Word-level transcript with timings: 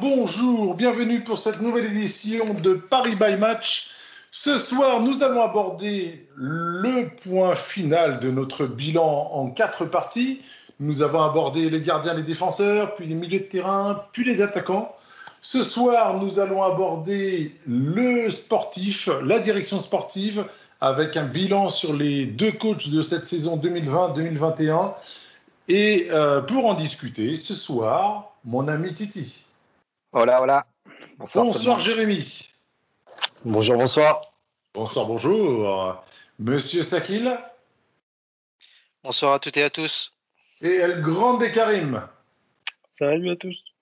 bonjour, 0.00 0.74
bienvenue 0.74 1.22
pour 1.22 1.38
cette 1.38 1.60
nouvelle 1.60 1.86
édition 1.86 2.54
de 2.54 2.74
Paris 2.74 3.16
by 3.16 3.36
Match. 3.36 3.88
Ce 4.30 4.56
soir, 4.56 5.00
nous 5.00 5.22
allons 5.22 5.42
aborder 5.42 6.26
le 6.34 7.08
point 7.22 7.54
final 7.54 8.18
de 8.18 8.30
notre 8.30 8.64
bilan 8.66 9.30
en 9.32 9.50
quatre 9.50 9.84
parties. 9.84 10.40
Nous 10.80 11.02
avons 11.02 11.22
abordé 11.22 11.68
les 11.68 11.80
gardiens, 11.80 12.14
les 12.14 12.22
défenseurs, 12.22 12.94
puis 12.94 13.06
les 13.06 13.14
milieux 13.14 13.40
de 13.40 13.44
terrain, 13.44 14.04
puis 14.12 14.24
les 14.24 14.40
attaquants. 14.40 14.94
Ce 15.42 15.62
soir, 15.62 16.22
nous 16.22 16.38
allons 16.38 16.62
aborder 16.62 17.54
le 17.66 18.30
sportif, 18.30 19.08
la 19.24 19.40
direction 19.40 19.80
sportive, 19.80 20.46
avec 20.80 21.16
un 21.16 21.26
bilan 21.26 21.68
sur 21.68 21.92
les 21.92 22.26
deux 22.26 22.52
coachs 22.52 22.88
de 22.88 23.02
cette 23.02 23.26
saison 23.26 23.58
2020-2021. 23.58 24.94
Et 25.68 26.08
euh, 26.10 26.40
pour 26.40 26.66
en 26.66 26.74
discuter, 26.74 27.36
ce 27.36 27.54
soir, 27.54 28.32
mon 28.44 28.68
ami 28.68 28.94
Titi. 28.94 29.44
Hola, 30.14 30.42
hola. 30.42 30.66
Bonsoir, 31.16 31.46
bonsoir 31.46 31.80
Jérémy. 31.80 32.46
Bonjour, 33.46 33.76
bonsoir. 33.76 34.20
Bonsoir, 34.74 35.06
bonjour. 35.06 36.04
Monsieur 36.38 36.82
Sakil. 36.82 37.34
Bonsoir 39.02 39.32
à 39.32 39.38
toutes 39.38 39.56
et 39.56 39.62
à 39.62 39.70
tous. 39.70 40.12
Et 40.60 40.74
El 40.74 41.00
Grande 41.00 41.50
Karim. 41.50 42.06
Salut 42.86 43.30
à 43.30 43.36
tous. 43.36 43.72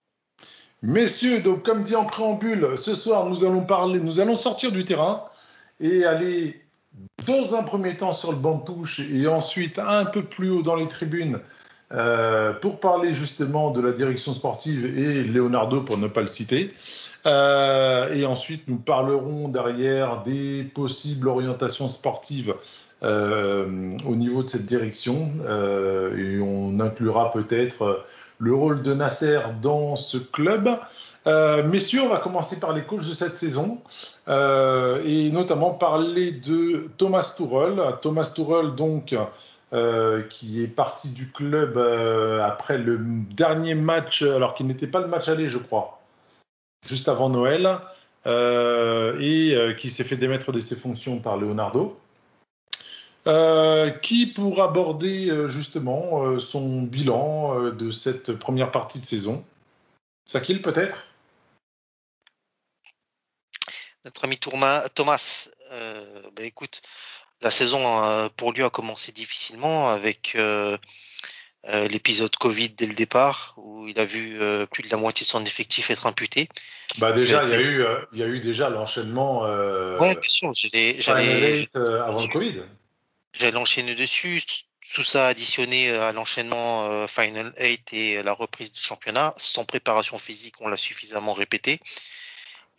Messieurs, 0.83 1.41
donc 1.41 1.65
comme 1.65 1.83
dit 1.83 1.97
en 1.97 2.05
préambule, 2.05 2.79
ce 2.79 2.95
soir 2.95 3.27
nous 3.27 3.45
allons 3.45 3.65
parler, 3.65 3.99
nous 3.99 4.21
allons 4.21 4.37
sortir 4.37 4.71
du 4.71 4.85
terrain 4.85 5.25
et 5.81 6.05
aller 6.05 6.65
dans 7.27 7.57
un 7.57 7.65
premier 7.65 7.97
temps 7.97 8.13
sur 8.13 8.31
le 8.31 8.39
banc 8.39 8.59
de 8.59 8.67
touche 8.67 9.01
et 9.01 9.27
ensuite 9.27 9.81
un 9.81 10.05
peu 10.05 10.25
plus 10.25 10.51
haut 10.51 10.63
dans 10.63 10.77
les 10.77 10.87
tribunes 10.87 11.41
euh, 11.93 12.53
pour 12.53 12.79
parler 12.79 13.15
justement 13.15 13.73
de 13.73 13.81
la 13.81 13.91
direction 13.91 14.33
sportive 14.33 14.97
et 14.97 15.25
Leonardo 15.25 15.81
pour 15.81 15.99
ne 15.99 16.07
pas 16.07 16.21
le 16.21 16.29
citer. 16.29 16.73
Euh, 17.27 18.15
et 18.15 18.25
ensuite, 18.25 18.69
nous 18.69 18.77
parlerons 18.77 19.49
derrière 19.49 20.23
des 20.23 20.63
possibles 20.63 21.27
orientations 21.27 21.89
sportives 21.89 22.55
euh, 23.03 23.99
au 24.07 24.15
niveau 24.15 24.45
de 24.45 24.49
cette 24.49 24.67
direction. 24.67 25.31
Et 26.17 26.39
on 26.41 26.79
inclura 26.79 27.33
peut-être 27.33 28.05
le 28.39 28.55
rôle 28.55 28.83
de 28.83 28.95
Nasser 28.95 29.41
dans 29.61 29.97
ce 29.97 30.17
club. 30.17 30.71
Messieurs, 31.27 32.03
on 32.03 32.09
va 32.09 32.19
commencer 32.19 32.61
par 32.61 32.73
les 32.73 32.83
coachs 32.83 33.09
de 33.09 33.15
cette 33.15 33.37
saison 33.37 33.79
et 34.29 35.31
notamment 35.33 35.71
parler 35.71 36.31
de 36.31 36.89
Thomas 36.99 37.35
Tuchel. 37.37 37.83
Thomas 38.01 38.33
Tuchel, 38.35 38.77
donc, 38.77 39.15
euh, 39.73 40.25
qui 40.25 40.65
est 40.65 40.67
parti 40.67 41.11
du 41.11 41.31
club 41.31 41.77
euh, 41.77 42.43
après 42.43 42.77
le 42.77 42.99
dernier 42.99 43.75
match, 43.75 44.23
alors 44.23 44.55
qu'il 44.55 44.67
n'était 44.67 44.89
pas 44.89 44.99
le 44.99 45.07
match 45.07 45.29
aller, 45.29 45.49
je 45.49 45.59
crois, 45.59 46.01
juste 46.85 47.09
avant 47.09 47.29
Noël, 47.29 47.79
euh, 48.27 49.17
et 49.21 49.77
qui 49.77 49.89
s'est 49.89 50.03
fait 50.03 50.17
démettre 50.17 50.51
de 50.51 50.59
ses 50.59 50.75
fonctions 50.75 51.21
par 51.21 51.37
Leonardo. 51.37 51.97
Qui 54.03 54.27
pour 54.27 54.61
aborder 54.61 55.49
justement 55.49 56.41
son 56.41 56.83
bilan 56.83 57.71
de 57.71 57.93
cette 57.93 58.33
première 58.33 58.73
partie 58.73 58.99
de 58.99 59.05
saison 59.05 59.45
Sakil 60.25 60.63
peut-être? 60.63 61.07
Notre 64.05 64.25
ami 64.25 64.37
Thomas, 64.39 64.89
bah 65.71 66.43
écoute, 66.43 66.83
la 67.43 67.51
saison 67.51 68.05
euh, 68.05 68.29
pour 68.37 68.53
lui 68.53 68.63
a 68.63 68.71
commencé 68.71 69.13
difficilement 69.13 69.91
avec 69.91 70.33
euh, 70.35 70.77
euh, 71.69 71.89
l'épisode 71.89 72.35
Covid 72.37 72.71
dès 72.71 72.87
le 72.87 72.95
départ 72.95 73.55
où 73.57 73.89
il 73.89 73.99
a 73.99 74.05
vu 74.05 74.39
plus 74.71 74.83
de 74.83 74.91
la 74.91 74.97
moitié 74.97 75.25
de 75.25 75.31
son 75.31 75.45
effectif 75.45 75.91
être 75.91 76.07
imputé. 76.07 76.49
Bah 76.99 77.13
déjà, 77.13 77.43
il 77.45 77.51
y, 77.51 77.55
a 77.55 77.61
eu, 77.61 77.85
il 78.13 78.19
y 78.19 78.23
a 78.23 78.27
eu 78.27 78.41
déjà 78.41 78.69
l'enchaînement. 78.71 79.43
ouais, 79.43 80.17
bien 80.17 80.29
sûr. 80.29 80.53
J'allais 80.55 81.69
avant 81.75 82.23
le 82.23 82.29
Covid. 82.29 82.63
J'allais 83.33 83.53
l'enchaîner 83.53 83.95
dessus. 83.95 84.43
Tout 84.93 85.05
ça 85.05 85.29
additionné 85.29 85.91
à 85.91 86.11
l'enchaînement 86.11 86.91
euh, 86.91 87.07
Final 87.07 87.55
8 87.61 87.93
et 87.93 88.23
la 88.25 88.33
reprise 88.33 88.73
du 88.73 88.81
championnat, 88.81 89.35
sans 89.37 89.65
préparation 89.65 90.19
physique, 90.19 90.55
on 90.61 90.69
l'a 90.69 90.77
suffisamment 90.77 91.33
répété. 91.33 91.81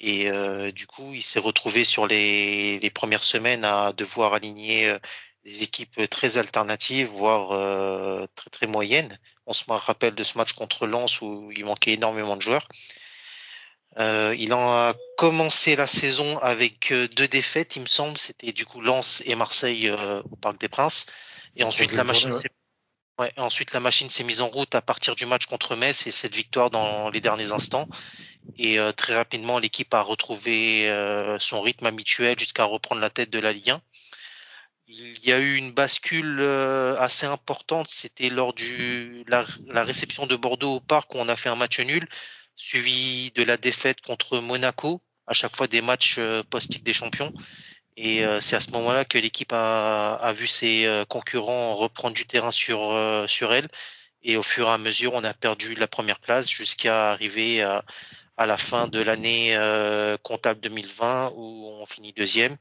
Et 0.04 0.32
euh, 0.32 0.72
du 0.72 0.88
coup, 0.88 1.14
il 1.14 1.22
s'est 1.22 1.40
retrouvé 1.40 1.84
sur 1.84 2.08
les, 2.08 2.80
les, 2.80 2.90
premières 2.90 3.24
semaines 3.24 3.64
à 3.64 3.94
devoir 3.94 4.34
aligner 4.34 4.90
euh, 4.90 4.98
des 5.46 5.62
équipes 5.62 6.10
très 6.10 6.40
alternatives, 6.40 7.08
voire 7.08 7.52
euh, 7.52 8.26
très 8.36 8.50
très 8.50 8.66
moyennes. 8.66 9.16
On 9.46 9.54
se 9.54 9.64
rappelle 9.68 10.16
de 10.16 10.24
ce 10.24 10.40
match 10.40 10.54
contre 10.54 10.88
Lens 10.88 11.22
où 11.22 11.52
il 11.56 11.66
manquait 11.66 11.94
énormément 11.94 12.36
de 12.36 12.42
joueurs. 12.42 12.68
Euh, 14.00 14.36
il 14.40 14.54
en 14.56 14.72
a 14.72 14.96
commencé 15.18 15.76
la 15.76 15.86
saison 15.86 16.40
avec 16.40 16.92
deux 16.92 17.28
défaites, 17.28 17.76
il 17.76 17.84
me 17.84 17.88
semble. 17.88 18.18
C'était 18.18 18.54
du 18.54 18.66
coup 18.66 18.82
Lens 18.82 19.22
et 19.28 19.36
Marseille 19.36 19.92
au 19.92 20.36
Parc 20.38 20.60
des 20.60 20.70
Princes. 20.70 21.06
Et 21.56 21.64
ensuite 21.64 21.92
la, 21.92 22.04
machine 22.04 22.34
ouais. 22.34 22.42
Ensuite, 23.38 23.74
la 23.74 23.80
machine 23.80 24.10
s'est 24.10 24.24
mise 24.24 24.42
en 24.42 24.48
route 24.48 24.76
à 24.76 24.82
partir 24.82 25.16
du 25.16 25.26
match 25.26 25.46
contre 25.46 25.76
Metz 25.76 26.08
et 26.08 26.12
cette 26.12 26.36
victoire 26.36 26.70
dans 26.70 27.10
les 27.10 27.22
derniers 27.22 27.52
instants. 27.52 27.88
Et 28.58 28.80
euh, 28.80 28.92
très 28.92 29.16
rapidement, 29.16 29.60
l'équipe 29.60 29.94
a 29.94 30.02
retrouvé 30.02 30.90
euh, 30.90 31.38
son 31.40 31.62
rythme 31.62 31.86
habituel 31.86 32.40
jusqu'à 32.40 32.64
reprendre 32.64 33.02
la 33.02 33.10
tête 33.10 33.30
de 33.30 33.40
la 33.40 33.52
Ligue 33.52 33.72
1. 33.72 33.82
Il 34.88 35.26
y 35.26 35.32
a 35.32 35.40
eu 35.40 35.56
une 35.56 35.72
bascule 35.72 36.40
euh, 36.42 36.98
assez 36.98 37.26
importante. 37.26 37.88
C'était 37.90 38.30
lors 38.30 38.54
du 38.54 39.24
la, 39.28 39.46
la, 39.68 39.84
réception 39.84 40.28
de 40.28 40.36
Bordeaux 40.36 40.76
au 40.76 40.80
Parc 40.82 41.14
où 41.16 41.18
on 41.18 41.30
a 41.30 41.38
fait 41.38 41.50
un 41.50 41.56
match 41.56 41.80
nul, 41.80 42.08
suivi 42.56 43.32
de 43.32 43.44
la 43.44 43.58
défaite 43.58 44.02
contre 44.02 44.40
Monaco. 44.40 45.02
À 45.28 45.34
chaque 45.34 45.56
fois 45.56 45.68
des 45.68 45.82
matchs 45.82 46.20
post-Ligue 46.50 46.84
des 46.84 46.94
Champions. 46.94 47.32
Et 47.98 48.26
euh, 48.26 48.40
c'est 48.40 48.56
à 48.56 48.62
ce 48.62 48.72
moment-là 48.72 49.06
que 49.06 49.18
l'équipe 49.18 49.52
a, 49.54 50.16
a, 50.16 50.34
vu 50.34 50.48
ses 50.48 50.86
euh, 50.86 51.06
concurrents 51.06 51.76
reprendre 51.76 52.16
du 52.16 52.26
terrain 52.26 52.52
sur, 52.52 52.92
euh, 52.92 53.28
sur 53.28 53.54
elle. 53.54 53.68
Et 54.24 54.38
au 54.38 54.44
fur 54.44 54.68
et 54.68 54.72
à 54.72 54.78
mesure, 54.78 55.14
on 55.14 55.24
a 55.24 55.34
perdu 55.34 55.76
la 55.76 55.88
première 55.88 56.20
place 56.20 56.50
jusqu'à 56.50 57.12
arriver 57.12 57.62
à, 57.62 57.84
à, 58.38 58.46
la 58.46 58.58
fin 58.58 58.88
de 58.88 59.00
l'année 59.00 59.56
euh, 59.56 60.18
comptable 60.24 60.60
2020 60.62 61.34
où 61.36 61.68
on 61.68 61.86
finit 61.86 62.14
deuxième 62.14 62.56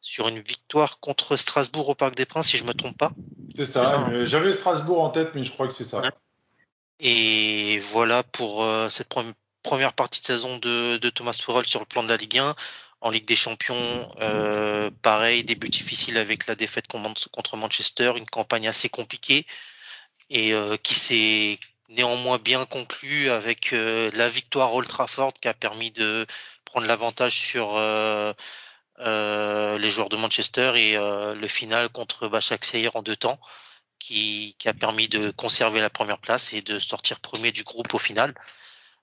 sur 0.00 0.28
une 0.28 0.40
victoire 0.40 1.00
contre 1.00 1.36
Strasbourg 1.36 1.88
au 1.88 1.94
Parc 1.94 2.14
des 2.14 2.24
Princes, 2.24 2.48
si 2.48 2.58
je 2.58 2.64
me 2.64 2.72
trompe 2.72 2.96
pas. 2.96 3.12
C'est 3.56 3.66
ça. 3.66 3.84
ça. 3.84 4.24
J'avais 4.24 4.52
Strasbourg 4.52 5.02
en 5.02 5.10
tête, 5.10 5.30
mais 5.34 5.44
je 5.44 5.52
crois 5.52 5.66
que 5.66 5.74
c'est 5.74 5.84
ça. 5.84 6.02
Et 7.00 7.80
voilà 7.92 8.22
pour 8.22 8.64
euh, 8.64 8.88
cette 8.90 9.08
première 9.62 9.92
partie 9.92 10.20
de 10.20 10.26
saison 10.26 10.58
de, 10.58 10.98
de 10.98 11.10
Thomas 11.10 11.32
Tuchel 11.32 11.66
sur 11.66 11.80
le 11.80 11.86
plan 11.86 12.02
de 12.02 12.08
la 12.08 12.16
Ligue 12.16 12.38
1 12.38 12.54
en 13.00 13.10
Ligue 13.10 13.26
des 13.26 13.36
Champions, 13.36 14.12
euh, 14.20 14.90
pareil, 15.02 15.44
début 15.44 15.68
difficile 15.68 16.18
avec 16.18 16.46
la 16.46 16.54
défaite 16.54 16.88
contre 16.88 17.56
Manchester, 17.56 18.12
une 18.16 18.26
campagne 18.26 18.68
assez 18.68 18.88
compliquée 18.88 19.46
et 20.30 20.52
euh, 20.52 20.76
qui 20.76 20.94
s'est 20.94 21.60
néanmoins 21.88 22.38
bien 22.38 22.66
conclue 22.66 23.30
avec 23.30 23.72
euh, 23.72 24.10
la 24.14 24.28
victoire 24.28 24.74
Old 24.74 24.88
Trafford 24.88 25.32
qui 25.34 25.48
a 25.48 25.54
permis 25.54 25.90
de 25.90 26.26
prendre 26.64 26.86
l'avantage 26.86 27.34
sur 27.38 27.74
les 28.98 29.90
joueurs 29.90 30.08
de 30.08 30.16
Manchester 30.16 30.72
et 30.76 30.96
le 30.96 31.48
final 31.48 31.88
contre 31.88 32.28
Başakşehir 32.28 32.94
en 32.96 33.02
deux 33.02 33.16
temps 33.16 33.40
qui, 33.98 34.54
qui, 34.58 34.68
a 34.68 34.74
permis 34.74 35.08
de 35.08 35.30
conserver 35.30 35.80
la 35.80 35.90
première 35.90 36.18
place 36.18 36.52
et 36.52 36.62
de 36.62 36.78
sortir 36.78 37.20
premier 37.20 37.52
du 37.52 37.64
groupe 37.64 37.94
au 37.94 37.98
final. 37.98 38.34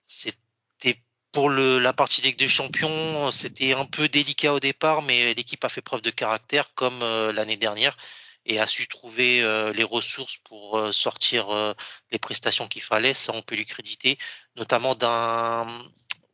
C'était 0.07 1.01
pour 1.35 1.49
la 1.49 1.91
partie 1.91 2.21
Ligue 2.21 2.39
des 2.39 2.47
Champions, 2.47 3.29
c'était 3.29 3.73
un 3.73 3.83
peu 3.83 4.07
délicat 4.07 4.53
au 4.53 4.61
départ, 4.61 5.01
mais 5.01 5.33
l'équipe 5.33 5.63
a 5.65 5.69
fait 5.69 5.81
preuve 5.81 6.01
de 6.01 6.09
caractère 6.09 6.73
comme 6.75 7.03
euh, 7.03 7.33
l'année 7.33 7.57
dernière 7.57 7.97
et 8.45 8.57
a 8.57 8.67
su 8.67 8.87
trouver 8.87 9.41
euh, 9.41 9.73
les 9.73 9.83
ressources 9.83 10.37
pour 10.45 10.77
euh, 10.77 10.93
sortir 10.93 11.75
les 12.09 12.19
prestations 12.19 12.67
qu'il 12.69 12.83
fallait. 12.83 13.13
Ça, 13.13 13.33
on 13.35 13.41
peut 13.41 13.55
lui 13.55 13.65
créditer, 13.65 14.17
notamment 14.55 14.95
d'un 14.95 15.67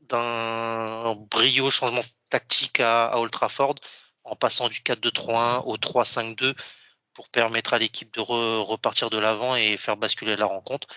d'un 0.02 1.16
brio 1.32 1.72
changement 1.72 2.04
tactique 2.30 2.80
à, 2.80 3.08
à 3.08 3.18
Old 3.18 3.32
Trafford 3.32 3.76
en 4.24 4.36
passant 4.36 4.70
du 4.70 4.82
4-2-3-1 4.82 5.64
au 5.66 5.78
3-5-2 5.78 6.54
pour 7.16 7.30
permettre 7.30 7.74
à 7.74 7.80
l'équipe 7.80 8.14
de 8.14 8.22
re, 8.22 8.68
repartir 8.68 9.10
de 9.10 9.18
l'avant 9.18 9.56
et 9.56 9.78
faire 9.78 9.98
basculer 9.98 10.36
la 10.36 10.46
rencontre. 10.46 10.88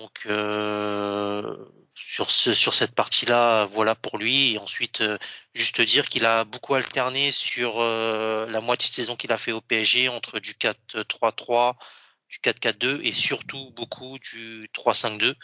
Donc 0.00 0.22
euh, 0.26 1.56
sur 1.94 2.30
ce, 2.30 2.54
sur 2.54 2.74
cette 2.74 2.94
partie-là, 2.94 3.66
voilà 3.66 3.94
pour 3.94 4.18
lui. 4.18 4.54
Et 4.54 4.58
ensuite, 4.58 5.00
euh, 5.00 5.18
juste 5.54 5.80
dire 5.80 6.08
qu'il 6.08 6.24
a 6.24 6.44
beaucoup 6.44 6.74
alterné 6.74 7.30
sur 7.30 7.80
euh, 7.80 8.46
la 8.46 8.60
moitié 8.60 8.88
de 8.88 8.94
saison 8.94 9.16
qu'il 9.16 9.32
a 9.32 9.36
fait 9.36 9.52
au 9.52 9.60
PSG 9.60 10.08
entre 10.08 10.40
du 10.40 10.54
4-3-3 10.54 11.74
du 12.28 12.38
4-4-2 12.38 13.00
et 13.02 13.12
surtout 13.12 13.72
beaucoup 13.72 14.18
du 14.18 14.70
3-5-2. 14.74 15.34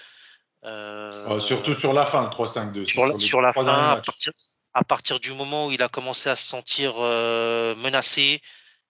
Euh, 0.64 1.38
surtout 1.41 1.75
sur 1.75 1.93
la 1.93 2.06
fin, 2.06 2.23
le 2.23 2.29
3-5-2. 2.29 2.85
Sur, 2.87 3.20
sur, 3.20 3.41
la 3.41 3.53
fin, 3.53 3.67
à 3.67 3.97
partir, 3.97 4.32
à 4.73 4.85
partir, 4.85 5.20
du 5.20 5.32
moment 5.32 5.67
où 5.67 5.73
il 5.73 5.82
a 5.82 5.88
commencé 5.88 6.31
à 6.31 6.37
se 6.37 6.49
sentir 6.49 6.94
menacé 6.97 8.41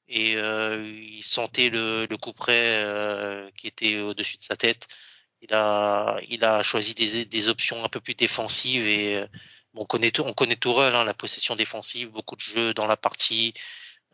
et 0.08 0.32
il 0.32 1.22
sentait 1.22 1.68
le, 1.68 2.06
le 2.08 2.16
coup 2.16 2.32
près 2.32 3.50
qui 3.56 3.66
était 3.66 3.98
au-dessus 3.98 4.36
de 4.36 4.44
sa 4.44 4.56
tête, 4.56 4.86
il 5.42 5.52
a, 5.54 6.18
il 6.28 6.44
a 6.44 6.62
choisi 6.62 6.94
des, 6.94 7.24
des 7.24 7.48
options 7.48 7.84
un 7.84 7.88
peu 7.88 8.00
plus 8.00 8.14
défensives 8.14 8.86
et 8.86 9.16
euh, 9.16 9.26
bon, 9.74 9.82
on 9.82 9.86
connaît, 9.86 10.12
on 10.20 10.32
connaît 10.32 10.56
Tourelle, 10.56 10.94
hein, 10.94 11.04
la 11.04 11.14
possession 11.14 11.56
défensive, 11.56 12.10
beaucoup 12.10 12.36
de 12.36 12.40
jeux 12.40 12.74
dans 12.74 12.86
la 12.86 12.96
partie 12.96 13.54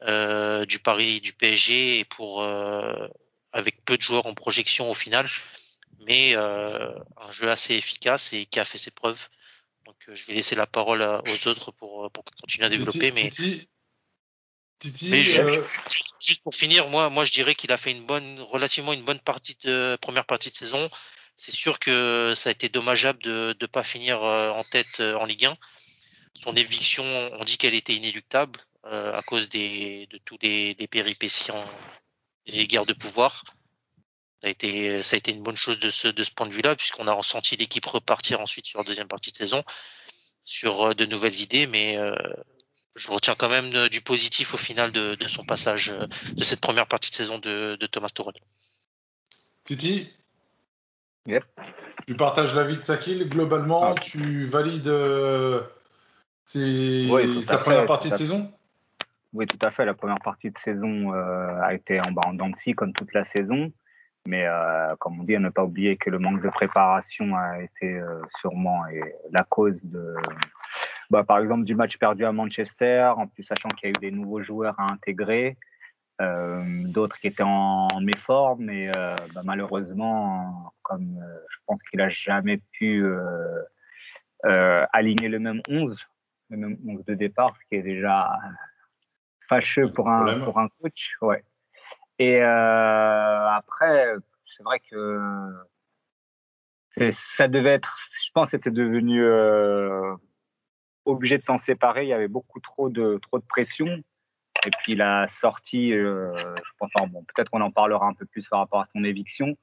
euh, 0.02 0.66
du 0.66 0.78
Paris, 0.78 1.20
du 1.20 1.32
PSG 1.32 2.00
et 2.00 2.04
pour 2.04 2.44
avec 3.54 3.84
peu 3.84 3.96
de 3.96 4.02
joueurs 4.02 4.26
en 4.26 4.34
projection 4.34 4.90
au 4.90 4.94
final 4.94 5.28
mais 6.06 6.34
euh, 6.36 6.90
un 7.16 7.32
jeu 7.32 7.50
assez 7.50 7.74
efficace 7.74 8.32
et 8.32 8.46
qui 8.46 8.60
a 8.60 8.64
fait 8.64 8.78
ses 8.78 8.90
preuves. 8.90 9.28
Donc 9.86 9.96
euh, 10.08 10.14
je 10.14 10.26
vais 10.26 10.34
laisser 10.34 10.54
la 10.54 10.66
parole 10.66 11.02
aux 11.02 11.48
autres 11.48 11.72
pour, 11.72 12.10
pour 12.10 12.24
continuer 12.40 12.66
à 12.66 12.70
développer. 12.70 13.12
mais, 13.12 13.30
Titi, 14.82 15.24
juste, 15.24 16.42
pour 16.42 16.54
finir, 16.54 16.88
moi, 16.88 17.08
moi 17.08 17.24
je 17.24 17.32
dirais 17.32 17.54
qu'il 17.54 17.70
a 17.72 17.76
fait 17.76 17.92
une 17.92 18.04
bonne, 18.04 18.40
relativement 18.40 18.92
une 18.92 19.04
bonne 19.04 19.20
partie 19.20 19.56
de 19.64 19.96
première 20.00 20.26
partie 20.26 20.50
de 20.50 20.54
saison. 20.54 20.90
C'est 21.36 21.54
sûr 21.54 21.78
que 21.78 22.34
ça 22.36 22.48
a 22.48 22.52
été 22.52 22.68
dommageable 22.68 23.22
de 23.22 23.56
ne 23.60 23.66
pas 23.66 23.84
finir 23.84 24.22
euh, 24.22 24.50
en 24.50 24.64
tête 24.64 25.00
en 25.00 25.24
Ligue 25.24 25.46
1. 25.46 25.56
Son 26.42 26.56
éviction, 26.56 27.04
on 27.04 27.44
dit 27.44 27.56
qu'elle 27.56 27.74
était 27.74 27.94
inéluctable 27.94 28.60
à 28.84 29.22
cause 29.22 29.48
des, 29.48 30.08
de 30.10 30.18
tous 30.24 30.36
les, 30.42 30.74
les 30.74 30.88
péripéties 30.88 31.52
en, 31.52 31.64
les 32.46 32.66
guerres 32.66 32.86
de 32.86 32.92
pouvoir. 32.92 33.44
Ça 34.40 34.48
a 34.48 34.50
été, 34.50 35.02
ça 35.02 35.14
a 35.14 35.18
été 35.18 35.30
une 35.30 35.42
bonne 35.42 35.56
chose 35.56 35.78
de 35.78 35.88
ce, 35.88 36.08
de 36.08 36.22
ce 36.22 36.32
point 36.32 36.46
de 36.46 36.52
vue-là, 36.52 36.74
puisqu'on 36.74 37.06
a 37.06 37.12
ressenti 37.12 37.56
l'équipe 37.56 37.86
repartir 37.86 38.40
ensuite 38.40 38.66
sur 38.66 38.80
la 38.80 38.84
deuxième 38.84 39.08
partie 39.08 39.30
de 39.30 39.36
saison, 39.36 39.62
sur 40.44 40.82
euh, 40.82 40.94
de 40.94 41.06
nouvelles 41.06 41.40
idées, 41.40 41.66
mais 41.66 41.96
euh, 41.96 42.14
je 42.96 43.10
retiens 43.10 43.34
quand 43.36 43.48
même 43.48 43.88
du 43.88 44.00
positif 44.00 44.54
au 44.54 44.56
final 44.56 44.92
de, 44.92 45.14
de, 45.14 45.28
son 45.28 45.44
passage, 45.44 45.90
euh, 45.90 46.06
de 46.34 46.44
cette 46.44 46.60
première 46.60 46.86
partie 46.86 47.10
de 47.10 47.14
saison 47.16 47.38
de, 47.38 47.76
de 47.76 47.86
Thomas 47.86 48.08
Tuchel. 48.08 48.34
Titi 49.64 50.12
yep. 51.26 51.42
Tu 52.06 52.14
partages 52.14 52.54
l'avis 52.54 52.76
de 52.76 52.82
Sakil, 52.82 53.28
globalement, 53.28 53.94
tu 53.94 54.46
valides 54.46 54.88
euh, 54.88 55.62
oui, 56.54 57.44
sa 57.44 57.58
première 57.58 57.86
partie 57.86 58.10
de 58.10 58.14
saison? 58.14 58.52
Oui, 59.32 59.46
tout 59.46 59.58
à 59.66 59.70
fait. 59.70 59.84
La 59.84 59.94
première 59.94 60.20
partie 60.20 60.50
de 60.50 60.58
saison 60.58 61.14
euh, 61.14 61.60
a 61.62 61.74
été 61.74 62.00
en 62.00 62.12
bas 62.12 62.22
en 62.26 62.34
dents 62.34 62.50
comme 62.76 62.92
toute 62.92 63.12
la 63.14 63.24
saison. 63.24 63.72
Mais 64.26 64.46
euh, 64.46 64.94
comme 64.98 65.20
on 65.20 65.24
dit, 65.24 65.34
à 65.34 65.40
ne 65.40 65.48
pas 65.48 65.64
oublier 65.64 65.96
que 65.96 66.10
le 66.10 66.18
manque 66.18 66.42
de 66.42 66.48
préparation 66.48 67.34
a 67.34 67.60
été 67.62 67.94
euh, 67.94 68.20
sûrement 68.40 68.82
la 69.32 69.42
cause 69.42 69.84
de, 69.84 70.14
bah, 71.12 71.24
par 71.24 71.40
exemple, 71.40 71.64
du 71.64 71.74
match 71.74 71.98
perdu 71.98 72.24
à 72.24 72.32
Manchester, 72.32 73.12
en 73.18 73.26
plus 73.26 73.42
sachant 73.42 73.68
qu'il 73.68 73.88
y 73.88 73.88
a 73.88 73.90
eu 73.90 74.00
des 74.00 74.10
nouveaux 74.10 74.42
joueurs 74.42 74.80
à 74.80 74.90
intégrer, 74.90 75.58
euh, 76.22 76.62
d'autres 76.86 77.18
qui 77.18 77.26
étaient 77.26 77.42
en, 77.42 77.86
méforme, 78.00 78.64
mais 78.64 78.90
euh, 78.96 79.14
bah, 79.34 79.42
malheureusement, 79.44 80.72
comme 80.80 81.18
euh, 81.22 81.38
je 81.50 81.56
pense 81.66 81.82
qu'il 81.82 82.00
a 82.00 82.08
jamais 82.08 82.62
pu 82.72 83.04
euh, 83.04 84.86
aligner 84.94 85.28
le 85.28 85.38
même 85.38 85.60
11, 85.68 86.02
le 86.48 86.56
même 86.56 86.78
11 86.88 87.04
de 87.04 87.12
départ, 87.12 87.54
ce 87.60 87.68
qui 87.68 87.74
est 87.74 87.82
déjà 87.82 88.30
fâcheux 89.50 89.92
pour 89.92 90.08
un, 90.08 90.40
pour 90.40 90.58
un 90.58 90.68
coach. 90.80 91.14
Ouais. 91.20 91.44
Et 92.18 92.40
après, 92.40 94.14
c'est 94.46 94.62
vrai 94.62 94.80
que 94.80 95.52
ça 97.10 97.48
devait 97.48 97.74
être, 97.74 97.98
je 98.24 98.30
pense, 98.32 98.52
c'était 98.52 98.70
devenu 98.70 99.22
obligé 101.04 101.38
de 101.38 101.42
s'en 101.42 101.58
séparer. 101.58 102.04
Il 102.04 102.08
y 102.08 102.12
avait 102.12 102.28
beaucoup 102.28 102.60
trop 102.60 102.88
de 102.88 103.18
trop 103.22 103.38
de 103.38 103.44
pression. 103.44 103.86
Et 104.66 104.70
puis 104.82 104.94
la 104.94 105.26
sortie, 105.28 105.92
euh, 105.92 106.32
je 106.56 106.70
pense, 106.78 106.90
bon, 107.10 107.24
peut-être 107.34 107.50
qu'on 107.50 107.62
en 107.62 107.70
parlera 107.70 108.06
un 108.06 108.14
peu 108.14 108.26
plus 108.26 108.46
par 108.48 108.60
rapport 108.60 108.80
à 108.80 108.86
son 108.94 109.02
éviction, 109.02 109.56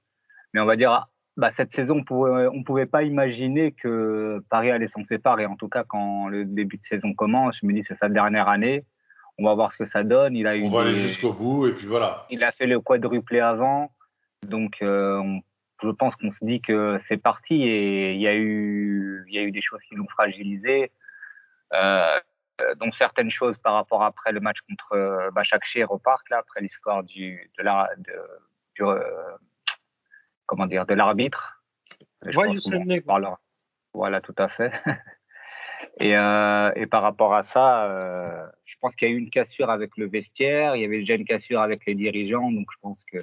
mais 0.53 0.59
on 0.59 0.65
va 0.65 0.75
dire, 0.75 1.07
bah, 1.38 1.51
cette 1.51 1.71
saison, 1.71 2.00
on 2.00 2.03
pouvait, 2.03 2.47
on 2.47 2.63
pouvait 2.63 2.86
pas 2.86 3.03
imaginer 3.03 3.71
que 3.71 4.44
Paris 4.50 4.71
allait 4.71 4.89
s'en 4.89 5.06
séparer. 5.06 5.45
En 5.45 5.56
tout 5.56 5.69
cas, 5.69 5.86
quand 5.86 6.27
le 6.27 6.44
début 6.44 6.77
de 6.77 6.86
saison 6.86 7.13
commence, 7.13 7.56
je 7.62 7.65
me 7.65 7.74
dis 7.74 7.83
c'est 7.83 7.95
sa 7.95 8.09
dernière 8.09 8.50
année 8.50 8.83
on 9.39 9.45
va 9.45 9.53
voir 9.56 9.71
ce 9.71 9.77
que 9.77 9.86
ça 9.86 10.03
donne. 10.03 10.36
Il 10.36 10.47
a 10.47 10.56
on 10.56 10.69
va 10.69 10.81
aller 10.81 10.95
jusqu'au 10.95 11.33
bout 11.33 11.68
et 11.68 11.71
puis 11.71 11.88
voilà. 11.88 12.25
Il 12.30 12.44
a 12.44 12.51
fait 12.51 12.68
le 12.68 12.80
quadruplé 12.80 13.39
avant, 13.39 13.91
donc 14.45 14.77
euh, 14.81 15.24
je 15.81 15.89
pense 15.89 16.15
qu'on 16.18 16.31
se 16.31 16.44
dit 16.44 16.62
que 16.62 17.00
c'est 17.07 17.18
parti 17.18 17.63
et 17.63 18.13
il 18.13 18.21
y 18.21 18.27
a 18.27 18.36
eu, 18.36 19.25
il 19.30 19.33
y 19.33 19.39
a 19.39 19.41
eu 19.41 19.51
des 19.51 19.62
choses 19.62 19.80
qui 19.88 19.95
l'ont 19.95 20.07
fragilisé. 20.07 20.91
Euh, 21.74 22.19
donc 22.75 22.95
certaines 22.95 23.31
choses 23.31 23.57
par 23.57 23.74
rapport 23.74 24.04
après 24.04 24.31
le 24.31 24.39
match 24.39 24.60
contre 24.68 24.94
euh, 24.94 25.31
Bachakshir 25.31 25.92
au 25.92 25.98
parc 25.98 26.30
là 26.30 26.39
après 26.39 26.62
l'histoire 26.62 27.04
du 27.04 27.50
de 27.57 27.63
la 27.63 27.89
de, 27.98 28.13
du, 28.75 28.83
euh, 28.83 29.01
comment 30.45 30.66
dire 30.66 30.86
de 30.86 30.94
l'arbitre. 30.94 31.63
Voilà, 33.94 34.21
tout 34.21 34.36
à 34.38 34.50
fait. 34.50 34.71
Et, 36.00 36.16
euh, 36.16 36.71
et, 36.75 36.86
par 36.86 37.01
rapport 37.01 37.33
à 37.33 37.44
ça, 37.44 37.86
euh, 37.86 38.48
je 38.65 38.75
pense 38.80 38.95
qu'il 38.95 39.07
y 39.07 39.12
a 39.12 39.13
eu 39.13 39.18
une 39.18 39.30
cassure 39.30 39.69
avec 39.69 39.98
le 39.98 40.07
vestiaire, 40.07 40.75
il 40.75 40.81
y 40.81 40.86
avait 40.86 41.00
déjà 41.00 41.15
une 41.15 41.25
cassure 41.25 41.62
avec 41.62 41.86
les 41.86 41.95
dirigeants, 41.95 42.51
donc 42.51 42.68
je 42.72 42.77
pense 42.81 43.04
que 43.06 43.18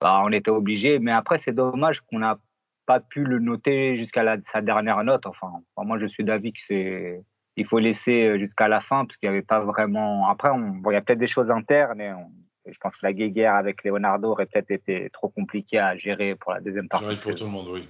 bah, 0.00 0.22
on 0.24 0.30
était 0.32 0.50
obligé. 0.50 0.98
Mais 0.98 1.12
après, 1.12 1.38
c'est 1.38 1.52
dommage 1.52 2.00
qu'on 2.02 2.20
n'a 2.20 2.38
pas 2.86 3.00
pu 3.00 3.24
le 3.24 3.38
noter 3.38 3.96
jusqu'à 3.96 4.36
sa 4.52 4.62
dernière 4.62 5.02
note. 5.04 5.26
Enfin, 5.26 5.50
moi, 5.76 5.98
je 5.98 6.06
suis 6.06 6.24
d'avis 6.24 6.52
que 6.52 6.60
c'est 6.66 7.20
il 7.56 7.66
faut 7.66 7.78
laisser 7.78 8.38
jusqu'à 8.38 8.68
la 8.68 8.80
fin 8.80 9.06
parce 9.06 9.16
qu'il 9.18 9.28
n'y 9.28 9.34
avait 9.34 9.44
pas 9.44 9.60
vraiment. 9.60 10.28
Après, 10.28 10.50
on... 10.50 10.60
bon, 10.60 10.90
il 10.90 10.94
y 10.94 10.96
a 10.96 11.00
peut-être 11.00 11.18
des 11.18 11.26
choses 11.26 11.50
internes 11.50 12.00
et 12.00 12.12
on... 12.12 12.30
je 12.66 12.78
pense 12.78 12.94
que 12.96 13.04
la 13.04 13.12
guéguerre 13.12 13.54
avec 13.54 13.82
Leonardo 13.82 14.30
aurait 14.30 14.46
peut-être 14.46 14.70
été 14.70 15.10
trop 15.10 15.28
compliquée 15.28 15.78
à 15.78 15.96
gérer 15.96 16.34
pour 16.34 16.52
la 16.52 16.60
deuxième 16.60 16.88
partie. 16.88 17.16
pour 17.16 17.34
tout 17.34 17.44
le 17.44 17.50
monde, 17.50 17.68
oui. 17.68 17.88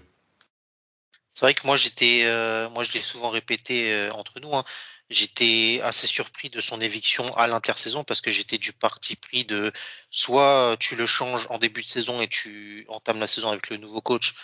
C'est 1.34 1.44
vrai 1.44 1.52
que 1.52 1.66
moi 1.66 1.76
j'étais, 1.76 2.22
euh, 2.24 2.70
moi 2.70 2.82
je 2.82 2.92
l'ai 2.92 3.00
souvent 3.00 3.28
répété 3.28 3.92
euh, 3.92 4.10
entre 4.12 4.40
nous, 4.40 4.54
hein, 4.54 4.64
j'étais 5.10 5.80
assez 5.82 6.06
surpris 6.06 6.48
de 6.48 6.62
son 6.62 6.80
éviction 6.80 7.24
à 7.36 7.46
l'intersaison 7.46 8.04
parce 8.04 8.22
que 8.22 8.30
j'étais 8.30 8.56
du 8.56 8.72
parti 8.72 9.16
pris 9.16 9.44
de 9.44 9.70
soit 10.08 10.76
tu 10.80 10.96
le 10.96 11.04
changes 11.04 11.46
en 11.50 11.58
début 11.58 11.82
de 11.82 11.86
saison 11.86 12.22
et 12.22 12.28
tu 12.28 12.86
entames 12.88 13.20
la 13.20 13.26
saison 13.26 13.48
avec 13.48 13.68
le 13.68 13.76
nouveau 13.76 14.00
coach 14.00 14.34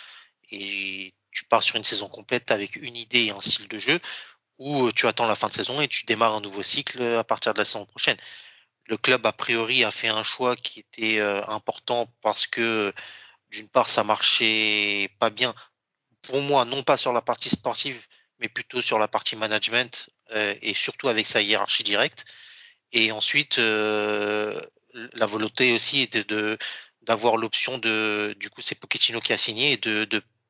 et 0.53 1.13
tu 1.31 1.45
pars 1.45 1.63
sur 1.63 1.75
une 1.75 1.83
saison 1.83 2.07
complète 2.09 2.51
avec 2.51 2.75
une 2.75 2.95
idée 2.95 3.25
et 3.25 3.31
un 3.31 3.41
style 3.41 3.67
de 3.67 3.77
jeu, 3.77 3.99
ou 4.59 4.91
tu 4.91 5.07
attends 5.07 5.27
la 5.27 5.35
fin 5.35 5.47
de 5.47 5.53
saison 5.53 5.81
et 5.81 5.87
tu 5.87 6.05
démarres 6.05 6.35
un 6.35 6.41
nouveau 6.41 6.63
cycle 6.63 7.01
à 7.03 7.23
partir 7.23 7.53
de 7.53 7.59
la 7.59 7.65
saison 7.65 7.85
prochaine. 7.85 8.17
Le 8.85 8.97
club 8.97 9.25
a 9.25 9.33
priori 9.33 9.83
a 9.83 9.91
fait 9.91 10.09
un 10.09 10.23
choix 10.23 10.55
qui 10.55 10.81
était 10.81 11.19
euh, 11.19 11.41
important 11.47 12.07
parce 12.21 12.47
que 12.47 12.93
d'une 13.49 13.69
part 13.69 13.89
ça 13.89 14.03
marchait 14.03 15.09
pas 15.19 15.29
bien 15.29 15.55
pour 16.21 16.41
moi, 16.41 16.65
non 16.65 16.83
pas 16.83 16.97
sur 16.97 17.13
la 17.13 17.21
partie 17.21 17.49
sportive, 17.49 18.01
mais 18.39 18.49
plutôt 18.49 18.81
sur 18.81 18.99
la 18.99 19.07
partie 19.07 19.35
management 19.35 20.09
euh, 20.31 20.55
et 20.61 20.73
surtout 20.73 21.09
avec 21.09 21.25
sa 21.25 21.41
hiérarchie 21.41 21.83
directe. 21.83 22.25
Et 22.91 23.11
ensuite, 23.11 23.59
euh, 23.59 24.61
la 24.93 25.25
volonté 25.25 25.73
aussi 25.73 26.01
était 26.01 26.23
de 26.23 26.57
d'avoir 27.01 27.35
l'option 27.35 27.79
de, 27.79 28.33
du 28.39 28.49
coup, 28.49 28.61
c'est 28.61 28.75
Pochettino 28.79 29.19
qui 29.19 29.33
a 29.33 29.37
signé 29.37 29.73
et 29.73 29.77
de 29.77 30.05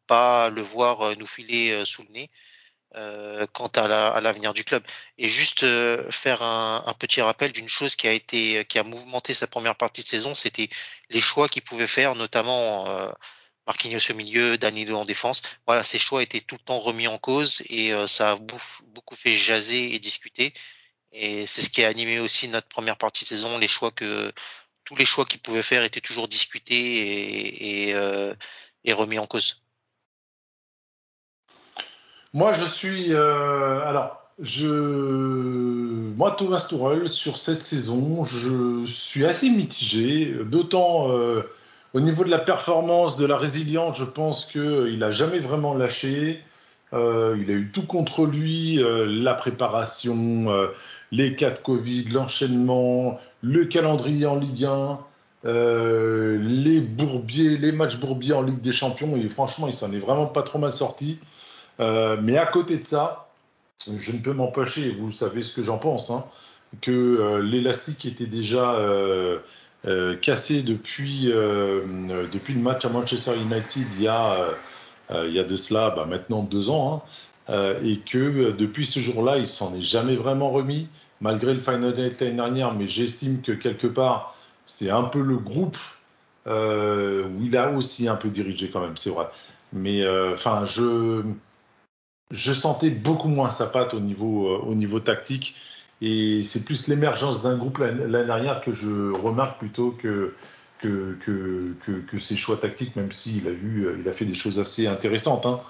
pas 0.07 0.49
le 0.49 0.61
voir 0.61 1.01
euh, 1.01 1.15
nous 1.15 1.27
filer 1.27 1.71
euh, 1.71 1.85
sous 1.85 2.03
le 2.03 2.09
nez 2.09 2.29
euh, 2.95 3.47
quant 3.53 3.67
à 3.67 3.87
l'avenir 4.21 4.49
la, 4.51 4.53
du 4.53 4.63
club. 4.63 4.83
Et 5.17 5.29
juste 5.29 5.65
faire 6.11 6.43
un, 6.43 6.93
petit 6.99 7.21
rappel 7.21 7.51
d'une 7.51 7.69
chose 7.69 7.95
qui 7.95 8.07
a 8.07 8.11
été, 8.11 8.65
qui 8.65 8.79
a 8.79 8.83
mouvementé 8.83 9.33
sa 9.33 9.47
première 9.47 9.75
partie 9.75 10.03
de 10.03 10.07
saison, 10.07 10.35
c'était 10.35 10.69
les 11.09 11.21
choix 11.21 11.49
qu'il 11.49 11.63
pouvait 11.63 11.87
faire, 11.87 12.15
notamment 12.15 12.87
Marquinhos 13.65 14.11
au 14.11 14.13
milieu, 14.13 14.57
Danilo 14.59 14.95
en 14.97 15.05
défense. 15.05 15.41
Voilà, 15.65 15.81
ces 15.83 15.97
choix 15.99 16.21
étaient 16.21 16.41
tout 16.41 16.55
le 16.55 16.63
temps 16.65 16.79
remis 16.79 17.07
en 17.07 17.17
cause 17.17 17.63
et 17.69 17.91
ça 18.07 18.33
a 18.33 18.35
beaucoup 18.35 19.15
fait 19.15 19.33
jaser 19.33 19.95
et 19.95 19.99
discuter. 19.99 20.53
Et 21.11 21.47
c'est 21.47 21.63
ce 21.63 21.69
qui 21.71 21.83
a 21.83 21.87
animé 21.87 22.19
aussi 22.19 22.47
notre 22.47 22.67
première 22.67 22.97
partie 22.97 23.23
de 23.23 23.29
saison, 23.29 23.57
les 23.57 23.67
choix 23.67 23.91
que 23.91 24.31
tous 24.83 24.95
les 24.95 25.05
choix 25.05 25.25
qu'il 25.25 25.39
pouvait 25.41 25.63
faire 25.63 25.83
étaient 25.83 26.01
toujours 26.01 26.27
discutés 26.27 27.89
et 27.89 28.93
remis 28.93 29.17
en 29.19 29.25
cause. 29.27 29.62
Moi, 32.33 32.53
je 32.53 32.65
suis 32.65 33.13
euh, 33.13 33.81
alors 33.85 34.19
je 34.39 34.67
moi 36.15 36.31
Thomas 36.31 36.65
Tourelle 36.67 37.09
sur 37.11 37.37
cette 37.37 37.61
saison, 37.61 38.23
je 38.23 38.85
suis 38.85 39.25
assez 39.25 39.49
mitigé, 39.49 40.33
d'autant 40.45 41.11
euh, 41.11 41.43
au 41.93 41.99
niveau 42.01 42.23
de 42.23 42.29
la 42.31 42.39
performance, 42.39 43.17
de 43.17 43.25
la 43.27 43.37
résilience, 43.37 43.97
je 43.99 44.05
pense 44.05 44.45
qu'il 44.47 44.97
n'a 44.97 45.11
jamais 45.11 45.39
vraiment 45.39 45.75
lâché. 45.75 46.41
Euh, 46.93 47.37
il 47.41 47.49
a 47.51 47.53
eu 47.53 47.71
tout 47.71 47.85
contre 47.85 48.25
lui, 48.25 48.81
euh, 48.83 49.05
la 49.07 49.33
préparation, 49.35 50.51
euh, 50.51 50.67
les 51.11 51.35
cas 51.35 51.51
de 51.51 51.57
Covid, 51.59 52.05
l'enchaînement, 52.05 53.19
le 53.41 53.65
calendrier 53.65 54.25
en 54.25 54.35
Ligue 54.37 54.65
1. 54.65 54.99
euh, 55.45 56.37
les 56.41 56.79
bourbiers, 56.81 57.57
les 57.57 57.71
matchs 57.71 57.97
bourbiers 57.97 58.33
en 58.33 58.41
Ligue 58.43 58.61
des 58.61 58.73
Champions, 58.73 59.15
et 59.17 59.27
franchement, 59.29 59.67
il 59.67 59.73
s'en 59.75 59.91
est 59.91 59.99
vraiment 59.99 60.25
pas 60.27 60.43
trop 60.43 60.59
mal 60.59 60.73
sorti. 60.73 61.19
Euh, 61.79 62.17
mais 62.21 62.37
à 62.37 62.45
côté 62.45 62.77
de 62.77 62.85
ça, 62.85 63.29
je 63.87 64.11
ne 64.11 64.19
peux 64.19 64.33
m'empêcher, 64.33 64.91
vous 64.91 65.11
savez 65.11 65.43
ce 65.43 65.53
que 65.53 65.63
j'en 65.63 65.77
pense, 65.77 66.09
hein, 66.09 66.25
que 66.81 66.91
euh, 66.91 67.41
l'élastique 67.41 68.05
était 68.05 68.27
déjà 68.27 68.77
cassé 70.21 70.63
depuis, 70.63 71.25
depuis 71.25 72.53
le 72.53 72.61
match 72.61 72.85
à 72.85 72.89
Manchester 72.89 73.35
United 73.35 73.85
il 73.97 74.03
y 74.03 74.07
a, 74.07 74.49
il 75.11 75.33
y 75.33 75.39
a 75.39 75.43
de 75.43 75.57
cela 75.57 75.89
bah, 75.89 76.05
maintenant 76.05 76.41
deux 76.41 76.69
ans, 76.69 77.03
hein, 77.49 77.75
et 77.83 77.97
que 77.99 78.51
depuis 78.51 78.85
ce 78.85 79.01
jour-là, 79.01 79.39
il 79.39 79.47
s'en 79.47 79.75
est 79.75 79.81
jamais 79.81 80.15
vraiment 80.15 80.51
remis, 80.51 80.87
malgré 81.19 81.53
le 81.53 81.59
Final 81.59 81.95
Night 81.95 82.21
l'année 82.21 82.35
dernière, 82.35 82.73
mais 82.73 82.87
j'estime 82.87 83.41
que 83.41 83.51
quelque 83.51 83.87
part, 83.87 84.37
c'est 84.65 84.89
un 84.89 85.03
peu 85.03 85.21
le 85.21 85.37
groupe 85.37 85.77
euh, 86.47 87.25
où 87.25 87.43
il 87.43 87.55
a 87.55 87.71
aussi 87.71 88.07
un 88.07 88.15
peu 88.15 88.29
dirigé 88.29 88.69
quand 88.69 88.81
même, 88.81 88.97
c'est 88.97 89.09
vrai. 89.09 89.27
Mais 89.71 90.01
euh, 90.03 90.33
enfin, 90.33 90.65
je, 90.65 91.21
je 92.33 92.51
sentais 92.51 92.89
beaucoup 92.89 93.29
moins 93.29 93.49
sa 93.49 93.67
patte 93.67 93.93
au 93.93 93.99
niveau, 93.99 94.47
euh, 94.47 94.57
au 94.67 94.75
niveau 94.75 94.99
tactique. 94.99 95.55
Et 96.01 96.43
c'est 96.43 96.65
plus 96.65 96.87
l'émergence 96.89 97.41
d'un 97.43 97.55
groupe 97.55 97.77
l'année 97.77 98.25
dernière 98.25 98.59
que 98.59 98.73
je 98.73 99.11
remarque 99.11 99.59
plutôt 99.59 99.91
que, 99.91 100.33
que, 100.81 101.17
que, 101.23 101.73
que, 102.01 102.19
ses 102.19 102.35
choix 102.35 102.57
tactiques, 102.57 102.97
même 102.97 103.11
s'il 103.13 103.47
a, 103.47 103.51
eu, 103.51 103.87
il 103.97 104.09
a 104.09 104.11
fait 104.11 104.25
des 104.25 104.33
choses 104.33 104.59
assez 104.59 104.85
intéressantes. 104.87 105.45
Hein. 105.45 105.61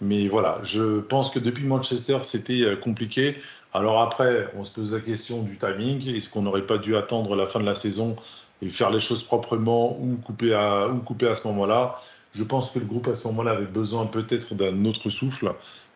Mais 0.00 0.28
voilà, 0.28 0.60
je 0.64 1.00
pense 1.00 1.30
que 1.30 1.38
depuis 1.38 1.64
Manchester, 1.64 2.18
c'était 2.22 2.78
compliqué. 2.80 3.36
Alors 3.74 4.00
après, 4.00 4.48
on 4.56 4.64
se 4.64 4.70
pose 4.70 4.94
la 4.94 5.00
question 5.00 5.42
du 5.42 5.58
timing. 5.58 6.14
Est-ce 6.14 6.30
qu'on 6.30 6.42
n'aurait 6.42 6.66
pas 6.66 6.78
dû 6.78 6.96
attendre 6.96 7.34
la 7.36 7.46
fin 7.46 7.60
de 7.60 7.66
la 7.66 7.74
saison 7.74 8.16
et 8.62 8.68
faire 8.70 8.90
les 8.90 9.00
choses 9.00 9.24
proprement 9.24 9.98
ou 10.00 10.16
couper 10.16 10.54
à, 10.54 10.88
ou 10.88 10.98
couper 10.98 11.26
à 11.26 11.34
ce 11.34 11.46
moment-là? 11.48 12.00
Je 12.34 12.42
pense 12.42 12.70
que 12.70 12.78
le 12.78 12.84
groupe 12.84 13.08
à 13.08 13.14
ce 13.14 13.26
moment-là 13.28 13.52
avait 13.52 13.64
besoin 13.64 14.06
peut-être 14.06 14.54
d'un 14.54 14.84
autre 14.84 15.10
souffle. 15.10 15.52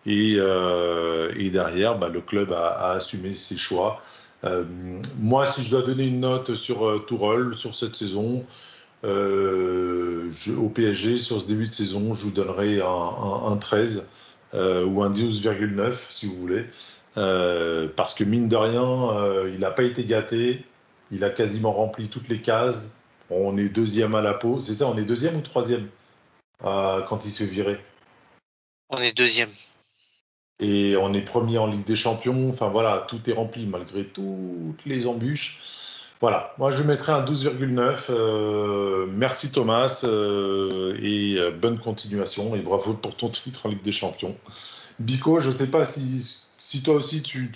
Et, 0.09 0.37
euh, 0.39 1.51
derrière, 1.51 1.99
bah, 1.99 2.09
le 2.09 2.23
club 2.23 2.53
a, 2.53 2.93
assumé 2.93 3.35
ses 3.35 3.59
choix. 3.59 4.01
Euh, 4.45 4.65
moi, 5.19 5.45
si 5.47 5.63
je 5.63 5.71
dois 5.71 5.83
donner 5.83 6.05
une 6.05 6.21
note 6.21 6.55
sur 6.55 6.89
euh, 6.89 7.05
Tourol, 7.07 7.57
sur 7.59 7.75
cette 7.75 7.95
saison, 7.95 8.47
au 9.05 10.69
PSG, 10.71 11.19
sur 11.19 11.43
ce 11.43 11.47
début 11.47 11.69
de 11.69 11.73
saison, 11.73 12.15
je 12.15 12.25
vous 12.25 12.31
donnerai 12.31 12.81
un, 12.81 13.53
un 13.53 13.57
13 13.59 14.11
ou 14.55 15.03
un 15.03 15.13
12,9 15.13 15.95
si 16.11 16.27
vous 16.27 16.37
voulez. 16.37 16.65
Parce 17.15 18.15
que 18.15 18.25
mine 18.25 18.49
de 18.49 18.57
rien, 18.57 19.47
il 19.53 19.61
n'a 19.61 19.71
pas 19.71 19.83
été 19.83 20.05
gâté. 20.05 20.65
Il 21.13 21.23
a 21.23 21.31
quasiment 21.31 21.73
rempli 21.73 22.09
toutes 22.09 22.29
les 22.29 22.41
cases. 22.41 22.97
On 23.31 23.57
est 23.59 23.69
deuxième 23.69 24.15
à 24.15 24.23
la 24.23 24.35
peau. 24.35 24.61
C'est 24.61 24.75
ça, 24.75 24.89
on 24.89 24.97
est 24.97 25.05
deuxième 25.05 25.37
ou 25.37 25.43
troisième 25.43 25.87
quand 26.61 27.21
il 27.25 27.31
se 27.31 27.45
virait 27.45 27.81
On 28.91 28.97
est 28.97 29.17
deuxième. 29.17 29.51
Et 30.61 30.97
on 30.97 31.15
est 31.15 31.21
premier 31.21 31.59
en 31.59 31.67
Ligue 31.67 31.85
des 31.85 31.97
Champions. 31.97 32.51
Enfin 32.51 32.69
voilà, 32.69 33.07
tout 33.09 33.21
est 33.29 33.33
rempli 33.33 33.67
malgré 33.67 34.05
toutes 34.05 34.85
les 34.87 35.07
embûches. 35.07 35.59
Voilà, 36.21 36.53
moi 36.59 36.73
je 36.73 36.83
mettrais 36.83 37.13
un 37.13 37.25
12,9. 37.25 39.07
merci 39.07 39.53
Thomas 39.53 40.05
et 41.01 41.39
bonne 41.61 41.79
continuation 41.79 42.57
et 42.57 42.59
bravo 42.59 42.95
pour 42.95 43.15
ton 43.15 43.29
titre 43.29 43.67
en 43.67 43.69
Ligue 43.69 43.83
des 43.83 43.93
Champions. 43.93 44.35
Bico, 44.99 45.39
je 45.39 45.51
ne 45.51 45.55
sais 45.55 45.71
pas 45.71 45.85
si 45.85 46.83
toi 46.83 46.95
aussi 46.95 47.23
tu, 47.23 47.51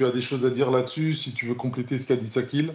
as 0.00 0.10
des 0.10 0.22
choses 0.22 0.46
à 0.46 0.50
dire 0.50 0.70
là-dessus, 0.70 1.14
si 1.14 1.32
tu 1.34 1.46
veux 1.46 1.54
compléter 1.54 1.98
ce 1.98 2.06
qu'a 2.06 2.16
dit 2.16 2.28
Sakil. 2.28 2.74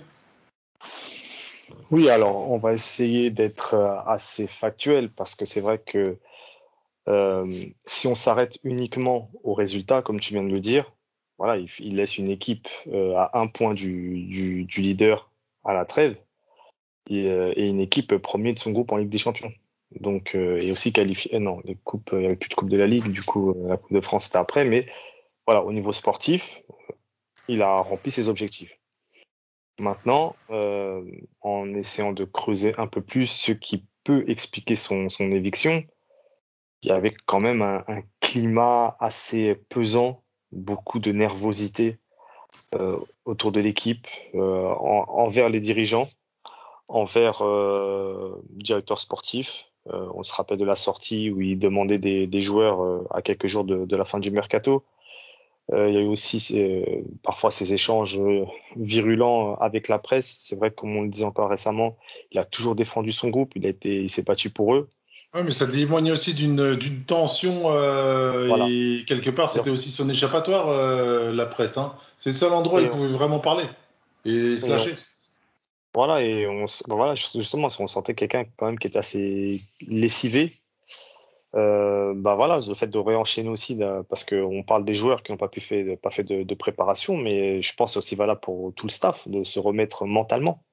Oui, 1.92 2.10
alors 2.10 2.50
on 2.50 2.58
va 2.58 2.74
essayer 2.74 3.30
d'être 3.30 3.74
euh, 3.74 4.00
assez 4.06 4.48
factuel 4.48 5.10
parce 5.10 5.36
que 5.36 5.46
c'est 5.46 5.62
vrai 5.62 5.80
que 5.80 5.98
euh, 5.98 6.20
si 7.86 8.08
on 8.08 8.16
s'arrête 8.16 8.60
uniquement 8.64 9.32
au 9.44 9.54
résultat, 9.54 10.02
comme 10.02 10.20
tu 10.20 10.34
viens 10.34 10.44
de 10.44 10.52
le 10.52 10.60
dire, 10.60 10.94
voilà, 11.38 11.58
il, 11.58 11.96
laisse 11.96 12.18
une 12.18 12.30
équipe 12.30 12.68
euh, 12.88 13.16
à 13.16 13.40
un 13.40 13.48
point 13.48 13.74
du, 13.74 14.68
leader 14.78 15.32
à 15.64 15.74
la 15.74 15.86
trêve 15.86 16.18
et, 17.10 17.28
une 17.56 17.80
équipe 17.80 18.18
premier 18.18 18.54
de 18.54 18.58
son 18.58 18.72
groupe 18.72 18.92
en 18.92 18.98
Ligue 18.98 19.10
des 19.10 19.18
Champions. 19.18 19.52
Donc, 20.02 20.36
et 20.36 20.72
aussi 20.72 20.92
qualifié. 20.92 21.40
non, 21.40 21.62
les 21.64 21.76
coupes, 21.76 22.10
il 22.12 22.20
n'y 22.20 22.26
avait 22.26 22.36
plus 22.36 22.50
de 22.50 22.56
Coupe 22.56 22.70
de 22.70 22.78
la 22.78 22.88
Ligue, 22.88 23.10
du 23.10 23.24
coup, 23.24 23.56
la 23.68 23.78
Coupe 23.78 23.94
de 23.94 24.02
France 24.02 24.26
c'était 24.26 24.38
après, 24.38 24.66
mais 24.66 24.88
voilà, 25.46 25.64
au 25.64 25.72
niveau 25.72 25.94
sportif, 25.94 26.62
il 27.48 27.62
a 27.62 27.78
rempli 27.78 28.12
ses 28.12 28.28
objectifs. 28.28 28.78
Maintenant, 29.80 30.36
euh, 30.50 31.04
en 31.42 31.74
essayant 31.76 32.12
de 32.12 32.26
creuser 32.26 32.74
un 32.78 32.88
peu 32.88 33.02
plus 33.02 33.28
ce 33.28 33.52
qui 33.52 33.86
peut 34.04 34.26
expliquer 34.28 34.76
son, 34.76 35.08
éviction, 35.20 35.84
il 36.84 36.90
y 36.90 36.92
avait 36.92 37.14
quand 37.26 37.40
même 37.40 37.62
un, 37.62 37.84
climat 38.20 38.98
assez 39.00 39.56
pesant, 39.70 40.22
beaucoup 40.52 41.00
de 41.00 41.12
nervosité 41.12 41.98
euh, 42.76 42.98
autour 43.26 43.52
de 43.52 43.62
l'équipe, 43.62 44.08
euh, 44.36 44.66
envers 44.68 45.50
les 45.50 45.62
dirigeants, 45.62 46.10
envers 46.90 47.44
le 47.44 48.36
directeur 48.50 49.00
sportif. 49.00 49.72
on 49.86 50.24
se 50.24 50.34
rappelle 50.34 50.58
de 50.58 50.66
la 50.66 50.76
sortie 50.76 51.32
où 51.32 51.40
il 51.42 51.58
demandait 51.58 52.00
des, 52.00 52.42
joueurs 52.42 53.06
à 53.12 53.22
quelques 53.22 53.48
jours 53.48 53.64
de 53.64 53.96
la 53.96 54.06
fin 54.06 54.20
du 54.20 54.32
mercato 54.32 54.84
euh, 55.74 55.90
il 55.90 55.96
y 55.96 55.98
a 55.98 56.02
eu 56.02 56.08
aussi 56.08 56.54
euh, 56.60 57.04
parfois 57.24 57.52
ces 57.52 57.74
échanges 57.74 58.20
euh, 58.20 58.46
virulents 58.78 59.56
avec 59.56 59.90
la 59.90 60.00
presse. 60.00 60.28
C'est 60.28 60.56
vrai 60.56 60.70
que, 60.70 60.76
comme 60.76 60.96
on 60.96 61.02
le 61.02 61.10
dit 61.10 61.26
encore 61.26 61.50
récemment, 61.50 61.98
il 62.32 62.40
a 62.40 62.46
toujours 62.46 62.76
défendu 62.76 63.12
son 63.12 63.30
groupe, 63.30 63.54
il, 63.56 63.76
il 63.84 64.10
s'est 64.10 64.24
battu 64.24 64.50
pour 64.50 64.76
eux. 64.76 64.90
Oui, 65.34 65.42
mais 65.44 65.52
ça 65.52 65.68
témoigne 65.68 66.12
aussi 66.12 66.34
d'une, 66.34 67.04
tension 67.06 67.72
et 68.70 69.04
quelque 69.06 69.30
part 69.30 69.50
c'était 69.50 69.70
aussi 69.70 69.92
son 69.92 70.10
échappatoire, 70.10 70.72
la 71.34 71.46
presse. 71.46 71.78
Hein. 71.78 71.94
C'est 72.18 72.30
le 72.30 72.36
seul 72.36 72.54
endroit 72.54 72.80
où 72.80 72.84
il 72.84 72.90
pouvait 72.90 73.10
vraiment 73.10 73.40
parler 73.40 73.66
et 74.26 74.58
se 74.58 74.70
lâcher. 74.70 74.96
Voilà, 75.94 76.22
et 76.22 76.46
on, 76.48 76.66
voilà, 76.88 77.16
justement, 77.16 77.70
on 77.80 77.88
sentait 77.88 78.14
quelqu'un 78.14 78.46
quand 78.56 78.68
même 78.68 78.78
qui 78.78 78.88
était 78.88 79.00
assez 79.00 79.62
lessivé, 79.88 80.62
euh, 81.56 82.14
bah 82.16 82.36
voilà, 82.36 82.60
le 82.68 82.76
fait 82.76 82.88
de 82.88 83.00
réenchaîner 83.00 83.50
aussi, 83.50 83.80
parce 84.10 84.24
qu'on 84.24 84.64
parle 84.64 84.86
des 84.86 84.94
joueurs 84.94 85.24
qui 85.24 85.32
n'ont 85.32 85.38
pas 85.38 85.48
pu 85.48 85.62
faire, 85.62 85.98
pas 85.98 86.12
fait 86.12 86.24
de, 86.24 86.56
préparation, 86.56 87.18
mais 87.18 87.62
je 87.62 87.74
pense 87.74 87.98
aussi 87.98 88.16
valable 88.16 88.42
pour 88.42 88.74
tout 88.76 88.86
le 88.86 88.92
staff 88.92 89.28
de 89.28 89.44
se 89.44 89.60
remettre 89.60 90.06
mentalement, 90.06 90.64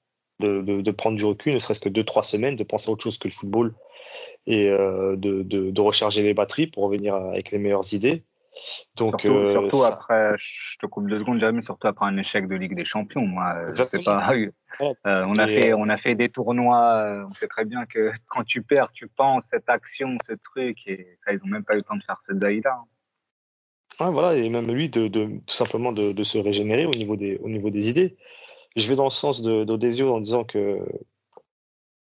de, 0.41 0.61
de, 0.61 0.91
prendre 0.91 1.17
du 1.17 1.25
recul, 1.25 1.55
ne 1.55 1.59
serait-ce 1.59 1.81
que 1.81 1.89
deux 1.89 2.05
trois 2.05 2.25
semaines, 2.25 2.57
de 2.57 2.65
penser 2.65 2.91
à 2.91 2.93
autre 2.93 3.05
chose 3.05 3.19
que 3.19 3.29
le 3.29 3.33
football 3.33 3.75
et 4.47 4.69
euh, 4.69 5.17
de, 5.17 5.43
de, 5.43 5.81
recharger 5.81 6.23
les 6.23 6.35
batteries 6.35 6.67
pour 6.67 6.85
revenir 6.85 7.15
avec 7.15 7.51
les 7.51 7.59
meilleures 7.59 7.95
idées. 7.95 8.25
Donc, 8.97 9.23
surtout, 9.23 9.37
euh, 9.37 9.87
après, 9.87 10.35
je 10.39 10.77
te 10.79 10.87
coupe 10.87 11.09
deux 11.09 11.19
secondes, 11.19 11.41
jamais, 11.41 11.61
surtout 11.61 11.89
après 11.89 12.07
un 12.07 12.17
échec 12.19 12.47
de 12.47 12.55
Ligue 12.55 12.77
des 12.77 12.85
Champions. 12.85 13.27
Moi, 13.27 13.55
je 13.75 14.03
pas. 14.05 14.33
Euh, 15.07 15.25
on, 15.29 15.37
a 15.37 15.47
fait, 15.47 15.73
on 15.73 15.89
a 15.89 15.97
fait 15.97 16.17
des 16.17 16.29
tournois. 16.31 17.25
on 17.31 17.33
sait 17.35 17.47
très 17.47 17.65
bien 17.65 17.87
que 17.87 18.11
quand 18.27 18.43
tu 18.43 18.61
perds, 18.61 18.91
tu 18.93 19.07
penses 19.07 19.45
cette 19.49 19.69
action, 19.69 20.17
ce 20.27 20.33
truc, 20.33 20.79
et 20.89 21.17
ils 21.31 21.37
n'ont 21.37 21.47
même 21.47 21.63
pas 21.63 21.75
eu 21.75 21.77
le 21.77 21.83
temps 21.85 21.95
de 21.95 22.03
faire 22.03 22.21
cette 22.27 22.41
daïla. 22.41 22.81
Hein. 24.01 24.11
voilà, 24.11 24.35
et 24.35 24.49
même 24.49 24.67
lui, 24.67 24.89
de, 24.89 25.07
tout 25.07 25.41
simplement 25.47 25.93
de, 25.93 26.21
se 26.25 26.39
régénérer 26.39 26.87
au 26.87 26.91
niveau, 26.91 27.15
des, 27.15 27.37
au 27.37 27.49
niveau 27.49 27.71
des 27.71 27.89
idées. 27.89 28.17
Je 28.75 28.89
vais 28.89 28.97
dans 28.97 29.05
le 29.05 29.11
sens 29.11 29.43
d'Odesio 29.43 30.13
en 30.13 30.19
disant 30.19 30.43
que 30.43 30.81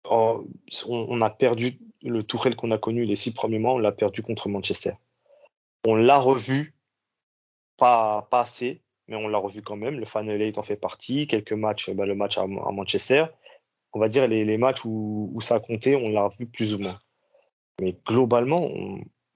on, 0.10 1.22
a 1.22 1.30
perdu 1.30 1.80
le 2.10 2.24
Tourelle 2.24 2.56
qu'on 2.56 2.72
a 2.72 2.78
connu 2.78 3.06
les 3.06 3.16
six 3.16 3.34
premiers 3.34 3.60
mois, 3.60 3.74
on 3.74 3.80
l'a 3.80 3.92
perdu 3.92 4.22
contre 4.22 4.50
Manchester. 4.50 4.94
On 5.88 5.96
l'a 5.96 6.18
revu, 6.18 6.76
pas, 7.78 8.28
assez, 8.32 8.82
mais 9.08 9.16
on 9.16 9.28
l'a 9.28 9.38
revu 9.38 9.62
quand 9.62 9.76
même. 9.76 10.00
Le 10.00 10.06
Final 10.06 10.42
en 10.56 10.64
fait 10.64 10.76
partie. 10.76 11.28
Quelques 11.28 11.54
matchs, 11.54 11.90
bah, 11.92 12.06
le 12.06 12.16
match 12.16 12.38
à, 12.38 12.46
Manchester. 12.48 13.26
On 13.94 14.00
va 14.00 14.08
dire 14.08 14.28
les, 14.28 14.58
matchs 14.58 14.86
où, 14.86 15.40
ça 15.42 15.56
a 15.56 15.60
compté, 15.60 15.96
on 15.96 16.10
l'a 16.10 16.30
vu 16.40 16.48
plus 16.48 16.76
ou 16.76 16.80
moins. 16.80 16.98
Mais 17.82 17.98
globalement, 18.08 18.70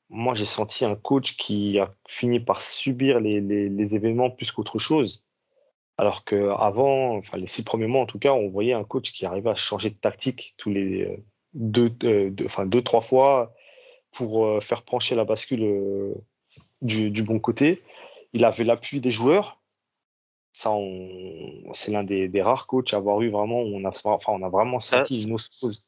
moi 0.09 0.33
j'ai 0.33 0.45
senti 0.45 0.85
un 0.85 0.95
coach 0.95 1.38
qui 1.38 1.79
a 1.79 1.93
fini 2.07 2.39
par 2.39 2.61
subir 2.61 3.19
les, 3.19 3.95
événements 3.95 4.29
plus 4.29 4.51
qu'autre 4.51 4.79
chose. 4.79 5.25
Alors 5.97 6.23
qu'avant, 6.23 7.17
enfin 7.17 7.38
les 7.38 7.47
six 7.47 7.63
premiers 7.63 7.88
mois 7.88 8.01
en 8.01 8.05
tout 8.05 8.19
cas, 8.19 8.33
on 8.33 8.49
voyait 8.49 8.73
un 8.73 8.85
coach 8.85 9.11
qui 9.11 9.25
arrivait 9.25 9.49
à 9.49 9.55
changer 9.55 9.89
de 9.89 9.95
tactique 9.95 10.55
tous 10.57 10.69
les 10.69 11.21
deux, 11.53 11.91
euh, 12.03 12.29
deux 12.29 12.46
enfin 12.46 12.65
deux 12.65 12.82
trois 12.82 13.01
fois 13.01 13.53
pour 14.12 14.46
euh, 14.46 14.60
faire 14.60 14.84
pencher 14.84 15.15
la 15.15 15.25
bascule 15.25 16.15
du, 16.82 17.24
bon 17.24 17.39
côté. 17.39 17.84
Il 18.34 18.46
avait 18.46 18.63
l'appui 18.63 19.01
des 19.01 19.12
joueurs. 19.12 19.60
Ça, 20.51 20.75
c'est 21.74 21.91
l'un 21.91 22.03
des, 22.03 22.41
rares 22.41 22.68
coachs 22.68 22.94
à 22.94 22.98
avoir 22.98 23.22
eu 23.22 23.29
vraiment, 23.29 23.60
on 23.60 23.86
a, 23.86 23.91
enfin, 24.03 24.34
on 24.34 24.44
a 24.44 24.50
vraiment 24.50 24.79
senti 24.79 25.24
une 25.24 25.34
osmose. 25.34 25.88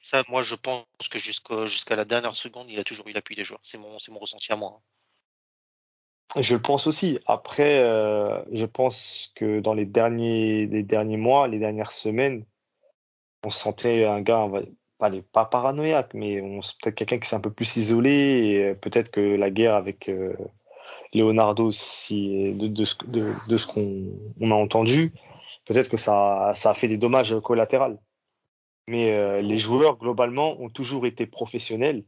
Ça, 0.00 0.22
moi, 0.28 0.42
je 0.42 0.56
pense 0.56 0.84
que 1.10 1.18
jusqu'à 1.18 1.96
la 1.96 2.04
dernière 2.04 2.34
seconde, 2.34 2.68
il 2.68 2.78
a 2.78 2.84
toujours 2.84 3.06
eu 3.06 3.12
l'appui 3.12 3.36
des 3.36 3.44
joueurs. 3.44 3.60
C'est 3.62 3.78
mon, 3.78 3.96
mon 4.08 4.18
ressenti 4.18 4.52
à 4.52 4.56
moi. 4.56 4.80
Je 6.40 6.54
le 6.54 6.62
pense 6.62 6.86
aussi. 6.86 7.18
Après, 7.26 7.80
euh, 7.80 8.42
je 8.52 8.64
pense 8.64 9.32
que 9.34 9.60
dans 9.60 9.74
les 9.74 9.84
derniers, 9.84 10.66
les 10.66 10.82
derniers 10.82 11.18
mois, 11.18 11.46
les 11.46 11.58
dernières 11.58 11.92
semaines, 11.92 12.44
on 13.44 13.50
sentait 13.50 14.06
un 14.06 14.20
gars, 14.22 14.48
pas, 15.10 15.10
pas 15.32 15.44
paranoïaque, 15.44 16.14
mais 16.14 16.40
on 16.40 16.60
peut-être 16.60 16.94
quelqu'un 16.94 17.18
qui 17.18 17.28
s'est 17.28 17.36
un 17.36 17.40
peu 17.40 17.52
plus 17.52 17.76
isolé 17.76 18.10
et 18.10 18.74
peut-être 18.74 19.10
que 19.10 19.20
la 19.20 19.50
guerre 19.50 19.74
avec 19.74 20.08
Leonardo, 21.14 21.70
si, 21.70 22.54
de, 22.54 22.84
ce 22.84 23.66
qu'on 23.66 24.50
a 24.50 24.54
entendu, 24.54 25.12
peut-être 25.66 25.88
que 25.88 25.96
ça, 25.96 26.52
ça 26.54 26.70
a 26.70 26.74
fait 26.74 26.88
des 26.88 26.98
dommages 26.98 27.38
collatéraux. 27.40 27.98
Mais 28.88 29.12
euh, 29.12 29.42
les 29.42 29.58
joueurs, 29.58 29.96
globalement, 29.98 30.60
ont 30.60 30.70
toujours 30.70 31.06
été 31.06 31.26
professionnels. 31.26 32.04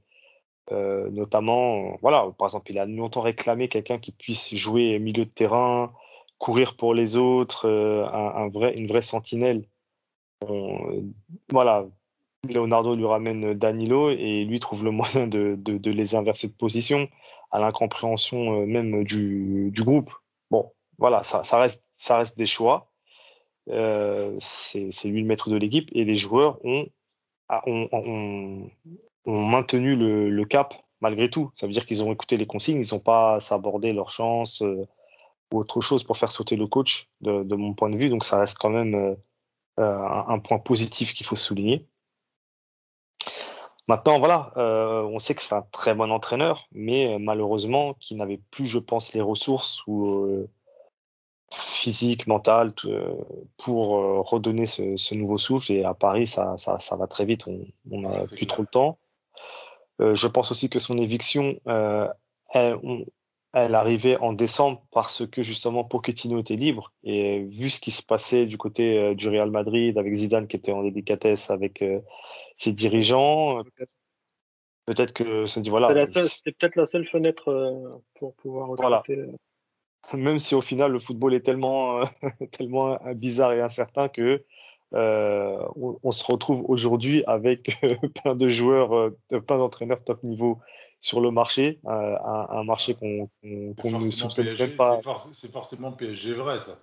Euh, 0.73 1.11
notamment, 1.11 1.99
voilà, 2.01 2.27
par 2.39 2.49
exemple, 2.49 2.71
il 2.71 2.79
a 2.79 2.87
longtemps 2.87 3.21
réclamé 3.21 3.69
quelqu'un 3.69 3.99
qui 3.99 4.13
puisse 4.13 4.55
jouer 4.55 4.99
milieu 4.99 5.25
de 5.25 5.31
terrain, 5.31 5.93
courir 6.39 6.77
pour 6.77 6.95
les 6.95 7.17
autres, 7.17 7.69
euh, 7.69 8.07
un, 8.07 8.49
vrai, 8.49 8.75
une 8.77 8.87
vraie 8.87 9.03
sentinelle. 9.03 9.67
voilà, 11.51 11.87
Leonardo 12.53 12.95
lui 12.95 13.07
ramène 13.07 13.55
Danilo 13.55 14.11
et 14.11 14.45
lui 14.45 14.61
trouve 14.61 14.85
le 14.85 14.91
moyen 14.93 15.27
de, 15.27 15.59
les 15.91 16.15
inverser 16.15 16.49
de 16.49 16.55
position 16.55 17.09
à 17.51 17.59
l'incompréhension 17.59 18.61
euh, 18.61 18.67
même 18.67 19.05
du, 19.05 19.73
groupe. 19.77 20.13
Bon, 20.51 20.73
voilà, 20.99 21.25
ça, 21.25 21.43
reste, 21.59 21.87
ça 21.97 22.19
reste 22.19 22.39
des 22.39 22.47
choix. 22.47 22.91
Euh, 23.71 24.37
c'est 24.41 24.91
lui 25.05 25.23
le 25.23 25.27
maître 25.27 25.49
de 25.49 25.57
l'équipe 25.57 25.89
et 25.93 26.05
les 26.05 26.17
joueurs 26.17 26.59
ont, 26.65 26.87
ont 27.49 28.71
maintenu 29.27 29.97
le, 29.97 30.45
cap 30.45 30.75
malgré 31.01 31.31
tout. 31.31 31.51
Ça 31.55 31.67
veut 31.67 31.73
dire 31.73 31.87
qu'ils 31.87 32.05
ont 32.05 32.13
écouté 32.13 32.37
les 32.37 32.47
consignes, 32.47 32.83
ils 32.85 32.95
n'ont 32.95 33.01
pas 33.01 33.41
sabordé 33.41 33.93
leur 33.93 34.11
chance 34.11 34.63
euh, 34.63 34.87
ou 35.53 35.59
autre 35.59 35.81
chose 35.81 36.05
pour 36.05 36.19
faire 36.19 36.33
sauter 36.33 36.57
le 36.57 36.67
coach 36.67 37.09
de, 37.21 37.55
mon 37.55 37.75
point 37.75 37.89
de 37.89 37.97
vue. 37.97 38.11
Donc 38.11 38.25
ça 38.25 38.39
reste 38.39 38.59
quand 38.59 38.71
même 38.71 39.17
un 39.77 40.39
point 40.41 40.59
positif 40.59 41.15
qu'il 41.15 41.27
faut 41.27 41.37
souligner. 41.37 41.87
Maintenant, 43.87 44.19
voilà, 44.19 44.53
euh, 44.57 45.03
on 45.03 45.19
sait 45.19 45.35
que 45.35 45.43
c'est 45.43 45.55
un 45.55 45.67
très 45.71 45.95
bon 45.95 46.11
entraîneur, 46.11 46.69
mais 46.73 47.15
euh, 47.15 47.19
malheureusement, 47.19 47.95
qui 47.95 48.15
n'avait 48.15 48.41
plus, 48.51 48.67
je 48.67 48.79
pense, 48.79 49.13
les 49.13 49.21
ressources 49.21 49.83
ou 49.87 50.07
euh, 50.07 50.49
physiques, 51.53 52.27
mentales, 52.27 52.73
pour 53.59 53.91
redonner 54.27 54.67
ce, 54.67 55.15
nouveau 55.15 55.39
souffle. 55.39 55.73
Et 55.73 55.85
à 55.85 55.95
Paris, 55.95 56.27
ça, 56.27 56.57
ça, 56.57 56.79
ça 56.79 56.97
va 56.97 57.07
très 57.07 57.27
vite, 57.27 57.47
on 57.47 58.01
n'a 58.01 58.27
plus 58.27 58.47
trop 58.47 58.63
de 58.63 58.69
temps. 58.69 58.99
je 60.01 60.27
pense 60.27 60.51
aussi 60.51 60.69
que 60.69 60.79
son 60.79 60.99
éviction, 60.99 61.61
elle, 61.67 62.79
on, 62.83 63.05
elle 63.55 63.77
arrivait 63.77 64.17
en 64.17 64.33
décembre 64.33 64.83
parce 64.91 65.25
que 65.27 65.43
justement 65.43 65.85
Pochettino 65.85 66.41
était 66.41 66.57
libre 66.57 66.93
et 67.05 67.45
vu 67.45 67.71
ce 67.71 67.79
qui 67.79 67.93
se 67.93 68.03
passait 68.03 68.47
du 68.47 68.59
côté 68.59 68.99
euh, 68.99 69.15
du 69.15 69.29
Real 69.29 69.51
Madrid 69.51 69.97
avec 69.97 70.13
Zidane 70.13 70.49
qui 70.49 70.57
était 70.57 70.73
en 70.73 70.83
délicatesse 70.83 71.51
avec 71.51 71.81
euh, 71.81 72.01
ses 72.57 72.73
dirigeants, 72.73 73.63
peut-être 74.87 75.13
que 75.13 75.47
c'est 75.47 75.67
voilà. 75.69 76.05
C'était 76.05 76.51
peut-être 76.51 76.75
la 76.75 76.87
seule 76.87 77.07
fenêtre 77.07 77.49
euh, 77.49 77.97
pour 78.17 78.35
pouvoir 78.35 78.69
recruter. 78.71 79.15
Voilà. 79.15 79.39
Même 80.13 80.41
si 80.41 80.57
au 80.57 80.61
final 80.61 80.91
le 80.91 80.99
football 80.99 81.33
est 81.33 81.41
tellement 81.47 82.03
tellement 82.53 82.99
bizarre 83.15 83.53
et 83.53 83.61
incertain 83.61 84.09
que 84.09 84.45
euh, 84.95 85.59
on, 86.03 86.13
se 86.13 86.25
retrouve 86.25 86.65
aujourd'hui 86.69 87.25
avec 87.27 87.79
euh, 87.83 87.97
plein 88.23 88.37
de 88.37 88.49
joueurs, 88.49 88.95
euh, 88.95 89.19
plein 89.29 89.59
d'entraîneurs 89.59 90.05
top 90.05 90.23
niveau 90.23 90.61
sur 91.01 91.21
le 91.21 91.33
marché, 91.33 91.81
un, 91.85 92.63
marché 92.65 92.95
qu'on 92.95 93.29
ne 93.43 94.11
soupçonne 94.11 94.57
même 94.57 94.77
pas. 94.77 95.01
C'est 95.33 95.53
forcément 95.53 95.93
PSG 95.93 96.35
vrai, 96.35 96.59
ça. 96.59 96.79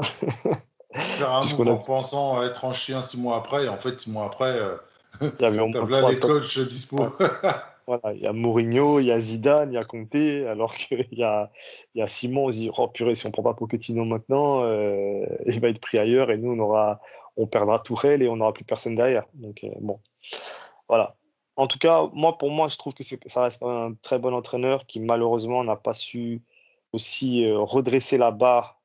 Faire 0.94 1.30
un 1.30 1.56
move 1.56 1.68
en 1.68 1.76
pensant 1.78 2.42
être 2.42 2.66
en 2.66 2.74
chien 2.74 3.00
six 3.00 3.18
mois 3.18 3.38
après, 3.38 3.64
et 3.64 3.68
en 3.68 3.78
fait, 3.78 3.98
six 3.98 4.10
mois 4.10 4.26
après, 4.26 4.58
il 5.22 5.32
y 5.40 5.44
avait 5.44 5.56
les 5.56 6.18
coachs 6.20 6.58
dispo. 6.60 7.08
Voilà, 7.86 8.14
il 8.14 8.20
y 8.20 8.26
a 8.26 8.32
Mourinho, 8.32 9.00
il 9.00 9.06
y 9.06 9.10
a 9.10 9.18
Zidane, 9.18 9.72
il 9.72 9.74
y 9.74 9.78
a 9.78 9.82
Conte, 9.82 10.14
alors 10.14 10.74
qu'il 10.74 11.04
y 11.10 11.24
a, 11.24 11.50
il 11.94 11.98
y 11.98 12.02
a 12.02 12.06
Simon, 12.06 12.46
on 12.46 12.50
se 12.52 12.56
dit, 12.58 12.70
oh 12.76 12.86
purée, 12.86 13.16
si 13.16 13.26
on 13.26 13.32
prend 13.32 13.42
pas 13.42 13.54
Pochettino 13.54 14.04
maintenant, 14.04 14.62
euh, 14.64 15.26
il 15.46 15.60
va 15.60 15.68
être 15.68 15.80
pris 15.80 15.98
ailleurs 15.98 16.30
et 16.30 16.38
nous, 16.38 16.52
on 16.52 16.58
aura, 16.60 17.00
on 17.36 17.46
perdra 17.46 17.78
Tourelle 17.78 18.22
et 18.22 18.28
on 18.28 18.36
n'aura 18.36 18.52
plus 18.52 18.64
personne 18.64 18.94
derrière. 18.94 19.24
Donc, 19.34 19.64
euh, 19.64 19.70
bon. 19.80 20.00
Voilà. 20.88 21.16
En 21.56 21.66
tout 21.66 21.78
cas, 21.78 22.08
moi, 22.12 22.38
pour 22.38 22.50
moi, 22.50 22.68
je 22.68 22.76
trouve 22.76 22.94
que 22.94 23.02
ça 23.04 23.42
reste 23.42 23.62
un 23.62 23.94
très 24.02 24.18
bon 24.18 24.34
entraîneur 24.34 24.86
qui, 24.86 25.00
malheureusement, 25.00 25.64
n'a 25.64 25.76
pas 25.76 25.94
su 25.94 26.42
aussi 26.92 27.44
euh, 27.44 27.58
redresser 27.58 28.18
la 28.18 28.30
barre 28.30 28.80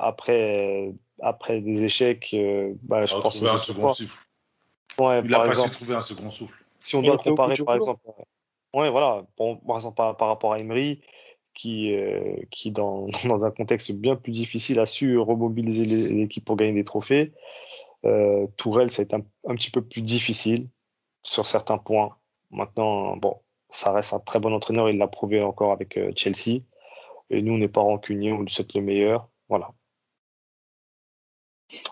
après, 0.00 0.92
après 1.22 1.60
des 1.62 1.84
échecs. 1.84 2.36
Bah, 2.82 3.06
je 3.06 3.14
pense 3.14 3.42
un 3.42 3.56
second 3.56 3.94
souffle. 3.94 4.18
Ouais, 4.98 5.20
il 5.24 5.30
n'a 5.30 5.40
pas 5.40 5.54
su 5.54 5.70
trouver 5.70 5.94
un 5.94 6.00
second 6.00 6.30
souffle 6.30 6.64
si 6.84 6.96
on 6.96 7.02
doit 7.02 7.16
comparer, 7.16 7.56
par 7.56 7.76
exemple, 7.76 8.00
ouais, 8.74 8.90
voilà, 8.90 9.24
par 9.36 9.76
exemple, 9.76 9.96
par, 9.96 10.28
rapport 10.28 10.52
à 10.52 10.58
Emery, 10.58 11.00
qui, 11.54 11.94
euh, 11.94 12.36
qui 12.50 12.70
dans, 12.72 13.08
un 13.24 13.50
contexte 13.50 13.92
bien 13.92 14.16
plus 14.16 14.32
difficile, 14.32 14.78
a 14.78 14.86
su 14.86 15.18
remobiliser 15.18 15.84
l'équipe 15.84 16.44
pour 16.44 16.56
gagner 16.56 16.72
des 16.72 16.84
trophées. 16.84 17.32
Euh, 18.04 18.46
Tourelle, 18.56 18.90
ça 18.90 19.02
a 19.02 19.04
été 19.04 19.16
un, 19.16 19.54
petit 19.54 19.70
peu 19.70 19.82
plus 19.82 20.02
difficile 20.02 20.68
sur 21.22 21.46
certains 21.46 21.78
points. 21.78 22.16
Maintenant, 22.50 23.16
bon, 23.16 23.40
ça 23.70 23.92
reste 23.92 24.12
un 24.12 24.20
très 24.20 24.40
bon 24.40 24.52
entraîneur, 24.52 24.90
il 24.90 24.98
l'a 24.98 25.08
prouvé 25.08 25.40
encore 25.42 25.72
avec 25.72 25.96
euh, 25.96 26.12
Chelsea. 26.16 26.60
Et 27.30 27.40
nous, 27.40 27.54
on 27.54 27.58
n'est 27.58 27.68
pas 27.68 27.80
rancunier, 27.80 28.32
on 28.32 28.42
lui 28.42 28.50
souhaite 28.50 28.74
le 28.74 28.82
meilleur. 28.82 29.28
Voilà. 29.48 29.70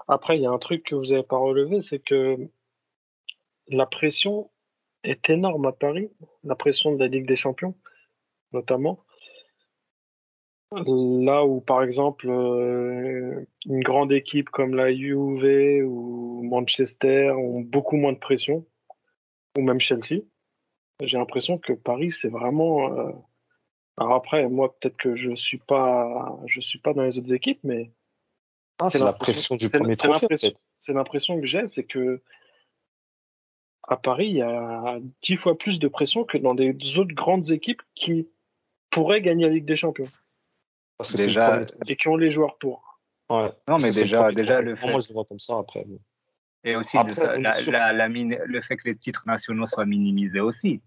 Après, 0.06 0.36
il 0.36 0.42
y 0.42 0.46
a 0.46 0.50
un 0.50 0.58
truc 0.58 0.84
que 0.84 0.94
vous 0.94 1.06
n'avez 1.06 1.22
pas 1.22 1.38
relevé, 1.38 1.80
c'est 1.80 1.98
que 1.98 2.50
la 3.68 3.86
pression 3.86 4.50
est 5.02 5.30
énorme 5.30 5.66
à 5.66 5.72
Paris, 5.72 6.10
la 6.44 6.54
pression 6.54 6.94
de 6.94 6.98
la 6.98 7.08
Ligue 7.08 7.26
des 7.26 7.36
Champions, 7.36 7.74
notamment. 8.52 9.04
Là 10.74 11.44
où, 11.44 11.60
par 11.60 11.82
exemple, 11.82 12.28
euh, 12.28 13.46
une 13.66 13.82
grande 13.82 14.12
équipe 14.12 14.48
comme 14.48 14.74
la 14.74 14.92
Juve 14.92 15.84
ou 15.86 16.42
Manchester 16.44 17.30
ont 17.32 17.60
beaucoup 17.60 17.96
moins 17.96 18.12
de 18.12 18.18
pression, 18.18 18.64
ou 19.58 19.62
même 19.62 19.80
Chelsea, 19.80 20.22
j'ai 21.02 21.18
l'impression 21.18 21.58
que 21.58 21.72
Paris, 21.72 22.12
c'est 22.12 22.28
vraiment. 22.28 22.92
Euh, 22.92 23.12
alors 23.98 24.14
après, 24.14 24.48
moi, 24.48 24.74
peut-être 24.74 24.96
que 24.96 25.16
je 25.16 25.34
suis 25.34 25.58
pas, 25.58 26.38
je 26.46 26.60
suis 26.60 26.78
pas 26.78 26.94
dans 26.94 27.02
les 27.02 27.18
autres 27.18 27.32
équipes, 27.32 27.60
mais 27.64 27.92
ah, 28.78 28.88
c'est 28.90 28.98
la 28.98 29.12
pression 29.12 29.56
du 29.56 29.68
premier 29.68 29.96
trophée. 29.96 30.26
C'est 30.78 30.92
l'impression 30.92 31.38
que 31.38 31.46
j'ai, 31.46 31.68
c'est 31.68 31.84
que 31.84 32.22
à 33.88 33.96
Paris, 33.96 34.28
il 34.28 34.36
y 34.36 34.42
a 34.42 34.98
dix 35.22 35.36
fois 35.36 35.58
plus 35.58 35.78
de 35.78 35.88
pression 35.88 36.24
que 36.24 36.38
dans 36.38 36.54
des 36.54 36.74
autres 36.98 37.14
grandes 37.14 37.50
équipes 37.50 37.82
qui 37.94 38.28
pourraient 38.90 39.20
gagner 39.20 39.44
la 39.44 39.52
Ligue 39.52 39.64
des 39.64 39.76
Champions. 39.76 40.08
Parce 41.02 41.12
que 41.12 41.26
déjà, 41.26 41.60
et 41.88 41.96
qui 41.96 42.08
ont 42.08 42.16
les 42.16 42.30
joueurs 42.30 42.56
pour. 42.58 43.00
Ouais. 43.28 43.50
Non, 43.68 43.78
mais 43.78 43.90
déjà, 43.90 44.30
déjà 44.30 44.60
le 44.60 44.76
fait. 44.76 44.90
Moi, 44.90 45.00
je 45.00 45.08
le 45.08 45.14
vois 45.14 45.24
comme 45.24 45.40
ça 45.40 45.58
après. 45.58 45.84
Et 46.64 46.76
aussi 46.76 46.96
le, 46.96 48.60
fait 48.62 48.76
que 48.76 48.88
les 48.88 48.96
titres 48.96 49.24
nationaux 49.26 49.66
soient 49.66 49.84
minimisés 49.84 50.40
aussi. 50.40 50.80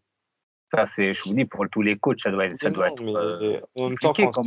Ça, 0.74 0.88
c'est, 0.96 1.14
je 1.14 1.24
vous 1.24 1.34
dis, 1.34 1.46
pour 1.46 1.66
tous 1.70 1.82
les 1.82 1.98
coachs, 1.98 2.22
ça 2.22 2.32
doit 2.32 2.46
être. 2.46 2.58
Ça 2.62 2.70
doit 2.70 2.88
être 2.88 3.02
euh, 3.02 3.60
en 3.76 3.90
même 3.90 3.98
temps, 3.98 4.14
quand, 4.14 4.46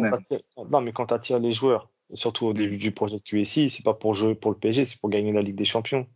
non, 0.70 0.80
mais 0.80 0.92
quand 0.92 1.06
tu 1.06 1.14
attires 1.14 1.38
les 1.38 1.52
joueurs, 1.52 1.90
surtout 2.14 2.46
au 2.46 2.52
début 2.54 2.78
du 2.78 2.92
projet 2.92 3.18
de 3.18 3.22
QSI, 3.22 3.68
c'est 3.68 3.84
pas 3.84 3.94
pour 3.94 4.14
jouer 4.14 4.34
pour 4.34 4.50
le 4.50 4.56
PSG, 4.56 4.84
c'est 4.84 5.00
pour 5.00 5.10
gagner 5.10 5.32
la 5.32 5.42
Ligue 5.42 5.54
des 5.54 5.64
Champions. 5.64 6.06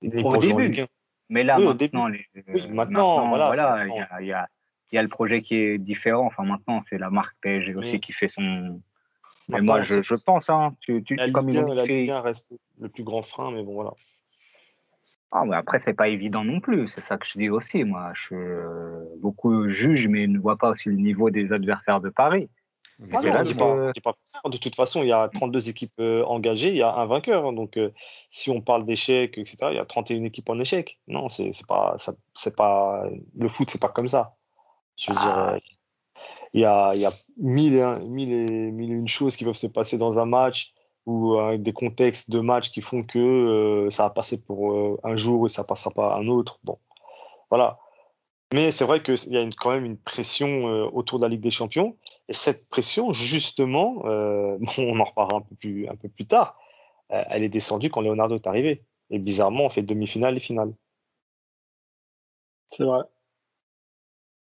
pour 0.00 0.38
début. 0.38 0.86
Mais 1.28 1.44
là, 1.44 1.58
maintenant, 1.58 2.08
les, 2.08 2.26
maintenant, 2.68 3.28
voilà, 3.28 3.86
il 3.86 3.94
y, 3.94 4.00
a, 4.00 4.22
y, 4.22 4.32
a, 4.32 4.48
le 5.00 5.08
projet 5.08 5.40
qui 5.40 5.54
est 5.54 5.78
différent. 5.78 6.26
Enfin, 6.26 6.44
maintenant, 6.44 6.82
c'est 6.90 6.98
la 6.98 7.08
marque 7.08 7.34
PSG 7.40 7.74
aussi 7.76 8.00
qui 8.00 8.12
fait 8.12 8.28
son. 8.28 8.82
Mais 9.48 9.60
moi, 9.60 9.82
je, 9.82 10.02
je, 10.02 10.14
pense, 10.24 10.50
hein, 10.50 10.76
tu, 10.80 11.02
tu, 11.02 11.14
la 11.16 11.30
comme 11.30 11.48
Ligue 11.48 11.58
1, 11.58 11.74
la 11.74 11.84
Ligue 11.84 12.10
1 12.10 12.20
reste 12.20 12.54
le 12.78 12.88
plus 12.88 13.02
grand 13.02 13.22
frein, 13.22 13.50
mais 13.50 13.62
bon, 13.62 13.74
voilà. 13.74 13.92
Ah, 15.32 15.44
mais 15.46 15.56
après, 15.56 15.78
c'est 15.78 15.94
pas 15.94 16.08
évident 16.08 16.44
non 16.44 16.60
plus. 16.60 16.88
C'est 16.88 17.00
ça 17.00 17.16
que 17.16 17.26
je 17.26 17.38
dis 17.38 17.48
aussi. 17.48 17.84
Moi, 17.84 18.12
je, 18.28 19.16
beaucoup 19.18 19.68
jugent, 19.70 20.06
mais 20.08 20.26
ne 20.26 20.38
voient 20.38 20.58
pas 20.58 20.70
aussi 20.70 20.90
le 20.90 20.96
niveau 20.96 21.30
des 21.30 21.52
adversaires 21.52 22.00
de 22.02 22.10
Paris. 22.10 22.50
De 22.98 24.58
toute 24.58 24.76
façon, 24.76 25.02
il 25.02 25.08
y 25.08 25.12
a 25.12 25.28
32 25.28 25.68
équipes 25.68 25.92
euh, 25.98 26.22
engagées, 26.24 26.68
il 26.68 26.76
y 26.76 26.82
a 26.82 26.94
un 26.94 27.06
vainqueur. 27.06 27.46
Hein. 27.46 27.52
donc, 27.52 27.76
euh, 27.76 27.90
si 28.30 28.50
on 28.50 28.60
parle 28.60 28.84
d'échecs, 28.84 29.38
etc., 29.38 29.56
il 29.70 29.76
y 29.76 29.78
a 29.78 29.84
31 29.84 30.24
équipes 30.24 30.50
en 30.50 30.58
échec. 30.60 30.98
Non, 31.08 31.28
c'est 31.28 31.50
pas, 31.66 31.96
c'est 32.34 32.54
pas, 32.54 33.04
le 33.36 33.48
foot, 33.48 33.70
c'est 33.70 33.80
pas 33.80 33.88
comme 33.88 34.08
ça. 34.08 34.36
Je 34.96 35.10
veux 35.10 35.18
dire, 35.18 35.32
ah. 35.34 35.54
euh, 35.54 35.58
il 36.54 36.60
y 36.60 36.64
a, 36.64 36.94
il 36.94 37.00
y 37.00 37.06
a 37.06 37.12
mille, 37.38 37.74
et, 37.74 37.98
mille, 38.06 38.32
et, 38.32 38.70
mille 38.70 38.92
une 38.92 39.08
choses 39.08 39.36
qui 39.36 39.44
peuvent 39.44 39.54
se 39.54 39.66
passer 39.66 39.98
dans 39.98 40.18
un 40.18 40.26
match 40.26 40.74
ou 41.06 41.36
des 41.58 41.72
contextes 41.72 42.30
de 42.30 42.38
match 42.38 42.70
qui 42.70 42.80
font 42.80 43.02
que 43.02 43.88
ça 43.90 44.04
va 44.04 44.10
passer 44.10 44.40
pour 44.40 45.00
un 45.02 45.16
jour 45.16 45.46
et 45.46 45.48
ça 45.48 45.64
passera 45.64 45.90
pas 45.90 46.14
un 46.14 46.28
autre. 46.28 46.60
Bon, 46.62 46.78
voilà. 47.50 47.80
Mais 48.54 48.70
c'est 48.70 48.84
vrai 48.84 49.02
qu'il 49.02 49.16
y 49.32 49.36
a 49.36 49.48
quand 49.58 49.72
même 49.72 49.84
une 49.84 49.98
pression 49.98 50.64
autour 50.94 51.18
de 51.18 51.24
la 51.24 51.28
Ligue 51.28 51.40
des 51.40 51.50
Champions. 51.50 51.96
Et 52.28 52.32
cette 52.32 52.68
pression, 52.68 53.12
justement, 53.12 54.02
euh, 54.06 54.56
on 54.78 55.00
en 55.00 55.04
reparlera 55.04 55.38
un 55.38 55.42
peu 55.42 55.54
plus, 55.54 55.88
un 55.88 55.96
peu 55.96 56.08
plus 56.08 56.26
tard, 56.26 56.58
euh, 57.12 57.22
elle 57.28 57.42
est 57.42 57.48
descendue 57.48 57.90
quand 57.90 58.00
Leonardo 58.00 58.36
est 58.36 58.46
arrivé. 58.46 58.84
Et 59.10 59.18
bizarrement, 59.18 59.66
on 59.66 59.70
fait 59.70 59.82
demi-finale 59.82 60.36
et 60.36 60.40
finale. 60.40 60.72
C'est 62.70 62.84
vrai. 62.84 63.02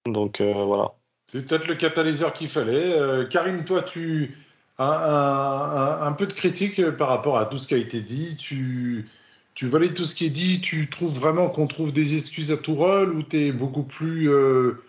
Donc 0.07 0.41
euh, 0.41 0.53
voilà. 0.53 0.93
C'est 1.29 1.47
peut-être 1.49 1.69
le 1.69 1.75
catalyseur 1.75 2.33
qu'il 2.33 2.49
fallait. 2.49 2.93
Euh, 2.93 3.27
Karim, 3.27 3.65
toi, 3.65 3.83
tu 3.83 4.37
as 4.79 4.85
un, 4.85 6.03
un- 6.05 6.07
un 6.07 6.13
peu 6.13 6.27
de 6.27 6.33
critique 6.33 6.83
par 6.93 7.09
rapport 7.09 7.39
à 7.39 7.47
tout 7.47 7.59
ce 7.59 7.69
qui 7.69 7.75
a 7.75 7.79
été 7.79 8.01
dit. 8.01 8.37
Tu, 8.37 9.09
tu 9.55 9.67
valides 9.67 9.95
tout 9.95 10.05
ce 10.05 10.15
qui 10.15 10.27
est 10.27 10.31
dit. 10.31 10.61
Tu 10.61 10.89
trouves 10.91 11.15
vraiment 11.15 11.49
qu'on 11.49 11.67
trouve 11.67 11.93
des 11.93 12.15
excuses 12.15 12.53
à 12.53 12.57
tout 12.57 12.75
rôle 12.75 13.15
ou 13.15 13.23
tu 13.23 13.39
es 13.39 13.53
beaucoup 13.53 13.85
plus 13.85 14.29
euh, 14.31 14.83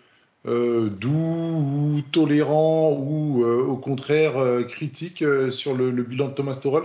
euh, 0.46 0.90
doux 0.90 1.10
ou 1.10 2.00
tolérant 2.12 2.92
ou 2.92 3.44
euh, 3.44 3.64
au 3.64 3.76
contraire 3.76 4.36
euh, 4.36 4.64
critique 4.64 5.22
euh, 5.22 5.50
sur 5.50 5.74
le, 5.74 5.90
le 5.90 6.02
bilan 6.02 6.28
de 6.28 6.34
Thomas 6.34 6.58
Tuchel 6.60 6.82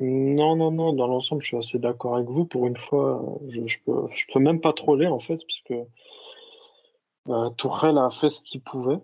Non, 0.00 0.54
non, 0.56 0.70
non, 0.70 0.92
dans 0.92 1.08
l'ensemble, 1.08 1.42
je 1.42 1.48
suis 1.48 1.56
assez 1.56 1.78
d'accord 1.78 2.16
avec 2.16 2.28
vous. 2.28 2.44
Pour 2.44 2.66
une 2.68 2.76
fois, 2.76 3.20
euh, 3.42 3.48
je, 3.48 3.66
je 3.66 3.78
peux, 3.84 4.06
je 4.14 4.26
peux 4.32 4.38
même 4.38 4.60
pas 4.60 4.72
troller, 4.72 5.08
en 5.08 5.18
fait, 5.18 5.38
parce 5.38 5.60
que 5.66 5.74
euh, 7.28 7.50
Tourelle 7.50 7.98
a 7.98 8.10
fait 8.10 8.28
ce 8.28 8.40
qu'il 8.40 8.60
pouvait, 8.60 9.00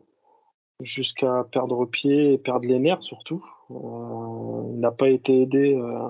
jusqu'à 0.80 1.44
perdre 1.50 1.84
pied 1.86 2.32
et 2.32 2.38
perdre 2.38 2.66
les 2.66 2.78
nerfs, 2.78 3.02
surtout. 3.02 3.44
Euh, 3.70 4.70
il 4.72 4.80
n'a 4.80 4.90
pas 4.90 5.08
été 5.08 5.42
aidé 5.42 5.74
euh, 5.74 6.08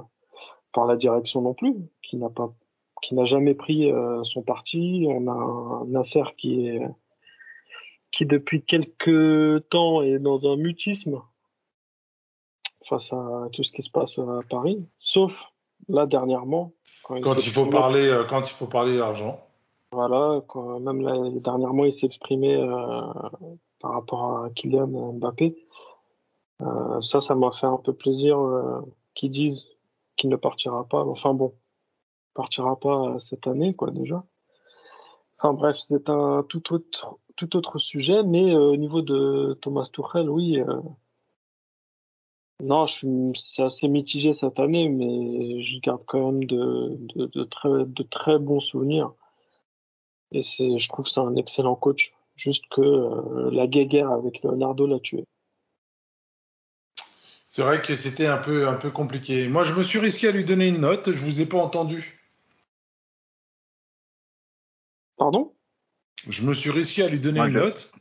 par 0.72 0.86
la 0.86 0.96
direction 0.96 1.40
non 1.42 1.54
plus, 1.54 1.74
qui 2.02 2.16
n'a 2.16 2.28
pas, 2.28 2.52
qui 3.02 3.14
n'a 3.14 3.24
jamais 3.24 3.54
pris 3.54 3.90
euh, 3.90 4.22
son 4.24 4.42
parti. 4.42 5.06
On 5.08 5.28
a 5.28 5.32
un 5.32 5.84
Nasser 5.86 6.24
qui 6.36 6.66
est, 6.66 6.82
qui 8.10 8.26
depuis 8.26 8.62
quelques 8.62 9.68
temps 9.68 10.02
est 10.02 10.18
dans 10.18 10.50
un 10.50 10.56
mutisme 10.56 11.20
face 12.88 13.12
à 13.12 13.48
tout 13.52 13.62
ce 13.62 13.72
qui 13.72 13.82
se 13.82 13.90
passe 13.90 14.18
à 14.18 14.40
Paris, 14.50 14.86
sauf 14.98 15.32
là 15.88 16.06
dernièrement. 16.06 16.72
quand 17.02 17.46
il 17.46 17.50
faut 17.50 17.66
parler 17.66 18.24
quand 18.28 18.42
il 18.42 18.52
faut 18.52 18.66
parler 18.66 18.98
d'argent. 18.98 19.43
Voilà, 19.94 20.40
quand 20.48 20.80
même 20.80 21.02
là, 21.02 21.30
dernièrement, 21.40 21.84
il 21.84 21.92
s'est 21.92 22.06
exprimé 22.06 22.56
euh, 22.56 22.66
par 23.78 23.92
rapport 23.92 24.38
à 24.38 24.50
Kylian 24.50 24.88
Mbappé. 25.12 25.56
Euh, 26.62 27.00
ça, 27.00 27.20
ça 27.20 27.36
m'a 27.36 27.52
fait 27.52 27.66
un 27.66 27.76
peu 27.76 27.92
plaisir 27.92 28.36
euh, 28.40 28.80
qu'ils 29.14 29.30
disent 29.30 29.64
qu'il 30.16 30.30
ne 30.30 30.36
partira 30.36 30.82
pas. 30.88 31.04
Enfin 31.04 31.32
bon, 31.32 31.54
partira 32.34 32.74
pas 32.80 33.20
cette 33.20 33.46
année, 33.46 33.74
quoi, 33.74 33.92
déjà. 33.92 34.24
Enfin 35.38 35.52
bref, 35.54 35.76
c'est 35.80 36.10
un 36.10 36.42
tout 36.48 36.74
autre, 36.74 37.18
tout 37.36 37.56
autre 37.56 37.78
sujet, 37.78 38.24
mais 38.24 38.52
au 38.52 38.76
niveau 38.76 39.00
de 39.00 39.56
Thomas 39.62 39.88
Tuchel, 39.92 40.28
oui. 40.28 40.58
euh, 40.58 40.80
non, 42.60 42.86
c'est 42.86 43.62
assez 43.62 43.86
mitigé 43.86 44.34
cette 44.34 44.58
année, 44.58 44.88
mais 44.88 45.62
je 45.62 45.78
garde 45.80 46.02
quand 46.04 46.32
même 46.32 46.44
de 46.46 47.44
très, 47.44 47.84
de 47.84 48.02
très 48.02 48.38
bons 48.40 48.60
souvenirs. 48.60 49.12
Et 50.34 50.42
c'est, 50.42 50.78
je 50.78 50.88
trouve 50.88 51.04
que 51.06 51.10
c'est 51.12 51.20
un 51.20 51.36
excellent 51.36 51.76
coach. 51.76 52.12
Juste 52.36 52.64
que 52.70 52.80
euh, 52.80 53.50
la 53.52 53.66
guéguerre 53.68 54.10
avec 54.10 54.42
Leonardo 54.42 54.86
l'a 54.88 54.98
tué. 54.98 55.24
C'est 57.46 57.62
vrai 57.62 57.80
que 57.80 57.94
c'était 57.94 58.26
un 58.26 58.38
peu, 58.38 58.66
un 58.66 58.74
peu 58.74 58.90
compliqué. 58.90 59.46
Moi, 59.46 59.62
je 59.62 59.72
me 59.74 59.82
suis 59.84 60.00
risqué 60.00 60.26
à 60.28 60.32
lui 60.32 60.44
donner 60.44 60.66
une 60.66 60.80
note. 60.80 61.12
Je 61.12 61.22
vous 61.24 61.40
ai 61.40 61.46
pas 61.46 61.58
entendu. 61.58 62.20
Pardon? 65.16 65.54
Je 66.26 66.42
me 66.42 66.52
suis 66.54 66.70
risqué 66.70 67.04
à 67.04 67.08
lui 67.08 67.20
donner 67.20 67.38
Moi, 67.38 67.48
une 67.48 67.54
je- 67.54 67.58
note. 67.60 67.92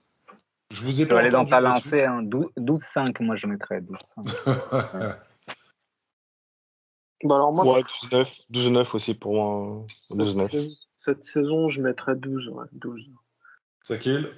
Je 0.71 0.81
vous 0.81 0.89
ai 1.01 1.03
Je 1.03 1.09
vais 1.09 1.13
pas 1.13 1.19
aller 1.19 1.29
dans 1.29 1.45
ta 1.45 1.61
lancée, 1.61 2.03
hein, 2.03 2.23
12 2.23 2.47
12-5, 2.57 3.21
moi 3.21 3.35
je 3.35 3.45
mettrais 3.45 3.79
12-5. 3.81 4.23
bah 7.23 7.35
alors 7.35 7.53
moi, 7.53 7.63
Ouais, 7.75 7.81
12-9. 7.81 8.45
12-9 8.49 8.95
aussi 8.95 9.13
pour 9.13 9.33
moi. 9.35 9.85
cette, 10.09 10.17
12-9. 10.17 10.77
Cette 11.03 11.25
saison, 11.25 11.69
je 11.69 11.81
mettrais 11.81 12.15
12. 12.15 12.47
Ouais, 12.49 12.65
12. 12.71 13.09
Sakil? 13.81 14.31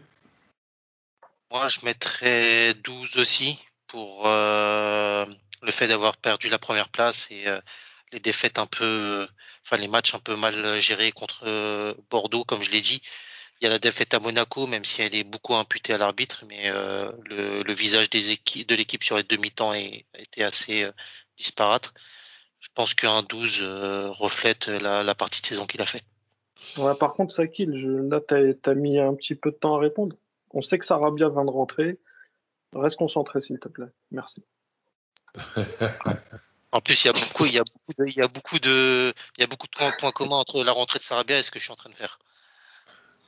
Moi, 1.52 1.68
je 1.68 1.86
mettrais 1.86 2.74
12 2.74 3.18
aussi 3.18 3.60
pour 3.88 4.28
euh, 4.28 5.26
le 5.62 5.72
fait 5.72 5.88
d'avoir 5.88 6.18
perdu 6.18 6.50
la 6.50 6.58
première 6.58 6.90
place 6.90 7.28
et 7.30 7.48
euh, 7.48 7.60
les 8.12 8.20
défaites 8.20 8.58
un 8.58 8.66
peu, 8.66 9.28
enfin 9.64 9.78
les 9.78 9.88
matchs 9.88 10.16
un 10.16 10.20
peu 10.20 10.36
mal 10.36 10.80
gérés 10.80 11.12
contre 11.12 11.44
euh, 11.46 11.94
Bordeaux, 12.10 12.44
comme 12.44 12.64
je 12.64 12.72
l'ai 12.72 12.82
dit. 12.82 13.02
Il 13.62 13.66
y 13.66 13.68
a 13.68 13.70
la 13.70 13.80
défaite 13.80 14.14
à 14.14 14.20
Monaco, 14.20 14.68
même 14.68 14.84
si 14.84 15.02
elle 15.02 15.16
est 15.16 15.24
beaucoup 15.24 15.56
imputée 15.56 15.94
à 15.94 15.98
l'arbitre, 15.98 16.44
mais 16.48 16.70
euh, 16.72 17.12
le, 17.26 17.62
le 17.64 17.74
visage 17.74 18.10
des 18.10 18.32
équipes, 18.32 18.68
de 18.68 18.76
l'équipe 18.76 19.04
sur 19.04 19.18
les 19.18 19.24
demi-temps 19.24 19.74
été 19.74 20.44
assez 20.44 20.84
euh, 20.84 20.92
disparate. 21.38 21.94
Je 22.60 22.70
pense 22.74 22.94
qu'un 22.96 23.22
12 23.24 23.60
euh, 23.62 24.10
reflète 24.10 24.68
la, 24.68 25.04
la 25.04 25.16
partie 25.16 25.42
de 25.42 25.46
saison 25.46 25.68
qu'il 25.68 25.82
a 25.82 25.86
faite. 25.86 26.06
Ouais, 26.78 26.96
par 26.96 27.14
contre, 27.14 27.34
Sakil, 27.34 27.80
je, 27.80 27.90
là, 27.90 28.20
t'as, 28.20 28.54
t'as 28.54 28.74
mis 28.74 29.00
un 29.00 29.14
petit 29.14 29.36
peu 29.36 29.52
de 29.52 29.56
temps 29.56 29.76
à 29.76 29.80
répondre. 29.80 30.16
On 30.52 30.62
sait 30.62 30.80
que 30.80 30.86
Sarabia 30.86 31.30
vient 31.30 31.46
de 31.46 31.50
rentrer. 31.50 32.00
Reste 32.74 32.98
concentré, 32.98 33.42
s'il 33.42 33.60
te 33.60 33.68
plaît. 33.68 33.92
Merci. 34.12 34.44
En 36.72 36.82
plus, 36.82 37.06
il 37.06 37.08
y 37.08 37.10
a 37.10 37.14
beaucoup, 37.14 37.46
il 37.46 37.54
y 37.54 37.58
a 37.58 37.64
beaucoup 37.64 37.94
de, 37.98 38.06
il 38.06 38.18
y 38.18 38.22
a 38.22 38.28
beaucoup 38.28 38.60
de, 38.60 39.14
il 39.38 39.42
y 39.42 39.44
a 39.46 39.48
beaucoup 39.48 39.68
de 39.68 39.72
points, 39.72 39.94
points 39.98 40.12
communs 40.12 40.36
entre 40.36 40.62
la 40.62 40.74
rentrée 40.74 41.00
de 41.00 41.06
Sarabia 41.06 41.40
et 41.40 41.42
ce 41.42 41.50
que 41.50 41.58
je 41.58 41.64
suis 41.64 41.72
en 41.72 41.78
train 41.78 41.90
de 41.90 41.96
faire. 41.96 42.20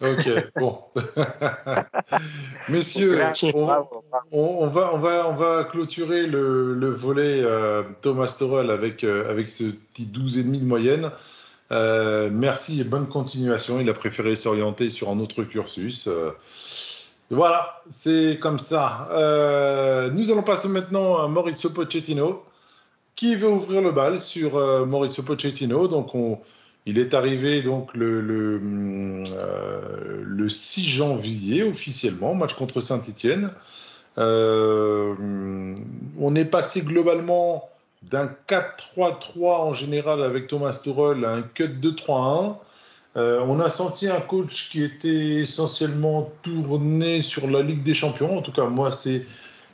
Ok, 0.02 0.30
bon. 0.58 0.84
Messieurs, 2.70 3.22
on, 3.54 3.66
va, 3.66 3.90
on, 4.32 4.68
va, 4.98 5.30
on 5.30 5.34
va 5.34 5.64
clôturer 5.64 6.28
le, 6.28 6.74
le 6.74 6.90
volet 6.90 7.42
euh, 7.42 7.84
Thomas 8.02 8.36
Tuchel 8.38 8.70
avec, 8.70 9.06
euh, 9.06 9.32
avec 9.32 9.48
ce 9.48 9.64
petit 9.64 10.06
12,5 10.06 10.60
de 10.60 10.66
moyenne. 10.66 11.12
Euh, 11.72 12.30
merci 12.32 12.82
et 12.82 12.84
bonne 12.84 13.08
continuation. 13.08 13.80
Il 13.80 13.90
a 13.90 13.94
préféré 13.94 14.36
s'orienter 14.36 14.90
sur 14.90 15.10
un 15.10 15.20
autre 15.20 15.44
cursus. 15.44 16.08
Euh, 16.08 16.32
voilà, 17.30 17.82
c'est 17.90 18.40
comme 18.42 18.60
ça. 18.60 19.10
Euh, 19.12 20.10
nous 20.12 20.32
allons 20.32 20.44
passer 20.44 20.70
maintenant 20.70 21.18
à 21.18 21.28
Maurizio 21.28 21.70
Pochettino, 21.72 22.44
qui 23.16 23.36
veut 23.36 23.50
ouvrir 23.50 23.82
le 23.82 23.92
bal 23.92 24.20
sur 24.20 24.86
Maurizio 24.86 25.24
Pochettino. 25.24 25.88
Donc, 25.88 26.16
on, 26.16 26.40
il 26.86 27.00
est 27.00 27.14
arrivé 27.14 27.62
donc 27.62 27.94
le, 27.96 28.22
le, 28.22 28.58
hum, 28.58 29.24
euh, 29.34 30.22
le 30.24 30.50
6 30.50 30.86
janvier 30.86 31.64
officiellement, 31.64 32.34
match 32.34 32.54
contre 32.54 32.80
Saint-Etienne. 32.80 33.52
on 34.16 35.76
est 36.36 36.46
passé 36.46 36.82
globalement 36.82 37.70
d'un 38.04 38.30
4-3-3 38.48 39.40
en 39.40 39.74
général 39.74 40.24
avec 40.24 40.48
Thomas 40.48 40.80
Tuchel 40.84 41.26
à 41.26 41.34
un 41.34 41.42
cut 41.42 41.70
2-3-1. 41.82 42.58
Euh, 43.18 43.40
on 43.48 43.60
a 43.60 43.70
senti 43.70 44.08
un 44.08 44.22
coach 44.22 44.70
qui 44.70 44.84
était 44.84 45.42
essentiellement 45.42 46.32
tourné 46.44 47.22
sur 47.22 47.50
la 47.50 47.64
Ligue 47.64 47.84
des 47.84 47.96
Champions. 47.96 48.38
En 48.38 48.42
tout 48.42 48.52
cas, 48.52 48.66
moi, 48.66 48.92
c'est 48.92 49.26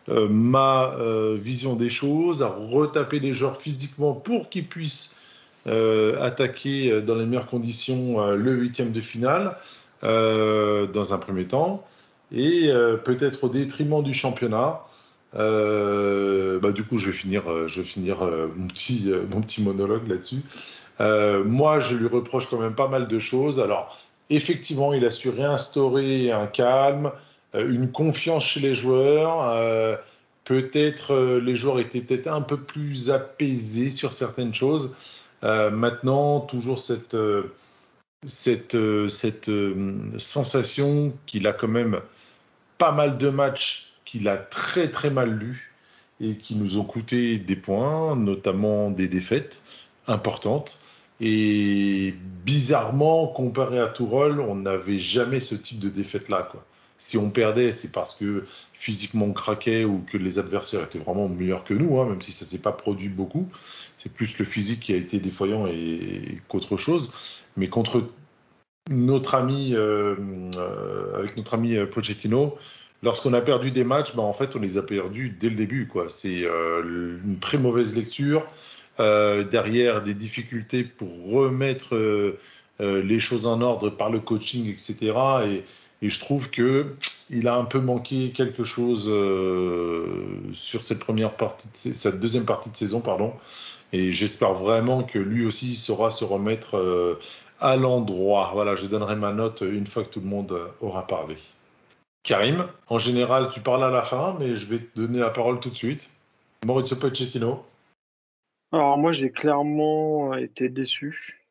euh, 0.09 0.27
ma 0.29 0.93
euh, 0.93 1.37
vision 1.39 1.75
des 1.75 1.89
choses, 1.89 2.41
à 2.41 2.47
retaper 2.47 3.19
les 3.19 3.33
joueurs 3.33 3.61
physiquement 3.61 4.13
pour 4.13 4.49
qu'ils 4.49 4.67
puissent 4.67 5.19
attaquer 5.65 7.01
dans 7.03 7.15
les 7.15 7.25
meilleures 7.25 7.47
conditions 7.47 8.21
le 8.35 8.51
huitième 8.51 8.91
de 8.91 8.99
finale 8.99 9.55
dans 10.01 11.13
un 11.13 11.17
premier 11.17 11.45
temps 11.45 11.85
et 12.33 12.69
peut-être 13.05 13.45
au 13.45 13.47
détriment 13.47 14.03
du 14.03 14.13
championnat. 14.13 14.81
Euh, 15.35 16.59
bah, 16.59 16.71
du 16.71 16.83
coup, 16.83 16.97
je 16.97 17.07
vais 17.07 17.11
finir, 17.11 17.49
euh, 17.49 17.67
euh, 17.67 18.47
mon, 18.55 18.67
petit, 18.67 19.11
mon 19.29 19.41
petit 19.41 19.61
monologue 19.61 20.07
là-dessus. 20.07 20.41
Moi, 20.99 21.79
je 21.79 21.95
lui 21.95 22.07
reproche 22.07 22.49
quand 22.49 22.59
même 22.59 22.75
pas 22.75 22.87
mal 22.87 23.07
de 23.07 23.19
choses. 23.19 23.59
Alors, 23.59 23.97
effectivement, 24.29 24.93
il 24.93 25.05
a 25.05 25.11
su 25.11 25.29
réinstaurer 25.29 26.31
un 26.31 26.47
calme, 26.47 27.11
une 27.53 27.91
confiance 27.91 28.45
chez 28.45 28.59
les 28.59 28.75
joueurs. 28.75 29.97
Peut-être 30.45 31.15
les 31.39 31.55
joueurs 31.55 31.79
étaient 31.79 32.01
peut-être 32.01 32.27
un 32.27 32.41
peu 32.41 32.57
plus 32.57 33.11
apaisés 33.11 33.89
sur 33.89 34.13
certaines 34.13 34.53
choses. 34.53 34.93
Maintenant, 35.41 36.39
toujours 36.41 36.79
cette, 36.79 37.17
sensation 40.17 41.13
qu'il 41.25 41.47
a 41.47 41.53
quand 41.53 41.67
même 41.67 41.99
pas 42.77 42.91
mal 42.91 43.17
de 43.17 43.29
matchs 43.29 43.92
qu'il 44.13 44.27
a 44.27 44.37
très 44.37 44.91
très 44.91 45.09
mal 45.09 45.31
lus 45.31 45.73
et 46.21 46.35
qui 46.35 46.55
nous 46.55 46.77
ont 46.77 46.83
coûté 46.83 47.39
des 47.39 47.55
points, 47.55 48.15
notamment 48.15 48.91
des 48.91 49.07
défaites 49.07 49.63
importantes. 50.05 50.79
Et 51.19 52.13
bizarrement, 52.45 53.25
comparé 53.27 53.79
à 53.79 53.87
Tourol, 53.87 54.39
on 54.39 54.55
n'avait 54.55 54.99
jamais 54.99 55.39
ce 55.39 55.55
type 55.55 55.79
de 55.79 55.89
défaite-là. 55.89 56.47
Si 56.99 57.17
on 57.17 57.31
perdait, 57.31 57.71
c'est 57.71 57.91
parce 57.91 58.15
que 58.15 58.45
physiquement 58.73 59.25
on 59.25 59.33
craquait 59.33 59.83
ou 59.83 60.03
que 60.05 60.17
les 60.17 60.37
adversaires 60.37 60.83
étaient 60.83 60.99
vraiment 60.99 61.27
meilleurs 61.27 61.63
que 61.63 61.73
nous, 61.73 61.99
hein, 61.99 62.05
même 62.07 62.21
si 62.21 62.31
ça 62.31 62.45
ne 62.45 62.49
s'est 62.49 62.61
pas 62.61 62.71
produit 62.71 63.09
beaucoup. 63.09 63.49
C'est 63.97 64.13
plus 64.13 64.37
le 64.37 64.45
physique 64.45 64.81
qui 64.81 64.93
a 64.93 64.97
été 64.97 65.19
défaillant 65.19 65.65
et, 65.65 66.39
qu'autre 66.47 66.77
chose. 66.77 67.11
Mais 67.57 67.67
contre 67.67 68.11
notre 68.91 69.33
ami, 69.33 69.73
euh, 69.73 70.15
euh, 70.55 71.17
avec 71.17 71.35
notre 71.35 71.55
ami 71.55 71.75
Pochettino, 71.87 72.57
lorsqu'on 73.03 73.33
a 73.33 73.41
perdu 73.41 73.69
des 73.69 73.83
matchs, 73.83 74.15
bah, 74.15 74.23
en 74.23 74.33
fait, 74.33 74.55
on 74.55 74.59
les 74.59 74.77
a 74.77 74.81
perdus 74.81 75.35
dès 75.39 75.49
le 75.49 75.55
début. 75.55 75.87
Quoi. 75.87 76.05
C'est 76.09 76.43
euh, 76.43 77.17
une 77.23 77.37
très 77.39 77.57
mauvaise 77.57 77.95
lecture, 77.95 78.47
euh, 78.99 79.43
derrière 79.43 80.01
des 80.01 80.13
difficultés 80.13 80.83
pour 80.83 81.31
remettre 81.31 81.95
euh, 81.95 82.39
les 82.79 83.19
choses 83.19 83.45
en 83.45 83.61
ordre 83.61 83.89
par 83.89 84.09
le 84.09 84.19
coaching, 84.19 84.69
etc. 84.69 85.13
Et, 85.45 85.63
je 86.05 86.19
trouve 86.19 86.49
que 86.49 86.95
il 87.29 87.47
a 87.47 87.55
un 87.55 87.63
peu 87.63 87.79
manqué 87.79 88.33
quelque 88.35 88.65
chose 88.65 89.05
sur 90.51 90.83
cette 90.83 90.99
première 90.99 91.31
partie, 91.37 91.69
cette 91.73 92.19
deuxième 92.19 92.43
partie 92.43 92.69
de 92.69 92.75
saison, 92.75 92.99
pardon. 92.99 93.31
Et 93.93 94.11
j'espère 94.11 94.53
vraiment 94.53 95.03
que 95.03 95.17
lui 95.17 95.45
aussi 95.45 95.77
saura 95.77 96.11
se 96.11 96.25
remettre 96.25 97.17
à 97.61 97.77
l'endroit. 97.77 98.51
Voilà, 98.53 98.75
je 98.75 98.85
donnerai 98.87 99.15
ma 99.15 99.31
note 99.31 99.61
une 99.61 99.87
fois 99.87 100.03
que 100.03 100.09
tout 100.09 100.19
le 100.19 100.25
monde 100.25 100.53
aura 100.81 101.07
parlé. 101.07 101.37
Karim, 102.23 102.69
en 102.87 102.97
général, 102.97 103.49
tu 103.49 103.59
parles 103.59 103.83
à 103.83 103.89
la 103.89 104.03
fin, 104.03 104.37
mais 104.39 104.55
je 104.55 104.65
vais 104.69 104.79
te 104.79 104.95
donner 104.95 105.19
la 105.19 105.29
parole 105.29 105.59
tout 105.59 105.69
de 105.69 105.75
suite. 105.75 106.09
Maurizio 106.65 106.95
Pochettino. 106.95 107.65
Alors 108.71 108.97
moi, 108.97 109.11
j'ai 109.11 109.29
clairement 109.29 110.33
été 110.33 110.69
déçu 110.69 111.45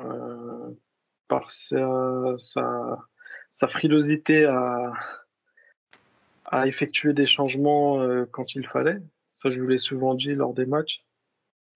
euh, 0.00 0.70
par 1.28 1.50
sa, 1.52 2.36
frilosité 3.68 4.44
à, 4.44 4.92
à, 6.46 6.66
effectuer 6.66 7.12
des 7.12 7.26
changements 7.26 8.00
euh, 8.00 8.26
quand 8.30 8.56
il 8.56 8.66
fallait. 8.66 8.98
Ça, 9.32 9.50
je 9.50 9.60
vous 9.60 9.68
l'ai 9.68 9.78
souvent 9.78 10.14
dit 10.14 10.34
lors 10.34 10.52
des 10.52 10.66
matchs, 10.66 11.04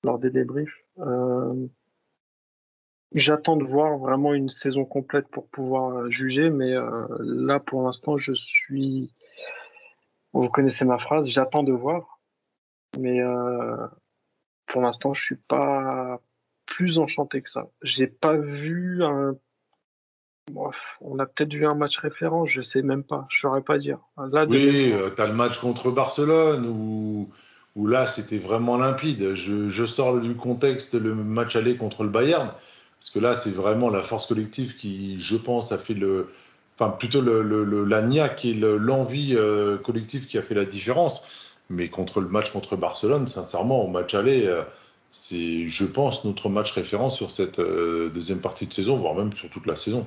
lors 0.02 0.18
des 0.18 0.30
débriefs. 0.30 0.84
Euh, 0.98 1.68
J'attends 3.14 3.56
de 3.56 3.64
voir 3.64 3.98
vraiment 3.98 4.34
une 4.34 4.48
saison 4.48 4.84
complète 4.84 5.28
pour 5.28 5.48
pouvoir 5.48 5.96
euh, 5.96 6.10
juger, 6.10 6.50
mais 6.50 6.74
euh, 6.74 7.06
là 7.20 7.60
pour 7.60 7.82
l'instant 7.82 8.16
je 8.16 8.32
suis. 8.32 9.12
Vous 10.32 10.48
connaissez 10.48 10.84
ma 10.84 10.98
phrase, 10.98 11.30
j'attends 11.30 11.62
de 11.62 11.72
voir, 11.72 12.18
mais 12.98 13.20
euh, 13.20 13.86
pour 14.66 14.82
l'instant 14.82 15.14
je 15.14 15.22
suis 15.22 15.36
pas 15.36 16.20
plus 16.66 16.98
enchanté 16.98 17.42
que 17.42 17.48
ça. 17.48 17.68
J'ai 17.82 18.08
pas 18.08 18.36
vu 18.36 19.04
un. 19.04 19.36
on 21.00 21.18
a 21.20 21.26
peut-être 21.26 21.54
vu 21.54 21.64
un 21.64 21.74
match 21.74 21.98
référent, 21.98 22.44
je 22.44 22.60
sais 22.60 22.82
même 22.82 23.04
pas, 23.04 23.26
je 23.30 23.38
saurais 23.40 23.62
pas 23.62 23.78
dire. 23.78 24.00
Là, 24.18 24.46
oui, 24.46 24.92
tu 25.14 25.22
as 25.22 25.26
le 25.26 25.32
match 25.32 25.58
contre 25.58 25.92
Barcelone 25.92 26.66
où, 26.66 27.30
où 27.76 27.86
là 27.86 28.08
c'était 28.08 28.38
vraiment 28.38 28.76
limpide. 28.76 29.34
Je, 29.34 29.70
je 29.70 29.86
sors 29.86 30.20
du 30.20 30.34
contexte 30.34 30.94
le 30.94 31.14
match 31.14 31.54
aller 31.54 31.76
contre 31.76 32.02
le 32.02 32.10
Bayern 32.10 32.50
parce 32.98 33.11
que 33.11 33.18
là, 33.18 33.35
c'est 33.35 33.50
vraiment 33.50 33.90
la 33.90 34.02
force 34.02 34.26
collective 34.26 34.76
qui, 34.76 35.20
je 35.20 35.37
pense, 35.37 35.72
a 35.72 35.78
fait 35.78 35.94
le. 35.94 36.32
Enfin, 36.78 36.90
plutôt 36.90 37.22
le, 37.22 37.42
le, 37.42 37.85
la 37.85 38.02
niaque 38.02 38.44
et 38.44 38.52
l'envie 38.52 39.35
euh, 39.35 39.78
collective 39.78 40.26
qui 40.26 40.37
a 40.37 40.42
fait 40.42 40.54
la 40.54 40.64
différence. 40.64 41.54
Mais 41.70 41.88
contre 41.88 42.20
le 42.20 42.28
match 42.28 42.52
contre 42.52 42.76
Barcelone, 42.76 43.26
sincèrement, 43.26 43.85
au 43.85 43.88
match 43.88 44.14
aller, 44.14 44.46
euh, 44.46 44.62
c'est, 45.11 45.66
je 45.66 45.85
pense, 45.85 46.24
notre 46.24 46.48
match 46.48 46.72
référent 46.72 47.11
sur 47.11 47.30
cette 47.30 47.59
euh, 47.59 48.11
deuxième 48.11 48.40
partie 48.40 48.66
de 48.66 48.72
saison, 48.72 48.96
voire 48.96 49.14
même 49.14 49.32
sur 49.32 49.50
toute 49.50 49.66
la 49.66 49.76
saison. 49.76 50.06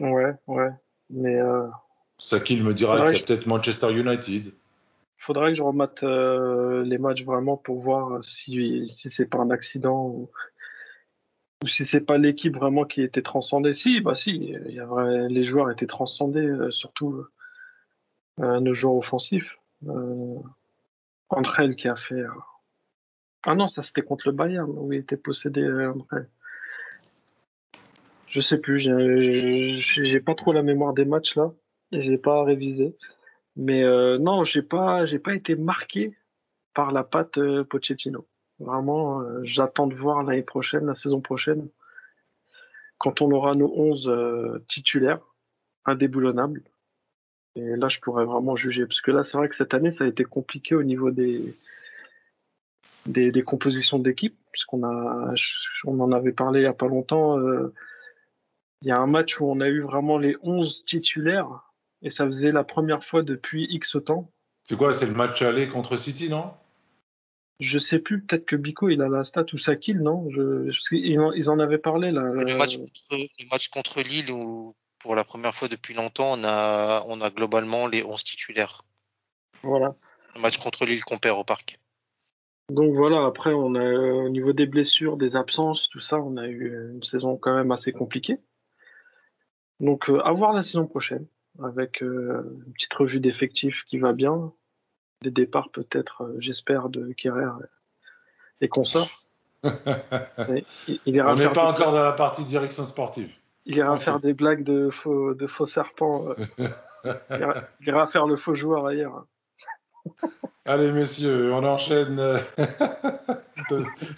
Ouais, 0.00 0.32
ouais. 0.46 0.70
Mais. 1.10 1.38
Sakil 2.18 2.62
me 2.62 2.74
dira 2.74 3.06
qu'il 3.06 3.18
y 3.18 3.22
a 3.22 3.24
peut-être 3.24 3.46
Manchester 3.46 3.92
United. 3.92 4.52
Faudrait 5.18 5.52
que 5.52 5.58
je 5.58 5.62
remette 5.62 6.02
les 6.02 6.98
matchs 6.98 7.24
vraiment 7.24 7.56
pour 7.56 7.80
voir 7.80 8.22
si, 8.22 8.88
si 8.88 9.10
c'est 9.10 9.26
pas 9.26 9.38
un 9.38 9.50
accident 9.50 10.06
ou 10.06 10.30
ou 11.62 11.66
si 11.66 11.84
c'est 11.84 12.00
pas 12.00 12.18
l'équipe 12.18 12.54
vraiment 12.54 12.84
qui 12.84 13.02
était 13.02 13.22
transcendée. 13.22 13.72
Si, 13.72 14.00
bah 14.00 14.14
si, 14.14 14.30
y 14.30 14.80
les 15.28 15.44
joueurs 15.44 15.70
étaient 15.70 15.86
transcendés, 15.86 16.46
euh, 16.46 16.70
surtout 16.70 17.24
euh, 18.40 18.60
nos 18.60 18.74
joueurs 18.74 18.96
offensifs. 18.96 19.58
Euh, 19.86 20.40
qui 21.76 21.88
a 21.88 21.96
fait. 21.96 22.14
Euh, 22.14 22.28
ah 23.46 23.54
non, 23.54 23.68
ça 23.68 23.82
c'était 23.82 24.02
contre 24.02 24.28
le 24.28 24.34
Bayern 24.34 24.70
où 24.70 24.92
il 24.92 25.00
était 25.00 25.16
possédé 25.16 25.62
André. 25.66 26.22
Je 28.28 28.40
sais 28.40 28.58
plus, 28.58 28.80
j'ai 28.80 30.20
pas 30.20 30.34
trop 30.34 30.52
la 30.52 30.62
mémoire 30.62 30.92
des 30.92 31.04
matchs 31.04 31.36
là, 31.36 31.52
et 31.92 32.02
j'ai 32.02 32.18
pas 32.18 32.42
révisé. 32.42 32.96
Mais 33.56 33.84
non, 34.18 34.44
j'ai 34.44 34.62
pas, 34.62 35.06
j'ai 35.06 35.20
pas 35.20 35.34
été 35.34 35.54
marqué 35.54 36.16
par 36.72 36.90
la 36.90 37.04
patte 37.04 37.38
Pochettino. 37.64 38.26
Vraiment, 38.60 39.20
euh, 39.20 39.40
j'attends 39.42 39.86
de 39.86 39.94
voir 39.94 40.22
l'année 40.22 40.42
prochaine, 40.42 40.86
la 40.86 40.94
saison 40.94 41.20
prochaine, 41.20 41.68
quand 42.98 43.20
on 43.20 43.30
aura 43.30 43.54
nos 43.54 43.72
11 43.74 44.08
euh, 44.08 44.64
titulaires, 44.68 45.20
indéboulonnables. 45.84 46.62
Et 47.56 47.76
là, 47.76 47.88
je 47.88 48.00
pourrais 48.00 48.24
vraiment 48.24 48.56
juger. 48.56 48.86
Parce 48.86 49.00
que 49.00 49.10
là, 49.10 49.22
c'est 49.22 49.36
vrai 49.36 49.48
que 49.48 49.56
cette 49.56 49.74
année, 49.74 49.90
ça 49.90 50.04
a 50.04 50.06
été 50.06 50.24
compliqué 50.24 50.74
au 50.74 50.82
niveau 50.82 51.10
des, 51.10 51.56
des, 53.06 53.42
compositions 53.42 53.98
d'équipe, 53.98 54.36
puisqu'on 54.52 54.84
a, 54.84 55.34
on 55.84 56.00
en 56.00 56.12
avait 56.12 56.32
parlé 56.32 56.60
il 56.60 56.62
n'y 56.62 56.68
a 56.68 56.72
pas 56.72 56.88
longtemps. 56.88 57.38
Euh, 57.38 57.72
il 58.82 58.88
y 58.88 58.92
a 58.92 58.98
un 58.98 59.06
match 59.06 59.40
où 59.40 59.46
on 59.46 59.60
a 59.60 59.68
eu 59.68 59.80
vraiment 59.80 60.18
les 60.18 60.36
11 60.42 60.84
titulaires, 60.84 61.72
et 62.02 62.10
ça 62.10 62.26
faisait 62.26 62.52
la 62.52 62.64
première 62.64 63.04
fois 63.04 63.22
depuis 63.22 63.66
X 63.70 63.96
temps. 64.04 64.30
C'est 64.62 64.76
quoi 64.76 64.92
C'est 64.92 65.06
le 65.06 65.14
match 65.14 65.42
aller 65.42 65.68
contre 65.68 65.96
City, 65.96 66.28
non? 66.28 66.52
Je 67.60 67.78
sais 67.78 67.98
plus, 67.98 68.22
peut-être 68.22 68.46
que 68.46 68.56
Biko 68.56 68.88
il 68.88 69.00
a 69.02 69.08
la 69.08 69.24
stat 69.24 69.46
ou 69.52 69.58
Sakil, 69.58 70.00
non? 70.00 70.28
Je, 70.30 70.70
ils, 70.92 71.50
en, 71.50 71.58
avaient 71.58 71.78
parlé 71.78 72.10
là. 72.10 72.22
Le 72.22 72.56
match, 72.56 73.68
contre, 73.68 74.02
Lille 74.02 74.30
où 74.30 74.74
pour 74.98 75.14
la 75.14 75.24
première 75.24 75.54
fois 75.54 75.68
depuis 75.68 75.94
longtemps 75.94 76.32
on 76.32 76.44
a, 76.44 77.02
on 77.06 77.20
a 77.20 77.30
globalement 77.30 77.86
les 77.86 78.02
11 78.02 78.24
titulaires. 78.24 78.82
Voilà. 79.62 79.94
Le 80.34 80.40
match 80.40 80.58
contre 80.58 80.84
Lille 80.84 81.04
qu'on 81.04 81.18
perd 81.18 81.38
au 81.38 81.44
parc. 81.44 81.78
Donc 82.70 82.94
voilà, 82.94 83.24
après 83.26 83.52
on 83.52 83.74
a 83.74 83.84
au 83.84 84.28
niveau 84.30 84.52
des 84.52 84.66
blessures, 84.66 85.16
des 85.16 85.36
absences, 85.36 85.88
tout 85.90 86.00
ça, 86.00 86.18
on 86.18 86.36
a 86.36 86.46
eu 86.46 86.92
une 86.94 87.02
saison 87.02 87.36
quand 87.36 87.54
même 87.54 87.70
assez 87.70 87.92
compliquée. 87.92 88.38
Donc 89.80 90.08
euh, 90.08 90.20
à 90.20 90.32
voir 90.32 90.52
la 90.52 90.62
saison 90.62 90.86
prochaine 90.86 91.26
avec 91.62 92.02
euh, 92.02 92.42
une 92.66 92.72
petite 92.72 92.94
revue 92.94 93.20
d'effectifs 93.20 93.84
qui 93.86 93.98
va 93.98 94.12
bien, 94.12 94.52
des 95.24 95.30
départs 95.30 95.70
peut-être, 95.70 96.22
euh, 96.22 96.36
j'espère, 96.38 96.88
de 96.88 97.12
Kerrer 97.12 97.50
et 98.60 98.68
consorts. 98.68 99.22
il, 99.64 101.22
On 101.22 101.36
n'est 101.36 101.48
pas 101.50 101.70
encore 101.70 101.92
dans 101.92 102.04
la 102.04 102.12
partie 102.12 102.44
direction 102.44 102.84
sportive. 102.84 103.32
Il 103.66 103.76
ira 103.76 103.98
faire 103.98 104.20
des 104.20 104.34
blagues 104.34 104.62
de 104.62 104.90
faux, 104.90 105.34
de 105.34 105.46
faux 105.46 105.66
serpents. 105.66 106.28
Euh. 106.28 106.68
il, 107.80 107.88
ira, 107.88 108.06
faire 108.06 108.26
le 108.26 108.36
faux 108.36 108.54
joueur 108.54 108.86
ailleurs. 108.86 109.24
Allez, 110.66 110.92
messieurs, 110.92 111.52
on 111.52 111.64
enchaîne. 111.64 112.16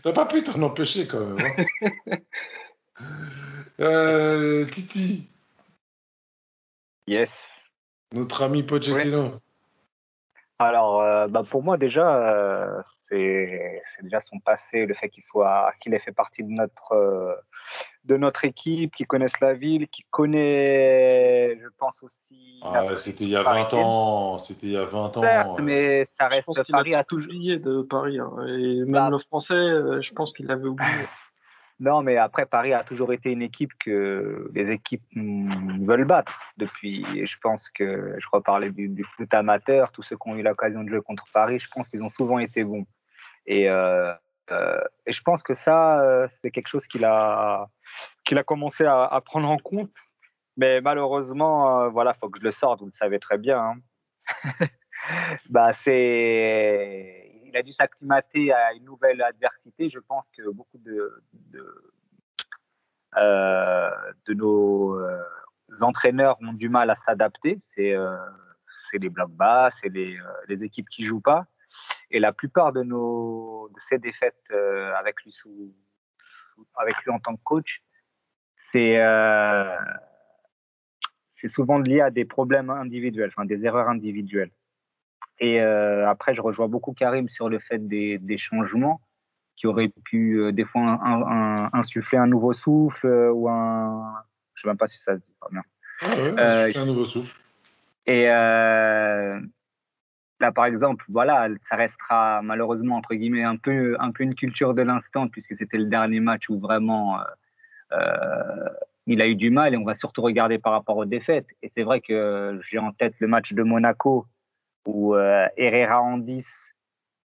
T'as 0.02 0.12
pas 0.12 0.26
pu 0.26 0.42
t'en 0.42 0.60
empêcher 0.62 1.06
quand 1.06 1.20
même. 1.20 1.38
Hein. 1.38 2.16
Euh, 3.78 4.64
Titi. 4.66 5.28
Yes. 7.06 7.70
Notre 8.12 8.42
ami 8.42 8.62
Pochettino. 8.62 9.32
Alors, 10.58 11.02
euh, 11.02 11.26
bah 11.28 11.42
pour 11.48 11.62
moi 11.62 11.76
déjà, 11.76 12.16
euh, 12.16 12.80
c'est 13.08 13.82
déjà 14.02 14.20
son 14.20 14.38
passé, 14.38 14.86
le 14.86 14.94
fait 14.94 15.10
qu'il 15.10 15.22
soit, 15.22 15.70
qu'il 15.80 15.92
ait 15.92 15.98
fait 15.98 16.12
partie 16.12 16.42
de 16.42 16.50
notre 16.50 16.92
euh, 16.92 17.34
de 18.04 18.16
notre 18.16 18.46
équipe, 18.46 18.94
qu'il 18.94 19.06
connaisse 19.06 19.38
la 19.40 19.52
ville, 19.52 19.86
qu'il 19.88 20.06
connaît, 20.10 21.58
je 21.60 21.68
pense 21.76 22.02
aussi. 22.02 22.60
Ah, 22.62 22.96
c'était 22.96 23.24
il 23.24 23.30
y 23.30 23.36
a 23.36 23.42
20 23.42 23.74
ans, 23.74 24.38
c'était 24.38 24.68
il 24.68 24.72
y 24.72 24.76
a 24.78 24.84
20 24.84 25.16
ans. 25.18 25.56
mais 25.60 26.06
ça 26.06 26.26
reste 26.28 26.48
Paris 26.70 26.94
a, 26.94 27.04
toujours 27.04 27.28
oublié 27.28 27.58
de 27.58 27.82
Paris, 27.82 28.18
hein. 28.18 28.32
et 28.46 28.76
même 28.76 28.92
bah 28.92 29.10
le 29.10 29.18
français, 29.18 29.54
je 29.54 30.12
pense 30.14 30.32
qu'il 30.32 30.46
l'avait 30.46 30.68
oublié. 30.68 31.04
Non, 31.78 32.02
mais 32.02 32.16
après, 32.16 32.46
Paris 32.46 32.72
a 32.72 32.82
toujours 32.84 33.12
été 33.12 33.30
une 33.30 33.42
équipe 33.42 33.72
que 33.78 34.50
les 34.54 34.70
équipes 34.70 35.04
veulent 35.14 36.06
battre. 36.06 36.40
Depuis, 36.56 37.04
je 37.26 37.36
pense 37.38 37.68
que 37.68 38.16
je 38.18 38.26
reparlais 38.32 38.70
du, 38.70 38.88
du 38.88 39.04
foot 39.04 39.32
amateur, 39.34 39.92
tous 39.92 40.02
ceux 40.02 40.16
qui 40.16 40.28
ont 40.28 40.36
eu 40.36 40.42
l'occasion 40.42 40.82
de 40.82 40.88
jouer 40.88 41.02
contre 41.02 41.26
Paris, 41.32 41.58
je 41.58 41.68
pense 41.68 41.88
qu'ils 41.88 42.02
ont 42.02 42.08
souvent 42.08 42.38
été 42.38 42.64
bons. 42.64 42.86
Et, 43.46 43.68
euh, 43.68 44.12
euh, 44.50 44.80
je 45.06 45.20
pense 45.22 45.42
que 45.42 45.54
ça, 45.54 46.00
euh, 46.00 46.28
c'est 46.40 46.50
quelque 46.50 46.68
chose 46.68 46.86
qu'il 46.86 47.04
a, 47.04 47.68
qu'il 48.24 48.38
a 48.38 48.44
commencé 48.44 48.84
à, 48.84 49.04
à, 49.04 49.20
prendre 49.20 49.48
en 49.48 49.58
compte. 49.58 49.90
Mais 50.56 50.80
malheureusement, 50.80 51.82
euh, 51.82 51.88
voilà, 51.88 52.14
faut 52.14 52.28
que 52.30 52.38
je 52.38 52.44
le 52.44 52.50
sorte, 52.50 52.80
vous 52.80 52.86
le 52.86 52.92
savez 52.92 53.18
très 53.18 53.38
bien. 53.38 53.58
Hein. 53.60 53.76
bah, 55.50 55.72
c'est 55.72 57.25
il 57.46 57.56
a 57.56 57.62
dû 57.62 57.72
s'acclimater 57.72 58.52
à 58.52 58.74
une 58.74 58.84
nouvelle 58.84 59.22
adversité. 59.22 59.88
Je 59.88 59.98
pense 59.98 60.24
que 60.36 60.48
beaucoup 60.50 60.78
de, 60.78 61.22
euh, 63.16 63.90
nos 64.28 64.98
euh, 64.98 65.22
entraîneurs 65.80 66.36
ont 66.42 66.52
du 66.52 66.68
mal 66.68 66.90
à 66.90 66.94
s'adapter. 66.94 67.56
C'est 67.60 67.94
euh, 67.94 68.16
les 68.92 69.08
blocs 69.08 69.32
bas, 69.32 69.70
c'est 69.70 69.88
les, 69.88 70.18
équipes 70.64 70.88
qui 70.88 71.04
jouent 71.04 71.20
pas. 71.20 71.46
Et 72.10 72.20
la 72.20 72.32
plupart 72.32 72.72
de, 72.72 72.82
nos, 72.82 73.70
ces 73.88 73.98
défaites 73.98 74.50
avec, 74.96 75.22
lui 75.24 75.32
en 77.08 77.18
tant 77.18 77.36
que 77.36 77.42
coach, 77.42 77.82
c'est 78.72 78.98
souvent 81.48 81.78
lié 81.78 82.00
à 82.00 82.10
des 82.10 82.24
problèmes 82.24 82.70
individuels, 82.70 83.30
enfin 83.32 83.44
des 83.44 83.66
erreurs 83.66 83.88
individuelles. 83.88 84.50
Et 85.38 85.60
euh, 85.60 86.08
après, 86.08 86.34
je 86.34 86.42
rejoins 86.42 86.68
beaucoup 86.68 86.92
Karim 86.92 87.28
sur 87.28 87.48
le 87.48 87.58
fait 87.58 87.86
des, 87.86 88.18
des 88.18 88.38
changements. 88.38 89.00
qui 89.56 89.66
aurait 89.66 89.90
pu 90.04 90.38
euh, 90.38 90.52
des 90.52 90.64
fois 90.64 90.82
un, 90.82 91.22
un, 91.22 91.54
insuffler 91.72 92.18
un 92.18 92.26
nouveau 92.26 92.52
souffle 92.52 93.06
euh, 93.06 93.32
ou 93.32 93.48
un. 93.48 94.14
Je 94.54 94.62
sais 94.62 94.68
même 94.68 94.78
pas 94.78 94.88
si 94.88 94.98
ça 94.98 95.14
se 95.14 95.20
dit 95.20 95.34
pas 95.40 95.48
bien. 95.50 95.62
Ah 96.02 96.16
ouais, 96.16 96.76
un 96.76 96.86
nouveau 96.86 97.04
souffle. 97.04 97.38
Et 98.06 98.26
là, 98.26 99.40
par 100.54 100.66
exemple, 100.66 101.04
voilà, 101.08 101.48
ça 101.60 101.76
restera 101.76 102.40
malheureusement 102.42 102.96
entre 102.96 103.14
guillemets 103.14 103.42
un 103.42 103.56
peu, 103.56 103.96
un 103.98 104.12
peu 104.12 104.22
une 104.22 104.34
culture 104.34 104.74
de 104.74 104.82
l'instant 104.82 105.28
puisque 105.28 105.56
c'était 105.56 105.78
le 105.78 105.86
dernier 105.86 106.20
match 106.20 106.48
où 106.48 106.58
vraiment 106.58 107.18
il 109.06 109.20
a 109.20 109.26
eu 109.26 109.34
du 109.34 109.50
mal 109.50 109.74
et 109.74 109.76
on 109.76 109.84
va 109.84 109.96
surtout 109.96 110.22
regarder 110.22 110.58
par 110.58 110.72
rapport 110.72 110.96
aux 110.96 111.04
défaites. 111.04 111.48
Et 111.62 111.68
c'est 111.68 111.82
vrai 111.82 112.00
que 112.00 112.60
j'ai 112.62 112.78
en 112.78 112.92
tête 112.92 113.14
le 113.18 113.26
match 113.26 113.52
de 113.54 113.62
Monaco 113.62 114.26
où 114.86 115.14
euh, 115.14 115.46
Herrera 115.56 116.02
en 116.02 116.18
10, 116.18 116.72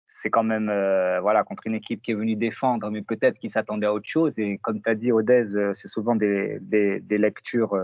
c'est 0.06 0.30
quand 0.30 0.42
même 0.42 0.68
euh, 0.68 1.20
voilà 1.20 1.44
contre 1.44 1.66
une 1.66 1.74
équipe 1.74 2.02
qui 2.02 2.12
est 2.12 2.14
venue 2.14 2.36
défendre, 2.36 2.90
mais 2.90 3.02
peut-être 3.02 3.38
qu'il 3.38 3.50
s'attendait 3.50 3.86
à 3.86 3.92
autre 3.92 4.08
chose. 4.08 4.38
Et 4.38 4.58
comme 4.58 4.80
tu 4.80 4.88
as 4.88 4.94
dit, 4.94 5.12
Odez, 5.12 5.54
euh, 5.54 5.72
c'est 5.74 5.88
souvent 5.88 6.16
des, 6.16 6.58
des, 6.60 7.00
des 7.00 7.18
lectures, 7.18 7.78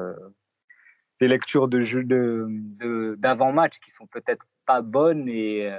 des 1.21 1.29
lectures 1.29 1.69
de 1.69 1.83
jeu 1.85 2.05
de 2.05 3.17
d'avant-match 3.19 3.79
qui 3.85 3.91
sont 3.91 4.07
peut-être 4.07 4.45
pas 4.67 4.83
bonnes 4.83 5.29
et 5.29 5.71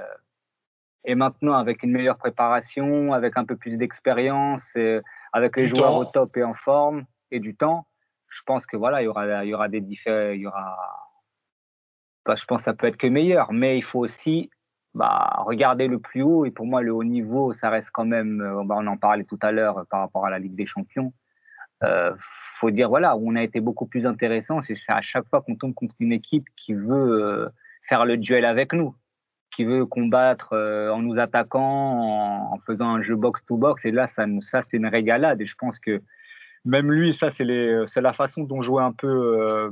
et 1.08 1.14
maintenant 1.14 1.54
avec 1.54 1.84
une 1.84 1.92
meilleure 1.92 2.18
préparation, 2.18 3.12
avec 3.12 3.36
un 3.36 3.44
peu 3.44 3.56
plus 3.56 3.76
d'expérience, 3.76 4.66
avec 5.32 5.56
les 5.56 5.68
joueurs 5.68 5.94
au 5.96 6.04
top 6.04 6.36
et 6.36 6.42
en 6.42 6.54
forme 6.54 7.04
et 7.30 7.38
du 7.38 7.54
temps, 7.54 7.86
je 8.28 8.42
pense 8.44 8.66
que 8.66 8.76
voilà, 8.76 9.02
il 9.02 9.06
y 9.06 9.08
aura, 9.08 9.44
il 9.44 9.48
y 9.48 9.54
aura 9.54 9.68
des 9.68 9.78
il 9.78 10.40
y 10.40 10.46
aura, 10.46 11.05
bah, 12.26 12.34
je 12.36 12.44
pense 12.44 12.60
que 12.60 12.64
ça 12.64 12.74
peut 12.74 12.86
être 12.86 12.96
que 12.96 13.06
meilleur, 13.06 13.52
mais 13.52 13.78
il 13.78 13.84
faut 13.84 14.00
aussi 14.00 14.50
bah, 14.94 15.42
regarder 15.46 15.86
le 15.88 15.98
plus 15.98 16.22
haut. 16.22 16.44
Et 16.44 16.50
pour 16.50 16.66
moi, 16.66 16.82
le 16.82 16.92
haut 16.92 17.04
niveau, 17.04 17.52
ça 17.52 17.70
reste 17.70 17.90
quand 17.92 18.04
même, 18.04 18.40
euh, 18.40 18.64
bah, 18.64 18.76
on 18.78 18.86
en 18.86 18.96
parlait 18.96 19.24
tout 19.24 19.38
à 19.42 19.52
l'heure 19.52 19.86
par 19.90 20.00
rapport 20.00 20.26
à 20.26 20.30
la 20.30 20.38
Ligue 20.38 20.56
des 20.56 20.66
Champions. 20.66 21.12
Euh, 21.82 22.14
faut 22.58 22.70
dire 22.70 22.88
voilà, 22.88 23.16
où 23.16 23.30
on 23.30 23.36
a 23.36 23.42
été 23.42 23.60
beaucoup 23.60 23.86
plus 23.86 24.06
intéressant, 24.06 24.60
c'est 24.62 24.76
à 24.88 25.02
chaque 25.02 25.28
fois 25.28 25.42
qu'on 25.42 25.56
tombe 25.56 25.74
contre 25.74 25.94
une 26.00 26.12
équipe 26.12 26.46
qui 26.56 26.72
veut 26.72 27.22
euh, 27.22 27.48
faire 27.88 28.04
le 28.04 28.16
duel 28.16 28.44
avec 28.44 28.72
nous, 28.72 28.94
qui 29.54 29.64
veut 29.64 29.86
combattre 29.86 30.52
euh, 30.52 30.90
en 30.90 31.00
nous 31.00 31.18
attaquant, 31.18 32.52
en, 32.52 32.58
faisant 32.66 32.94
un 32.94 33.02
jeu 33.02 33.16
box 33.16 33.44
to 33.46 33.56
box. 33.56 33.84
Et 33.84 33.90
là, 33.90 34.06
ça, 34.06 34.24
ça 34.40 34.62
c'est 34.66 34.78
une 34.78 34.86
régalade. 34.86 35.40
Et 35.40 35.46
je 35.46 35.54
pense 35.56 35.78
que 35.78 36.02
même 36.64 36.90
lui, 36.90 37.14
ça, 37.14 37.30
c'est 37.30 37.44
la 37.44 38.12
façon 38.12 38.42
dont 38.42 38.62
jouait 38.62 38.82
un 38.82 38.92
peu 38.92 39.46
euh, 39.48 39.70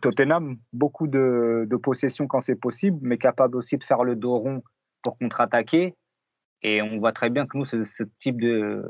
Tottenham. 0.00 0.56
Beaucoup 0.72 1.06
de, 1.06 1.66
de 1.68 1.76
possession 1.76 2.26
quand 2.26 2.40
c'est 2.40 2.56
possible, 2.56 2.98
mais 3.02 3.18
capable 3.18 3.56
aussi 3.56 3.76
de 3.76 3.84
faire 3.84 4.04
le 4.04 4.16
dos 4.16 4.38
rond 4.38 4.62
pour 5.02 5.18
contre-attaquer. 5.18 5.94
Et 6.62 6.80
on 6.80 6.98
voit 6.98 7.12
très 7.12 7.30
bien 7.30 7.46
que 7.46 7.58
nous, 7.58 7.64
ce, 7.64 7.84
ce, 7.84 8.04
type 8.20 8.40
de, 8.40 8.84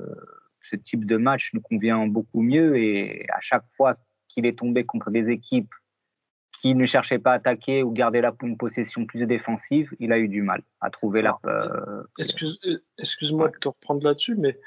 ce 0.71 0.77
type 0.77 1.07
de 1.07 1.17
match 1.17 1.51
nous 1.55 1.63
convient 1.63 2.07
beaucoup 2.07 2.43
mieux. 2.43 2.77
Et 2.77 3.27
à 3.31 3.41
chaque 3.41 3.65
fois 3.77 3.97
qu'il 4.29 4.47
est 4.47 4.59
tombé 4.59 4.85
contre 4.85 5.11
des 5.11 5.31
équipes 5.31 5.73
qui 6.61 6.75
ne 6.75 6.87
cherchaient 6.87 7.19
pas 7.19 7.33
à 7.33 7.35
attaquer 7.35 7.83
ou 7.83 7.91
garder 7.91 8.21
la, 8.21 8.33
une 8.43 8.57
possession 8.57 9.05
plus 9.05 9.27
défensive, 9.27 9.93
il 9.99 10.13
a 10.13 10.19
eu 10.19 10.29
du 10.29 10.43
mal 10.43 10.63
à 10.81 10.91
trouver 10.91 11.21
la. 11.23 11.37
Euh, 11.47 12.05
Excuse, 12.19 12.59
excuse-moi 12.99 13.49
de 13.49 13.57
te 13.57 13.69
reprendre 13.69 14.05
là-dessus, 14.05 14.37
mais 14.37 14.59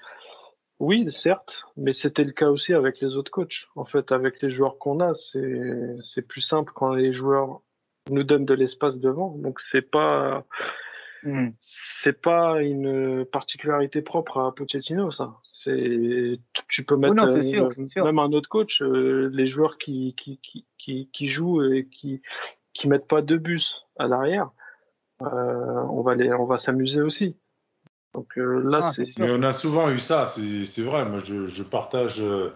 oui, 0.79 1.09
certes, 1.09 1.63
mais 1.77 1.93
c'était 1.93 2.25
le 2.25 2.33
cas 2.33 2.49
aussi 2.49 2.73
avec 2.73 2.99
les 2.99 3.15
autres 3.15 3.31
coachs. 3.31 3.67
En 3.75 3.85
fait, 3.85 4.11
avec 4.11 4.41
les 4.41 4.49
joueurs 4.49 4.77
qu'on 4.77 4.99
a, 4.99 5.13
c'est 5.13 6.21
plus 6.27 6.41
simple 6.41 6.73
quand 6.75 6.93
les 6.93 7.13
joueurs 7.13 7.61
nous 8.11 8.23
donnent 8.23 8.45
de 8.45 8.53
l'espace 8.53 8.99
devant. 8.99 9.35
Donc 9.37 9.61
c'est 9.61 9.81
pas 9.81 10.45
mm. 11.23 11.49
c'est 11.59 12.21
pas 12.21 12.61
une 12.61 13.25
particularité 13.25 14.01
propre 14.01 14.39
à 14.39 14.53
Pochettino, 14.53 15.11
ça. 15.11 15.37
C'est 15.43 16.39
tu 16.67 16.83
peux 16.83 16.97
mettre 16.97 17.13
oh 17.17 17.25
non, 17.25 17.41
sûr, 17.41 17.69
euh, 17.77 18.03
même 18.03 18.19
un 18.19 18.33
autre 18.33 18.49
coach, 18.49 18.81
euh, 18.81 19.29
les 19.31 19.45
joueurs 19.45 19.77
qui 19.77 20.13
qui, 20.15 20.39
qui 20.43 20.65
qui 20.77 21.09
qui 21.11 21.27
jouent 21.27 21.63
et 21.63 21.87
qui 21.87 22.21
qui 22.73 22.89
mettent 22.89 23.07
pas 23.07 23.21
deux 23.21 23.37
bus 23.37 23.87
à 23.97 24.07
l'arrière, 24.07 24.51
euh, 25.21 25.85
on 25.89 26.01
va 26.01 26.15
les 26.15 26.33
on 26.33 26.45
va 26.45 26.57
s'amuser 26.57 27.01
aussi. 27.01 27.37
Donc 28.15 28.37
euh, 28.37 28.61
là, 28.63 28.79
ah, 28.81 28.91
c'est. 28.95 29.07
Mais 29.19 29.29
on 29.29 29.43
a 29.43 29.51
souvent 29.51 29.89
eu 29.89 29.99
ça, 29.99 30.25
c'est 30.25 30.81
vrai. 30.81 31.03
Moi, 31.03 31.19
je, 31.19 31.47
je 31.47 31.63
partage 31.63 32.21
euh, 32.21 32.53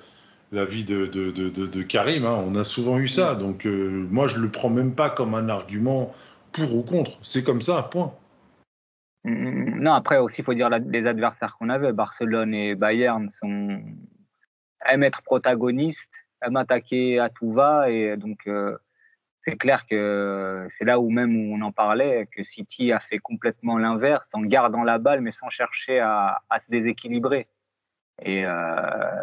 l'avis 0.53 0.85
de, 0.85 1.05
de, 1.05 1.31
de, 1.31 1.49
de, 1.49 1.83
Karim. 1.83 2.25
Hein. 2.25 2.41
On 2.45 2.55
a 2.55 2.63
souvent 2.63 2.97
eu 2.97 3.09
ça. 3.09 3.33
Mm. 3.33 3.39
Donc, 3.39 3.65
euh, 3.65 4.07
moi, 4.09 4.27
je 4.27 4.39
le 4.39 4.49
prends 4.49 4.69
même 4.69 4.95
pas 4.95 5.09
comme 5.09 5.35
un 5.35 5.49
argument 5.49 6.13
pour 6.53 6.73
ou 6.73 6.81
contre. 6.81 7.11
C'est 7.21 7.43
comme 7.43 7.61
ça, 7.61 7.83
point. 7.91 8.13
Mm, 9.25 9.31
mm, 9.31 9.81
non, 9.81 9.93
après 9.93 10.17
aussi, 10.17 10.37
il 10.39 10.45
faut 10.45 10.53
dire 10.53 10.69
les 10.69 11.05
adversaires 11.05 11.57
qu'on 11.59 11.67
avait. 11.67 11.91
Barcelone 11.91 12.53
et 12.53 12.75
Bayern 12.75 13.29
sont 13.29 13.81
aiment 14.85 15.03
être 15.03 15.21
protagonistes, 15.23 16.09
aiment 16.41 16.55
attaquer 16.55 17.19
à 17.19 17.29
tout 17.29 17.51
va. 17.51 17.89
Et 17.89 18.15
donc, 18.15 18.47
c'est 19.49 19.57
clair 19.57 19.85
que 19.87 20.67
c'est 20.77 20.85
là 20.85 20.99
où 20.99 21.09
même 21.09 21.35
où 21.35 21.55
on 21.55 21.61
en 21.61 21.71
parlait, 21.71 22.27
que 22.35 22.43
City 22.43 22.91
a 22.91 22.99
fait 22.99 23.19
complètement 23.19 23.77
l'inverse, 23.77 24.29
en 24.33 24.41
gardant 24.41 24.83
la 24.83 24.97
balle, 24.97 25.21
mais 25.21 25.31
sans 25.31 25.49
chercher 25.49 25.99
à, 25.99 26.41
à 26.49 26.59
se 26.59 26.69
déséquilibrer. 26.69 27.47
Et, 28.21 28.45
euh, 28.45 28.51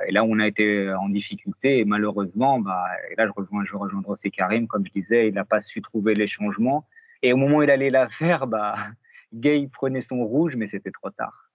et, 0.08 0.12
là, 0.12 0.24
on 0.24 0.38
a 0.38 0.46
été 0.46 0.92
en 0.92 1.08
difficulté, 1.08 1.78
et 1.80 1.84
malheureusement, 1.84 2.60
bah, 2.60 2.86
et 3.10 3.14
là, 3.16 3.26
je 3.26 3.32
rejoins, 3.32 3.64
je 3.64 3.76
rejoindrai 3.76 4.12
aussi 4.12 4.30
Karim, 4.30 4.66
comme 4.66 4.86
je 4.86 4.92
disais, 4.92 5.28
il 5.28 5.34
n'a 5.34 5.44
pas 5.44 5.60
su 5.60 5.82
trouver 5.82 6.14
les 6.14 6.26
changements. 6.26 6.86
Et 7.22 7.32
au 7.32 7.36
moment 7.36 7.58
où 7.58 7.62
il 7.62 7.70
allait 7.70 7.90
la 7.90 8.08
faire, 8.08 8.46
bah, 8.46 8.76
Gay 9.34 9.68
prenait 9.72 10.00
son 10.00 10.24
rouge, 10.24 10.56
mais 10.56 10.68
c'était 10.68 10.92
trop 10.92 11.10
tard. 11.10 11.50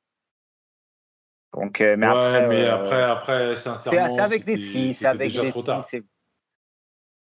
Donc, 1.53 1.81
euh, 1.81 1.95
mais 1.97 2.07
ouais, 2.07 2.13
après, 2.13 2.47
mais 2.47 2.65
euh, 2.65 2.75
après, 2.75 3.01
après, 3.01 3.55
sincèrement, 3.57 4.15
c'est 4.15 4.21
avec 4.21 4.45
des 4.45 4.93
c'est 4.93 5.05
avec 5.05 5.27
déjà 5.27 5.41
des 5.41 5.49
trop 5.49 5.63
tard. 5.63 5.85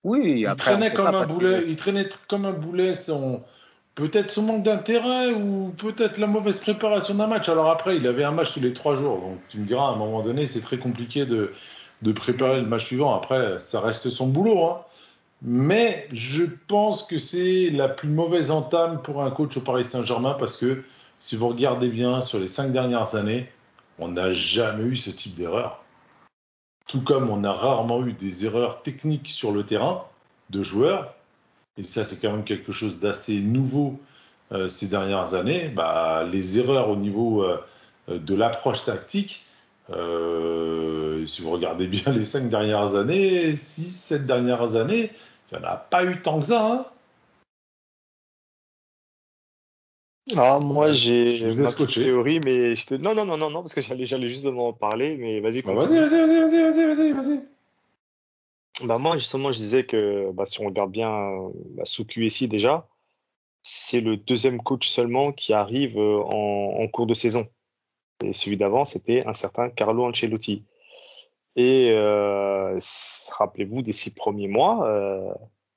Oui, 0.04 0.46
il 0.48 0.56
traînait 0.56 0.94
comme 0.94 1.14
un 1.14 1.26
boulet. 1.26 1.64
Il 1.68 1.76
traînait 1.76 2.10
comme 2.28 2.46
un 2.46 2.54
boulet. 2.54 2.96
Son 2.96 3.44
peut-être 3.96 4.30
son 4.30 4.44
manque 4.44 4.64
d'intérêt 4.64 5.34
ou 5.34 5.74
peut-être 5.78 6.18
la 6.18 6.28
mauvaise 6.28 6.60
préparation 6.60 7.16
d'un 7.16 7.28
match. 7.28 7.50
Alors 7.50 7.70
après, 7.70 7.98
il 7.98 8.08
avait 8.08 8.24
un 8.24 8.32
match 8.32 8.54
tous 8.54 8.60
les 8.60 8.74
trois 8.74 8.96
jours. 8.96 9.20
Donc 9.20 9.40
tu 9.50 9.60
me 9.60 9.66
diras, 9.66 9.90
à 9.90 9.92
un 9.92 9.96
moment 9.96 10.22
donné, 10.22 10.48
c'est 10.48 10.62
très 10.62 10.78
compliqué 10.78 11.26
de, 11.26 11.54
de 12.02 12.12
préparer 12.12 12.62
le 12.62 12.68
match 12.68 12.86
suivant. 12.86 13.16
Après, 13.16 13.60
ça 13.60 13.80
reste 13.82 14.10
son 14.10 14.28
boulot. 14.28 14.66
Hein. 14.66 14.82
Mais 15.42 16.08
je 16.14 16.44
pense 16.68 17.04
que 17.04 17.18
c'est 17.18 17.70
la 17.72 17.90
plus 17.90 18.10
mauvaise 18.10 18.52
entame 18.52 19.02
pour 19.02 19.24
un 19.24 19.32
coach 19.32 19.58
au 19.58 19.62
Paris 19.62 19.86
Saint-Germain 19.86 20.36
parce 20.38 20.58
que 20.58 20.84
si 21.20 21.36
vous 21.36 21.48
regardez 21.48 21.90
bien 21.90 22.22
sur 22.22 22.40
les 22.40 22.48
cinq 22.48 22.72
dernières 22.72 23.16
années, 23.16 23.50
on 24.00 24.10
n'a 24.10 24.34
jamais 24.34 24.84
eu 24.84 24.96
ce 24.96 25.10
type 25.10 25.36
d'erreur. 25.36 25.81
Tout 26.88 27.02
comme 27.02 27.30
on 27.30 27.44
a 27.44 27.54
rarement 27.54 28.06
eu 28.06 28.14
des 28.14 28.46
erreurs 28.46 28.82
techniques 28.82 29.30
sur 29.30 29.52
le 29.52 29.64
terrain 29.64 30.06
de 30.50 30.62
joueurs, 30.62 31.16
et 31.78 31.84
ça 31.84 32.06
c'est 32.06 32.20
quand 32.22 32.32
même 32.32 32.44
quelque 32.44 32.72
chose 32.72 33.00
d'assez 33.00 33.40
nouveau 33.40 34.00
euh, 34.52 34.68
ces 34.68 34.88
dernières 34.88 35.34
années, 35.34 35.70
bah, 35.70 36.26
les 36.30 36.60
erreurs 36.60 36.90
au 36.90 36.98
niveau 36.98 37.44
euh, 37.44 37.58
de 38.10 38.36
l'approche 38.36 38.84
tactique, 38.84 39.46
euh, 39.90 41.26
si 41.26 41.42
vous 41.42 41.52
regardez 41.52 41.88
bien 41.88 42.12
les 42.12 42.24
cinq 42.24 42.50
dernières 42.50 42.96
années, 42.96 43.56
six, 43.56 43.92
sept 43.92 44.26
dernières 44.26 44.76
années, 44.76 45.12
il 45.52 45.58
n'y 45.58 45.66
en 45.66 45.68
a 45.68 45.76
pas 45.76 46.04
eu 46.04 46.22
tant 46.22 46.40
que 46.40 46.48
ça. 46.48 46.66
Hein 46.72 46.86
Ah, 50.38 50.60
moi, 50.60 50.92
j'ai 50.92 51.54
ma 51.56 51.72
théorie, 51.72 52.40
mais 52.44 52.76
je 52.76 52.86
te... 52.86 52.96
non, 52.96 53.14
non, 53.16 53.26
non, 53.26 53.38
non, 53.38 53.50
non, 53.50 53.62
parce 53.62 53.74
que 53.74 53.82
j'allais, 53.82 54.06
j'allais 54.06 54.30
justement 54.30 54.70
en 54.70 54.74
parler, 54.74 55.18
mais 55.18 55.40
vas-y. 55.40 55.62
Bah, 55.62 55.74
vas-y, 55.74 56.00
vas-y, 56.00 56.10
vas-y, 56.10 56.62
vas-y, 56.62 56.86
vas-y, 56.86 57.12
vas-y. 57.12 57.42
Bah 58.88 58.98
moi, 58.98 59.18
justement, 59.18 59.52
je 59.52 59.60
disais 59.60 59.86
que 59.86 60.32
bah, 60.32 60.46
si 60.46 60.62
on 60.62 60.66
regarde 60.66 60.92
bien 60.92 61.52
bah, 61.76 61.84
sous 61.86 62.06
QSI 62.06 62.48
déjà, 62.48 62.88
c'est 63.62 64.02
le 64.02 64.18
deuxième 64.18 64.62
coach 64.62 64.88
seulement 64.88 65.32
qui 65.32 65.54
arrive 65.54 65.98
euh, 65.98 66.22
en, 66.24 66.82
en 66.82 66.88
cours 66.88 67.06
de 67.06 67.14
saison. 67.14 67.48
Et 68.24 68.34
celui 68.34 68.58
d'avant, 68.58 68.86
c'était 68.86 69.26
un 69.26 69.34
certain 69.34 69.70
Carlo 69.70 70.06
Ancelotti. 70.06 70.66
Et 71.56 71.90
euh, 71.92 72.80
rappelez-vous, 73.32 73.82
des 73.82 73.92
six 73.92 74.12
premiers 74.14 74.48
mois, 74.48 74.88
euh, 74.88 75.34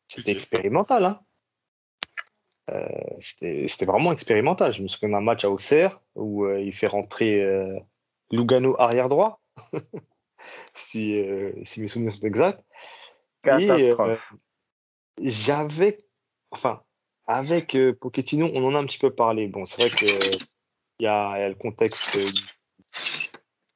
c'était 0.08 0.30
expérimental. 0.30 1.04
Hein. 1.04 1.20
Euh, 2.70 2.86
c'était 3.20 3.84
vraiment 3.84 4.12
expérimental. 4.12 4.72
Je 4.72 4.82
me 4.82 4.88
souviens 4.88 5.10
d'un 5.10 5.20
match 5.20 5.44
à 5.44 5.50
Auxerre 5.50 6.00
où 6.14 6.44
euh, 6.44 6.60
il 6.60 6.72
fait 6.72 6.86
rentrer 6.86 7.42
euh, 7.42 7.78
Lugano 8.30 8.74
arrière 8.80 9.08
droit, 9.08 9.42
si, 10.74 11.22
si, 11.62 11.80
mes 11.80 11.86
souvenirs 11.86 12.14
sont 12.14 12.26
exacts. 12.26 12.62
Et 13.46 13.92
j'avais, 15.20 16.04
enfin, 16.50 16.82
avec 17.26 17.76
Pochettino, 18.00 18.50
on 18.54 18.64
en 18.64 18.74
a 18.74 18.78
un 18.78 18.86
petit 18.86 18.98
peu 18.98 19.10
parlé. 19.10 19.46
Bon, 19.46 19.66
c'est 19.66 19.82
vrai 19.82 19.90
que 19.90 20.06
il 20.06 21.02
y, 21.02 21.04
y 21.04 21.06
a, 21.06 21.48
le 21.48 21.54
contexte 21.54 22.16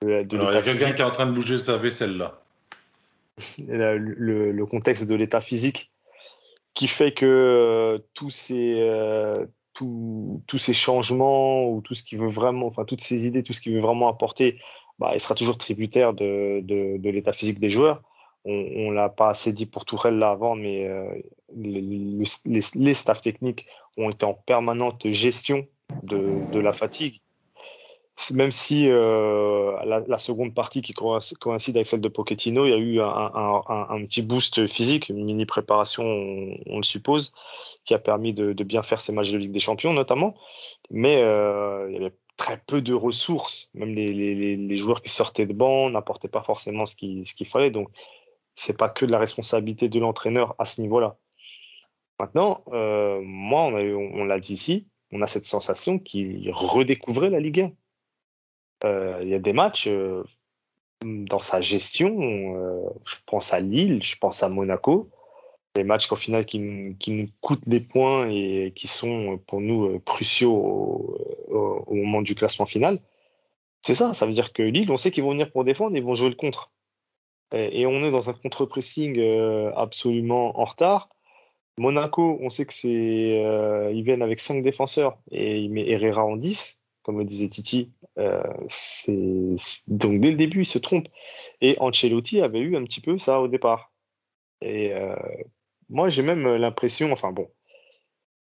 de, 0.00 0.22
de 0.22 0.38
Alors, 0.38 0.52
il 0.52 0.54
y 0.54 0.58
a 0.58 0.62
quelqu'un 0.62 0.92
qui 0.92 1.02
est 1.02 1.04
en 1.04 1.10
train 1.10 1.26
de 1.26 1.32
bouger 1.32 1.58
sa 1.58 1.76
vaisselle 1.76 2.16
là. 2.16 2.40
Le, 3.58 3.98
le, 3.98 4.50
le 4.50 4.66
contexte 4.66 5.06
de 5.06 5.14
l'état 5.14 5.40
physique 5.40 5.92
qui 6.78 6.86
fait 6.86 7.10
que 7.10 7.26
euh, 7.26 7.98
tous 8.14 8.30
ces 8.30 8.78
euh, 8.82 9.46
tous 9.74 10.58
ces 10.58 10.72
changements 10.72 11.68
ou 11.68 11.80
tout 11.80 11.94
ce 11.94 12.04
qu'il 12.04 12.18
veut 12.18 12.28
vraiment, 12.28 12.66
enfin 12.66 12.84
toutes 12.84 13.02
ces 13.02 13.26
idées, 13.26 13.42
tout 13.42 13.52
ce 13.52 13.60
qu'il 13.60 13.74
veut 13.74 13.80
vraiment 13.80 14.08
apporter, 14.08 14.60
bah, 15.00 15.10
il 15.14 15.20
sera 15.20 15.34
toujours 15.34 15.58
tributaire 15.58 16.14
de, 16.14 16.60
de, 16.62 17.10
l'état 17.10 17.32
physique 17.32 17.60
des 17.60 17.70
joueurs. 17.70 18.02
On, 18.44 18.52
on 18.52 18.90
l'a 18.90 19.08
pas 19.08 19.28
assez 19.30 19.52
dit 19.52 19.66
pour 19.66 19.84
Tourelle 19.84 20.18
là 20.18 20.30
avant, 20.30 20.54
mais 20.54 20.86
euh, 20.86 21.08
les, 21.56 21.80
les, 21.80 22.60
les, 22.74 22.94
staffs 22.94 23.22
techniques 23.22 23.66
ont 23.96 24.10
été 24.10 24.24
en 24.24 24.34
permanente 24.34 25.08
gestion 25.10 25.66
de, 26.02 26.50
de 26.52 26.58
la 26.58 26.72
fatigue 26.72 27.20
même 28.32 28.52
si 28.52 28.88
euh, 28.88 29.76
la, 29.84 30.18
seconde 30.18 30.54
partie 30.54 30.82
qui 30.82 30.92
coïncide 30.92 31.76
avec 31.76 31.86
celle 31.86 32.00
de 32.00 32.08
Pochettino, 32.08 32.66
il 32.66 32.70
y 32.70 32.74
a 32.74 32.76
eu 32.76 33.00
un, 33.00 34.04
petit 34.06 34.22
boost 34.22 34.66
physique, 34.66 35.08
une 35.08 35.24
mini 35.24 35.46
préparation, 35.46 36.04
on, 36.04 36.76
le 36.78 36.82
suppose, 36.82 37.32
qui 37.84 37.94
a 37.94 37.98
permis 37.98 38.32
de, 38.34 38.52
bien 38.64 38.82
faire 38.82 39.00
ces 39.00 39.12
matchs 39.12 39.30
de 39.30 39.38
Ligue 39.38 39.52
des 39.52 39.60
Champions 39.60 39.92
notamment. 39.92 40.34
Mais 40.90 41.22
euh, 41.22 41.86
il 41.90 41.94
y 41.94 41.98
avait 41.98 42.14
très 42.36 42.58
peu 42.66 42.82
de 42.82 42.92
ressources. 42.92 43.70
Même 43.74 43.94
les, 43.94 44.76
joueurs 44.76 45.02
qui 45.02 45.10
sortaient 45.10 45.46
de 45.46 45.52
banc 45.52 45.90
n'apportaient 45.90 46.28
pas 46.28 46.42
forcément 46.42 46.86
ce 46.86 46.96
qu'il 46.96 47.46
fallait. 47.46 47.70
Donc, 47.70 47.88
c'est 48.54 48.76
pas 48.76 48.88
que 48.88 49.06
de 49.06 49.12
la 49.12 49.18
responsabilité 49.18 49.88
de 49.88 50.00
l'entraîneur 50.00 50.54
à 50.58 50.64
ce 50.64 50.80
niveau-là. 50.80 51.16
Maintenant, 52.18 52.64
euh, 52.72 53.20
moi, 53.22 53.66
on, 53.66 54.24
l'a 54.24 54.38
dit 54.40 54.54
ici, 54.54 54.88
on 55.12 55.22
a 55.22 55.28
cette 55.28 55.44
sensation 55.44 56.00
qu'il 56.00 56.50
redécouvrait 56.52 57.30
la 57.30 57.38
Ligue 57.38 57.60
1 57.60 57.64
euh, 57.66 57.70
il 58.84 59.28
y 59.28 59.34
a 59.34 59.38
des 59.38 59.52
matchs 59.52 59.88
euh, 59.88 60.22
dans 61.04 61.38
sa 61.38 61.60
gestion. 61.60 62.56
Euh, 62.56 62.88
je 63.04 63.16
pense 63.26 63.52
à 63.52 63.60
Lille, 63.60 64.02
je 64.02 64.16
pense 64.16 64.42
à 64.42 64.48
Monaco. 64.48 65.10
Des 65.74 65.84
matchs 65.84 66.06
qu'au 66.06 66.16
final 66.16 66.44
qui, 66.46 66.58
nous 66.60 67.26
coûtent 67.40 67.68
des 67.68 67.80
points 67.80 68.28
et 68.30 68.72
qui 68.74 68.88
sont 68.88 69.38
pour 69.46 69.60
nous 69.60 70.00
cruciaux 70.00 71.16
au, 71.48 71.94
moment 71.94 72.22
du 72.22 72.34
classement 72.34 72.66
final. 72.66 73.00
C'est 73.82 73.94
ça, 73.94 74.12
ça 74.14 74.26
veut 74.26 74.32
dire 74.32 74.52
que 74.52 74.62
Lille, 74.62 74.90
on 74.90 74.96
sait 74.96 75.10
qu'ils 75.10 75.22
vont 75.22 75.32
venir 75.32 75.52
pour 75.52 75.64
défendre, 75.64 75.96
ils 75.96 76.02
vont 76.02 76.14
jouer 76.14 76.30
le 76.30 76.34
contre. 76.34 76.72
Et, 77.52 77.82
et 77.82 77.86
on 77.86 78.04
est 78.04 78.10
dans 78.10 78.28
un 78.28 78.32
contre-pressing 78.32 79.20
absolument 79.76 80.58
en 80.58 80.64
retard. 80.64 81.10
Monaco, 81.78 82.38
on 82.40 82.50
sait 82.50 82.66
que 82.66 82.72
c'est, 82.72 83.42
euh, 83.44 83.92
ils 83.92 84.02
viennent 84.02 84.22
avec 84.22 84.40
cinq 84.40 84.62
défenseurs 84.62 85.18
et 85.30 85.60
il 85.60 85.70
met 85.70 85.88
Herrera 85.88 86.24
en 86.24 86.36
10 86.36 86.80
comme 87.02 87.18
le 87.18 87.24
disait 87.24 87.48
Titi. 87.48 87.90
Euh, 88.18 88.42
donc 89.88 90.20
dès 90.20 90.30
le 90.30 90.36
début, 90.36 90.62
il 90.62 90.66
se 90.66 90.78
trompe. 90.78 91.08
Et 91.60 91.76
Ancelotti 91.80 92.40
avait 92.40 92.60
eu 92.60 92.76
un 92.76 92.84
petit 92.84 93.00
peu 93.00 93.18
ça 93.18 93.40
au 93.40 93.48
départ. 93.48 93.92
Et 94.60 94.92
euh, 94.92 95.14
moi, 95.88 96.08
j'ai 96.08 96.22
même 96.22 96.56
l'impression, 96.56 97.12
enfin 97.12 97.32
bon, 97.32 97.48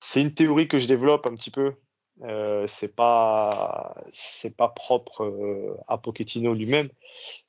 c'est 0.00 0.22
une 0.22 0.34
théorie 0.34 0.68
que 0.68 0.78
je 0.78 0.88
développe 0.88 1.26
un 1.26 1.34
petit 1.36 1.50
peu. 1.50 1.74
Euh, 2.22 2.66
c'est 2.66 2.96
pas 2.96 3.94
c'est 4.08 4.56
pas 4.56 4.68
propre 4.68 5.76
à 5.86 5.98
Pochettino 5.98 6.54
lui-même, 6.54 6.88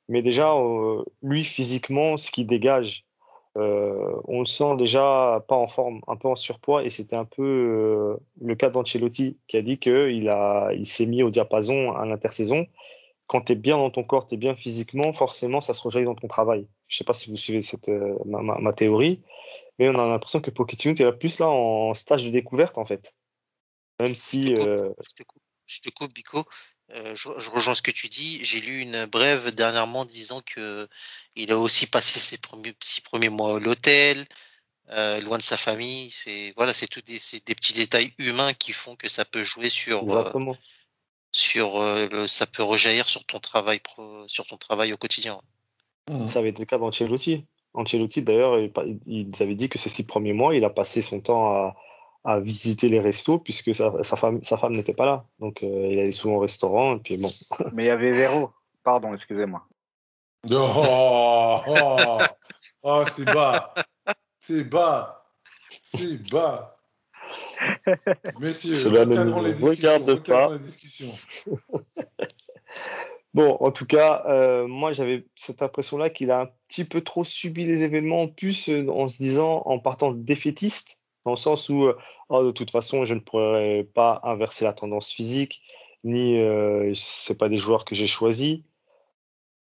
mais 0.08 0.20
déjà 0.20 0.54
lui 1.22 1.44
physiquement, 1.44 2.18
ce 2.18 2.30
qui 2.30 2.44
dégage 2.44 3.07
euh, 3.56 4.20
on 4.24 4.40
le 4.40 4.46
sent 4.46 4.76
déjà 4.76 5.44
pas 5.48 5.56
en 5.56 5.68
forme, 5.68 6.00
un 6.06 6.16
peu 6.16 6.28
en 6.28 6.36
surpoids, 6.36 6.84
et 6.84 6.90
c'était 6.90 7.16
un 7.16 7.24
peu 7.24 7.42
euh, 7.42 8.16
le 8.40 8.54
cas 8.54 8.70
d'Ancelotti 8.70 9.38
qui 9.46 9.56
a 9.56 9.62
dit 9.62 9.78
qu'il 9.78 10.28
a, 10.28 10.70
il 10.74 10.86
s'est 10.86 11.06
mis 11.06 11.22
au 11.22 11.30
diapason 11.30 11.92
à 11.92 12.06
l'intersaison. 12.06 12.66
Quand 13.26 13.42
tu 13.42 13.52
es 13.52 13.56
bien 13.56 13.76
dans 13.76 13.90
ton 13.90 14.04
corps, 14.04 14.26
tu 14.26 14.34
es 14.34 14.38
bien 14.38 14.54
physiquement, 14.54 15.12
forcément, 15.12 15.60
ça 15.60 15.74
se 15.74 15.82
rejaillit 15.82 16.06
dans 16.06 16.14
ton 16.14 16.28
travail. 16.28 16.66
Je 16.86 16.96
sais 16.96 17.04
pas 17.04 17.14
si 17.14 17.30
vous 17.30 17.36
suivez 17.36 17.62
cette, 17.62 17.88
euh, 17.88 18.16
ma, 18.24 18.40
ma, 18.42 18.58
ma, 18.58 18.72
théorie, 18.72 19.22
mais 19.78 19.88
on 19.88 19.98
a 19.98 20.08
l'impression 20.08 20.40
que 20.40 20.50
Pochettino 20.50 20.94
est 20.94 21.12
plus 21.12 21.38
là 21.38 21.48
en 21.48 21.94
stage 21.94 22.24
de 22.24 22.30
découverte, 22.30 22.78
en 22.78 22.84
fait. 22.84 23.14
Même 24.00 24.14
si. 24.14 24.54
Je 24.54 24.92
te 25.16 25.22
coupe, 25.24 25.42
je 25.66 25.80
te 25.80 25.90
coupe, 25.90 26.14
Bico. 26.14 26.44
Euh, 26.94 27.14
je, 27.14 27.28
je, 27.38 27.50
rejoins 27.50 27.74
ce 27.74 27.82
que 27.82 27.90
tu 27.90 28.08
dis. 28.08 28.42
J'ai 28.42 28.60
lu 28.60 28.80
une 28.80 29.04
brève 29.06 29.50
dernièrement 29.50 30.04
disant 30.04 30.40
que 30.40 30.88
il 31.36 31.52
a 31.52 31.58
aussi 31.58 31.86
passé 31.86 32.18
ses 32.18 32.38
premiers, 32.38 32.74
six 32.80 33.02
premiers 33.02 33.28
mois 33.28 33.56
à 33.56 33.60
l'hôtel, 33.60 34.26
euh, 34.90 35.20
loin 35.20 35.36
de 35.36 35.42
sa 35.42 35.58
famille. 35.58 36.10
C'est 36.12 36.54
voilà, 36.56 36.72
c'est 36.72 36.86
tout 36.86 37.02
des, 37.02 37.20
des, 37.44 37.54
petits 37.54 37.74
détails 37.74 38.12
humains 38.18 38.54
qui 38.54 38.72
font 38.72 38.96
que 38.96 39.08
ça 39.08 39.26
peut 39.26 39.42
jouer 39.42 39.68
sur 39.68 40.02
Exactement. 40.02 40.52
Euh, 40.52 40.56
sur 41.30 41.78
le, 41.78 42.26
ça 42.26 42.46
peut 42.46 42.62
rejaillir 42.62 43.06
sur 43.06 43.22
ton 43.26 43.38
travail 43.38 43.80
pro, 43.80 44.26
sur 44.28 44.46
ton 44.46 44.56
travail 44.56 44.94
au 44.94 44.96
quotidien. 44.96 45.42
Mmh. 46.10 46.26
Ça 46.26 46.38
avait 46.38 46.48
été 46.48 46.60
le 46.60 46.66
cas 46.66 46.78
d'Ancelotti. 46.78 47.44
Ancelotti 47.74 48.22
d'ailleurs, 48.22 48.58
il, 48.58 48.72
il 49.06 49.28
avait 49.40 49.54
dit 49.54 49.68
que 49.68 49.76
ces 49.76 49.90
six 49.90 50.06
premiers 50.06 50.32
mois, 50.32 50.56
il 50.56 50.64
a 50.64 50.70
passé 50.70 51.02
son 51.02 51.20
temps 51.20 51.52
à 51.52 51.76
à 52.28 52.40
visiter 52.40 52.90
les 52.90 53.00
restos 53.00 53.38
puisque 53.38 53.74
sa, 53.74 54.02
sa 54.02 54.16
femme, 54.16 54.44
sa 54.44 54.58
femme 54.58 54.74
n'était 54.74 54.92
pas 54.92 55.06
là. 55.06 55.24
Donc 55.38 55.62
euh, 55.62 55.88
il 55.90 55.98
allait 55.98 56.12
souvent 56.12 56.34
au 56.34 56.40
restaurant 56.40 56.96
et 56.96 56.98
puis 56.98 57.16
bon. 57.16 57.30
Mais 57.72 57.84
il 57.84 57.86
y 57.86 57.90
avait 57.90 58.12
Véro. 58.12 58.50
Pardon, 58.84 59.14
excusez-moi. 59.14 59.66
Oh, 60.50 61.58
oh, 61.66 62.18
oh 62.82 63.02
c'est 63.06 63.24
bas. 63.24 63.74
C'est 64.38 64.62
bas. 64.62 65.24
C'est 65.82 66.30
bas. 66.30 66.76
Messieurs, 68.38 68.74
recadrons 68.88 69.42
les 69.42 69.54
Regarde 69.54 70.22
pas. 70.24 70.50
Bon, 73.34 73.56
en 73.60 73.70
tout 73.70 73.84
cas, 73.86 74.24
euh, 74.26 74.66
moi 74.66 74.92
j'avais 74.92 75.26
cette 75.34 75.62
impression-là 75.62 76.08
qu'il 76.08 76.30
a 76.30 76.40
un 76.42 76.48
petit 76.66 76.84
peu 76.84 77.02
trop 77.02 77.24
subi 77.24 77.66
les 77.66 77.82
événements 77.82 78.22
en 78.22 78.28
plus 78.28 78.68
euh, 78.68 78.88
en 78.88 79.06
se 79.06 79.18
disant, 79.18 79.62
en 79.66 79.78
partant 79.78 80.12
défaitiste, 80.12 80.97
dans 81.24 81.32
le 81.32 81.36
sens 81.36 81.68
où, 81.68 81.88
oh, 82.28 82.44
de 82.44 82.50
toute 82.50 82.70
façon, 82.70 83.04
je 83.04 83.14
ne 83.14 83.20
pourrais 83.20 83.86
pas 83.94 84.20
inverser 84.24 84.64
la 84.64 84.72
tendance 84.72 85.10
physique, 85.10 85.62
ni 86.04 86.38
euh, 86.38 86.92
c'est 86.94 87.38
pas 87.38 87.48
des 87.48 87.56
joueurs 87.58 87.84
que 87.84 87.94
j'ai 87.94 88.06
choisis. 88.06 88.60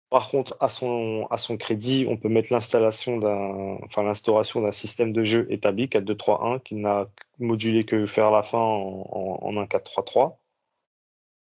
Par 0.09 0.29
contre, 0.29 0.57
à 0.61 0.69
son, 0.69 1.27
à 1.31 1.39
son 1.39 1.57
crédit, 1.57 2.07
on 2.09 2.17
peut 2.17 2.29
mettre 2.29 2.53
l'installation 2.53 3.17
d'un, 3.19 3.79
enfin, 3.85 4.05
l'instauration 4.05 4.61
d'un 4.61 4.71
système 4.71 5.13
de 5.13 5.25
jeu 5.25 5.47
établi, 5.51 5.87
4-2-3-1, 5.87 6.63
qui 6.63 6.77
n'a 6.77 7.09
modulé 7.41 7.85
que 7.85 8.07
faire 8.07 8.31
la 8.31 8.43
fin 8.45 8.59
en, 8.59 9.07
en, 9.11 9.39
en 9.43 9.57
un 9.57 9.65
4-3-3. 9.65 10.37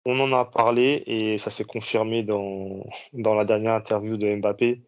On 0.06 0.18
en 0.20 0.32
a 0.32 0.46
parlé 0.46 1.02
et 1.06 1.36
ça 1.38 1.50
s'est 1.50 1.64
confirmé 1.64 2.22
dans, 2.22 2.86
dans 3.12 3.34
la 3.34 3.44
dernière 3.44 3.74
interview 3.74 4.16
de 4.16 4.34
Mbappé 4.36 4.80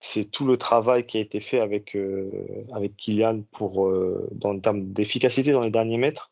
c'est 0.00 0.30
tout 0.30 0.46
le 0.46 0.56
travail 0.56 1.06
qui 1.06 1.18
a 1.18 1.20
été 1.20 1.40
fait 1.40 1.60
avec, 1.60 1.96
euh, 1.96 2.30
Kylian 2.96 3.42
pour, 3.50 3.86
euh, 3.86 4.28
dans 4.32 4.52
le 4.52 4.60
terme 4.60 4.92
d'efficacité 4.92 5.52
dans 5.52 5.62
les 5.62 5.70
derniers 5.70 5.98
mètres. 5.98 6.30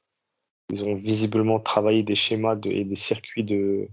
Ils 0.70 0.84
ont 0.84 0.94
visiblement 0.94 1.60
travaillé 1.60 2.02
des 2.02 2.14
schémas 2.14 2.56
et 2.64 2.84
des 2.84 2.96
circuits 2.96 3.44
de, 3.44 3.88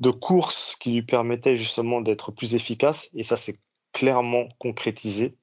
de 0.00 0.10
course 0.10 0.76
qui 0.76 0.92
lui 0.92 1.02
permettaient 1.02 1.56
justement 1.56 2.00
d'être 2.00 2.32
plus 2.32 2.54
efficace 2.54 3.10
et 3.14 3.22
ça 3.22 3.36
s'est 3.36 3.58
clairement 3.92 4.48
concrétisé. 4.58 5.36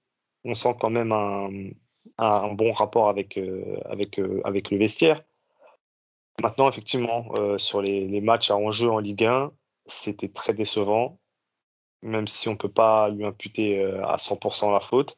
On 0.43 0.55
sent 0.55 0.75
quand 0.79 0.89
même 0.89 1.11
un, 1.11 2.53
bon 2.53 2.71
rapport 2.73 3.09
avec, 3.09 3.37
euh, 3.37 3.79
avec, 3.85 4.17
le 4.17 4.77
vestiaire. 4.77 5.23
Maintenant, 6.41 6.69
effectivement, 6.69 7.33
sur 7.57 7.81
les, 7.81 8.07
les 8.07 8.21
matchs 8.21 8.49
à 8.49 8.55
enjeu 8.55 8.89
en 8.89 8.99
Ligue 8.99 9.25
1, 9.25 9.51
c'était 9.85 10.29
très 10.29 10.53
décevant 10.53 11.18
même 12.01 12.27
si 12.27 12.49
on 12.49 12.55
peut 12.55 12.71
pas 12.71 13.09
lui 13.09 13.25
imputer 13.25 13.79
euh, 13.79 14.05
à 14.05 14.17
100% 14.17 14.71
la 14.71 14.79
faute. 14.79 15.17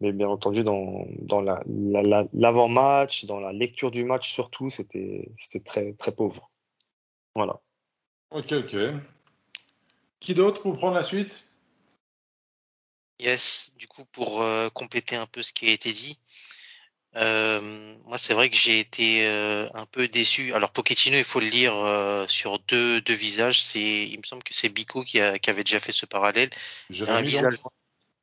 Mais 0.00 0.12
bien 0.12 0.28
entendu, 0.28 0.64
dans, 0.64 1.06
dans 1.20 1.40
l'avant-match, 1.40 3.22
la, 3.22 3.26
la, 3.26 3.34
dans 3.34 3.40
la 3.40 3.52
lecture 3.52 3.92
du 3.92 4.04
match 4.04 4.32
surtout, 4.32 4.68
c'était 4.68 5.30
très, 5.64 5.92
très 5.92 6.12
pauvre. 6.12 6.50
Voilà. 7.36 7.60
Ok, 8.30 8.52
ok. 8.52 8.76
Qui 10.18 10.34
d'autre 10.34 10.62
pour 10.62 10.76
prendre 10.76 10.94
la 10.94 11.02
suite? 11.02 11.52
Yes, 13.20 13.70
du 13.76 13.86
coup, 13.86 14.04
pour 14.06 14.42
euh, 14.42 14.68
compléter 14.70 15.14
un 15.14 15.26
peu 15.26 15.42
ce 15.42 15.52
qui 15.52 15.68
a 15.68 15.72
été 15.72 15.92
dit, 15.92 16.18
euh, 17.16 17.60
moi, 18.06 18.16
c'est 18.18 18.34
vrai 18.34 18.48
que 18.48 18.56
j'ai 18.56 18.78
été 18.78 19.26
euh, 19.26 19.68
un 19.74 19.86
peu 19.86 20.08
déçu. 20.08 20.54
Alors, 20.54 20.70
Pochettino, 20.70 21.16
il 21.18 21.24
faut 21.24 21.40
le 21.40 21.48
lire 21.48 21.74
euh, 21.76 22.26
sur 22.28 22.58
deux, 22.60 23.00
deux 23.02 23.14
visages. 23.14 23.62
C'est, 23.62 24.06
il 24.06 24.18
me 24.18 24.24
semble 24.24 24.42
que 24.42 24.54
c'est 24.54 24.68
Bico 24.68 25.02
qui, 25.02 25.20
a, 25.20 25.38
qui 25.38 25.50
avait 25.50 25.64
déjà 25.64 25.78
fait 25.78 25.92
ce 25.92 26.06
parallèle. 26.06 26.50
Jérémy, 26.90 27.18
un 27.18 27.22
visage... 27.22 27.54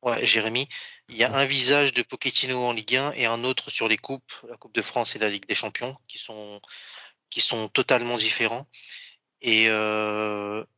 Ouais, 0.02 0.26
Jérémy. 0.26 0.68
Il 1.10 1.18
y 1.18 1.24
a 1.24 1.34
un 1.36 1.46
visage 1.46 1.94
de 1.94 2.02
Pochettino 2.04 2.58
en 2.58 2.72
Ligue 2.72 2.96
1 2.96 3.12
et 3.14 3.26
un 3.26 3.44
autre 3.44 3.70
sur 3.70 3.88
les 3.88 3.98
coupes, 3.98 4.32
la 4.48 4.56
Coupe 4.56 4.74
de 4.74 4.82
France 4.82 5.16
et 5.16 5.20
la 5.20 5.30
Ligue 5.30 5.46
des 5.46 5.56
Champions, 5.56 5.96
qui 6.08 6.18
sont, 6.18 6.62
qui 7.30 7.42
sont 7.42 7.68
totalement 7.68 8.16
différents. 8.16 8.66
Et 9.42 9.70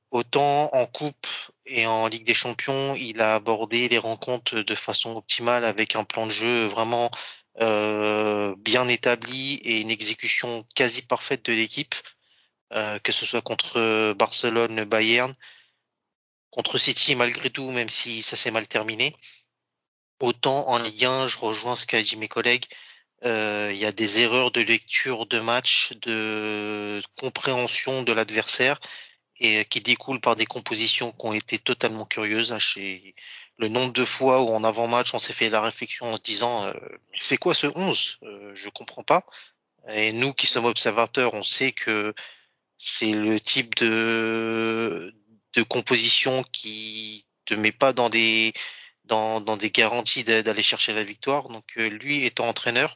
autant 0.09 0.69
en 0.73 0.85
Coupe 0.87 1.27
et 1.65 1.85
en 1.85 2.07
Ligue 2.07 2.25
des 2.25 2.33
Champions, 2.33 2.95
il 2.95 3.21
a 3.21 3.35
abordé 3.35 3.89
les 3.89 3.97
rencontres 3.97 4.55
de 4.55 4.75
façon 4.75 5.15
optimale 5.15 5.65
avec 5.65 5.95
un 5.95 6.03
plan 6.03 6.25
de 6.25 6.31
jeu 6.31 6.65
vraiment 6.65 7.11
euh, 7.59 8.55
bien 8.57 8.87
établi 8.87 9.55
et 9.55 9.81
une 9.81 9.89
exécution 9.91 10.65
quasi 10.75 11.01
parfaite 11.01 11.45
de 11.45 11.53
l'équipe, 11.53 11.95
euh, 12.73 12.99
que 12.99 13.11
ce 13.11 13.25
soit 13.25 13.41
contre 13.41 14.13
Barcelone, 14.13 14.85
Bayern, 14.85 15.33
contre 16.49 16.77
City 16.77 17.15
malgré 17.15 17.49
tout, 17.49 17.69
même 17.71 17.89
si 17.89 18.21
ça 18.23 18.35
s'est 18.35 18.51
mal 18.51 18.67
terminé. 18.67 19.15
Autant 20.21 20.67
en 20.69 20.77
Ligue 20.77 21.05
1, 21.05 21.27
je 21.27 21.37
rejoins 21.37 21.75
ce 21.75 21.85
qu'a 21.85 22.01
dit 22.01 22.15
mes 22.15 22.27
collègues, 22.27 22.67
euh, 23.25 23.69
il 23.71 23.77
y 23.77 23.85
a 23.85 23.91
des 23.91 24.19
erreurs 24.19 24.51
de 24.51 24.61
lecture 24.61 25.25
de 25.27 25.39
match, 25.39 25.93
de 26.01 27.01
compréhension 27.17 28.03
de 28.03 28.11
l'adversaire 28.13 28.79
et 29.41 29.65
qui 29.65 29.81
découlent 29.81 30.21
par 30.21 30.35
des 30.35 30.45
compositions 30.45 31.11
qui 31.11 31.25
ont 31.25 31.33
été 31.33 31.57
totalement 31.57 32.05
curieuses. 32.05 32.53
Hein, 32.53 32.59
le 33.57 33.67
nombre 33.67 33.91
de 33.91 34.05
fois 34.05 34.41
où 34.41 34.49
en 34.49 34.63
avant-match 34.63 35.13
on 35.15 35.19
s'est 35.19 35.33
fait 35.33 35.49
la 35.49 35.61
réflexion 35.61 36.05
en 36.13 36.17
se 36.17 36.21
disant 36.21 36.67
euh, 36.67 36.73
c'est 37.17 37.37
quoi 37.37 37.55
ce 37.55 37.67
11 37.67 38.19
euh, 38.23 38.51
Je 38.53 38.69
comprends 38.69 39.03
pas. 39.03 39.25
Et 39.89 40.13
nous 40.13 40.33
qui 40.33 40.45
sommes 40.45 40.65
observateurs, 40.65 41.33
on 41.33 41.43
sait 41.43 41.71
que 41.71 42.13
c'est 42.77 43.11
le 43.11 43.39
type 43.39 43.75
de, 43.75 45.13
composition 45.69 46.43
qui 46.51 47.25
te 47.45 47.55
met 47.55 47.71
pas 47.71 47.93
dans 47.93 48.09
des 48.09 48.53
dans, 49.05 49.41
dans 49.41 49.57
des 49.57 49.71
garanties 49.71 50.23
d'aller 50.23 50.63
chercher 50.63 50.93
la 50.93 51.03
victoire. 51.03 51.47
Donc 51.47 51.65
euh, 51.77 51.89
lui 51.89 52.25
étant 52.25 52.47
entraîneur 52.47 52.95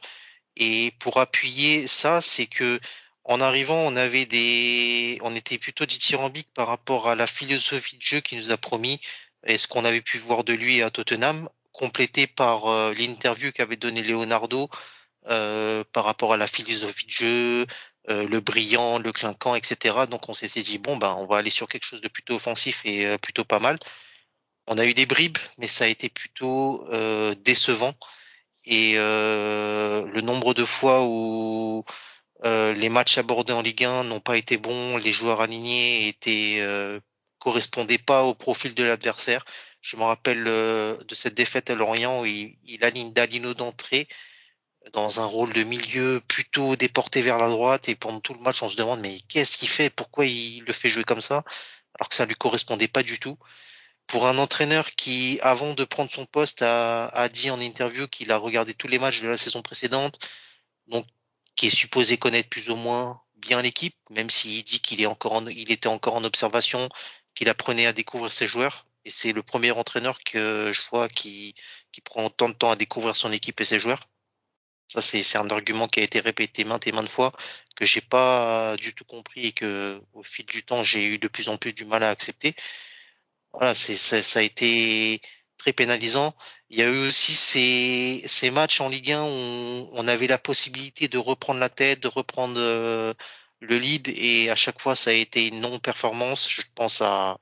et 0.56 0.92
pour 1.00 1.18
appuyer 1.18 1.86
ça, 1.88 2.20
c'est 2.20 2.46
que 2.46 2.80
en 3.28 3.40
arrivant, 3.40 3.76
on 3.78 3.96
avait 3.96 4.26
des, 4.26 5.18
on 5.22 5.34
était 5.34 5.58
plutôt 5.58 5.84
dithyrambique 5.84 6.48
par 6.54 6.68
rapport 6.68 7.08
à 7.08 7.16
la 7.16 7.26
philosophie 7.26 7.96
de 7.96 8.02
jeu 8.02 8.20
qu'il 8.20 8.38
nous 8.38 8.52
a 8.52 8.56
promis 8.56 9.00
et 9.46 9.58
ce 9.58 9.66
qu'on 9.66 9.84
avait 9.84 10.00
pu 10.00 10.18
voir 10.18 10.44
de 10.44 10.52
lui 10.54 10.82
à 10.82 10.90
Tottenham, 10.90 11.48
complété 11.72 12.26
par 12.26 12.66
euh, 12.66 12.94
l'interview 12.94 13.52
qu'avait 13.52 13.76
donné 13.76 14.02
Leonardo 14.02 14.70
euh, 15.28 15.82
par 15.92 16.04
rapport 16.04 16.32
à 16.34 16.36
la 16.36 16.46
philosophie 16.46 17.06
de 17.06 17.10
jeu, 17.10 17.66
euh, 18.08 18.28
le 18.28 18.40
brillant, 18.40 18.98
le 19.00 19.12
clinquant, 19.12 19.56
etc. 19.56 20.06
Donc 20.08 20.28
on 20.28 20.34
s'est 20.34 20.48
dit 20.48 20.78
bon 20.78 20.96
ben 20.96 21.14
on 21.18 21.26
va 21.26 21.38
aller 21.38 21.50
sur 21.50 21.68
quelque 21.68 21.84
chose 21.84 22.00
de 22.00 22.06
plutôt 22.08 22.34
offensif 22.34 22.82
et 22.84 23.06
euh, 23.06 23.18
plutôt 23.18 23.44
pas 23.44 23.58
mal. 23.58 23.78
On 24.68 24.78
a 24.78 24.84
eu 24.86 24.94
des 24.94 25.06
bribes, 25.06 25.38
mais 25.58 25.66
ça 25.68 25.84
a 25.84 25.88
été 25.88 26.08
plutôt 26.08 26.88
décevant. 27.44 27.94
Et 28.64 28.94
le 28.96 30.20
nombre 30.22 30.54
de 30.54 30.64
fois 30.64 31.04
où 31.04 31.84
les 32.44 32.88
matchs 32.88 33.18
abordés 33.18 33.52
en 33.52 33.62
Ligue 33.62 33.84
1 33.84 34.04
n'ont 34.04 34.20
pas 34.20 34.36
été 34.36 34.56
bons, 34.56 34.98
les 34.98 35.12
joueurs 35.12 35.40
alignés 35.40 36.08
étaient 36.08 36.60
correspondaient 37.38 37.98
pas 37.98 38.24
au 38.24 38.34
profil 38.34 38.74
de 38.74 38.82
l'adversaire. 38.82 39.44
Je 39.80 39.96
me 39.96 40.02
rappelle 40.02 40.44
de 40.44 41.14
cette 41.14 41.34
défaite 41.34 41.70
à 41.70 41.74
Lorient 41.74 42.22
où 42.22 42.26
il, 42.26 42.56
il 42.64 42.84
aligne 42.84 43.12
Dalino 43.12 43.54
d'entrée 43.54 44.08
dans 44.92 45.20
un 45.20 45.24
rôle 45.24 45.52
de 45.52 45.62
milieu 45.62 46.20
plutôt 46.26 46.76
déporté 46.76 47.22
vers 47.22 47.38
la 47.38 47.48
droite 47.48 47.88
et 47.88 47.94
pendant 47.94 48.20
tout 48.20 48.34
le 48.34 48.40
match 48.40 48.62
on 48.62 48.68
se 48.68 48.76
demande 48.76 49.00
mais 49.00 49.20
qu'est-ce 49.28 49.58
qu'il 49.58 49.68
fait? 49.68 49.90
Pourquoi 49.90 50.26
il 50.26 50.62
le 50.64 50.72
fait 50.72 50.88
jouer 50.88 51.04
comme 51.04 51.20
ça? 51.20 51.44
Alors 51.98 52.08
que 52.08 52.14
ça 52.14 52.26
lui 52.26 52.34
correspondait 52.34 52.88
pas 52.88 53.02
du 53.02 53.18
tout. 53.18 53.38
Pour 54.06 54.26
un 54.26 54.38
entraîneur 54.38 54.90
qui 54.92 55.40
avant 55.42 55.74
de 55.74 55.84
prendre 55.84 56.12
son 56.12 56.26
poste 56.26 56.62
a, 56.62 57.08
a 57.08 57.28
dit 57.28 57.50
en 57.50 57.60
interview 57.60 58.06
qu'il 58.06 58.30
a 58.30 58.36
regardé 58.36 58.74
tous 58.74 58.88
les 58.88 58.98
matchs 58.98 59.20
de 59.20 59.28
la 59.28 59.36
saison 59.36 59.62
précédente 59.62 60.18
donc 60.86 61.04
qui 61.56 61.68
est 61.68 61.70
supposé 61.70 62.18
connaître 62.18 62.48
plus 62.48 62.68
ou 62.70 62.76
moins 62.76 63.20
bien 63.36 63.62
l'équipe 63.62 63.96
même 64.10 64.30
s'il 64.30 64.64
dit 64.64 64.80
qu'il 64.80 65.00
est 65.00 65.06
encore 65.06 65.34
en, 65.34 65.46
il 65.48 65.72
était 65.72 65.88
encore 65.88 66.16
en 66.16 66.24
observation 66.24 66.88
qu'il 67.34 67.48
apprenait 67.48 67.86
à 67.86 67.92
découvrir 67.92 68.32
ses 68.32 68.46
joueurs 68.46 68.86
et 69.04 69.10
c'est 69.10 69.32
le 69.32 69.42
premier 69.42 69.70
entraîneur 69.72 70.18
que 70.24 70.72
je 70.72 70.82
vois 70.90 71.08
qui, 71.08 71.54
prend 72.04 72.26
autant 72.26 72.48
de 72.50 72.54
temps 72.54 72.70
à 72.70 72.76
découvrir 72.76 73.16
son 73.16 73.32
équipe 73.32 73.60
et 73.60 73.64
ses 73.64 73.78
joueurs 73.78 74.08
ça, 74.88 75.02
c'est 75.02 75.36
un 75.36 75.50
argument 75.50 75.88
qui 75.88 76.00
a 76.00 76.04
été 76.04 76.20
répété 76.20 76.64
maintes 76.64 76.86
et 76.86 76.92
maintes 76.92 77.08
fois, 77.08 77.32
que 77.74 77.84
j'ai 77.84 78.00
pas 78.00 78.76
du 78.76 78.94
tout 78.94 79.04
compris 79.04 79.46
et 79.46 79.52
que, 79.52 80.00
au 80.12 80.22
fil 80.22 80.46
du 80.46 80.62
temps, 80.64 80.84
j'ai 80.84 81.04
eu 81.04 81.18
de 81.18 81.28
plus 81.28 81.48
en 81.48 81.56
plus 81.58 81.72
du 81.72 81.84
mal 81.84 82.02
à 82.04 82.10
accepter. 82.10 82.54
Voilà, 83.52 83.74
c'est 83.74 83.96
ça, 83.96 84.38
a 84.38 84.42
été 84.42 85.20
très 85.58 85.72
pénalisant. 85.72 86.34
Il 86.70 86.78
y 86.78 86.82
a 86.82 86.86
eu 86.86 87.08
aussi 87.08 87.34
ces, 87.34 88.50
matchs 88.50 88.80
en 88.80 88.88
Ligue 88.88 89.12
1 89.12 89.24
où 89.24 89.90
on 89.92 90.08
avait 90.08 90.26
la 90.26 90.38
possibilité 90.38 91.08
de 91.08 91.18
reprendre 91.18 91.60
la 91.60 91.68
tête, 91.68 92.00
de 92.00 92.08
reprendre 92.08 92.56
euh, 92.58 93.14
le 93.60 93.78
lead, 93.78 94.08
et 94.08 94.50
à 94.50 94.56
chaque 94.56 94.80
fois, 94.80 94.96
ça 94.96 95.10
a 95.10 95.12
été 95.14 95.48
une 95.48 95.60
non-performance. 95.60 96.48
Je 96.50 96.62
pense 96.74 97.00
à 97.00 97.38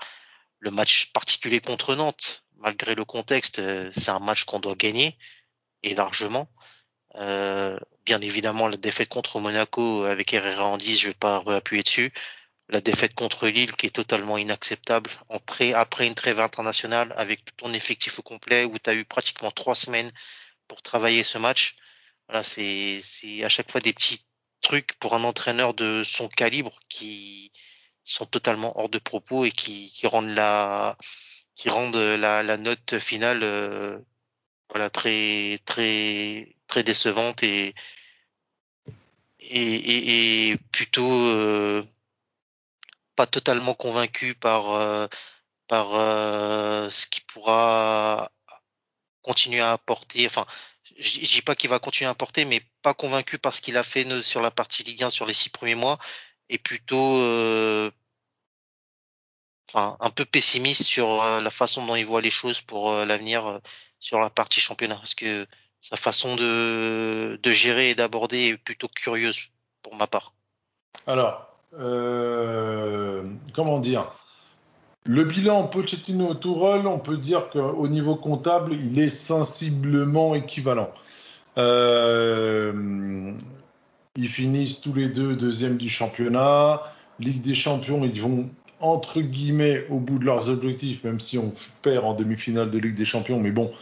le 0.61 0.71
match 0.71 1.13
particulier 1.13 1.61
contre 1.61 1.95
Nantes. 1.95 2.45
Malgré 2.59 2.95
le 2.95 3.05
contexte, 3.05 3.59
euh, 3.59 3.91
c'est 3.93 4.11
un 4.11 4.21
match 4.21 4.45
qu'on 4.45 4.61
doit 4.61 4.75
gagner, 4.77 5.19
et 5.83 5.95
largement. 5.95 6.49
Euh, 7.17 7.79
bien 8.05 8.21
évidemment, 8.21 8.69
la 8.69 8.77
défaite 8.77 9.09
contre 9.09 9.41
Monaco 9.41 10.05
avec 10.05 10.33
Herrera 10.35 10.67
en 10.67 10.79
10, 10.79 11.01
je 11.01 11.09
vais 11.09 11.15
pas 11.15 11.41
réappuyer 11.41 11.83
dessus. 11.83 12.13
La 12.69 12.81
défaite 12.81 13.15
contre 13.15 13.49
Lille 13.49 13.73
qui 13.77 13.87
est 13.87 13.91
totalement 13.91 14.39
inacceptable 14.39 15.11
après, 15.29 15.75
après 15.75 16.07
une 16.07 16.15
trêve 16.15 16.41
internationale 16.41 17.13
avec 17.17 17.45
tout 17.45 17.55
ton 17.57 17.73
effectif 17.75 18.19
au 18.19 18.23
complet 18.23 18.65
où 18.65 18.79
tu 18.79 18.91
as 18.91 18.95
eu 18.95 19.05
pratiquement 19.05 19.51
trois 19.51 19.75
semaines 19.75 20.11
pour 20.69 20.83
travailler 20.83 21.25
ce 21.25 21.39
match. 21.39 21.77
Voilà, 22.29 22.43
c'est, 22.43 23.01
à 23.45 23.49
chaque 23.49 23.71
fois 23.71 23.81
des 23.81 23.93
petits 23.93 24.25
trucs 24.63 24.95
pour 24.99 25.15
un 25.15 25.25
entraîneur 25.25 25.75
de 25.75 26.03
son 26.05 26.29
calibre 26.29 26.79
qui 26.89 27.53
sont 28.05 28.27
totalement 28.27 28.79
hors 28.79 28.89
de 28.89 28.99
propos 28.99 29.45
et 29.45 29.51
qui, 29.51 29.91
qui 29.93 30.07
rendent 30.07 30.35
la, 30.35 30.97
qui 31.55 31.69
rendent 31.71 31.97
la, 31.97 32.43
la 32.43 32.57
note 32.57 32.99
finale 32.99 33.43
euh, 33.45 33.99
voilà 34.71 34.91
très 34.91 35.59
très 35.67 36.57
très 36.67 36.83
décevante 36.83 37.43
et 37.43 37.75
et, 39.41 40.51
et, 40.51 40.57
plutôt 40.73 41.13
euh, 41.13 41.83
pas 43.17 43.27
totalement 43.27 43.75
convaincu 43.75 44.35
par 44.35 44.73
euh, 44.73 45.07
par 45.69 45.95
euh, 45.95 46.91
ce 46.91 47.07
qui 47.07 47.21
pourra 47.23 48.31
continuer 49.23 49.61
à 49.61 49.73
apporter 49.73 50.27
enfin 50.27 50.47
je 50.99 51.21
dis 51.21 51.43
pas 51.43 51.55
qu'il 51.55 51.71
va 51.71 51.79
continuer 51.79 52.09
à 52.09 52.13
apporter 52.13 52.45
mais 52.45 52.63
pas 52.83 52.95
convaincu 52.95 53.39
par 53.39 53.55
ce 53.55 53.61
qu'il 53.61 53.77
a 53.77 53.83
fait 53.83 54.23
sur 54.23 54.41
la 54.43 54.51
partie 54.51 54.83
Ligue 54.83 55.05
1 55.05 55.11
sur 55.11 55.27
les 55.27 55.35
six 55.35 55.49
premiers 55.49 55.75
mois 55.75 55.99
et 56.49 56.59
plutôt 56.59 57.17
enfin 59.73 59.97
un 60.01 60.11
peu 60.11 60.25
pessimiste 60.25 60.85
sur 60.85 61.25
la 61.41 61.51
façon 61.51 61.87
dont 61.87 61.97
il 61.97 62.07
voit 62.07 62.21
les 62.21 62.31
choses 62.31 62.61
pour 62.61 62.93
l'avenir 62.93 63.61
sur 63.99 64.21
la 64.21 64.31
partie 64.31 64.61
championnat 64.61 64.97
parce 64.97 65.15
que 65.15 65.47
sa 65.81 65.97
façon 65.97 66.37
de, 66.37 67.39
de 67.43 67.53
gérer 67.53 67.91
et 67.91 67.95
d'aborder 67.95 68.49
est 68.49 68.57
plutôt 68.57 68.89
curieuse 68.89 69.39
pour 69.83 69.95
ma 69.95 70.07
part. 70.07 70.33
Alors, 71.07 71.27
euh, 71.29 71.54
comment 71.79 73.81
dire? 73.81 74.13
Le 75.07 75.25
bilan 75.25 75.65
Pochettino-Tourelle, 75.65 76.87
on 76.87 76.99
peut 76.99 77.19
dire 77.19 77.51
qu'au 77.51 77.89
niveau 77.89 78.17
comptable, 78.17 78.73
il 78.73 78.99
est 78.99 79.11
sensiblement 79.11 80.35
équivalent. 80.35 80.91
Euh, 81.59 83.35
ils 84.17 84.29
finissent 84.29 84.81
tous 84.81 84.95
les 84.95 85.11
deux 85.11 85.37
deuxième 85.37 85.77
du 85.77 85.91
championnat. 85.91 86.81
Ligue 87.21 87.43
des 87.43 87.55
champions, 87.55 88.03
ils 88.05 88.23
vont 88.23 88.49
entre 88.81 89.21
guillemets 89.21 89.87
au 89.91 89.99
bout 89.99 90.19
de 90.19 90.25
leurs 90.25 90.49
objectifs, 90.49 91.05
même 91.05 91.21
si 91.21 91.37
on 91.37 91.53
perd 91.83 92.05
en 92.05 92.15
demi-finale 92.15 92.71
de 92.71 92.79
Ligue 92.79 92.97
des 92.97 93.05
champions. 93.05 93.39
Mais 93.39 93.51
bon, 93.51 93.73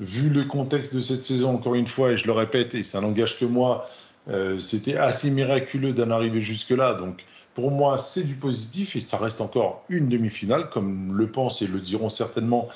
vu 0.00 0.30
le 0.30 0.44
contexte 0.44 0.94
de 0.94 1.00
cette 1.00 1.22
saison, 1.22 1.54
encore 1.54 1.76
une 1.76 1.86
fois, 1.86 2.12
et 2.12 2.16
je 2.16 2.26
le 2.26 2.32
répète, 2.32 2.74
et 2.74 2.82
ça 2.82 3.00
n'engage 3.00 3.38
que 3.38 3.44
moi, 3.44 3.88
euh, 4.28 4.58
c'était 4.58 4.96
assez 4.96 5.30
miraculeux 5.30 5.92
d'en 5.92 6.10
arriver 6.10 6.40
jusque-là. 6.40 6.94
Donc, 6.94 7.24
pour 7.54 7.70
moi, 7.70 7.98
c'est 7.98 8.24
du 8.24 8.34
positif 8.34 8.96
et 8.96 9.00
ça 9.00 9.18
reste 9.18 9.40
encore 9.40 9.84
une 9.88 10.08
demi-finale, 10.08 10.70
comme 10.70 11.16
le 11.16 11.26
pensent 11.30 11.62
et 11.62 11.66
le 11.66 11.80
diront 11.80 12.10
certainement 12.10 12.68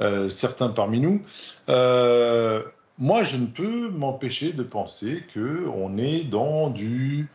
euh, 0.00 0.28
certains 0.28 0.68
parmi 0.68 1.00
nous. 1.00 1.22
Euh, 1.68 2.62
moi, 2.98 3.24
je 3.24 3.36
ne 3.36 3.46
peux 3.46 3.88
m'empêcher 3.90 4.52
de 4.52 4.62
penser 4.62 5.22
qu'on 5.32 5.98
est 5.98 6.24
dans 6.24 6.70
du. 6.70 7.28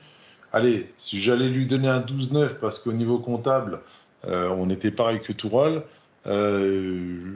Allez, 0.51 0.91
si 0.97 1.19
j'allais 1.19 1.49
lui 1.49 1.67
donner 1.67 1.87
un 1.87 2.01
12-9 2.01 2.55
parce 2.59 2.79
qu'au 2.79 2.93
niveau 2.93 3.19
comptable, 3.19 3.79
on 4.25 4.69
était 4.69 4.91
pareil 4.91 5.21
que 5.21 5.31
Tourelle, 5.31 5.83
euh, 6.27 7.33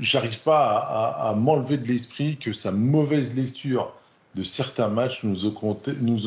j'arrive 0.00 0.40
pas 0.40 0.78
à, 1.20 1.34
m'enlever 1.34 1.76
de 1.76 1.86
l'esprit 1.86 2.36
que 2.36 2.52
sa 2.52 2.72
mauvaise 2.72 3.36
lecture 3.36 3.92
de 4.34 4.42
certains 4.42 4.88
matchs 4.88 5.22
nous 5.24 5.46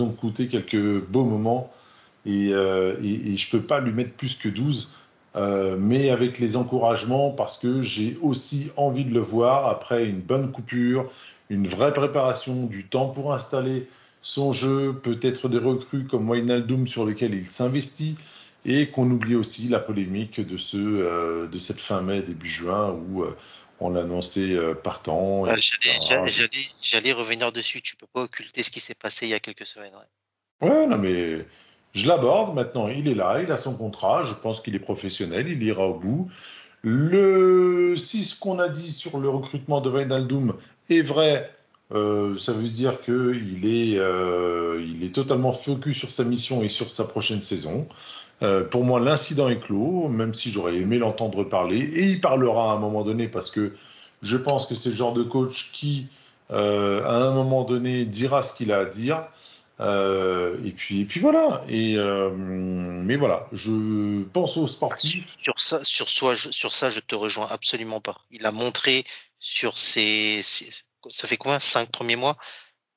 ont 0.01 0.09
coûté 0.09 0.47
quelques 0.47 1.03
beaux 1.05 1.23
moments 1.23 1.71
et, 2.25 2.49
euh, 2.51 2.95
et, 3.03 3.33
et 3.33 3.37
je 3.37 3.49
peux 3.49 3.61
pas 3.61 3.79
lui 3.79 3.91
mettre 3.91 4.11
plus 4.11 4.35
que 4.35 4.49
12. 4.49 4.95
Euh, 5.35 5.77
mais 5.77 6.09
avec 6.09 6.39
les 6.39 6.57
encouragements 6.57 7.29
parce 7.29 7.59
que 7.59 7.81
j'ai 7.83 8.17
aussi 8.21 8.71
envie 8.77 9.05
de 9.05 9.13
le 9.13 9.19
voir 9.19 9.67
après 9.67 10.05
une 10.05 10.21
bonne 10.21 10.51
coupure, 10.51 11.11
une 11.49 11.67
vraie 11.67 11.93
préparation, 11.93 12.65
du 12.65 12.85
temps 12.85 13.09
pour 13.09 13.31
installer 13.31 13.87
son 14.21 14.53
jeu, 14.53 14.93
peut-être 14.93 15.47
des 15.47 15.59
recrues 15.59 16.05
comme 16.05 16.29
Wijnaldum 16.29 16.87
sur 16.87 17.05
lesquels 17.05 17.35
il 17.35 17.49
s'investit 17.49 18.17
et 18.65 18.89
qu'on 18.89 19.09
oublie 19.11 19.35
aussi 19.35 19.69
la 19.69 19.79
polémique 19.79 20.45
de, 20.45 20.57
ce, 20.57 20.77
euh, 20.77 21.47
de 21.47 21.59
cette 21.59 21.79
fin 21.79 22.01
mai, 22.01 22.21
début 22.23 22.49
juin, 22.49 22.91
où 22.91 23.23
euh, 23.23 23.37
on 23.79 23.91
l'annonçait 23.91 24.57
partant. 24.83 25.45
Ah, 25.45 25.55
J'allais 26.81 27.13
revenir 27.13 27.51
dessus, 27.51 27.81
tu 27.81 27.95
peux 27.95 28.07
pas 28.11 28.23
occulter 28.23 28.63
ce 28.63 28.71
qui 28.71 28.79
s'est 28.79 28.95
passé 28.95 29.27
il 29.27 29.29
y 29.29 29.35
a 29.35 29.39
quelques 29.39 29.65
semaines. 29.65 29.93
Ouais, 30.61 30.69
ouais 30.69 30.87
non, 30.87 30.97
mais 30.97 31.45
je 31.93 32.07
l'aborde 32.07 32.53
maintenant, 32.53 32.87
il 32.87 33.07
est 33.07 33.15
là, 33.15 33.41
il 33.41 33.51
a 33.51 33.57
son 33.57 33.75
contrat, 33.75 34.23
je 34.25 34.33
pense 34.33 34.61
qu'il 34.61 34.75
est 34.75 34.79
professionnel, 34.79 35.47
il 35.47 35.61
ira 35.63 35.87
au 35.87 35.95
bout. 35.95 36.29
Si 36.83 38.23
ce 38.23 38.39
qu'on 38.39 38.59
a 38.59 38.69
dit 38.69 38.91
sur 38.91 39.19
le 39.19 39.29
recrutement 39.29 39.81
de 39.81 39.89
Wijnaldum 39.89 40.53
est 40.89 41.01
vrai, 41.01 41.49
euh, 41.91 42.37
ça 42.37 42.53
veut 42.53 42.67
dire 42.67 43.01
qu'il 43.01 43.65
est, 43.65 43.97
euh, 43.97 44.85
est 45.01 45.13
totalement 45.13 45.51
focus 45.51 45.97
sur 45.97 46.11
sa 46.11 46.23
mission 46.23 46.61
et 46.63 46.69
sur 46.69 46.91
sa 46.91 47.05
prochaine 47.05 47.41
saison. 47.41 47.87
Euh, 48.43 48.63
pour 48.63 48.85
moi, 48.85 48.99
l'incident 48.99 49.49
est 49.49 49.59
clos, 49.59 50.07
même 50.07 50.33
si 50.33 50.51
j'aurais 50.51 50.75
aimé 50.77 50.97
l'entendre 50.99 51.43
parler. 51.43 51.79
Et 51.79 52.09
il 52.11 52.21
parlera 52.21 52.71
à 52.71 52.75
un 52.75 52.79
moment 52.79 53.03
donné 53.03 53.27
parce 53.27 53.49
que 53.49 53.73
je 54.21 54.37
pense 54.37 54.67
que 54.67 54.75
c'est 54.75 54.89
le 54.89 54.95
genre 54.95 55.13
de 55.13 55.23
coach 55.23 55.71
qui, 55.73 56.07
à 56.49 56.55
un 56.55 57.33
moment 57.33 57.63
donné, 57.63 58.05
dira 58.05 58.43
ce 58.43 58.53
qu'il 58.55 58.71
a 58.71 58.79
à 58.79 58.85
dire. 58.85 59.23
Euh, 59.81 60.57
et 60.65 60.71
puis, 60.71 61.01
et 61.01 61.05
puis 61.05 61.19
voilà. 61.19 61.63
Et 61.69 61.95
euh, 61.97 62.29
mais 62.35 63.15
voilà, 63.15 63.47
je 63.53 64.23
pense 64.23 64.57
aux 64.57 64.67
sportifs. 64.67 65.37
Sur 65.41 65.59
ça, 65.59 65.83
sur, 65.83 66.09
soi, 66.09 66.35
je- 66.35 66.51
sur 66.51 66.73
ça, 66.73 66.89
je 66.89 66.99
te 66.99 67.15
rejoins 67.15 67.47
absolument 67.49 68.01
pas. 68.01 68.17
Il 68.31 68.45
a 68.45 68.51
montré 68.51 69.05
sur 69.39 69.77
ses, 69.77 70.41
ses- 70.43 70.69
ça 71.07 71.27
fait 71.27 71.37
combien, 71.37 71.59
cinq 71.59 71.89
premiers 71.91 72.17
mois, 72.17 72.35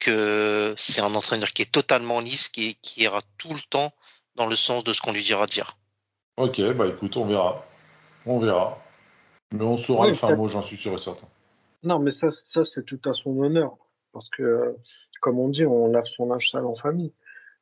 que 0.01 0.75
c'est 0.77 1.01
un 1.01 1.15
entraîneur 1.15 1.53
qui 1.53 1.63
est 1.63 1.71
totalement 1.71 2.19
lisse, 2.21 2.49
qui, 2.49 2.75
qui 2.83 3.03
ira 3.03 3.21
tout 3.39 3.55
le 3.55 3.61
temps 3.71 3.93
dans 4.35 4.47
le 4.47 4.57
sens 4.57 4.83
de 4.83 4.93
ce 4.93 5.01
qu'on 5.01 5.13
lui 5.13 5.23
dira 5.23 5.47
de 5.47 5.53
dire. 5.53 5.77
Ok, 6.37 6.61
bah 6.73 6.87
écoute, 6.89 7.17
on 7.17 7.27
verra, 7.27 7.65
on 8.27 8.41
verra. 8.41 8.83
Mais 9.53 9.63
on 9.63 9.77
saura 9.77 10.07
Oui, 10.07 10.09
le 10.09 10.15
fin 10.17 10.35
mot, 10.35 10.49
j'en 10.49 10.63
suis 10.63 10.79
sûr 10.79 10.95
et 10.95 10.99
certain. 10.99 11.29
Non, 11.85 11.99
mais 12.01 12.11
ça, 12.11 12.29
ça 12.45 12.65
c'est 12.65 12.85
tout 12.85 13.01
à 13.05 13.13
son 13.13 13.39
honneur. 13.39 13.77
Parce 14.13 14.29
que, 14.31 14.43
euh, 14.43 14.73
comme 15.21 15.39
on 15.39 15.49
dit, 15.49 15.65
on 15.65 15.89
lave 15.89 16.05
son 16.05 16.27
linge 16.27 16.51
sale 16.51 16.67
en 16.67 16.75
famille. 16.75 17.13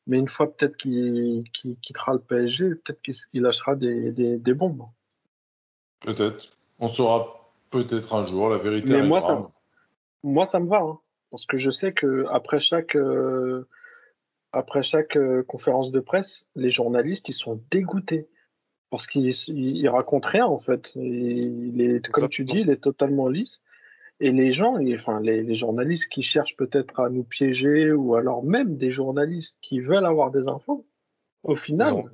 Mais 0.07 0.19
une 0.19 0.29
fois 0.29 0.53
peut-être 0.53 0.77
qu'il 0.77 1.45
quittera 1.53 2.13
le 2.15 2.19
PSG, 2.21 2.71
peut-être 2.77 3.01
qu'il 3.03 3.15
il 3.33 3.43
lâchera 3.43 3.77
des, 3.77 4.11
des, 4.13 4.39
des 4.39 4.55
bombes. 4.55 4.83
Peut-être. 6.01 6.57
On 6.79 6.89
saura 6.89 7.53
peut-être 7.71 8.15
un 8.15 8.27
jour. 8.27 8.49
La 8.49 8.59
vérité 8.59 8.93
Mais 8.93 9.03
moi, 9.03 9.21
ça- 9.21 9.51
Moi, 10.23 10.45
ça 10.47 10.59
me 10.61 10.69
va. 10.69 10.79
hein. 10.81 10.99
parce 11.31 11.47
que 11.47 11.57
je 11.57 11.71
sais 11.71 11.93
que 11.93 12.27
après 12.31 12.59
chaque, 12.59 12.97
euh, 12.97 13.69
après 14.53 14.83
chaque 14.83 15.17
euh, 15.17 15.43
conférence 15.45 15.93
de 15.93 16.01
presse, 16.01 16.47
les 16.57 16.71
journalistes, 16.71 17.29
ils 17.29 17.35
sont 17.35 17.63
dégoûtés. 17.71 18.29
Parce 18.91 19.07
qu'ils 19.07 19.29
ils, 19.49 19.77
ils 19.77 19.89
racontent 19.89 20.29
rien, 20.29 20.47
en 20.47 20.59
fait. 20.59 20.91
Il 20.97 21.81
est, 21.81 22.09
comme 22.11 22.29
tu 22.29 22.45
dis, 22.45 22.61
il 22.61 22.71
est 22.71 22.83
totalement 22.83 23.29
lisse. 23.29 23.61
Et 24.23 24.31
les 24.33 24.53
gens, 24.53 24.79
et, 24.79 24.95
enfin, 24.95 25.21
les, 25.21 25.43
les 25.43 25.55
journalistes 25.55 26.09
qui 26.11 26.23
cherchent 26.23 26.57
peut-être 26.57 27.01
à 27.01 27.09
nous 27.09 27.25
piéger, 27.25 27.91
ou 27.93 28.15
alors 28.17 28.45
même 28.45 28.77
des 28.77 28.91
journalistes 28.91 29.57
qui 29.63 29.81
veulent 29.81 30.05
avoir 30.05 30.31
des 30.31 30.47
infos, 30.47 30.87
au 31.43 31.57
final, 31.57 32.05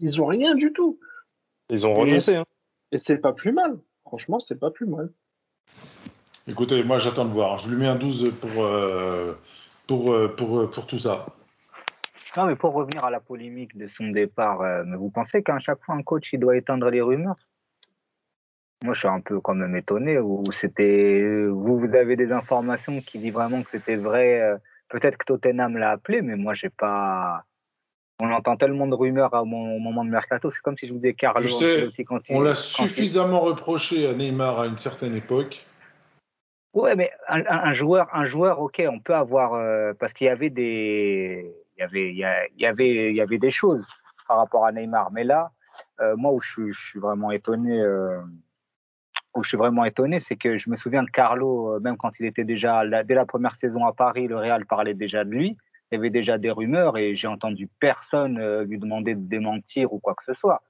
ils 0.00 0.20
ont 0.20 0.26
rien 0.26 0.54
du 0.56 0.72
tout. 0.72 0.98
Ils 1.70 1.86
ont 1.86 1.94
Et- 1.94 2.00
renoncé. 2.00 2.36
hein. 2.36 2.44
Et 2.90 2.98
c'est 2.98 3.18
pas 3.18 3.32
plus 3.32 3.52
mal. 3.52 3.78
Franchement, 4.04 4.40
c'est 4.40 4.58
pas 4.58 4.70
plus 4.70 4.86
mal. 4.86 5.10
Écoutez, 6.48 6.82
moi 6.82 6.98
j'attends 6.98 7.26
de 7.26 7.32
voir. 7.32 7.58
Je 7.58 7.68
lui 7.70 7.76
mets 7.76 7.86
un 7.86 7.94
12 7.96 8.32
pour, 8.40 8.64
euh, 8.64 9.34
pour, 9.86 10.12
euh, 10.12 10.28
pour, 10.34 10.58
euh, 10.60 10.66
pour 10.70 10.86
tout 10.86 10.98
ça. 10.98 11.26
Non, 12.36 12.46
mais 12.46 12.56
pour 12.56 12.72
revenir 12.72 13.04
à 13.04 13.10
la 13.10 13.20
polémique 13.20 13.76
de 13.76 13.86
son 13.88 14.08
départ, 14.08 14.62
euh, 14.62 14.82
mais 14.86 14.96
vous 14.96 15.10
pensez 15.10 15.42
qu'à 15.42 15.58
chaque 15.58 15.82
fois 15.84 15.94
un 15.94 16.02
coach 16.02 16.32
il 16.32 16.40
doit 16.40 16.56
éteindre 16.56 16.88
les 16.90 17.00
rumeurs? 17.02 17.36
Moi, 18.84 18.94
je 18.94 19.00
suis 19.00 19.08
un 19.08 19.20
peu 19.20 19.40
quand 19.40 19.54
même 19.54 19.76
étonné. 19.76 20.18
Ou 20.18 20.44
c'était 20.60 21.46
vous, 21.48 21.78
vous 21.80 21.94
avez 21.94 22.16
des 22.16 22.30
informations 22.32 23.00
qui 23.00 23.18
disent 23.18 23.32
vraiment 23.32 23.62
que 23.62 23.70
c'était 23.72 23.96
vrai. 23.96 24.40
euh, 24.40 24.56
Peut-être 24.88 25.18
que 25.18 25.24
Tottenham 25.26 25.76
l'a 25.76 25.90
appelé, 25.90 26.22
mais 26.22 26.36
moi, 26.36 26.54
j'ai 26.54 26.70
pas. 26.70 27.44
On 28.20 28.30
entend 28.32 28.56
tellement 28.56 28.86
de 28.86 28.94
rumeurs 28.94 29.32
au 29.34 29.44
mo- 29.44 29.76
au 29.76 29.78
moment 29.78 30.04
de 30.04 30.10
mercato. 30.10 30.50
C'est 30.50 30.60
comme 30.60 30.76
si 30.76 30.86
je 30.88 30.92
vous 30.92 30.98
disais 30.98 31.14
Carlo. 31.14 31.46
Tu 31.46 31.90
sais, 31.94 32.04
quand 32.04 32.20
On 32.30 32.40
l'a 32.40 32.50
il- 32.50 32.56
suffisamment 32.56 33.40
reproché 33.40 34.08
à 34.08 34.14
Neymar 34.14 34.60
à 34.60 34.66
une 34.66 34.78
certaine 34.78 35.14
époque. 35.14 35.64
Ouais, 36.74 36.94
mais 36.96 37.10
un, 37.28 37.74
joueur, 37.74 38.08
un 38.14 38.26
joueur, 38.26 38.60
ok, 38.60 38.82
on 38.88 39.00
peut 39.00 39.14
avoir 39.14 39.54
euh, 39.54 39.92
parce 39.98 40.12
qu'il 40.12 40.26
y 40.26 40.30
avait 40.30 40.50
des, 40.50 41.52
il 41.76 41.80
y 41.80 41.82
avait, 41.82 42.10
il 42.10 42.16
y, 42.16 42.66
avait, 42.66 43.10
il 43.10 43.16
y 43.16 43.20
avait 43.20 43.38
des 43.38 43.50
choses 43.50 43.86
par 44.28 44.36
rapport 44.36 44.64
à 44.64 44.72
Neymar. 44.72 45.10
Mais 45.10 45.24
là, 45.24 45.50
euh, 46.00 46.14
moi 46.16 46.32
où 46.32 46.40
je, 46.40 46.48
suis- 46.50 46.72
je 46.72 46.80
suis 46.80 47.00
vraiment 47.00 47.30
étonné, 47.30 47.80
euh, 47.80 48.20
où 49.38 49.42
je 49.44 49.48
suis 49.48 49.56
vraiment 49.56 49.84
étonné, 49.84 50.18
c'est 50.18 50.36
que 50.36 50.58
je 50.58 50.68
me 50.68 50.76
souviens 50.76 51.02
de 51.02 51.10
Carlo, 51.10 51.74
euh, 51.74 51.80
même 51.80 51.96
quand 51.96 52.12
il 52.18 52.26
était 52.26 52.44
déjà 52.44 52.84
là, 52.84 53.04
dès 53.04 53.14
la 53.14 53.24
première 53.24 53.56
saison 53.56 53.86
à 53.86 53.92
Paris, 53.92 54.26
le 54.26 54.36
Real 54.36 54.66
parlait 54.66 54.94
déjà 54.94 55.24
de 55.24 55.30
lui. 55.30 55.56
Il 55.90 55.94
y 55.94 55.98
avait 55.98 56.10
déjà 56.10 56.36
des 56.36 56.50
rumeurs 56.50 56.98
et 56.98 57.16
j'ai 57.16 57.28
entendu 57.28 57.68
personne 57.80 58.38
euh, 58.38 58.64
lui 58.64 58.78
demander 58.78 59.14
de 59.14 59.26
démentir 59.26 59.92
ou 59.92 60.00
quoi 60.00 60.14
que 60.14 60.24
ce 60.24 60.34
soit. 60.34 60.62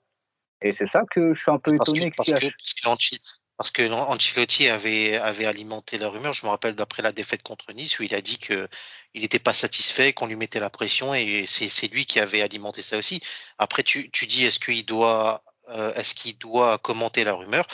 Et 0.61 0.73
c'est 0.73 0.87
ça 0.87 1.03
que 1.11 1.35
je 1.35 1.41
suis 1.41 1.51
un 1.51 1.59
peu 1.59 1.75
Parce 1.77 1.91
étonné 1.91 2.11
que, 2.11 2.17
parce 2.17 2.33
que, 2.33 3.17
parce 3.57 3.71
que 3.71 3.91
Ancelotti 3.91 4.69
avait, 4.69 5.17
avait 5.17 5.47
alimenté 5.47 5.99
la 5.99 6.09
rumeur. 6.09 6.35
Je 6.35 6.45
me 6.45 6.51
rappelle 6.51 6.75
d'après 6.75 7.03
la 7.03 7.13
défaite 7.13 7.43
contre 7.43 7.73
Nice 7.73 7.99
où 7.99 8.03
il 8.03 8.15
a 8.15 8.21
dit 8.21 8.39
que 8.39 8.69
il 9.15 9.23
n'était 9.23 9.39
pas 9.39 9.55
satisfait, 9.55 10.13
qu'on 10.13 10.27
lui 10.27 10.37
mettait 10.37 10.61
la 10.61 10.71
pression 10.71 11.15
et 11.15 11.45
c'est 11.47 11.69
c'est 11.69 11.89
lui 11.89 12.07
qui 12.07 12.21
avait 12.21 12.43
alimenté 12.43 12.83
ça 12.83 12.99
aussi. 12.99 13.21
Après, 13.59 13.83
tu, 13.83 14.11
tu 14.11 14.27
dis 14.27 14.45
est-ce 14.45 14.61
qu'il 14.61 14.85
doit, 14.85 15.43
euh, 15.71 15.93
est-ce 15.95 16.15
qu'il 16.15 16.37
doit 16.39 16.79
commenter 16.79 17.25
la 17.25 17.35
rumeur? 17.35 17.67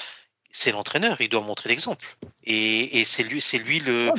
C'est 0.57 0.71
l'entraîneur, 0.71 1.21
il 1.21 1.29
doit 1.29 1.41
montrer 1.41 1.69
l'exemple. 1.69 2.07
Et, 2.45 3.01
et 3.01 3.05
c'est 3.05 3.25
lui, 3.25 3.41
c'est 3.41 3.59
lui 3.59 3.81
le, 3.81 4.13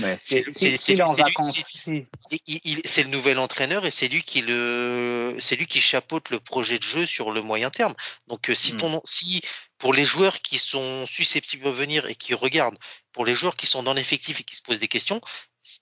c'est- 2.85 3.03
le 3.03 3.09
nouvel 3.09 3.39
entraîneur 3.39 3.85
et 3.85 3.91
c'est 3.91 4.09
lui 4.09 4.21
qui 4.21 4.41
le, 4.41 5.37
c'est 5.39 5.55
lui 5.55 5.65
qui 5.65 5.79
chapeaute 5.79 6.29
le 6.31 6.41
projet 6.41 6.77
de 6.77 6.83
jeu 6.83 7.05
sur 7.05 7.31
le 7.31 7.41
moyen 7.41 7.69
terme. 7.69 7.93
Donc, 8.27 8.49
euh, 8.49 8.55
si 8.55 8.73
Hmm. 8.73 8.77
ton, 8.77 9.01
si 9.05 9.43
pour 9.77 9.93
les 9.93 10.03
joueurs 10.03 10.41
qui 10.41 10.57
sont 10.57 11.07
susceptibles 11.07 11.63
de 11.63 11.69
venir 11.69 12.05
et 12.07 12.15
qui 12.15 12.33
regardent, 12.33 12.77
pour 13.13 13.25
les 13.25 13.33
joueurs 13.33 13.55
qui 13.55 13.65
sont 13.65 13.83
dans 13.83 13.93
l'effectif 13.93 14.41
et 14.41 14.43
qui 14.43 14.57
se 14.57 14.61
posent 14.61 14.79
des 14.79 14.89
questions, 14.89 15.21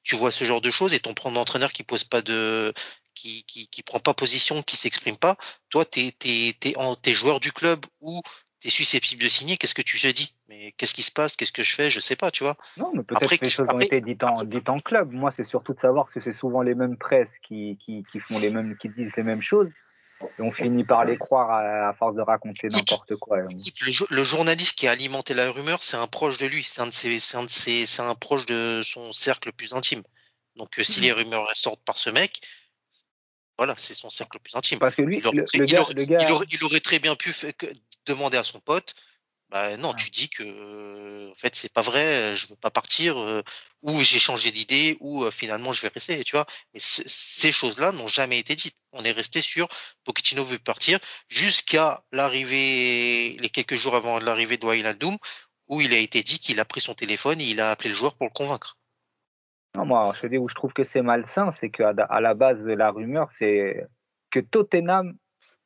tu 0.04 0.16
vois 0.16 0.30
ce 0.30 0.46
genre 0.46 0.62
de 0.62 0.70
choses 0.70 0.94
et 0.94 1.00
ton 1.00 1.16
prend 1.16 1.32
d'entraîneur 1.32 1.74
qui 1.74 1.82
pose 1.82 2.04
pas 2.04 2.22
de, 2.22 2.74
qui, 3.16 3.44
qui, 3.46 3.68
qui 3.70 3.82
prend 3.82 4.00
pas 4.00 4.14
position, 4.14 4.62
qui 4.62 4.76
s'exprime 4.76 5.18
pas, 5.18 5.36
toi, 5.70 5.84
en, 6.76 6.96
t'es 6.96 7.14
joueur 7.14 7.40
du 7.40 7.52
club 7.52 7.86
ou 8.02 8.22
t'es 8.64 8.70
susceptible 8.70 9.22
de 9.22 9.28
signer, 9.28 9.58
qu'est-ce 9.58 9.76
que 9.76 9.82
tu 9.82 10.00
te 10.00 10.08
dis? 10.08 10.34
Mais 10.48 10.72
qu'est-ce 10.78 10.94
qui 10.94 11.04
se 11.04 11.12
passe? 11.12 11.36
Qu'est-ce 11.36 11.52
que 11.52 11.64
je 11.64 11.76
fais? 11.76 11.90
Je 11.90 12.00
sais 12.00 12.16
pas, 12.16 12.32
tu 12.32 12.44
vois. 12.46 12.56
Non, 12.78 12.92
mais 12.94 13.04
peut-être 13.04 13.36
que 13.36 13.44
les 13.44 13.52
choses 13.52 13.68
ont 13.70 13.80
été 13.82 14.00
dites 14.00 14.24
en, 14.24 14.42
dites 14.46 14.70
en 14.70 14.80
club. 14.80 15.12
Moi, 15.12 15.32
c'est 15.32 15.44
surtout 15.44 15.74
de 15.74 15.80
savoir 15.82 16.10
que 16.10 16.22
c'est 16.22 16.32
souvent 16.32 16.62
les 16.62 16.74
mêmes 16.74 16.96
presses 16.98 17.38
qui, 17.46 17.78
qui, 17.84 18.06
qui 18.10 18.22
font 18.22 18.40
les 18.40 18.50
mêmes, 18.50 18.78
qui 18.78 18.88
disent 18.88 19.12
les 19.18 19.24
mêmes 19.24 19.42
choses. 19.42 19.70
Et 20.40 20.42
on 20.42 20.54
finit 20.54 20.86
par 20.86 21.04
les 21.04 21.18
croire 21.18 21.52
à, 21.52 21.90
à 21.90 21.94
force 21.94 22.16
de 22.16 22.22
raconter 22.22 22.70
n'importe 22.70 23.18
quoi. 23.18 23.40
Le, 23.42 23.92
jo- 23.92 24.08
le 24.10 24.24
journaliste 24.24 24.78
qui 24.78 24.88
a 24.88 24.92
alimenté 24.92 25.34
la 25.34 25.52
rumeur, 25.52 25.84
c'est 25.84 25.98
un 25.98 26.08
proche 26.08 26.38
de 26.38 26.46
lui, 26.46 26.64
c'est 26.64 26.80
un 26.80 26.88
de 26.88 26.94
ses, 26.94 27.20
c'est 27.20 27.36
un 27.36 27.44
de 27.44 27.50
ses, 27.50 27.86
c'est 27.86 28.02
un 28.02 28.16
proche 28.16 28.46
de 28.46 28.80
son 28.86 29.12
cercle 29.12 29.50
le 29.50 29.52
plus 29.52 29.74
intime. 29.74 30.04
Donc, 30.56 30.80
euh, 30.80 30.84
si 30.84 31.00
Mhm. 31.02 31.04
les 31.04 31.12
rumeurs 31.12 31.50
sortent 31.54 31.84
par 31.84 31.98
ce 31.98 32.10
mec, 32.10 32.40
voilà, 33.58 33.76
c'est 33.78 33.94
son 33.94 34.10
cercle 34.10 34.38
le 34.38 34.44
plus 34.44 34.56
intime. 34.56 34.80
Parce 34.80 34.96
que 34.96 35.02
lui, 35.02 35.18
Il 35.18 35.28
aurait, 35.28 35.36
le, 35.36 35.44
très- 35.44 35.58
le 35.58 35.66
il 35.66 35.72
gars, 35.74 35.82
aurait- 35.82 35.94
le 35.94 36.06
gars, 36.06 36.26
il 36.26 36.32
aurait- 36.32 36.46
il 36.50 36.64
aurait 36.64 36.80
très 36.80 37.00
bien 37.00 37.16
pu 37.18 37.34
demander 38.06 38.38
à 38.38 38.44
son 38.44 38.60
pote, 38.60 38.96
bah 39.50 39.78
non, 39.78 39.94
Ah. 39.94 39.96
tu 39.98 40.10
dis 40.10 40.30
que 40.30 41.32
en 41.32 41.36
fait 41.36 41.56
c'est 41.56 41.72
pas 41.72 41.82
vrai, 41.82 42.36
je 42.36 42.48
veux 42.48 42.56
pas 42.56 42.72
partir, 42.72 43.18
ou 43.84 44.02
j'ai 44.02 44.20
changé 44.20 44.52
d'idée, 44.52 44.98
ou 45.00 45.30
finalement 45.32 45.74
je 45.74 45.82
vais 45.84 45.90
rester, 45.90 46.24
tu 46.24 46.36
vois. 46.36 46.46
Mais 46.74 46.80
ces 46.82 47.52
choses-là 47.52 47.92
n'ont 47.92 48.08
jamais 48.08 48.40
été 48.40 48.56
dites. 48.56 48.76
On 48.94 49.04
est 49.04 49.12
resté 49.12 49.42
sur 49.42 49.68
Pochettino 50.06 50.44
veut 50.44 50.60
partir 50.60 51.00
jusqu'à 51.28 52.04
l'arrivée, 52.12 53.38
les 53.40 53.50
quelques 53.50 53.76
jours 53.76 53.96
avant 53.96 54.20
l'arrivée 54.20 54.58
de 54.58 54.66
Wijnaldum, 54.66 55.18
où 55.68 55.82
il 55.82 55.94
a 55.94 55.98
été 55.98 56.24
dit 56.24 56.40
qu'il 56.40 56.60
a 56.60 56.66
pris 56.66 56.82
son 56.82 56.94
téléphone 56.94 57.40
et 57.42 57.46
il 57.46 57.62
a 57.62 57.72
appelé 57.72 57.90
le 57.90 57.96
joueur 57.96 58.16
pour 58.16 58.28
le 58.28 58.34
convaincre. 58.34 58.78
non, 59.76 59.86
moi, 59.86 60.14
je 60.22 60.28
dis 60.28 60.38
où 60.38 60.48
je 60.50 60.56
trouve 60.56 60.74
que 60.74 60.84
c'est 60.84 61.02
malsain, 61.02 61.52
c'est 61.52 61.70
qu'à 61.70 61.90
à 61.90 62.22
la 62.22 62.34
base 62.34 62.60
de 62.60 62.74
la 62.74 62.92
rumeur, 62.92 63.32
c'est 63.32 63.88
que 64.30 64.40
Tottenham 64.40 65.16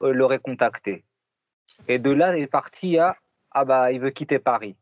euh, 0.04 0.14
l'aurait 0.14 0.40
contacté. 0.40 1.04
Et 1.88 2.00
de 2.00 2.12
là, 2.12 2.36
il 2.38 2.44
est 2.44 2.48
parti 2.48 2.98
à 2.98 3.16
ah 3.52 3.66
bah 3.66 3.92
il 3.92 4.00
veut 4.00 4.12
quitter 4.12 4.40
Paris. 4.40 4.76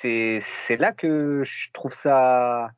C'est 0.00 0.40
c'est 0.66 0.76
là 0.76 0.92
que 0.92 1.44
je 1.44 1.68
trouve 1.72 1.92
ça. 1.92 2.70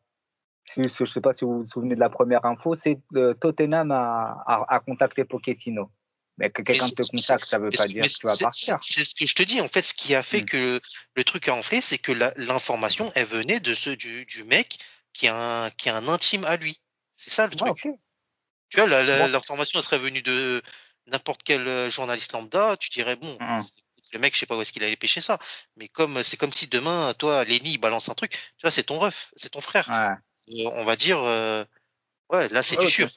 Je 0.77 0.83
je 0.89 1.05
sais 1.05 1.21
pas 1.21 1.35
si 1.35 1.45
vous 1.45 1.61
vous 1.61 1.67
souvenez 1.67 1.95
de 1.95 2.01
la 2.01 2.09
première 2.11 2.45
info, 2.45 2.75
c'est 2.75 2.99
euh, 3.17 3.35
Tottenham 3.35 3.91
a, 3.91 4.43
a, 4.47 4.65
a 4.75 4.81
contacté 4.81 5.25
Pochettino. 5.25 5.91
Mais 6.37 6.51
que 6.51 6.63
quelqu'un 6.63 6.89
te 6.89 7.03
contacte, 7.09 7.45
ça 7.45 7.59
veut 7.59 7.71
mais 7.71 7.77
pas 7.77 7.87
dire 7.87 8.03
que 8.05 8.09
tu 8.09 8.27
vas 8.27 8.37
partir. 8.37 8.79
C'est 8.81 9.05
ce 9.05 9.15
que 9.15 9.25
je 9.25 9.35
te 9.37 9.43
dis. 9.45 9.61
En 9.61 9.69
fait, 9.69 9.83
ce 9.83 9.95
qui 9.95 10.15
a 10.17 10.23
fait 10.25 10.43
Mm. 10.43 10.47
que 10.47 10.57
le, 10.57 10.81
le 11.15 11.25
truc 11.25 11.49
a 11.49 11.55
enflé, 11.55 11.81
c'est 11.81 11.99
que 11.99 12.11
l'information, 12.37 13.13
elle 13.15 13.27
venait 13.29 13.61
de 13.61 13.73
ce, 13.73 13.91
du, 13.91 14.25
du 14.27 14.43
mec 14.43 14.79
qui 15.13 15.29
a, 15.29 15.37
un, 15.67 15.71
qui 15.71 15.91
a 15.91 15.97
un 15.97 16.09
intime 16.09 16.45
à 16.45 16.57
lui. 16.57 16.81
C'est 17.17 17.31
ça 17.31 17.47
le 17.47 17.55
truc. 17.55 17.77
Tu 18.69 18.81
vois, 18.81 18.89
Bon. 18.89 19.27
l'information, 19.29 19.79
elle 19.79 19.85
serait 19.85 19.99
venue 19.99 20.23
de 20.23 20.61
n'importe 21.07 21.43
quel 21.45 21.67
euh, 21.69 21.91
journaliste 21.91 22.33
lambda. 22.33 22.77
Tu 22.79 22.91
dirais, 22.91 23.17
bon, 23.17 23.37
Mhm. 23.41 23.63
le 24.13 24.19
mec, 24.19 24.35
je 24.35 24.41
sais 24.41 24.47
pas 24.47 24.57
où 24.57 24.61
est-ce 24.63 24.73
qu'il 24.73 24.85
allait 24.85 24.97
pêcher 24.97 25.21
ça. 25.21 25.39
Mais 25.77 25.89
comme 25.89 26.23
c'est 26.23 26.37
comme 26.37 26.53
si 26.53 26.67
demain, 26.67 27.15
toi, 27.15 27.45
Lenny, 27.45 27.73
il 27.73 27.79
balance 27.79 28.09
un 28.09 28.15
truc, 28.15 28.33
tu 28.33 28.63
vois, 28.63 28.71
c'est 28.71 28.85
ton 28.85 28.99
ref, 28.99 29.31
c'est 29.37 29.51
ton 29.51 29.61
frère. 29.61 29.89
Ouais. 30.49 30.65
Euh, 30.67 30.71
on 30.75 30.85
va 30.85 30.97
dire, 30.97 31.19
euh, 31.23 31.65
ouais, 32.31 32.49
là, 32.51 32.63
c'est 32.63 32.77
Ouais, 32.79 32.87
du 32.87 32.91
sûr. 32.93 33.11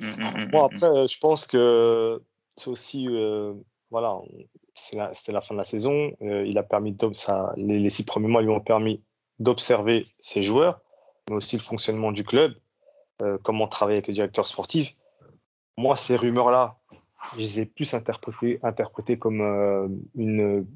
Mm, 0.00 0.06
mm, 0.06 0.40
mm, 0.40 0.44
Bon, 0.46 0.62
mm. 0.62 0.74
après, 0.74 1.06
je 1.06 1.18
pense 1.18 1.46
que 1.46 2.22
c'est 2.56 2.68
aussi, 2.68 3.06
euh, 3.08 3.54
voilà, 3.90 4.14
on- 4.14 4.28
c'est 4.74 4.96
la- 4.96 5.14
c'était 5.14 5.30
la 5.32 5.40
fin 5.40 5.54
de 5.54 5.58
la 5.58 5.64
saison. 5.64 6.12
euh, 6.22 6.44
il 6.46 6.58
a 6.58 6.62
permis 6.64 6.92
d'ob- 6.92 7.14
ça- 7.14 7.52
les, 7.56 7.78
les 7.78 7.90
six 7.90 8.04
premiers 8.04 8.26
mois 8.28 8.42
lui 8.42 8.50
ont 8.50 8.60
permis 8.60 9.02
d'observer 9.38 10.06
ses 10.20 10.42
joueurs. 10.42 10.80
mais 11.30 11.36
aussi 11.36 11.56
le 11.56 11.62
fonctionnement 11.62 12.12
du 12.12 12.22
club, 12.22 12.54
euh, 13.22 13.38
comment 13.42 13.66
travailler 13.66 13.96
avec 13.96 14.08
le 14.08 14.12
directeur 14.14 14.46
sportif. 14.46 14.94
Moi, 15.76 15.96
ces 15.96 16.16
rumeurs-là, 16.16 16.76
je 17.32 17.38
les 17.38 17.60
ai 17.60 17.66
plus 17.66 17.94
interprétées, 17.94 19.18
comme 19.18 19.40
euh, 19.40 19.88
une, 20.14 20.66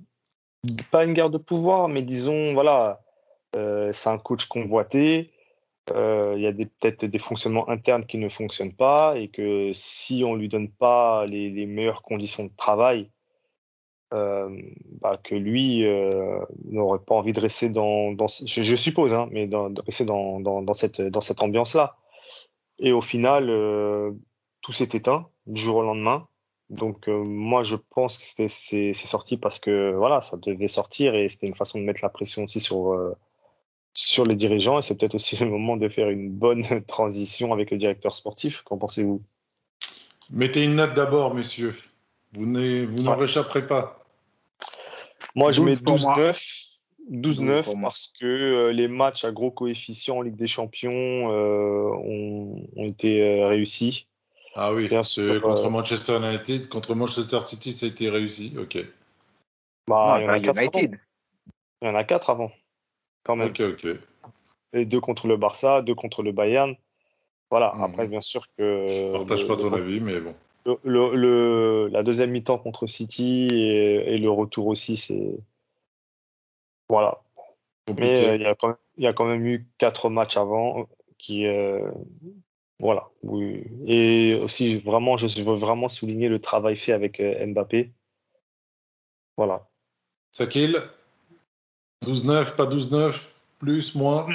pas 0.90 1.04
une 1.04 1.12
guerre 1.12 1.30
de 1.30 1.38
pouvoir, 1.38 1.88
mais 1.88 2.02
disons, 2.02 2.54
voilà, 2.54 3.00
euh, 3.56 3.92
c'est 3.92 4.08
un 4.08 4.18
coach 4.18 4.46
convoité. 4.46 5.32
Euh, 5.92 6.34
il 6.36 6.42
y 6.42 6.46
a 6.46 6.52
peut-être 6.52 7.04
des 7.06 7.18
fonctionnements 7.18 7.68
internes 7.68 8.04
qui 8.04 8.18
ne 8.18 8.28
fonctionnent 8.28 8.74
pas 8.74 9.16
et 9.16 9.28
que 9.28 9.70
si 9.72 10.22
on 10.26 10.34
lui 10.34 10.48
donne 10.48 10.68
pas 10.68 11.24
les, 11.26 11.66
meilleures 11.66 12.02
conditions 12.02 12.44
de 12.44 12.52
travail, 12.56 13.10
bah, 14.10 15.18
que 15.22 15.34
lui 15.34 15.84
n'aurait 16.64 16.98
pas 16.98 17.14
envie 17.14 17.32
de 17.32 17.40
rester 17.40 17.68
dans, 17.68 18.14
je, 18.28 18.76
suppose, 18.76 19.14
hein, 19.14 19.28
mais 19.30 19.46
de 19.46 19.80
rester 19.80 20.04
dans, 20.04 20.74
cette, 20.74 21.42
ambiance-là. 21.42 21.96
Et 22.78 22.92
au 22.92 23.00
final, 23.00 23.48
tout 24.68 24.74
s'est 24.74 24.90
éteint 24.92 25.26
du 25.46 25.62
jour 25.62 25.76
au 25.76 25.82
lendemain. 25.82 26.28
Donc 26.68 27.08
euh, 27.08 27.24
moi, 27.24 27.62
je 27.62 27.74
pense 27.74 28.18
que 28.18 28.24
c'était 28.24 28.48
c'est 28.48 28.92
sorti 28.92 29.38
parce 29.38 29.58
que 29.58 29.94
voilà, 29.96 30.20
ça 30.20 30.36
devait 30.36 30.68
sortir 30.68 31.14
et 31.14 31.26
c'était 31.30 31.46
une 31.46 31.54
façon 31.54 31.78
de 31.78 31.84
mettre 31.84 32.00
la 32.02 32.10
pression 32.10 32.44
aussi 32.44 32.60
sur 32.60 32.92
euh, 32.92 33.16
sur 33.94 34.26
les 34.26 34.34
dirigeants 34.34 34.78
et 34.78 34.82
c'est 34.82 34.94
peut-être 34.94 35.14
aussi 35.14 35.36
le 35.42 35.48
moment 35.48 35.78
de 35.78 35.88
faire 35.88 36.10
une 36.10 36.28
bonne 36.28 36.84
transition 36.86 37.54
avec 37.54 37.70
le 37.70 37.78
directeur 37.78 38.14
sportif. 38.14 38.60
Qu'en 38.60 38.76
pensez-vous? 38.76 39.22
Mettez 40.30 40.64
une 40.64 40.74
note 40.74 40.92
d'abord, 40.92 41.34
messieurs. 41.34 41.74
Vous 42.34 42.44
n'en 42.44 42.60
ouais. 42.60 43.14
réchapperez 43.14 43.66
pas. 43.66 44.04
Moi, 45.34 45.50
je 45.50 45.62
mets 45.62 45.76
12-9. 45.76 46.68
12-9 47.10 47.80
parce 47.80 48.12
que 48.20 48.26
euh, 48.26 48.72
les 48.72 48.86
matchs 48.86 49.24
à 49.24 49.30
gros 49.30 49.50
coefficient 49.50 50.18
en 50.18 50.22
Ligue 50.22 50.36
des 50.36 50.46
Champions 50.46 50.92
euh, 50.92 51.90
ont, 52.04 52.68
ont, 52.76 52.86
été 52.86 53.22
euh, 53.22 53.46
réussis. 53.46 54.08
Ah 54.54 54.72
oui, 54.72 54.88
Bien 54.88 55.02
sûr, 55.02 55.40
contre 55.40 55.70
Manchester 55.70 56.18
United, 56.18 56.68
contre 56.68 56.94
Manchester 56.94 57.40
City, 57.42 57.72
ça 57.72 57.86
a 57.86 57.88
été 57.88 58.10
réussi. 58.10 58.54
Ok. 58.58 58.78
Bah, 59.86 60.18
non, 60.20 60.20
il, 60.20 60.24
y 60.24 60.28
en 60.28 60.32
a 60.32 60.40
quatre 60.40 60.62
United. 60.62 61.00
il 61.82 61.88
y 61.88 61.90
en 61.90 61.94
a 61.94 62.04
4 62.04 62.30
avant, 62.30 62.52
quand 63.24 63.36
même. 63.36 63.48
Ok, 63.48 63.60
ok. 63.60 63.86
Et 64.74 64.84
deux 64.84 65.00
contre 65.00 65.26
le 65.26 65.36
Barça, 65.36 65.80
deux 65.82 65.94
contre 65.94 66.22
le 66.22 66.32
Bayern. 66.32 66.74
Voilà, 67.50 67.72
mmh. 67.74 67.82
après, 67.82 68.08
bien 68.08 68.20
sûr 68.20 68.44
que. 68.58 68.86
Je 68.86 69.12
partage 69.12 69.42
le, 69.42 69.48
pas 69.48 69.56
ton 69.56 69.70
le, 69.70 69.82
avis, 69.82 70.00
mais 70.00 70.20
bon. 70.20 70.34
Le, 70.84 71.16
le, 71.16 71.88
la 71.90 72.02
deuxième 72.02 72.30
mi-temps 72.30 72.58
contre 72.58 72.86
City 72.86 73.48
et, 73.50 74.14
et, 74.14 74.18
le 74.18 74.30
retour 74.30 74.66
aussi, 74.66 74.98
c'est 74.98 75.38
voilà. 76.90 77.20
Mais 77.98 78.26
euh, 78.26 78.36
il 78.36 78.46
euh, 78.46 78.74
y, 78.98 79.02
y, 79.02 79.06
a 79.06 79.12
quand 79.14 79.24
même 79.24 79.46
eu 79.46 79.66
quatre 79.78 80.10
matchs 80.10 80.36
avant 80.36 80.86
qui, 81.16 81.46
euh, 81.46 81.90
voilà. 82.78 83.08
Oui. 83.22 83.64
Et 83.86 84.34
aussi 84.42 84.78
vraiment, 84.78 85.16
je, 85.16 85.26
je, 85.26 85.42
veux 85.42 85.56
vraiment 85.56 85.88
souligner 85.88 86.28
le 86.28 86.40
travail 86.40 86.76
fait 86.76 86.92
avec 86.92 87.20
euh, 87.20 87.46
Mbappé. 87.46 87.92
Voilà. 89.36 89.68
Sakil, 90.32 90.82
12-9, 92.04 92.56
pas 92.56 92.66
12-9, 92.66 93.14
plus, 93.58 93.94
moins 93.94 94.26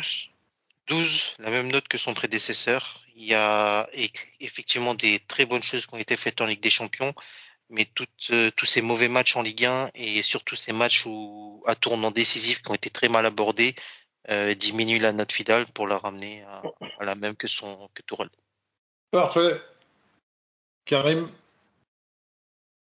12, 0.87 1.35
la 1.39 1.49
même 1.49 1.71
note 1.71 1.87
que 1.87 1.97
son 1.97 2.13
prédécesseur. 2.13 3.01
Il 3.15 3.23
y 3.25 3.33
a 3.33 3.87
effectivement 4.39 4.95
des 4.95 5.19
très 5.19 5.45
bonnes 5.45 5.63
choses 5.63 5.85
qui 5.85 5.95
ont 5.95 5.99
été 5.99 6.17
faites 6.17 6.41
en 6.41 6.45
Ligue 6.45 6.61
des 6.61 6.69
Champions 6.69 7.13
mais 7.73 7.85
tout, 7.85 8.07
euh, 8.29 8.51
tous 8.55 8.65
ces 8.65 8.81
mauvais 8.81 9.09
matchs 9.09 9.35
en 9.35 9.41
Ligue 9.41 9.65
1 9.65 9.89
et 9.95 10.21
surtout 10.21 10.55
ces 10.55 10.73
matchs 10.73 11.05
où, 11.05 11.63
à 11.65 11.75
tournant 11.75 12.11
décisif 12.11 12.61
qui 12.61 12.71
ont 12.71 12.75
été 12.75 12.89
très 12.89 13.09
mal 13.09 13.25
abordés 13.25 13.75
euh, 14.29 14.53
diminuent 14.55 14.99
la 14.99 15.11
note 15.11 15.31
Fidal 15.31 15.65
pour 15.73 15.87
la 15.87 15.97
ramener 15.97 16.43
à, 16.43 16.61
à, 16.99 17.05
la 17.05 17.15
même 17.15 17.35
que 17.35 17.47
son 17.47 17.89
que 17.93 18.01
Tourelle. 18.03 18.29
Parfait. 19.11 19.61
Karim? 20.85 21.29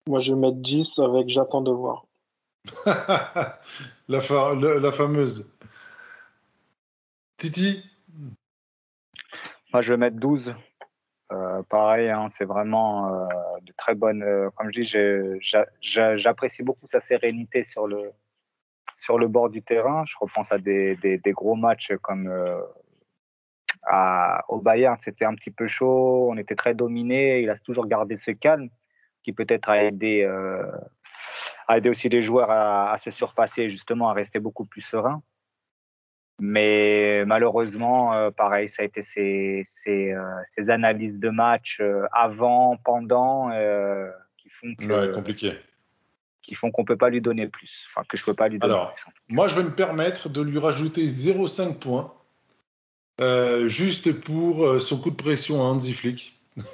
Moi 0.07 0.19
je 0.21 0.33
vais 0.33 0.39
mettre 0.39 0.57
10 0.57 0.99
avec 0.99 1.29
j'attends 1.29 1.61
de 1.61 1.71
voir. 1.71 2.05
la, 4.07 4.21
fa 4.21 4.53
la, 4.53 4.79
la, 4.79 4.91
fameuse. 4.91 5.51
Titi? 7.37 7.83
Moi 9.71 9.81
je 9.81 9.93
vais 9.93 9.97
mettre 9.97 10.17
12. 10.17 10.53
Euh, 11.31 11.61
pareil, 11.63 12.09
hein, 12.09 12.27
c'est 12.31 12.45
vraiment 12.45 13.13
euh, 13.13 13.27
de 13.61 13.71
très 13.73 13.93
bonnes. 13.93 14.23
Euh, 14.23 14.49
comme 14.55 14.71
je 14.73 14.81
dis, 14.81 15.71
j'apprécie 16.17 16.63
beaucoup 16.63 16.87
sa 16.87 17.01
sérénité 17.01 17.63
sur 17.63 17.87
le 17.87 18.11
sur 18.99 19.17
le 19.17 19.27
bord 19.27 19.49
du 19.49 19.61
terrain. 19.61 20.03
Je 20.05 20.15
repense 20.19 20.51
à 20.51 20.57
des, 20.57 21.19
gros 21.27 21.55
matchs 21.55 21.93
comme 22.01 22.27
euh, 22.27 22.61
au 24.47 24.59
Bayern, 24.59 24.97
c'était 24.99 25.25
un 25.25 25.35
petit 25.35 25.51
peu 25.51 25.67
chaud, 25.67 26.29
on 26.29 26.37
était 26.37 26.55
très 26.55 26.73
dominé. 26.73 27.41
Il 27.41 27.49
a 27.49 27.57
toujours 27.57 27.87
gardé 27.87 28.17
ce 28.17 28.31
calme, 28.31 28.69
qui 29.23 29.33
peut-être 29.33 29.69
a 29.69 29.83
aidé 29.83 30.25
a 31.69 31.77
aidé 31.77 31.89
aussi 31.89 32.09
les 32.09 32.23
joueurs 32.23 32.49
à, 32.49 32.97
se 32.97 33.11
surpasser, 33.11 33.69
justement, 33.69 34.09
à 34.09 34.13
rester 34.13 34.39
beaucoup 34.39 34.65
plus 34.65 34.81
serein. 34.81 35.21
Mais 36.41 37.23
malheureusement, 37.25 38.13
euh, 38.13 38.31
pareil, 38.31 38.67
ça 38.67 38.81
a 38.81 38.85
été 38.85 39.03
ces, 39.03 39.63
euh, 39.87 40.69
analyses 40.69 41.19
de 41.19 41.29
match 41.29 41.79
euh, 41.79 42.07
avant, 42.11 42.77
pendant, 42.77 43.51
euh, 43.51 44.09
qui 44.37 44.49
font 44.49 44.73
que, 44.73 45.13
compliqué. 45.13 45.53
Qui 46.49 46.55
font 46.55 46.71
qu'on 46.71 46.83
peut 46.83 46.97
pas 46.97 47.09
lui 47.09 47.21
donner 47.21 47.47
plus, 47.47 47.87
enfin 47.87 48.03
que 48.09 48.17
je 48.17 48.25
peux 48.25 48.33
pas 48.33 48.47
lui 48.47 48.57
donner. 48.57 48.73
Alors, 48.73 48.95
plus, 48.95 49.35
moi, 49.35 49.47
je 49.47 49.55
vais 49.55 49.63
me 49.63 49.75
permettre 49.75 50.29
de 50.29 50.41
lui 50.41 50.57
rajouter 50.57 51.05
0,5 51.05 51.77
points, 51.77 52.11
juste 53.67 54.11
pour 54.19 54.81
son 54.81 54.97
coup 54.99 55.11
de 55.11 55.15
pression 55.15 55.61
à 55.61 55.65
Hansi 55.65 55.93
Flick. 55.93 56.39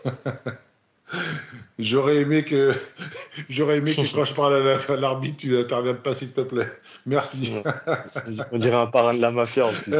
J'aurais 1.77 2.17
aimé 2.17 2.45
que 2.45 2.73
j'aurais 3.49 3.77
aimé 3.77 3.91
que 3.93 4.15
quand 4.15 4.25
je 4.25 4.33
parle 4.33 4.55
à 4.55 4.95
l'arbitre, 4.95 5.37
tu 5.37 5.49
n'interviennes 5.51 5.97
pas 5.97 6.13
s'il 6.13 6.31
te 6.31 6.41
plaît. 6.41 6.71
Merci. 7.05 7.53
On 8.51 8.57
dirait 8.57 8.77
un 8.77 8.87
parrain 8.87 9.13
de 9.13 9.21
la 9.21 9.31
mafia 9.31 9.67
en 9.67 9.73
plus. 9.73 9.93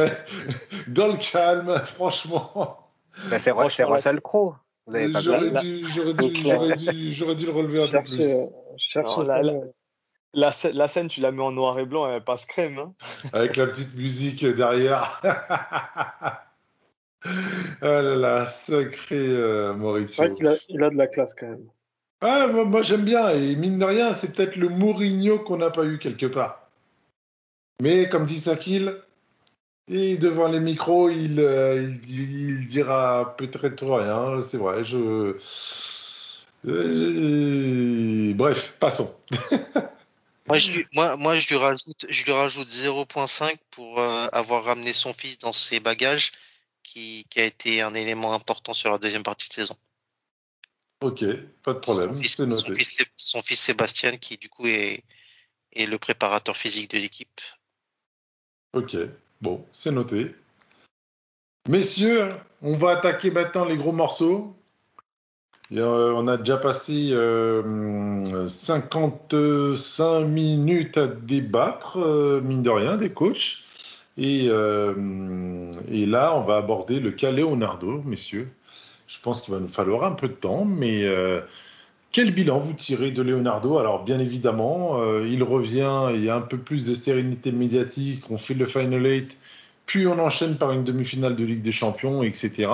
Dans 0.88 1.08
le 1.08 1.16
calme, 1.16 1.80
franchement. 1.84 2.90
Ben 3.30 3.38
c'est 3.38 3.52
Russell 3.52 4.20
Crowe. 4.20 4.54
J'aurais 4.88 5.50
dû, 5.50 5.82
dû, 5.82 5.82
dû, 5.82 6.14
dû, 6.14 7.46
le 7.46 7.50
relever 7.50 7.82
un 7.82 7.86
cherche, 7.88 8.10
peu 8.10 8.16
plus. 8.16 8.26
Cherche 8.78 9.16
non, 9.16 9.22
la, 9.22 9.42
la, 9.42 9.52
la, 10.32 10.52
la, 10.72 10.88
scène, 10.88 11.08
tu 11.08 11.20
la 11.20 11.32
mets 11.32 11.42
en 11.42 11.50
noir 11.50 11.78
et 11.78 11.84
blanc, 11.84 12.08
elle 12.08 12.22
passe 12.22 12.46
crème. 12.46 12.78
Hein 12.78 12.94
Avec 13.32 13.56
la 13.56 13.66
petite 13.66 13.96
musique 13.96 14.44
derrière. 14.44 15.20
Ah 15.22 16.42
là 17.82 18.14
là, 18.14 18.46
sacré 18.46 19.18
euh, 19.18 19.74
Mauricio. 19.74 20.22
A, 20.22 20.28
il 20.68 20.84
a 20.84 20.90
de 20.90 20.96
la 20.96 21.08
classe 21.08 21.34
quand 21.34 21.48
même. 21.48 21.68
Ah, 22.20 22.46
moi, 22.46 22.64
moi 22.64 22.82
j'aime 22.82 23.04
bien, 23.04 23.30
et 23.30 23.56
mine 23.56 23.78
de 23.78 23.84
rien, 23.84 24.12
c'est 24.12 24.34
peut-être 24.34 24.56
le 24.56 24.68
Mourinho 24.68 25.40
qu'on 25.40 25.58
n'a 25.58 25.70
pas 25.70 25.84
eu 25.84 25.98
quelque 25.98 26.26
part. 26.26 26.70
Mais 27.82 28.08
comme 28.08 28.24
dit 28.24 28.38
Sakil, 28.38 29.02
et 29.88 30.16
devant 30.16 30.48
les 30.48 30.60
micros, 30.60 31.10
il, 31.10 31.38
euh, 31.38 31.94
il, 32.08 32.60
il, 32.60 32.66
dira 32.66 33.36
peut-être 33.36 33.86
rien, 33.86 34.42
c'est 34.42 34.56
vrai. 34.56 34.84
Je... 34.84 35.36
Euh, 36.66 38.34
bref, 38.34 38.74
passons. 38.80 39.16
moi, 40.48 40.58
je, 40.58 40.72
moi, 40.94 41.16
moi, 41.16 41.38
je 41.38 41.48
lui 41.48 41.56
rajoute, 41.56 42.06
je 42.08 42.24
lui 42.24 42.32
rajoute 42.32 42.68
0.5 42.68 43.56
pour 43.70 44.00
euh, 44.00 44.26
avoir 44.32 44.64
ramené 44.64 44.92
son 44.92 45.14
fils 45.14 45.38
dans 45.38 45.52
ses 45.52 45.78
bagages 45.78 46.32
qui, 46.82 47.24
qui, 47.30 47.40
a 47.40 47.44
été 47.44 47.80
un 47.80 47.94
élément 47.94 48.34
important 48.34 48.74
sur 48.74 48.90
la 48.90 48.98
deuxième 48.98 49.22
partie 49.22 49.48
de 49.48 49.54
saison. 49.54 49.76
Ok, 51.00 51.24
pas 51.62 51.74
de 51.74 51.78
problème. 51.78 52.08
Son 52.08 52.20
fils, 52.20 52.36
son 52.36 52.74
fils, 52.74 53.04
son 53.14 53.42
fils, 53.42 53.60
Sébastien, 53.60 54.16
qui 54.16 54.36
du 54.36 54.48
coup 54.48 54.66
est, 54.66 55.04
est 55.72 55.86
le 55.86 55.98
préparateur 55.98 56.56
physique 56.56 56.90
de 56.90 56.98
l'équipe. 56.98 57.40
Ok, 58.72 58.96
bon, 59.40 59.64
c'est 59.72 59.92
noté. 59.92 60.34
Messieurs, 61.68 62.30
on 62.62 62.76
va 62.76 62.90
attaquer 62.90 63.30
maintenant 63.30 63.64
les 63.64 63.76
gros 63.76 63.92
morceaux. 63.92 64.54
Euh, 65.72 66.12
on 66.12 66.28
a 66.28 66.36
déjà 66.36 66.58
passé 66.58 67.10
euh, 67.10 68.46
55 68.48 70.20
minutes 70.26 70.96
à 70.96 71.08
débattre, 71.08 71.98
euh, 71.98 72.40
mine 72.40 72.62
de 72.62 72.70
rien, 72.70 72.96
des 72.96 73.10
coachs. 73.10 73.62
Et, 74.16 74.46
euh, 74.48 75.74
et, 75.90 76.06
là, 76.06 76.34
on 76.36 76.42
va 76.42 76.56
aborder 76.56 77.00
le 77.00 77.10
cas 77.10 77.30
Leonardo, 77.30 78.02
messieurs. 78.04 78.48
Je 79.08 79.18
pense 79.20 79.42
qu'il 79.42 79.54
va 79.54 79.60
nous 79.60 79.68
falloir 79.68 80.04
un 80.04 80.12
peu 80.12 80.28
de 80.28 80.34
temps, 80.34 80.64
mais 80.64 81.04
euh, 81.04 81.40
quel 82.16 82.32
bilan 82.32 82.60
vous 82.60 82.72
tirez 82.72 83.10
de 83.10 83.20
Leonardo? 83.20 83.76
Alors, 83.76 84.02
bien 84.02 84.18
évidemment, 84.18 85.02
euh, 85.02 85.28
il 85.28 85.42
revient, 85.42 86.08
il 86.14 86.24
y 86.24 86.30
a 86.30 86.36
un 86.36 86.40
peu 86.40 86.56
plus 86.56 86.86
de 86.86 86.94
sérénité 86.94 87.52
médiatique, 87.52 88.30
on 88.30 88.38
fait 88.38 88.54
le 88.54 88.64
Final 88.64 89.04
8, 89.04 89.38
puis 89.84 90.06
on 90.06 90.18
enchaîne 90.18 90.56
par 90.56 90.72
une 90.72 90.82
demi-finale 90.82 91.36
de 91.36 91.44
Ligue 91.44 91.60
des 91.60 91.72
Champions, 91.72 92.22
etc. 92.22 92.70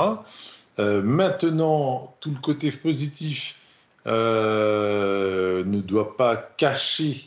Euh, 0.78 1.02
maintenant, 1.02 2.14
tout 2.20 2.30
le 2.30 2.38
côté 2.40 2.70
positif 2.70 3.58
ne 4.06 5.80
doit 5.80 6.16
pas 6.16 6.36
cacher 6.36 7.24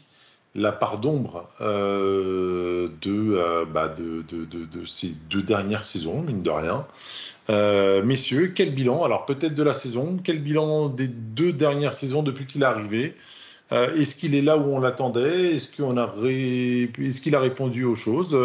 la 0.56 0.72
part 0.72 1.00
d'ombre 1.00 1.50
euh, 1.62 2.90
de, 3.02 3.66
bah, 3.66 3.90
de, 3.90 4.24
ces 4.86 5.10
deux 5.30 5.44
dernières 5.44 5.86
saisons, 5.86 6.22
mine 6.22 6.42
de 6.42 6.50
rien. 6.50 6.86
messieurs, 8.04 8.54
quel 8.56 8.74
bilan 8.74 9.04
Alors 9.04 9.26
peut-être 9.26 9.54
de 9.54 9.64
la 9.64 9.74
saison, 9.74 10.18
quel 10.24 10.40
bilan 10.40 10.90
des 10.90 11.08
deux 11.08 11.54
dernières 11.54 11.94
saisons 11.94 12.24
depuis 12.24 12.48
qu'il 12.48 12.62
est 12.62 12.66
arrivé? 12.66 13.16
Est-ce 13.72 14.16
qu'il 14.16 14.36
est 14.36 14.42
là 14.42 14.58
où 14.58 14.64
on 14.64 14.80
l'attendait? 14.80 15.56
Est-ce 15.56 15.70
qu'il 17.22 17.36
a, 17.36 17.40
répondu 17.40 17.84
aux 17.84 17.96
choses? 17.96 18.38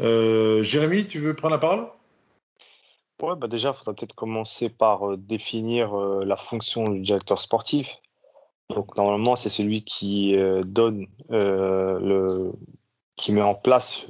Jérémy, 0.00 1.06
tu 1.06 1.18
veux 1.20 1.34
prendre 1.34 1.54
la 1.54 1.58
parole? 1.58 1.86
Ouais, 3.22 3.34
bah 3.34 3.48
déjà, 3.48 3.70
il 3.70 3.74
faudra 3.74 3.94
peut-être 3.94 4.14
commencer 4.14 4.68
par 4.68 5.10
euh, 5.10 5.16
définir 5.16 5.98
euh, 5.98 6.24
la 6.24 6.36
fonction 6.36 6.84
du 6.84 7.00
directeur 7.00 7.40
sportif. 7.40 7.96
Donc 8.70 8.96
normalement, 8.96 9.36
c'est 9.36 9.50
celui 9.50 9.84
qui 9.84 10.36
euh, 10.36 10.62
donne 10.64 11.06
le, 11.28 12.52
qui 13.16 13.32
met 13.32 13.42
en 13.42 13.54
place 13.54 14.06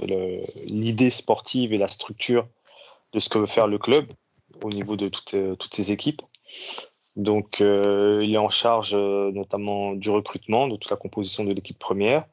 l'idée 0.65 1.11
sportive 1.11 1.73
et 1.73 1.79
la 1.79 1.89
structure 1.89 2.47
de 3.13 3.21
ce 3.21 3.29
que 3.29 3.39
veut 3.39 3.47
faire 3.47 3.67
le 3.67 3.79
club 3.79 4.07
au 4.63 4.71
niveau 4.71 4.97
de 4.97 5.09
toutes, 5.09 5.37
toutes 5.59 5.75
ses 5.75 5.93
équipes. 5.93 6.23
Donc 7.15 7.61
il 7.61 8.35
est 8.35 8.39
en 8.39 8.51
charge 8.51 8.95
notamment 8.95 9.93
du 9.93 10.11
recrutement, 10.11 10.69
de 10.69 10.77
toute 10.77 10.91
la 10.91 10.97
composition 10.97 11.45
de 11.45 11.53
l'équipe 11.53 11.79
première, 11.79 12.25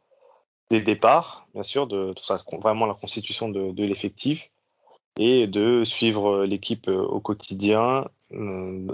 des 0.70 0.82
départs, 0.82 1.48
bien 1.54 1.64
sûr, 1.64 1.88
de, 1.88 2.14
de 2.14 2.58
vraiment 2.62 2.86
la 2.86 2.94
constitution 2.96 3.50
de, 3.50 3.84
l'effectif 3.84 4.50
et 5.20 5.46
de 5.46 5.84
suivre 5.84 6.46
l'équipe 6.46 6.88
euh, 6.88 7.04
au 7.04 7.20
quotidien 7.20 8.06
euh, 8.06 8.06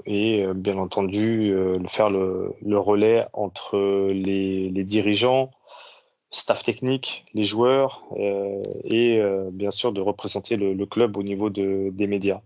et 0.05 0.43
euh, 0.43 0.53
bien 0.53 0.77
entendu 0.77 1.53
faire 1.87 2.09
le, 2.09 2.77
relais 2.77 3.25
entre 3.33 3.77
les, 4.11 4.83
dirigeants, 4.83 5.51
staff 6.31 6.63
technique, 6.63 7.25
les 7.33 7.45
joueurs 7.45 8.03
et 8.15 9.21
bien 9.51 9.71
sûr 9.71 9.91
de 9.93 10.01
représenter 10.01 10.55
le, 10.55 10.85
club 10.85 11.17
au 11.17 11.23
niveau 11.23 11.49
de, 11.49 11.89
des 11.91 12.07
médias. 12.07 12.41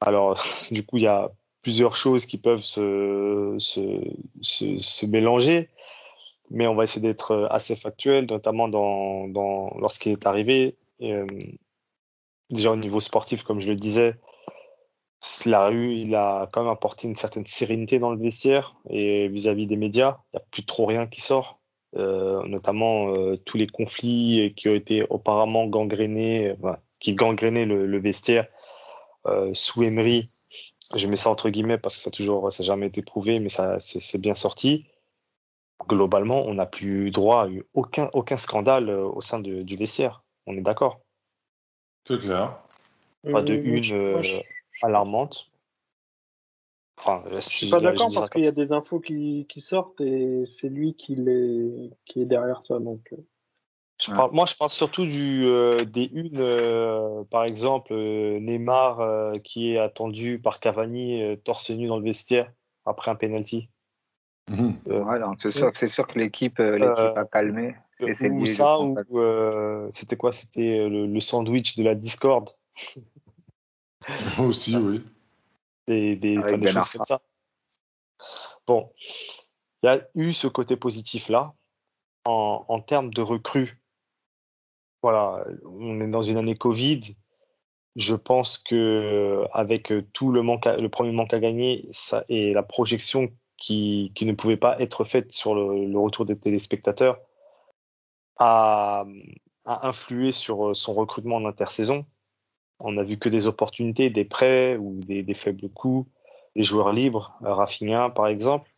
Alors 0.00 0.42
du 0.70 0.84
coup 0.84 0.98
il 0.98 1.04
y 1.04 1.08
a 1.08 1.30
plusieurs 1.62 1.96
choses 1.96 2.26
qui 2.26 2.38
peuvent 2.38 2.62
se, 2.62 3.56
se, 3.58 4.00
se, 4.40 5.06
mélanger, 5.06 5.68
mais 6.50 6.66
on 6.66 6.74
va 6.74 6.84
essayer 6.84 7.06
d'être 7.06 7.48
assez 7.50 7.76
factuel, 7.76 8.26
notamment 8.26 8.68
dans, 8.68 9.28
dans 9.28 9.76
lorsqu'il 9.78 10.12
est 10.12 10.26
arrivé 10.26 10.76
déjà 12.50 12.72
au 12.72 12.76
niveau 12.76 13.00
sportif, 13.00 13.42
comme 13.42 13.60
je 13.60 13.68
le 13.68 13.76
disais, 13.76 14.14
la 15.46 15.68
rue, 15.68 15.94
il 15.94 16.14
a 16.14 16.48
quand 16.52 16.62
même 16.62 16.72
apporté 16.72 17.08
une 17.08 17.16
certaine 17.16 17.46
sérénité 17.46 17.98
dans 17.98 18.10
le 18.10 18.18
vestiaire 18.18 18.76
et 18.88 19.28
vis-à-vis 19.28 19.66
des 19.66 19.76
médias, 19.76 20.18
il 20.32 20.36
n'y 20.36 20.42
a 20.42 20.46
plus 20.50 20.64
trop 20.64 20.86
rien 20.86 21.06
qui 21.06 21.20
sort, 21.20 21.60
euh, 21.96 22.42
notamment 22.44 23.14
euh, 23.14 23.36
tous 23.36 23.56
les 23.56 23.66
conflits 23.66 24.54
qui 24.56 24.68
ont 24.68 24.74
été 24.74 25.04
auparavant 25.10 25.66
gangrénés, 25.66 26.54
qui 27.00 27.14
gangrénaient 27.14 27.66
le, 27.66 27.98
vestiaire 27.98 28.46
euh, 29.26 29.50
sous 29.54 29.82
Emery. 29.82 30.30
Je 30.94 31.06
mets 31.06 31.16
ça 31.16 31.30
entre 31.30 31.50
guillemets 31.50 31.78
parce 31.78 31.96
que 31.96 32.02
ça 32.02 32.10
toujours, 32.10 32.52
ça 32.52 32.62
n'a 32.62 32.66
jamais 32.66 32.86
été 32.86 33.02
prouvé, 33.02 33.40
mais 33.40 33.50
ça, 33.50 33.78
c'est 33.80 34.20
bien 34.20 34.34
sorti. 34.34 34.86
Globalement, 35.86 36.44
on 36.46 36.54
n'a 36.54 36.66
plus 36.66 37.10
droit 37.10 37.46
à 37.46 37.48
aucun, 37.74 38.10
aucun 38.12 38.36
scandale 38.36 38.90
au 38.90 39.20
sein 39.20 39.40
du 39.40 39.76
vestiaire. 39.76 40.22
On 40.46 40.56
est 40.56 40.62
d'accord? 40.62 41.00
C'est 42.08 42.18
clair. 42.18 42.58
Pas 43.30 43.42
de 43.42 43.54
une 43.54 43.84
euh, 43.92 44.22
alarmante. 44.82 45.50
Enfin, 46.98 47.22
je 47.30 47.38
suis 47.38 47.70
pas 47.70 47.80
d'accord 47.80 48.10
parce 48.12 48.28
qu'il 48.30 48.44
y 48.44 48.48
a 48.48 48.52
des 48.52 48.72
infos 48.72 48.98
qui, 48.98 49.46
qui 49.48 49.60
sortent 49.60 50.00
et 50.00 50.44
c'est 50.46 50.68
lui 50.68 50.94
qui, 50.94 51.14
les, 51.14 51.90
qui 52.06 52.22
est 52.22 52.26
derrière 52.26 52.62
ça. 52.62 52.78
Donc. 52.78 53.12
Euh. 53.12 53.16
Parle, 54.14 54.30
moi, 54.32 54.46
je 54.46 54.54
parle 54.54 54.70
surtout 54.70 55.06
du, 55.06 55.44
euh, 55.44 55.84
des 55.84 56.04
une, 56.12 57.24
par 57.30 57.42
exemple, 57.42 57.92
Neymar 57.94 59.32
qui 59.42 59.72
est 59.72 59.78
attendu 59.78 60.38
par 60.38 60.60
Cavani 60.60 61.36
torse 61.42 61.70
nu 61.70 61.88
dans 61.88 61.98
le 61.98 62.04
vestiaire 62.04 62.52
après 62.84 63.10
un 63.10 63.16
penalty. 63.16 63.68
Mmh. 64.48 64.70
c'est 65.38 65.50
sûr, 65.50 65.72
sûr, 65.76 66.06
que 66.06 66.18
l'équipe 66.18 66.60
a 66.60 67.24
calmé. 67.24 67.74
Ou 68.00 68.46
ça, 68.46 68.78
ou 68.78 68.96
euh, 69.14 69.88
c'était 69.92 70.16
quoi 70.16 70.32
C'était 70.32 70.78
euh, 70.78 71.06
le, 71.06 71.20
sandwich 71.20 71.76
de 71.76 71.82
la 71.82 71.94
Discord. 71.94 72.50
Aussi, 74.38 74.76
oui. 74.76 75.04
Des, 75.86 76.16
des, 76.16 76.36
choses 76.36 76.88
comme 76.90 77.04
ça. 77.04 77.22
Bon, 78.66 78.92
il 79.82 79.86
y 79.86 79.88
a 79.88 80.06
eu 80.14 80.32
ce 80.32 80.46
côté 80.46 80.76
positif-là. 80.76 81.54
En, 82.26 82.64
en 82.68 82.80
termes 82.80 83.12
de 83.14 83.22
recrues, 83.22 83.80
voilà, 85.02 85.46
on 85.64 86.00
est 86.00 86.08
dans 86.08 86.22
une 86.22 86.36
année 86.36 86.56
Covid. 86.56 87.00
Je 87.96 88.14
pense 88.14 88.58
que 88.58 89.44
avec 89.52 89.92
tout 90.12 90.30
le 90.30 90.42
manque, 90.42 90.66
le 90.66 90.88
premier 90.88 91.12
manque 91.12 91.32
à 91.32 91.40
gagner 91.40 91.88
ça, 91.90 92.24
et 92.28 92.52
la 92.52 92.62
projection 92.62 93.30
qui, 93.56 94.12
qui, 94.14 94.26
ne 94.26 94.32
pouvait 94.32 94.56
pas 94.56 94.78
être 94.80 95.04
faite 95.04 95.32
sur 95.32 95.54
le, 95.54 95.86
le 95.86 95.98
retour 95.98 96.26
des 96.26 96.38
téléspectateurs, 96.38 97.18
a, 98.38 99.04
a, 99.64 99.88
influé 99.88 100.32
sur 100.32 100.70
euh, 100.70 100.74
son 100.74 100.94
recrutement 100.94 101.36
en 101.36 101.44
intersaison. 101.44 102.06
On 102.80 102.92
n'a 102.92 103.02
vu 103.02 103.18
que 103.18 103.28
des 103.28 103.46
opportunités, 103.46 104.10
des 104.10 104.24
prêts 104.24 104.76
ou 104.76 105.00
des, 105.00 105.22
des 105.22 105.34
faibles 105.34 105.68
coûts, 105.68 106.06
des 106.54 106.62
joueurs 106.62 106.92
libres, 106.92 107.36
Rafinha 107.40 108.10
par 108.10 108.28
exemple. 108.28 108.70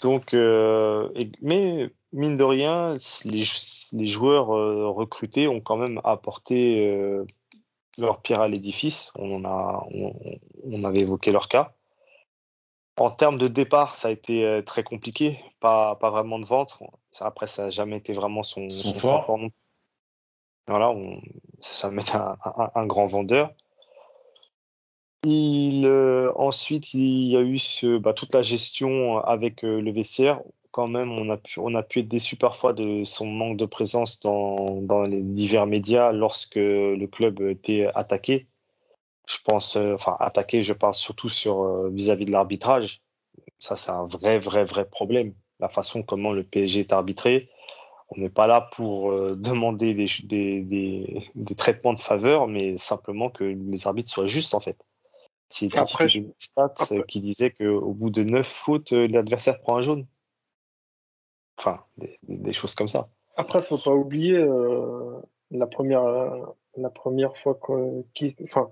Donc, 0.00 0.34
euh, 0.34 1.08
mais 1.40 1.90
mine 2.12 2.36
de 2.36 2.44
rien, 2.44 2.96
les, 3.24 3.44
les 3.92 4.06
joueurs 4.06 4.54
euh, 4.54 4.88
recrutés 4.88 5.48
ont 5.48 5.60
quand 5.60 5.76
même 5.76 6.00
apporté 6.04 6.86
euh, 6.86 7.24
leur 7.98 8.20
pierre 8.20 8.42
à 8.42 8.48
l'édifice. 8.48 9.12
On, 9.16 9.36
en 9.36 9.44
a, 9.44 9.86
on, 9.92 10.14
on, 10.64 10.84
avait 10.84 11.00
évoqué 11.00 11.32
leur 11.32 11.48
cas. 11.48 11.72
En 12.96 13.10
termes 13.10 13.38
de 13.38 13.48
départ, 13.48 13.96
ça 13.96 14.08
a 14.08 14.10
été 14.10 14.62
très 14.64 14.84
compliqué, 14.84 15.40
pas, 15.58 15.96
pas 15.96 16.10
vraiment 16.10 16.38
de 16.38 16.46
vente. 16.46 16.78
après, 17.20 17.48
ça 17.48 17.64
n'a 17.64 17.70
jamais 17.70 17.96
été 17.96 18.12
vraiment 18.12 18.44
son, 18.44 18.68
son, 18.70 18.94
fort. 18.94 19.36
Voilà, 20.66 20.94
ça 21.60 21.90
met 21.90 22.02
un, 22.14 22.86
grand 22.86 23.06
vendeur. 23.06 23.52
Euh, 25.26 26.32
ensuite, 26.36 26.94
il 26.94 27.28
y 27.28 27.36
a 27.36 27.42
eu 27.42 27.58
bah, 27.98 28.12
toute 28.12 28.32
la 28.34 28.42
gestion 28.42 29.18
avec 29.18 29.64
euh, 29.64 29.80
le 29.80 29.92
vestiaire. 29.92 30.40
Quand 30.70 30.88
même, 30.88 31.12
on 31.12 31.30
a, 31.30 31.36
pu, 31.36 31.60
on 31.60 31.74
a 31.74 31.82
pu 31.82 32.00
être 32.00 32.08
déçu 32.08 32.36
parfois 32.36 32.72
de 32.72 33.04
son 33.04 33.26
manque 33.26 33.56
de 33.56 33.66
présence 33.66 34.20
dans, 34.20 34.80
dans 34.82 35.02
les 35.02 35.22
divers 35.22 35.66
médias 35.66 36.12
lorsque 36.12 36.56
le 36.56 37.06
club 37.06 37.40
était 37.42 37.88
attaqué 37.94 38.46
je 39.26 39.38
pense, 39.42 39.76
euh, 39.76 39.94
enfin, 39.94 40.18
attaquer, 40.20 40.62
je 40.62 40.74
parle 40.74 40.94
surtout 40.94 41.30
sur 41.30 41.88
vis-à-vis 41.90 42.26
de 42.26 42.32
l'arbitrage. 42.32 43.00
Ça, 43.58 43.76
c'est 43.76 43.90
un 43.90 44.06
vrai, 44.06 44.38
vrai, 44.38 44.64
vrai 44.64 44.84
problème. 44.86 45.32
La 45.60 45.68
façon 45.68 46.02
comment 46.02 46.32
le 46.32 46.44
PSG 46.44 46.80
est 46.80 46.92
arbitré. 46.92 47.48
On 48.08 48.20
n'est 48.20 48.30
pas 48.30 48.46
là 48.46 48.60
pour 48.60 49.10
euh, 49.10 49.34
demander 49.36 49.94
des, 49.94 50.06
des, 50.24 50.60
des, 50.62 51.30
des, 51.34 51.54
traitements 51.54 51.94
de 51.94 52.00
faveur, 52.00 52.46
mais 52.46 52.76
simplement 52.76 53.30
que 53.30 53.44
les 53.44 53.86
arbitres 53.86 54.10
soient 54.10 54.26
justes, 54.26 54.54
en 54.54 54.60
fait. 54.60 54.84
C'est 55.50 55.76
après 55.78 56.08
une 56.08 56.32
stat 56.38 56.74
qui 57.06 57.20
disait 57.20 57.50
qu'au 57.50 57.92
bout 57.92 58.10
de 58.10 58.24
neuf 58.24 58.48
fautes, 58.48 58.90
l'adversaire 58.90 59.60
prend 59.60 59.76
un 59.76 59.82
jaune. 59.82 60.06
Enfin, 61.58 61.84
des, 62.26 62.52
choses 62.52 62.74
comme 62.74 62.88
ça. 62.88 63.08
Après, 63.36 63.62
faut 63.62 63.78
pas 63.78 63.92
oublier 63.92 64.36
euh, 64.36 65.20
la 65.52 65.66
première, 65.66 66.04
la 66.76 66.90
première 66.90 67.36
fois 67.36 67.58
qu'il, 68.14 68.34
enfin, 68.44 68.70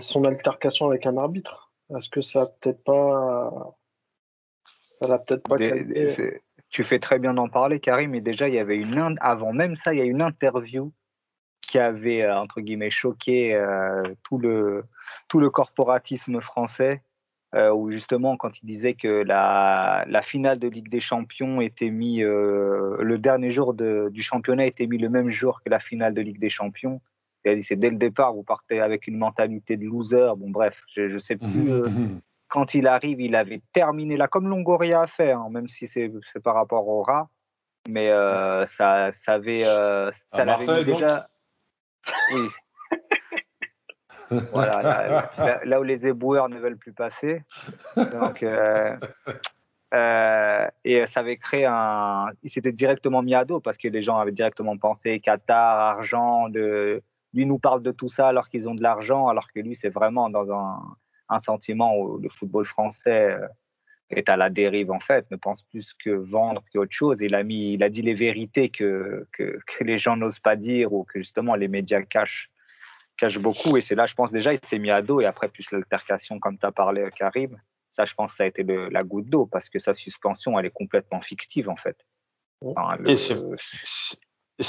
son 0.00 0.24
altercation 0.24 0.86
avec 0.86 1.06
un 1.06 1.16
arbitre 1.16 1.72
Est-ce 1.94 2.08
que 2.08 2.22
ça 2.22 2.46
peut-être 2.60 2.82
pas. 2.84 3.76
Ça 4.64 5.08
l'a 5.08 5.18
peut-être 5.18 5.46
pas 5.46 5.56
Tu 6.76 6.84
fais 6.84 6.98
très 6.98 7.18
bien 7.18 7.32
d'en 7.32 7.48
parler, 7.48 7.80
Karim, 7.80 8.10
mais 8.10 8.20
déjà, 8.20 8.48
il 8.50 8.54
y 8.54 8.58
avait 8.58 8.76
une. 8.76 9.14
Avant 9.22 9.54
même 9.54 9.76
ça, 9.76 9.94
il 9.94 9.98
y 9.98 10.02
a 10.02 10.04
une 10.04 10.20
interview 10.20 10.92
qui 11.62 11.78
avait, 11.78 12.20
euh, 12.20 12.38
entre 12.38 12.60
guillemets, 12.60 12.90
choqué 12.90 13.54
euh, 13.54 14.02
tout, 14.24 14.36
le, 14.36 14.84
tout 15.26 15.40
le 15.40 15.48
corporatisme 15.48 16.38
français, 16.42 17.00
euh, 17.54 17.72
où 17.72 17.90
justement, 17.90 18.36
quand 18.36 18.60
il 18.62 18.66
disait 18.66 18.92
que 18.92 19.08
la, 19.08 20.04
la 20.06 20.20
finale 20.20 20.58
de 20.58 20.68
Ligue 20.68 20.90
des 20.90 21.00
Champions 21.00 21.62
était 21.62 21.88
mis, 21.88 22.18
le 22.18 23.16
dernier 23.16 23.52
jour 23.52 23.72
de, 23.72 24.10
du 24.12 24.20
championnat 24.20 24.66
était 24.66 24.86
mis 24.86 24.98
le 24.98 25.08
même 25.08 25.30
jour 25.30 25.62
que 25.64 25.70
la 25.70 25.80
finale 25.80 26.12
de 26.12 26.20
Ligue 26.20 26.40
des 26.40 26.50
Champions, 26.50 27.00
c'est 27.62 27.76
dès 27.76 27.88
le 27.88 27.96
départ, 27.96 28.34
vous 28.34 28.42
partez 28.42 28.82
avec 28.82 29.06
une 29.06 29.16
mentalité 29.16 29.78
de 29.78 29.86
loser. 29.86 30.28
Bon, 30.36 30.50
bref, 30.50 30.82
je 30.94 31.04
ne 31.04 31.18
sais 31.18 31.36
plus. 31.36 31.70
Euh, 32.46 32.48
quand 32.48 32.74
il 32.74 32.86
arrive, 32.86 33.20
il 33.20 33.34
avait 33.34 33.62
terminé 33.72 34.16
là, 34.16 34.28
comme 34.28 34.48
Longoria 34.48 35.02
a 35.02 35.06
fait, 35.06 35.32
hein, 35.32 35.48
même 35.50 35.68
si 35.68 35.86
c'est 35.86 36.10
par 36.42 36.54
rapport 36.54 36.86
au 36.88 37.02
rat. 37.02 37.28
Mais 37.88 38.10
euh, 38.10 38.66
ça, 38.66 39.12
ça 39.12 39.34
avait. 39.34 39.66
Euh, 39.66 40.10
ça 40.12 40.44
l'avait 40.44 40.84
déjà. 40.84 41.28
Oui. 42.32 42.48
voilà, 44.52 45.30
là, 45.64 45.80
où 45.80 45.82
les 45.82 46.06
éboueurs 46.06 46.48
ne 46.48 46.58
veulent 46.58 46.76
plus 46.76 46.92
passer. 46.92 47.42
Donc, 47.96 48.44
Euh, 49.94 50.68
et 50.84 51.06
ça 51.06 51.20
avait 51.20 51.36
créé 51.36 51.64
un. 51.64 52.26
Il 52.42 52.50
s'était 52.50 52.72
directement 52.72 53.22
mis 53.22 53.34
à 53.34 53.44
dos 53.44 53.60
parce 53.60 53.76
que 53.76 53.88
les 53.88 54.02
gens 54.02 54.18
avaient 54.18 54.32
directement 54.32 54.76
pensé 54.76 55.20
Qatar, 55.20 55.78
argent, 55.78 56.48
de. 56.48 57.02
Lui 57.34 57.46
nous 57.46 57.58
parle 57.58 57.82
de 57.82 57.92
tout 57.92 58.08
ça 58.08 58.28
alors 58.28 58.48
qu'ils 58.48 58.68
ont 58.68 58.74
de 58.74 58.82
l'argent, 58.82 59.28
alors 59.28 59.52
que 59.52 59.60
lui, 59.60 59.76
c'est 59.76 59.90
vraiment 59.90 60.30
dans 60.30 60.50
un, 60.50 60.96
un, 61.28 61.38
sentiment 61.38 61.96
où 61.96 62.18
le 62.18 62.28
football 62.28 62.66
français 62.66 63.32
euh, 63.32 63.46
est 64.10 64.28
à 64.28 64.36
la 64.36 64.50
dérive 64.50 64.90
en 64.90 65.00
fait, 65.00 65.30
ne 65.30 65.36
pense 65.36 65.62
plus 65.62 65.92
que 65.94 66.10
vendre 66.10 66.62
qu'autre 66.72 66.92
chose. 66.92 67.20
Il 67.20 67.34
a, 67.34 67.42
mis, 67.42 67.74
il 67.74 67.82
a 67.82 67.88
dit 67.88 68.02
les 68.02 68.14
vérités 68.14 68.68
que, 68.68 69.26
que, 69.32 69.58
que 69.66 69.84
les 69.84 69.98
gens 69.98 70.16
n'osent 70.16 70.40
pas 70.40 70.56
dire 70.56 70.92
ou 70.92 71.04
que 71.04 71.18
justement 71.18 71.54
les 71.54 71.68
médias 71.68 72.02
cachent, 72.02 72.50
cachent 73.16 73.38
beaucoup. 73.38 73.76
Et 73.76 73.80
c'est 73.80 73.94
là, 73.94 74.06
je 74.06 74.14
pense 74.14 74.32
déjà, 74.32 74.52
il 74.52 74.60
s'est 74.62 74.78
mis 74.78 74.90
à 74.90 75.02
dos 75.02 75.20
et 75.20 75.24
après, 75.24 75.48
plus 75.48 75.70
l'altercation, 75.70 76.38
comme 76.38 76.58
tu 76.58 76.66
as 76.66 76.72
parlé, 76.72 77.08
Karim 77.16 77.58
ça, 77.96 78.04
je 78.04 78.14
pense 78.14 78.34
ça 78.34 78.44
a 78.44 78.46
été 78.46 78.62
la 78.62 79.02
goutte 79.02 79.26
d'eau 79.26 79.46
parce 79.46 79.70
que 79.70 79.78
sa 79.78 79.94
suspension, 79.94 80.58
elle 80.58 80.66
est 80.66 80.70
complètement 80.70 81.22
fictive 81.22 81.70
en 81.70 81.76
fait. 81.76 81.96
Et 83.06 83.16
c'est 83.16 83.36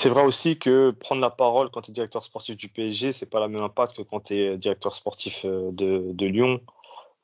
vrai 0.10 0.24
aussi 0.24 0.60
que 0.60 0.92
prendre 0.92 1.22
la 1.22 1.30
parole 1.30 1.70
quand 1.70 1.82
tu 1.82 1.92
es 1.92 1.94
directeur 1.94 2.24
sportif 2.24 2.58
du 2.58 2.70
PSG, 2.70 3.14
c'est 3.14 3.30
pas 3.30 3.40
la 3.40 3.48
même 3.48 3.64
impact 3.64 3.96
que 3.98 4.02
quand 4.02 4.20
tu 4.20 4.36
es 4.36 4.58
directeur 4.58 4.96
sportif 4.96 5.46
euh, 5.46 5.70
de, 5.72 6.26
Lyon 6.26 6.62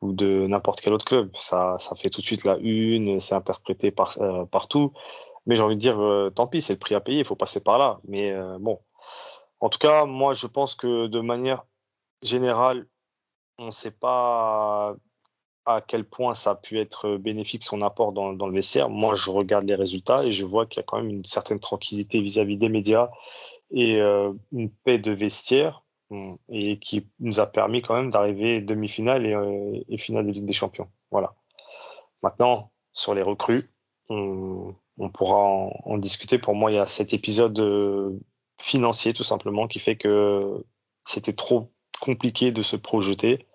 ou 0.02 0.14
de 0.14 0.48
n'importe 0.48 0.82
quel 0.82 0.94
autre 0.94 1.06
club. 1.06 1.30
Ça, 1.36 1.78
ça 1.80 1.96
fait 1.96 2.10
tout 2.10 2.22
de 2.22 2.26
suite 2.26 2.46
la 2.46 2.58
une, 2.58 3.20
c'est 3.20 3.36
interprété 3.36 3.92
par, 3.92 4.18
euh, 4.22 4.46
partout. 4.46 4.94
Mais 5.46 5.58
j'ai 5.58 5.64
envie 5.64 5.76
de 5.76 5.82
dire, 5.82 6.00
euh, 6.00 6.30
tant 6.30 6.48
pis, 6.48 6.62
c'est 6.62 6.74
le 6.74 6.80
prix 6.80 6.96
à 6.96 7.02
payer, 7.02 7.20
il 7.20 7.26
faut 7.26 7.36
passer 7.36 7.62
par 7.62 7.78
là. 7.78 8.00
Mais 8.08 8.34
bon, 8.60 8.80
en 9.60 9.70
tout 9.70 9.80
cas, 9.80 10.06
moi, 10.06 10.34
je 10.34 10.48
pense 10.48 10.76
que 10.76 11.08
de 11.08 11.20
manière 11.20 11.66
générale, 12.22 12.88
on 13.58 13.68
ne 13.68 13.72
sait 13.72 13.92
pas 13.92 14.96
à 15.66 15.82
quel 15.82 16.04
point 16.04 16.36
ça 16.36 16.52
a 16.52 16.56
pu 16.56 16.80
être 16.80 17.18
bénéfique 17.18 17.64
son 17.64 17.82
apport 17.82 18.12
dans, 18.12 18.32
le 18.32 18.54
vestiaire. 18.54 18.90
Moi, 18.90 19.16
je 19.16 19.30
regarde 19.30 19.66
les 19.66 19.76
résultats 19.76 20.26
et 20.26 20.32
je 20.32 20.46
vois 20.46 20.66
qu'il 20.66 20.78
y 20.78 20.80
a 20.82 20.84
quand 20.84 20.98
même 20.98 21.10
une 21.10 21.26
certaine 21.26 21.60
tranquillité 21.60 22.22
vis-à-vis 22.22 22.58
des 22.58 22.70
médias 22.70 23.10
et 23.72 24.00
euh, 24.02 24.34
une 24.52 24.70
paix 24.70 25.00
de 25.00 25.12
vestiaire 25.12 25.84
hum, 26.10 26.38
et 26.50 26.80
qui 26.80 27.08
nous 27.20 27.40
a 27.40 27.46
permis 27.46 27.82
quand 27.82 27.96
même 27.96 28.12
d'arriver 28.12 28.62
demi-finale 28.62 29.26
et, 29.26 29.34
euh, 29.34 29.98
finale 29.98 30.28
de 30.28 30.32
Ligue 30.32 30.46
des 30.46 30.54
Champions. 30.54 30.90
Voilà. 31.12 31.34
Maintenant, 32.22 32.72
sur 32.92 33.14
les 33.14 33.22
recrues, 33.22 33.64
on, 34.10 34.76
pourra 35.14 35.38
en, 35.38 35.98
discuter. 35.98 36.38
Pour 36.38 36.56
moi, 36.56 36.72
il 36.72 36.76
y 36.76 36.80
a 36.80 36.88
cet 36.88 37.14
épisode 37.14 37.60
euh, 37.60 38.20
financier 38.60 39.14
tout 39.14 39.24
simplement 39.24 39.68
qui 39.68 39.80
fait 39.80 39.96
que 39.96 40.64
c'était 41.06 41.34
trop 41.34 41.72
compliqué 42.00 42.52
de 42.52 42.62
se 42.62 42.76
projeter 42.76 43.48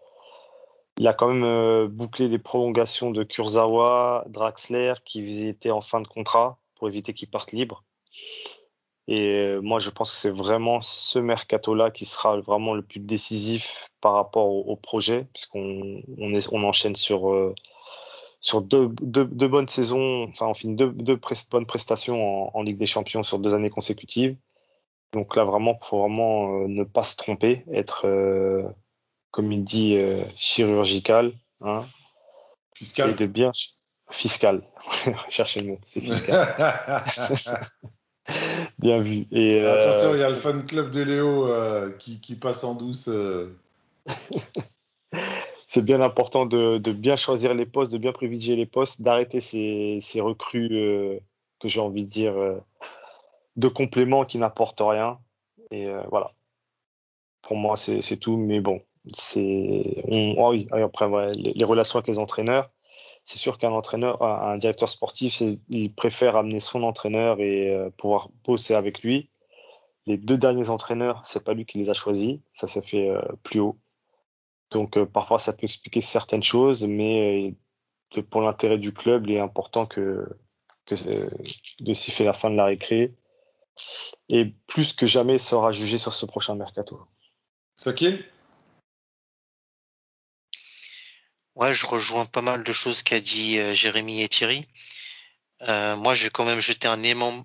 il 0.98 1.06
a 1.06 1.12
quand 1.12 1.28
même 1.28 1.44
euh, 1.44 1.86
bouclé 1.88 2.26
les 2.28 2.38
prolongations 2.38 3.12
de 3.12 3.22
Kurzawa, 3.22 4.24
Draxler, 4.28 4.94
qui 5.04 5.46
étaient 5.46 5.70
en 5.70 5.80
fin 5.80 6.00
de 6.00 6.08
contrat 6.08 6.58
pour 6.74 6.88
éviter 6.88 7.14
qu'ils 7.14 7.30
partent 7.30 7.52
libres. 7.52 7.84
Et 9.06 9.20
euh, 9.20 9.60
moi, 9.60 9.78
je 9.78 9.90
pense 9.90 10.10
que 10.10 10.18
c'est 10.18 10.34
vraiment 10.34 10.80
ce 10.80 11.20
mercato-là 11.20 11.90
qui 11.92 12.04
sera 12.04 12.40
vraiment 12.40 12.74
le 12.74 12.82
plus 12.82 12.98
décisif 12.98 13.88
par 14.00 14.12
rapport 14.14 14.48
au, 14.48 14.76
projet, 14.76 15.28
puisqu'on 15.32 16.02
on, 16.18 16.38
on 16.52 16.62
enchaîne 16.64 16.96
sur, 16.96 17.32
euh, 17.32 17.54
deux, 18.62 18.88
bonnes 19.48 19.68
saisons, 19.68 20.24
enfin, 20.24 20.46
on 20.46 20.54
finit 20.54 20.74
deux 20.74 21.20
bonnes 21.50 21.66
prestations 21.66 22.56
en, 22.56 22.62
Ligue 22.62 22.76
des 22.76 22.86
Champions 22.86 23.22
sur 23.22 23.38
deux 23.38 23.54
années 23.54 23.70
consécutives. 23.70 24.36
Donc 25.12 25.36
là, 25.36 25.44
vraiment, 25.44 25.78
il 25.80 25.86
faut 25.86 26.00
vraiment 26.00 26.68
ne 26.68 26.84
pas 26.84 27.04
se 27.04 27.16
tromper, 27.16 27.64
être 27.72 28.04
comme 29.30 29.52
il 29.52 29.64
dit, 29.64 29.96
euh, 29.96 30.24
chirurgical. 30.36 31.32
Hein, 31.60 31.84
fiscal. 32.74 33.10
Et 33.10 33.14
de 33.14 33.26
bien. 33.26 33.52
Fiscal. 34.10 34.62
Cherchez 35.28 35.60
le 35.60 35.66
mot, 35.68 35.78
c'est 35.84 36.00
fiscal. 36.00 37.04
bien 38.78 39.00
vu. 39.00 39.26
Et, 39.32 39.60
euh, 39.60 39.88
Attention, 39.88 40.14
il 40.14 40.20
y 40.20 40.22
a 40.22 40.30
le 40.30 40.36
fan 40.36 40.64
club 40.64 40.90
de 40.90 41.02
Léo 41.02 41.48
euh, 41.48 41.90
qui, 41.98 42.20
qui, 42.20 42.36
passe 42.36 42.64
en 42.64 42.74
douce. 42.74 43.10
c'est 45.68 45.84
bien 45.84 46.00
important 46.00 46.46
de, 46.46 46.78
de, 46.78 46.92
bien 46.92 47.16
choisir 47.16 47.52
les 47.54 47.66
postes, 47.66 47.92
de 47.92 47.98
bien 47.98 48.12
privilégier 48.12 48.56
les 48.56 48.66
postes, 48.66 49.02
d'arrêter 49.02 49.40
ces, 49.40 49.98
ces, 50.00 50.22
recrues 50.22 51.20
que 51.60 51.68
j'ai 51.68 51.80
envie 51.80 52.04
de 52.04 52.10
dire 52.10 52.34
de 53.56 53.68
compléments 53.68 54.24
qui 54.24 54.38
n'apportent 54.38 54.80
rien. 54.80 55.18
Et 55.70 55.90
voilà. 56.10 56.32
Pour 57.42 57.56
moi, 57.56 57.76
c'est 57.76 58.16
tout. 58.16 58.38
Mais 58.38 58.60
bon, 58.60 58.82
c'est 59.14 60.04
oh 60.38 60.50
oui 60.50 60.68
après 60.72 61.08
les, 61.34 61.64
relations 61.64 61.98
avec 61.98 62.08
les 62.08 62.18
entraîneurs 62.18 62.70
c'est 63.28 63.38
sûr 63.38 63.58
qu'un 63.58 63.72
entraîneur 63.72 64.22
un 64.22 64.56
directeur 64.56 64.88
sportif 64.88 65.42
il 65.68 65.92
préfère 65.92 66.36
amener 66.36 66.60
son 66.60 66.82
entraîneur 66.82 67.40
et 67.40 67.70
euh, 67.70 67.90
pouvoir 67.90 68.30
bosser 68.44 68.74
avec 68.74 69.02
lui. 69.02 69.28
Les 70.06 70.16
deux 70.16 70.38
derniers 70.38 70.70
entraîneurs 70.70 71.22
c'est 71.26 71.44
pas 71.44 71.52
lui 71.52 71.66
qui 71.66 71.76
les 71.76 71.90
a 71.90 71.94
choisis. 71.94 72.38
Ça 72.54 72.66
s'est 72.66 72.80
fait 72.80 73.10
euh, 73.10 73.20
plus 73.42 73.60
haut. 73.60 73.76
Donc 74.70 74.96
euh, 74.96 75.04
parfois 75.04 75.38
ça 75.38 75.52
peut 75.52 75.64
expliquer 75.64 76.00
certaines 76.00 76.42
choses 76.42 76.86
mais 76.86 77.54
pour 78.30 78.40
l'intérêt 78.40 78.78
du 78.78 78.94
club 78.94 79.26
il 79.26 79.34
est 79.34 79.40
important 79.40 79.84
que, 79.84 80.26
que 80.86 80.94
de 81.80 81.92
siffler 81.92 82.24
la 82.24 82.32
fin 82.32 82.48
de 82.48 82.56
la 82.56 82.64
récré. 82.64 83.14
Et 84.30 84.46
plus 84.66 84.94
que 84.94 85.04
jamais 85.04 85.36
sera 85.36 85.70
jugé 85.72 85.98
sur 85.98 86.14
ce 86.14 86.24
prochain 86.24 86.54
mercato. 86.54 86.98
Sakil 87.74 88.24
Ouais, 91.58 91.74
je 91.74 91.86
rejoins 91.86 92.24
pas 92.24 92.40
mal 92.40 92.62
de 92.62 92.72
choses 92.72 93.02
qu'a 93.02 93.18
dit 93.18 93.58
euh, 93.58 93.74
Jérémy 93.74 94.22
et 94.22 94.28
Thierry. 94.28 94.64
Euh, 95.62 95.96
moi, 95.96 96.14
je 96.14 96.24
vais 96.24 96.30
quand 96.30 96.44
même 96.44 96.60
jeter 96.60 96.86
un 96.86 97.02
énorme, 97.02 97.44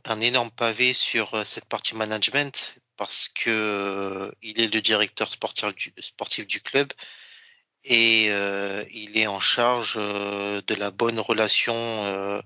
pavé 0.52 0.94
sur 0.94 1.34
euh, 1.34 1.44
cette 1.46 1.66
partie 1.66 1.96
management 1.96 2.76
parce 2.96 3.28
que 3.30 4.32
il 4.44 4.62
est 4.62 4.72
le 4.72 4.82
directeur 4.82 5.32
sportif 5.34 5.74
du, 5.74 5.94
sportif 6.00 6.46
du 6.46 6.62
club 6.62 6.94
et 7.86 8.26
il 8.28 9.18
est 9.18 9.28
en 9.28 9.42
charge 9.42 9.96
de 9.96 10.76
la 10.76 10.92
bonne 10.92 11.20
relation 11.20 12.44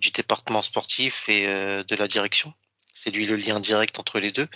du 0.00 0.10
département 0.10 0.62
sportif 0.62 1.28
et 1.28 1.44
de 1.46 1.94
la 1.94 2.08
direction. 2.08 2.52
C'est 2.94 3.10
lui 3.10 3.26
le 3.26 3.36
lien 3.36 3.60
direct 3.60 3.98
entre 3.98 4.20
les 4.20 4.32
deux. 4.32 4.48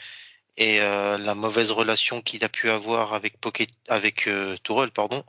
Et 0.57 0.79
la 0.79 1.35
mauvaise 1.35 1.71
relation 1.73 2.23
qu'il 2.23 2.43
a 2.45 2.49
pu 2.49 2.71
avoir 2.71 3.15
avec 3.15 3.39
Pocket, 3.41 3.71
avec 3.89 4.29
Tourelle, 4.65 4.91
pardon, 4.91 5.23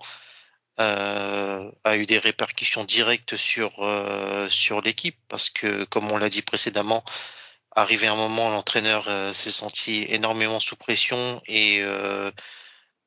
euh, 0.80 1.72
a 1.84 1.98
eu 1.98 2.06
des 2.06 2.20
répercussions 2.20 2.84
directes 2.84 3.36
sur 3.36 3.72
euh, 3.80 4.48
sur 4.52 4.82
l'équipe 4.82 5.18
parce 5.28 5.50
que 5.50 5.86
comme 5.86 6.12
on 6.12 6.18
l'a 6.18 6.30
dit 6.30 6.44
précédemment 6.44 7.04
arrivé 7.72 8.06
un 8.06 8.16
moment 8.16 8.52
l'entraîneur 8.52 9.06
euh, 9.08 9.34
s'est 9.34 9.50
senti 9.50 10.06
énormément 10.10 10.60
sous 10.60 10.76
pression 10.76 11.42
et 11.48 11.84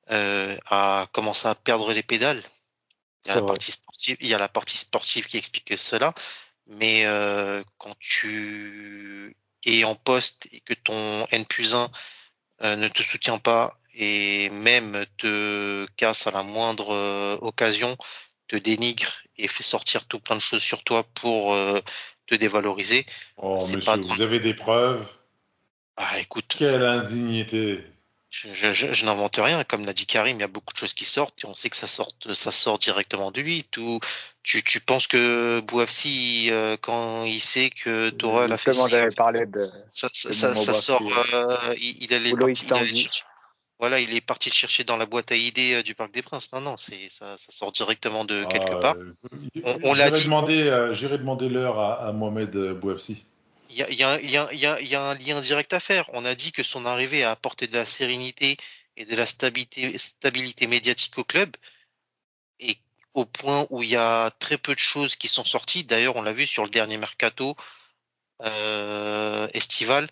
a 0.09 1.07
commencé 1.13 1.47
à 1.47 1.55
perdre 1.55 1.93
les 1.93 2.03
pédales. 2.03 2.43
Il 3.25 3.29
y 3.29 3.33
a 3.33 3.37
la 3.37 3.43
partie 3.43 3.71
sportive 3.71 4.17
il 4.21 4.29
y 4.29 4.35
a 4.35 4.39
la 4.39 4.49
partie 4.49 4.77
sportive 4.77 5.27
qui 5.27 5.37
explique 5.37 5.79
cela 5.79 6.13
mais 6.67 7.05
quand 7.79 7.95
tu 8.01 9.37
es 9.65 9.85
en 9.85 9.95
poste 9.95 10.49
et 10.51 10.61
que 10.61 10.75
ton 10.75 11.27
N 11.31 11.47
plus 11.47 11.75
1 11.75 11.89
ne 12.63 12.89
te 12.89 13.03
soutient 13.03 13.39
pas 13.39 13.75
et 13.95 14.49
même 14.51 15.05
te 15.19 15.87
casse 15.97 16.27
à 16.27 16.31
la 16.31 16.43
moindre 16.43 16.95
euh, 16.95 17.37
occasion, 17.41 17.97
te 18.49 18.57
dénigre 18.57 19.11
et 19.37 19.49
fait 19.49 19.63
sortir 19.63 20.07
tout 20.07 20.21
plein 20.21 20.37
de 20.37 20.41
choses 20.41 20.63
sur 20.63 20.83
toi 20.83 21.05
pour 21.15 21.55
euh, 21.55 21.81
te 22.27 22.35
dévaloriser. 22.35 23.07
Oh, 23.37 23.67
monsieur, 23.67 24.01
vous 24.01 24.23
avez 24.23 24.41
des 24.41 24.55
preuves? 24.55 25.07
Ah, 25.97 26.19
écoute. 26.19 26.57
Quelle 26.59 26.85
indignité 26.85 27.85
je, 28.31 28.73
je, 28.73 29.05
n'invente 29.05 29.37
rien, 29.39 29.65
comme 29.65 29.85
l'a 29.85 29.93
dit 29.93 30.07
Karim, 30.07 30.37
il 30.39 30.41
y 30.41 30.45
a 30.45 30.49
beaucoup 30.49 30.73
de 30.73 30.79
choses 30.79 30.95
qui 30.95 31.05
sortent 31.05 31.43
et 31.43 31.49
on 31.49 31.55
sait 31.57 31.69
que 31.69 31.77
ça 31.77 31.89
sort, 31.89 32.13
ça 32.33 32.53
sort 32.53 32.79
directement 32.79 33.33
de 33.33 33.41
lui. 33.41 33.65
Tout, 33.71 33.99
tu, 34.45 34.63
tu 34.63 34.81
penses 34.81 35.09
que 35.09 35.61
Bouafsi, 35.61 36.49
euh, 36.53 36.77
quand 36.81 37.25
il 37.25 37.41
sait 37.41 37.71
que 37.71 38.11
Tourelle 38.11 38.53
a 38.53 38.57
fait 38.57 38.73
parler 39.17 39.47
de, 39.47 39.69
ça, 39.91 40.09
ça, 40.13 40.55
ça, 40.55 40.75
sort, 40.75 41.03
il, 41.77 42.05
il, 42.05 42.15
allait, 42.15 42.31
il, 42.31 43.11
voilà, 43.81 43.99
il 43.99 44.15
est 44.15 44.21
parti 44.21 44.51
le 44.51 44.55
chercher 44.55 44.85
dans 44.85 44.99
la 44.99 45.07
boîte 45.07 45.33
à 45.33 45.37
idées 45.37 45.75
euh, 45.75 45.83
du 45.83 45.95
Parc 45.95 46.13
des 46.13 46.21
Princes. 46.21 46.53
Non, 46.53 46.61
non, 46.61 46.77
c'est 46.77 47.09
ça, 47.09 47.37
ça, 47.39 47.47
sort 47.49 47.73
directement 47.73 48.27
de 48.27 48.45
quelque 48.45 48.79
part. 48.79 48.95
on, 49.85 49.95
l'a 49.95 50.11
dit. 50.11 50.21
J'irai 50.93 51.19
demander 51.19 51.49
l'heure 51.49 51.81
à, 51.81 52.13
Mohamed 52.13 52.55
euh, 52.55 52.75
Bouafsi. 52.75 53.25
Il 53.73 53.77
y 53.77 54.03
a, 54.97 55.03
un 55.03 55.15
lien 55.15 55.41
direct 55.41 55.73
à 55.73 55.81
faire. 55.81 56.11
On 56.13 56.25
a 56.25 56.35
dit 56.35 56.51
que 56.53 56.63
son 56.63 56.87
arrivée 56.87 57.23
a 57.23 57.31
apporté 57.31 57.69
de 57.69 57.75
la 57.75 57.87
sérénité 57.87 58.57
et 58.97 59.05
de 59.05 59.15
la 59.15 59.27
stabilité, 59.27 60.67
médiatique 60.67 61.17
au 61.19 61.25
club. 61.25 61.57
Et 62.59 62.79
au 63.15 63.25
point 63.25 63.67
où 63.71 63.83
il 63.83 63.91
y 63.91 63.97
a 63.97 64.31
très 64.33 64.59
peu 64.59 64.75
de 64.75 64.81
choses 64.81 65.17
qui 65.17 65.29
sont 65.29 65.45
sorties. 65.45 65.85
D'ailleurs, 65.85 66.17
on 66.17 66.23
l'a 66.23 66.33
vu 66.33 66.47
sur 66.47 66.65
le 66.65 66.71
dernier 66.71 66.99
mercato 66.99 67.57
euh, 68.43 69.49
estival. 69.55 70.09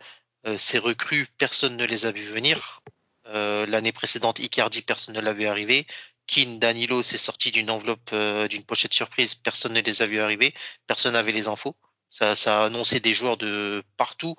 Euh, 0.46 0.56
ces 0.58 0.78
recrues, 0.78 1.26
personne 1.38 1.76
ne 1.76 1.84
les 1.84 2.06
a 2.06 2.12
vues 2.12 2.26
venir. 2.26 2.82
Euh, 3.26 3.66
l'année 3.66 3.92
précédente, 3.92 4.38
Icardi, 4.38 4.82
personne 4.82 5.14
ne 5.14 5.20
l'avait 5.20 5.46
arrivé. 5.46 5.86
Keane, 6.26 6.58
Danilo, 6.60 7.02
c'est 7.02 7.18
sorti 7.18 7.50
d'une 7.50 7.70
enveloppe, 7.70 8.14
d'une 8.50 8.64
pochette 8.64 8.94
surprise. 8.94 9.34
Personne 9.34 9.72
ne 9.72 9.80
les 9.80 10.02
a 10.02 10.06
vus 10.06 10.20
arriver. 10.20 10.54
Personne 10.86 11.14
n'avait 11.14 11.32
les 11.32 11.48
infos. 11.48 11.74
Ça, 12.08 12.34
ça 12.34 12.62
a 12.62 12.66
annoncé 12.66 13.00
des 13.00 13.14
joueurs 13.14 13.36
de 13.36 13.84
partout, 13.96 14.36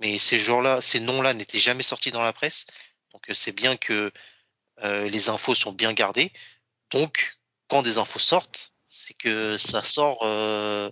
mais 0.00 0.18
ces 0.18 0.38
joueurs-là, 0.38 0.80
ces 0.80 1.00
noms-là 1.00 1.34
n'étaient 1.34 1.58
jamais 1.58 1.82
sortis 1.82 2.10
dans 2.10 2.22
la 2.22 2.32
presse. 2.32 2.66
Donc 3.12 3.30
euh, 3.30 3.34
c'est 3.34 3.52
bien 3.52 3.76
que 3.76 4.12
euh, 4.84 5.08
les 5.08 5.28
infos 5.28 5.54
sont 5.54 5.72
bien 5.72 5.92
gardées. 5.92 6.32
Donc 6.90 7.38
quand 7.68 7.82
des 7.82 7.98
infos 7.98 8.18
sortent, 8.18 8.72
c'est 8.86 9.14
que 9.14 9.58
ça 9.58 9.82
sort, 9.82 10.20
euh, 10.22 10.90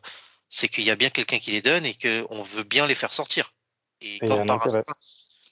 c'est 0.49 0.68
qu'il 0.68 0.85
y 0.85 0.91
a 0.91 0.97
bien 0.97 1.11
quelqu'un 1.11 1.39
qui 1.39 1.53
les 1.53 1.62
donne 1.62 1.85
et 1.87 1.95
qu'on 1.95 2.43
veut 2.43 2.64
bien 2.64 2.87
les 2.87 2.95
faire 2.95 3.12
sortir. 3.12 3.53
Et, 4.01 4.20
Et 4.20 4.27
il 4.27 4.31
y 4.31 4.37
a 4.37 4.37
comme 4.37 4.41
un 4.41 4.47
par 4.47 4.57
intérêt. 4.57 4.79
hasard, 4.79 4.85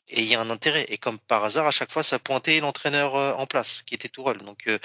et 0.08 0.22
il 0.22 0.26
y 0.28 0.34
a 0.34 0.40
un 0.40 0.50
intérêt. 0.50 0.84
Et 0.88 0.98
comme 0.98 1.18
par 1.18 1.44
hasard, 1.44 1.66
à 1.66 1.70
chaque 1.70 1.92
fois, 1.92 2.02
ça 2.02 2.18
pointait 2.18 2.60
l'entraîneur 2.60 3.14
en 3.14 3.46
place, 3.46 3.82
qui 3.82 3.94
était 3.94 4.08
Tourelle. 4.08 4.38
Donc, 4.38 4.66
euh, 4.68 4.78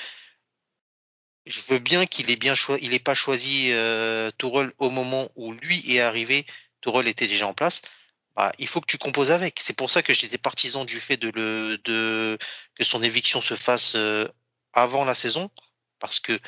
je 1.48 1.62
veux 1.68 1.80
bien 1.80 2.06
qu'il 2.06 2.32
ait 2.32 2.36
bien 2.36 2.56
choisi, 2.56 2.86
il 2.86 2.94
ait 2.94 3.00
pas 3.00 3.16
choisi 3.16 3.72
euh, 3.72 4.32
Tourelle 4.38 4.72
au 4.78 4.90
moment 4.90 5.28
où 5.36 5.54
lui 5.54 5.84
est 5.92 6.02
arrivé. 6.02 6.46
Tourelle 6.82 7.08
était 7.08 7.28
déjà 7.28 7.48
en 7.48 7.54
place. 7.54 7.82
Bah, 8.36 8.52
il 8.60 8.68
faut 8.68 8.82
que 8.82 8.88
tu 8.88 8.98
composes 8.98 9.32
avec. 9.32 9.60
C'est 9.62 9.74
pour 9.74 9.90
ça 9.90 10.04
que 10.04 10.14
j'étais 10.14 10.38
partisan 10.38 10.86
du 10.86 11.00
fait 11.00 11.18
de 11.18 11.30
le, 11.30 11.80
de 11.86 12.38
que 12.76 12.84
son 12.84 13.02
éviction 13.04 13.42
se 13.42 13.56
fasse 13.56 13.96
euh, 13.96 14.28
avant 14.74 15.06
la 15.06 15.16
saison, 15.16 15.50
parce 16.00 16.20
que 16.20 16.40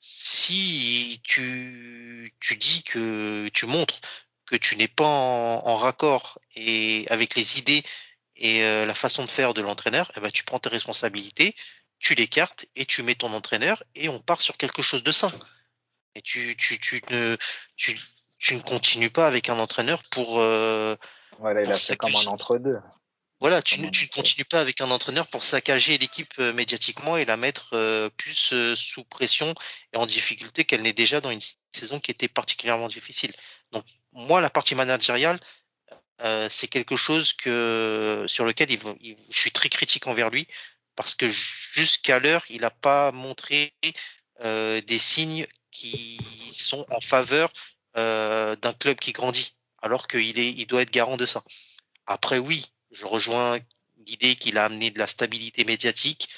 si 0.00 1.20
tu, 1.24 2.34
tu 2.40 2.56
dis 2.56 2.82
que 2.84 3.48
tu 3.48 3.66
montres 3.66 4.00
que 4.46 4.56
tu 4.56 4.76
n'es 4.76 4.88
pas 4.88 5.06
en, 5.06 5.66
en 5.66 5.76
raccord 5.76 6.38
et 6.54 7.06
avec 7.08 7.34
les 7.36 7.58
idées 7.58 7.82
et 8.36 8.62
euh, 8.64 8.86
la 8.86 8.94
façon 8.94 9.24
de 9.24 9.30
faire 9.30 9.54
de 9.54 9.62
l'entraîneur, 9.62 10.12
eh 10.16 10.20
ben, 10.20 10.30
tu 10.30 10.44
prends 10.44 10.58
tes 10.58 10.68
responsabilités, 10.68 11.54
tu 12.02 12.14
l'écartes 12.14 12.66
et 12.76 12.84
tu 12.84 13.02
mets 13.02 13.14
ton 13.14 13.32
entraîneur 13.32 13.82
et 13.94 14.08
on 14.10 14.18
part 14.18 14.42
sur 14.42 14.58
quelque 14.58 14.82
chose 14.82 15.02
de 15.02 15.12
sain. 15.12 15.32
Et 16.14 16.20
tu, 16.20 16.54
tu, 16.58 16.78
tu, 16.78 17.00
ne, 17.10 17.36
tu, 17.76 17.98
tu 18.38 18.54
ne 18.54 18.60
continues 18.60 19.08
pas 19.08 19.26
avec 19.26 19.48
un 19.48 19.58
entraîneur 19.58 20.02
pour... 20.10 20.40
euh, 20.40 20.96
Voilà, 21.38 21.62
il 21.62 21.68
a 21.70 21.74
Pour 21.74 21.80
fait 21.80 21.96
comme 21.96 22.14
un 22.14 22.26
entre-deux. 22.26 22.78
voilà, 23.40 23.62
tu, 23.62 23.80
ne- 23.80 23.88
tu 23.88 24.08
continues 24.08 24.44
pas 24.44 24.60
avec 24.60 24.80
un 24.80 24.90
entraîneur 24.90 25.28
pour 25.28 25.44
saccager 25.44 25.96
l'équipe 25.96 26.34
euh, 26.40 26.52
médiatiquement 26.52 27.16
et 27.16 27.24
la 27.24 27.36
mettre 27.36 27.70
euh, 27.74 28.10
plus 28.10 28.52
euh, 28.52 28.74
sous 28.76 29.04
pression 29.04 29.54
et 29.92 29.96
en 29.96 30.06
difficulté 30.06 30.64
qu'elle 30.64 30.82
n'est 30.82 30.92
déjà 30.92 31.20
dans 31.20 31.30
une 31.30 31.40
saison 31.72 32.00
qui 32.00 32.10
était 32.10 32.28
particulièrement 32.28 32.88
difficile. 32.88 33.32
Donc 33.70 33.84
moi, 34.12 34.40
la 34.40 34.50
partie 34.50 34.74
managériale, 34.74 35.40
c'est 36.50 36.68
quelque 36.68 36.94
chose 36.94 37.32
que 37.32 38.24
sur 38.28 38.44
lequel 38.44 38.70
il, 38.70 38.78
va- 38.78 38.94
il- 39.00 39.16
je 39.30 39.38
suis 39.40 39.50
très 39.50 39.68
critique 39.68 40.06
envers 40.06 40.30
lui 40.30 40.46
parce 40.96 41.14
que 41.14 41.28
jusqu'à 41.28 42.18
l'heure, 42.18 42.44
il 42.48 42.62
n'a 42.62 42.70
pas 42.70 43.12
montré 43.12 43.72
euh, 44.42 44.80
des 44.82 44.98
signes 44.98 45.46
qui 45.70 46.20
sont 46.52 46.84
en 46.90 47.00
faveur 47.00 47.52
euh, 47.96 48.56
d'un 48.56 48.72
club 48.72 48.98
qui 48.98 49.12
grandit, 49.12 49.54
alors 49.80 50.06
qu'il 50.06 50.38
est, 50.38 50.50
il 50.50 50.66
doit 50.66 50.82
être 50.82 50.90
garant 50.90 51.16
de 51.16 51.26
ça. 51.26 51.42
Après, 52.06 52.38
oui, 52.38 52.66
je 52.90 53.06
rejoins 53.06 53.58
l'idée 54.06 54.36
qu'il 54.36 54.58
a 54.58 54.64
amené 54.64 54.90
de 54.90 54.98
la 54.98 55.06
stabilité 55.06 55.64
médiatique. 55.64 56.28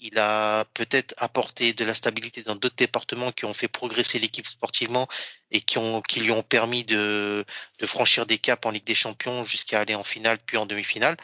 Il 0.00 0.18
a 0.18 0.64
peut-être 0.74 1.14
apporté 1.16 1.72
de 1.72 1.84
la 1.84 1.94
stabilité 1.94 2.42
dans 2.44 2.54
d'autres 2.54 2.76
départements 2.76 3.32
qui 3.32 3.46
ont 3.46 3.54
fait 3.54 3.68
progresser 3.68 4.18
l'équipe 4.20 4.46
sportivement 4.46 5.08
et 5.50 5.60
qui, 5.60 5.78
ont, 5.78 6.00
qui 6.02 6.20
lui 6.20 6.30
ont 6.30 6.44
permis 6.44 6.84
de, 6.84 7.44
de 7.78 7.86
franchir 7.86 8.24
des 8.24 8.38
caps 8.38 8.64
en 8.64 8.70
Ligue 8.70 8.84
des 8.84 8.94
Champions 8.94 9.44
jusqu'à 9.44 9.80
aller 9.80 9.96
en 9.96 10.04
finale 10.04 10.38
puis 10.46 10.56
en 10.56 10.66
demi-finale. 10.66 11.16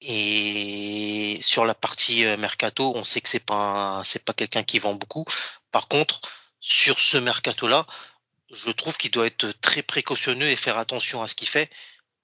Et 0.00 1.40
sur 1.42 1.64
la 1.64 1.74
partie 1.74 2.24
euh, 2.24 2.36
mercato, 2.36 2.92
on 2.94 3.04
sait 3.04 3.20
que 3.20 3.28
c'est 3.28 3.40
pas 3.40 4.02
c'est 4.04 4.24
pas 4.24 4.32
quelqu'un 4.32 4.62
qui 4.62 4.78
vend 4.78 4.94
beaucoup. 4.94 5.24
Par 5.72 5.88
contre, 5.88 6.20
sur 6.60 7.00
ce 7.00 7.16
mercato-là, 7.16 7.86
je 8.50 8.70
trouve 8.70 8.96
qu'il 8.96 9.10
doit 9.10 9.26
être 9.26 9.50
très 9.60 9.82
précautionneux 9.82 10.48
et 10.48 10.56
faire 10.56 10.78
attention 10.78 11.22
à 11.22 11.28
ce 11.28 11.34
qu'il 11.34 11.48
fait 11.48 11.70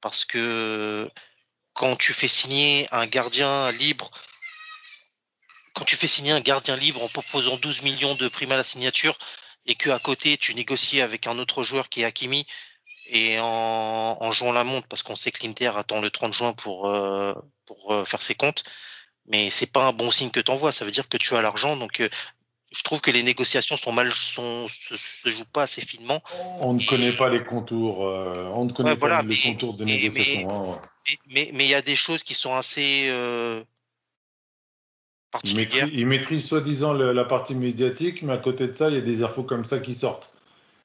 parce 0.00 0.24
que 0.24 1.10
quand 1.72 1.96
tu 1.96 2.12
fais 2.12 2.28
signer 2.28 2.86
un 2.92 3.06
gardien 3.06 3.72
libre, 3.72 4.10
quand 5.74 5.84
tu 5.84 5.96
fais 5.96 6.06
signer 6.06 6.32
un 6.32 6.40
gardien 6.40 6.76
libre 6.76 7.02
en 7.02 7.08
proposant 7.08 7.56
12 7.56 7.82
millions 7.82 8.14
de 8.14 8.28
primes 8.28 8.52
à 8.52 8.56
la 8.56 8.64
signature 8.64 9.18
et 9.66 9.74
que 9.74 9.90
à 9.90 9.98
côté 9.98 10.38
tu 10.38 10.54
négocies 10.54 11.00
avec 11.00 11.26
un 11.26 11.38
autre 11.38 11.62
joueur 11.62 11.88
qui 11.88 12.02
est 12.02 12.04
Hakimi 12.04 12.46
et 13.14 13.38
en, 13.40 14.18
en 14.20 14.32
jouant 14.32 14.52
la 14.52 14.64
montre 14.64 14.86
parce 14.88 15.02
qu'on 15.02 15.16
sait 15.16 15.30
que 15.32 15.42
l'Inter 15.46 15.70
attend 15.76 16.00
le 16.00 16.10
30 16.10 16.34
juin 16.34 16.52
pour 16.52 16.86
euh, 16.88 17.32
pour 17.64 17.92
euh, 17.92 18.04
faire 18.04 18.20
ses 18.22 18.34
comptes, 18.34 18.62
mais 19.26 19.48
c'est 19.50 19.66
pas 19.66 19.86
un 19.86 19.92
bon 19.92 20.10
signe 20.10 20.30
que 20.30 20.40
t'envoies. 20.40 20.72
Ça 20.72 20.84
veut 20.84 20.90
dire 20.90 21.08
que 21.08 21.16
tu 21.16 21.34
as 21.36 21.40
l'argent, 21.42 21.76
donc 21.76 22.00
euh, 22.00 22.08
je 22.72 22.82
trouve 22.82 23.00
que 23.00 23.12
les 23.12 23.22
négociations 23.22 23.76
sont 23.76 23.92
mal, 23.92 24.12
sont, 24.12 24.66
se, 24.68 24.96
se 24.96 25.30
jouent 25.30 25.44
pas 25.52 25.62
assez 25.62 25.80
finement. 25.80 26.20
On 26.58 26.72
ne 26.74 26.84
connaît 26.84 27.16
pas 27.16 27.28
les 27.28 27.44
contours. 27.44 28.00
on 28.00 28.64
ne 28.64 28.72
connaît 28.72 28.90
Ouais, 28.90 28.96
pas 28.96 29.06
voilà, 29.06 29.22
les 29.22 29.28
mais- 29.28 29.36
contours 29.52 29.74
des 29.74 29.84
mais- 29.84 29.92
négociations. 29.96 30.74
hein. 30.74 30.80
Mais 31.30 31.50
il 31.52 31.66
y 31.66 31.74
a 31.74 31.82
des 31.82 31.94
choses 31.96 32.24
qui 32.24 32.34
sont 32.34 32.54
assez 32.54 33.06
Il 33.08 33.64
particulières. 35.30 35.84
maîtrise, 35.86 36.00
il 36.00 36.06
maîtrise 36.06 36.48
soi-disant 36.48 36.92
la 36.94 37.24
partie 37.24 37.54
médiatique, 37.54 38.22
mais 38.22 38.32
à 38.32 38.38
côté 38.38 38.66
de 38.68 38.74
ça, 38.74 38.88
il 38.88 38.94
y 38.94 38.98
a 38.98 39.02
des 39.02 39.22
infos 39.22 39.42
comme 39.44 39.64
ça 39.64 39.78
qui 39.78 39.94
sortent. 39.94 40.30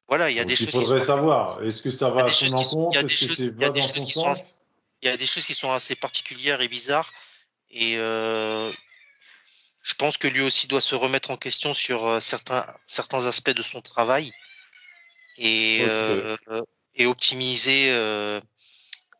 Voilà, 0.10 0.30
il 0.32 0.36
y 0.36 0.40
a 0.40 0.44
Donc, 0.44 0.50
des 0.50 0.54
il 0.56 0.58
choses. 0.58 0.68
qui 0.68 0.72
faudrait 0.86 1.00
sont- 1.02 1.06
savoir, 1.06 1.64
est-ce 1.64 1.82
que 1.84 1.92
ça 1.92 2.10
va 2.10 2.26
à 2.26 2.32
son 2.32 2.48
qui 2.48 2.54
encontre 2.56 2.92
il 2.94 2.96
y 2.96 2.98
a 3.00 3.04
des 3.04 3.14
Est-ce 3.14 3.22
que 3.22 3.28
choses- 3.28 3.38
c'est 3.38 3.56
va 3.56 3.70
dans 3.70 3.88
son 3.88 4.06
qui 4.06 4.12
sont- 4.12 4.24
sens? 4.36 4.60
Il 5.02 5.08
y 5.08 5.12
a 5.12 5.18
des 5.18 5.26
choses 5.28 5.46
qui 5.46 5.54
sont 5.56 5.72
assez 5.72 5.96
particulières 5.96 6.62
et 6.62 6.68
bizarres. 6.68 7.12
Et 7.72 7.96
euh, 7.98 8.72
je 9.84 9.94
pense 9.94 10.18
que 10.18 10.28
lui 10.28 10.42
aussi 10.42 10.68
doit 10.68 10.82
se 10.82 10.96
remettre 10.96 11.30
en 11.32 11.38
question 11.38 11.74
sur 11.76 12.08
euh, 12.08 12.20
certains, 12.20 12.66
certains 12.88 13.26
aspects 13.28 13.52
de 13.52 13.62
son 13.62 13.82
travail 13.82 14.34
et, 15.38 15.80
euh, 15.82 16.36
et 16.96 17.06
optimiser 17.06 17.92
euh, 17.92 18.42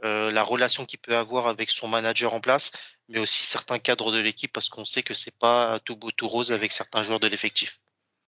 la 0.02 0.44
relation 0.44 0.86
qu'il 0.86 1.00
peut 1.00 1.16
avoir 1.16 1.48
avec 1.48 1.70
son 1.70 1.88
manager 1.88 2.34
en 2.34 2.40
place, 2.42 2.72
mais 3.10 3.20
aussi 3.20 3.44
certains 3.44 3.80
cadres 3.80 4.12
de 4.12 4.20
l'équipe 4.20 4.52
parce 4.52 4.70
qu'on 4.70 4.86
sait 4.86 5.04
que 5.04 5.14
c'est 5.14 5.36
pas 5.38 5.80
tout 5.86 5.96
beau 5.96 6.10
tout 6.12 6.28
rose 6.28 6.52
avec 6.52 6.72
certains 6.72 7.04
joueurs 7.04 7.20
de 7.20 7.28
l'effectif. 7.28 7.80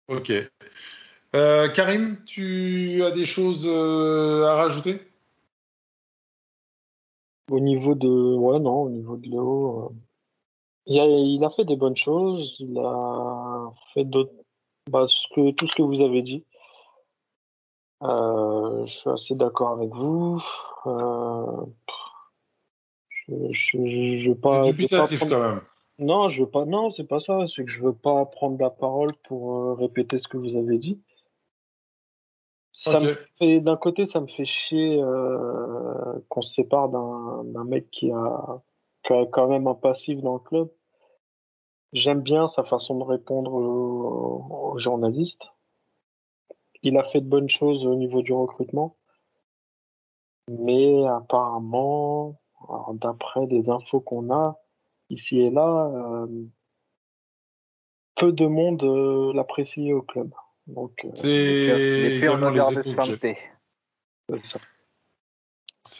Ok. 0.07 0.31
Euh, 1.35 1.67
Karim, 1.69 2.23
tu 2.25 3.03
as 3.03 3.11
des 3.11 3.25
choses 3.25 3.67
euh, 3.67 4.45
à 4.45 4.55
rajouter? 4.55 5.01
Au 7.49 7.59
niveau 7.59 7.95
de, 7.95 8.07
ouais, 8.07 8.59
non, 8.59 8.83
au 8.83 8.89
niveau 8.89 9.17
de 9.17 9.27
Léo, 9.27 9.83
euh, 9.83 9.89
il 10.85 10.99
a, 10.99 11.05
il 11.05 11.43
a 11.43 11.49
fait 11.49 11.65
des 11.65 11.75
bonnes 11.75 11.95
choses. 11.95 12.55
Il 12.59 12.77
a 12.77 13.71
fait 13.93 14.03
d'autres, 14.05 14.33
bah, 14.89 15.07
que, 15.35 15.51
tout 15.51 15.67
ce 15.67 15.75
que 15.75 15.81
vous 15.81 16.01
avez 16.01 16.21
dit. 16.21 16.43
Je 18.01 18.85
suis 18.85 19.09
assez 19.09 19.33
d'accord 19.35 19.71
avec 19.71 19.89
vous. 19.89 20.41
Je, 23.27 23.85
je 23.85 24.29
veux 24.29 24.35
pas, 24.35 24.65
dubitatif 24.65 25.19
prendre- 25.19 25.33
quand 25.33 25.49
même. 25.49 25.61
Non, 25.99 26.27
je 26.29 26.43
veux 26.43 26.49
pas. 26.49 26.65
Non, 26.65 26.89
c'est 26.89 27.05
pas 27.05 27.19
ça. 27.19 27.47
C'est 27.47 27.63
que 27.63 27.71
je 27.71 27.81
veux 27.81 27.93
pas 27.93 28.25
prendre 28.25 28.59
la 28.59 28.69
parole 28.69 29.13
pour 29.23 29.77
répéter 29.77 30.17
ce 30.17 30.27
que 30.27 30.37
vous 30.37 30.55
avez 30.57 30.77
dit. 30.77 30.99
Ça 32.73 32.99
me 32.99 33.13
fait, 33.37 33.59
d'un 33.61 33.77
côté, 33.77 34.05
ça 34.05 34.19
me 34.19 34.27
fait 34.27 34.45
chier 34.45 35.01
euh, 35.01 36.19
qu'on 36.27 36.41
se 36.41 36.55
sépare 36.55 36.89
d'un 36.89 37.43
d'un 37.45 37.63
mec 37.63 37.89
qui 37.91 38.11
a, 38.11 38.61
qui 39.03 39.13
a 39.13 39.25
quand 39.27 39.47
même 39.47 39.67
un 39.67 39.75
passif 39.75 40.21
dans 40.21 40.33
le 40.33 40.39
club. 40.39 40.71
J'aime 41.93 42.21
bien 42.21 42.47
sa 42.47 42.63
façon 42.63 42.97
de 42.97 43.03
répondre 43.03 43.53
aux, 43.53 44.71
aux 44.73 44.77
journalistes. 44.79 45.43
Il 46.81 46.97
a 46.97 47.03
fait 47.03 47.21
de 47.21 47.27
bonnes 47.27 47.49
choses 47.49 47.85
au 47.85 47.95
niveau 47.95 48.23
du 48.23 48.33
recrutement. 48.33 48.97
Mais 50.49 51.05
apparemment, 51.05 52.39
d'après 52.93 53.47
des 53.47 53.69
infos 53.69 54.01
qu'on 54.01 54.33
a 54.33 54.57
ici 55.09 55.39
et 55.39 55.49
là, 55.49 55.91
euh, 55.93 56.45
peu 58.15 58.31
de 58.31 58.45
monde 58.45 58.83
euh, 58.83 59.33
l'apprécie 59.33 59.93
au 59.93 60.01
club. 60.01 60.33
Donc, 60.67 60.91
euh, 61.03 61.09
C'est 61.15 62.15
également 62.17 62.49
les 62.49 62.61
santé. 62.61 63.37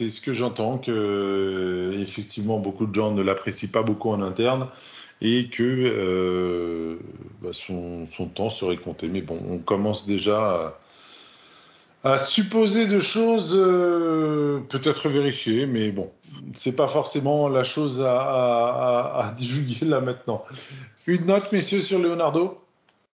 ce 0.10 0.22
que 0.22 0.34
j'entends, 0.34 0.78
que 0.78 0.92
euh, 0.92 2.02
effectivement 2.02 2.60
beaucoup 2.60 2.86
de 2.86 2.96
gens 2.96 3.12
ne 3.12 3.22
l'apprécient 3.22 3.70
pas 3.72 3.84
beaucoup 3.84 4.10
en 4.10 4.22
interne 4.22 4.70
et 5.22 5.50
que 5.50 5.64
euh, 5.64 6.98
bah, 7.42 7.50
son, 7.52 8.08
son 8.08 8.28
temps 8.28 8.50
serait 8.50 8.78
compté. 8.78 9.08
Mais 9.08 9.22
bon, 9.22 9.40
on 9.50 9.58
commence 9.58 10.08
déjà 10.08 10.80
à, 12.04 12.14
à 12.14 12.18
supposer 12.18 12.88
de 12.88 13.00
choses 13.00 13.56
euh, 13.58 14.62
peut-être 14.70 15.10
vérifiées, 15.10 15.66
mais 15.66 15.92
bon, 15.92 16.12
c'est 16.54 16.76
pas 16.76 16.88
forcément 16.88 17.50
la 17.50 17.66
chose 17.66 18.02
à, 18.02 19.28
à 19.28 19.36
divulguer 19.38 19.86
là 19.86 20.00
maintenant. 20.00 20.44
Une 21.06 21.26
note, 21.26 21.52
messieurs, 21.52 21.82
sur 21.82 22.00
Leonardo? 22.00 22.63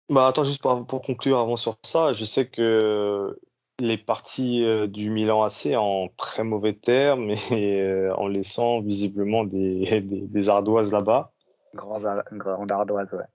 Bah 0.09 0.27
attends, 0.27 0.43
juste 0.43 0.61
pour, 0.61 0.85
pour 0.85 1.01
conclure 1.01 1.39
avant 1.39 1.55
sur 1.55 1.77
ça, 1.83 2.13
je 2.13 2.25
sais 2.25 2.47
que 2.47 3.39
les 3.79 3.97
parties 3.97 4.63
euh, 4.63 4.87
du 4.87 5.09
Milan 5.09 5.43
AC 5.43 5.75
en 5.75 6.09
très 6.15 6.43
mauvais 6.43 6.73
termes 6.73 7.31
et 7.51 7.81
euh, 7.81 8.13
en 8.15 8.27
laissant 8.27 8.81
visiblement 8.81 9.43
des, 9.43 10.01
des, 10.01 10.21
des 10.21 10.49
ardoises 10.49 10.91
là-bas. 10.91 11.31
Grande, 11.73 12.23
grande 12.31 12.71
ardoise, 12.71 13.11
ouais. 13.13 13.25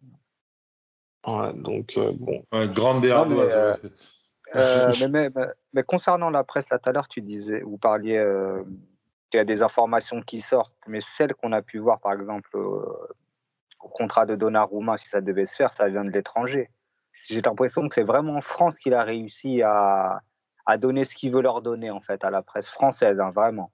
Ouais, 1.27 1.53
donc, 1.55 1.93
euh, 1.99 2.13
bon. 2.15 2.43
Ouais, 2.53 2.69
grande 2.69 3.05
Non, 3.05 3.13
ardoise. 3.17 3.55
mais, 3.55 3.61
euh, 3.61 3.73
ouais. 3.73 3.91
Euh, 4.57 4.93
mais, 5.01 5.09
mais, 5.09 5.31
mais- 5.35 5.53
mais 5.75 5.83
concernant 5.83 6.31
la 6.31 6.43
presse, 6.45 6.65
là, 6.71 6.79
tout 6.79 6.89
à 6.89 6.93
l'heure, 6.93 7.09
tu 7.09 7.21
disais, 7.21 7.61
vous 7.61 7.77
parliez 7.77 8.17
euh, 8.17 8.63
qu'il 9.31 9.39
y 9.39 9.41
a 9.41 9.45
des 9.45 9.63
informations 9.63 10.23
qui 10.23 10.41
sortent, 10.41 10.75
mais 10.87 11.01
celles 11.03 11.35
qu'on 11.35 11.53
a 11.53 11.61
pu 11.63 11.79
voir, 11.79 12.01
par 12.01 12.15
exemple, 12.15 12.49
euh, 12.55 12.83
contrat 13.89 14.27
de 14.27 14.35
Donnarumma, 14.37 14.99
si 14.99 15.09
ça 15.09 15.21
devait 15.21 15.47
se 15.47 15.57
faire, 15.57 15.73
ça 15.73 15.89
vient 15.89 16.05
de 16.05 16.11
l'étranger. 16.11 16.71
J'ai 17.29 17.41
l'impression 17.41 17.89
que 17.89 17.95
c'est 17.95 18.03
vraiment 18.03 18.37
en 18.37 18.41
France 18.41 18.79
qu'il 18.79 18.95
a 18.95 19.03
réussi 19.03 19.63
à, 19.63 20.23
donner 20.79 21.05
ce 21.05 21.17
qu'il 21.17 21.33
veut 21.33 21.43
leur 21.43 21.63
donner, 21.63 21.91
en 21.91 22.01
fait, 22.01 22.23
à 22.25 22.31
la 22.31 22.43
presse 22.43 22.69
française, 22.69 23.19
hein, 23.19 23.31
vraiment. 23.31 23.73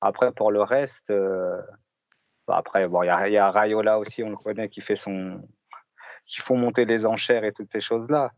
Après, 0.00 0.32
pour 0.32 0.50
le 0.50 0.62
reste, 0.62 1.10
euh, 1.10 1.60
bah, 2.48 2.56
après, 2.56 2.88
bon, 2.88 3.02
il 3.02 3.06
y 3.06 3.10
a, 3.10 3.28
il 3.28 3.32
y 3.34 3.36
a 3.36 3.50
Rayola 3.50 3.98
aussi, 3.98 4.22
on 4.22 4.30
le 4.30 4.36
connaît, 4.36 4.70
qui 4.70 4.80
fait 4.80 4.96
son, 4.96 5.42
qui 6.24 6.40
font 6.40 6.56
monter 6.56 6.86
les 6.86 7.04
enchères 7.04 7.44
et 7.44 7.52
toutes 7.52 7.70
ces 7.70 7.80
choses-là. 7.80 8.32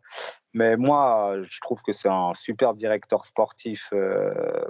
Mais 0.53 0.77
moi, 0.77 1.37
je 1.43 1.61
trouve 1.61 1.81
que 1.83 1.93
c'est 1.93 2.09
un 2.09 2.35
super 2.35 2.75
directeur 2.75 3.25
sportif 3.25 3.89
euh, 3.93 4.65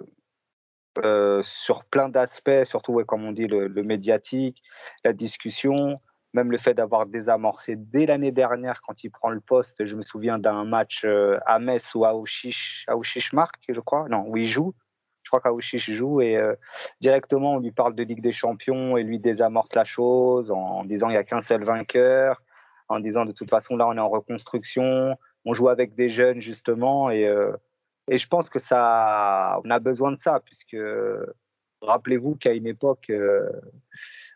euh, 0.99 1.43
sur 1.43 1.85
plein 1.87 2.11
d'aspects, 2.11 2.65
surtout, 2.65 3.03
comme 3.07 3.25
on 3.25 3.33
dit, 3.33 3.47
le 3.47 3.83
médiatique, 3.83 4.63
la 5.05 5.15
discussion, 5.15 5.99
même 6.33 6.51
le 6.51 6.59
fait 6.59 6.75
d'avoir 6.75 7.07
désamorcé 7.07 7.77
dès 7.77 8.07
l'année 8.07 8.33
dernière, 8.33 8.81
quand 8.83 9.05
il 9.05 9.11
prend 9.11 9.31
le 9.31 9.41
poste, 9.41 9.85
je 9.85 9.95
me 9.95 10.03
souviens 10.03 10.39
d'un 10.39 10.65
match 10.65 11.05
euh, 11.05 11.39
à 11.47 11.59
Metz 11.59 11.95
ou 11.95 12.05
à 12.05 12.15
Auchiche 12.15 12.87
marque, 13.33 13.65
je 13.69 13.81
crois, 13.81 14.09
non, 14.09 14.25
où 14.29 14.37
il 14.37 14.47
joue. 14.47 14.75
Je 15.23 15.31
crois 15.31 15.41
qu'Aouchiche 15.41 15.91
joue 15.93 16.21
et 16.21 16.37
euh, 16.37 16.55
directement 17.01 17.55
on 17.55 17.61
lui 17.61 17.71
parle 17.71 17.95
de 17.95 18.03
Ligue 18.03 18.21
des 18.21 18.33
Champions 18.33 18.97
et 18.97 19.05
lui 19.05 19.19
désamorce 19.19 19.75
la 19.75 19.85
chose 19.85 20.51
en, 20.51 20.85
disant 20.85 21.09
il 21.09 21.13
n'y 21.13 21.17
a 21.17 21.25
qu'un 21.25 21.41
seul 21.41 21.65
vainqueur, 21.65 22.43
en 22.89 22.99
disant 22.99 23.25
de 23.25 23.33
toute 23.33 23.49
façon 23.49 23.77
là 23.77 23.87
on 23.87 23.97
est 23.97 24.01
en 24.01 24.09
reconstruction, 24.09 25.17
on 25.45 25.55
joue 25.55 25.69
avec 25.69 25.95
des 25.95 26.11
jeunes 26.11 26.43
justement 26.43 27.09
et, 27.09 27.25
euh, 27.27 27.53
et 28.09 28.19
je 28.19 28.27
pense 28.27 28.51
que 28.51 28.59
ça 28.59 29.61
on 29.65 29.71
a 29.71 29.79
besoin 29.79 30.11
de 30.11 30.17
ça 30.17 30.41
puisque 30.41 30.77
rappelez-vous 31.81 32.35
qu'à 32.35 32.53
une 32.53 32.67
époque 32.67 33.11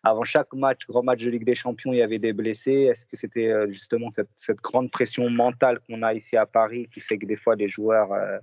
avant 0.03 0.25
chaque 0.25 0.53
match 0.53 0.87
grand 0.87 1.03
match 1.03 1.23
de 1.23 1.31
Ligue 1.31 1.45
des 1.45 1.55
Champions 1.55 1.93
il 1.93 1.99
y 1.99 2.03
avait 2.03 2.19
des 2.19 2.33
blessés 2.33 2.89
est-ce 2.91 3.07
que 3.07 3.17
c'était 3.17 3.49
euh, 3.49 3.69
justement 3.69 4.09
cette, 4.11 4.59
grande 4.59 4.91
pression 4.91 5.29
mentale 5.31 5.81
qu'on 5.81 6.03
a 6.03 6.15
ici 6.15 6.37
à 6.37 6.47
Paris 6.47 6.89
qui 6.93 7.01
fait 7.01 7.19
que 7.19 7.27
des 7.27 7.37
fois 7.37 7.57
les 7.57 7.69
joueurs 7.69 8.13
euh, 8.13 8.39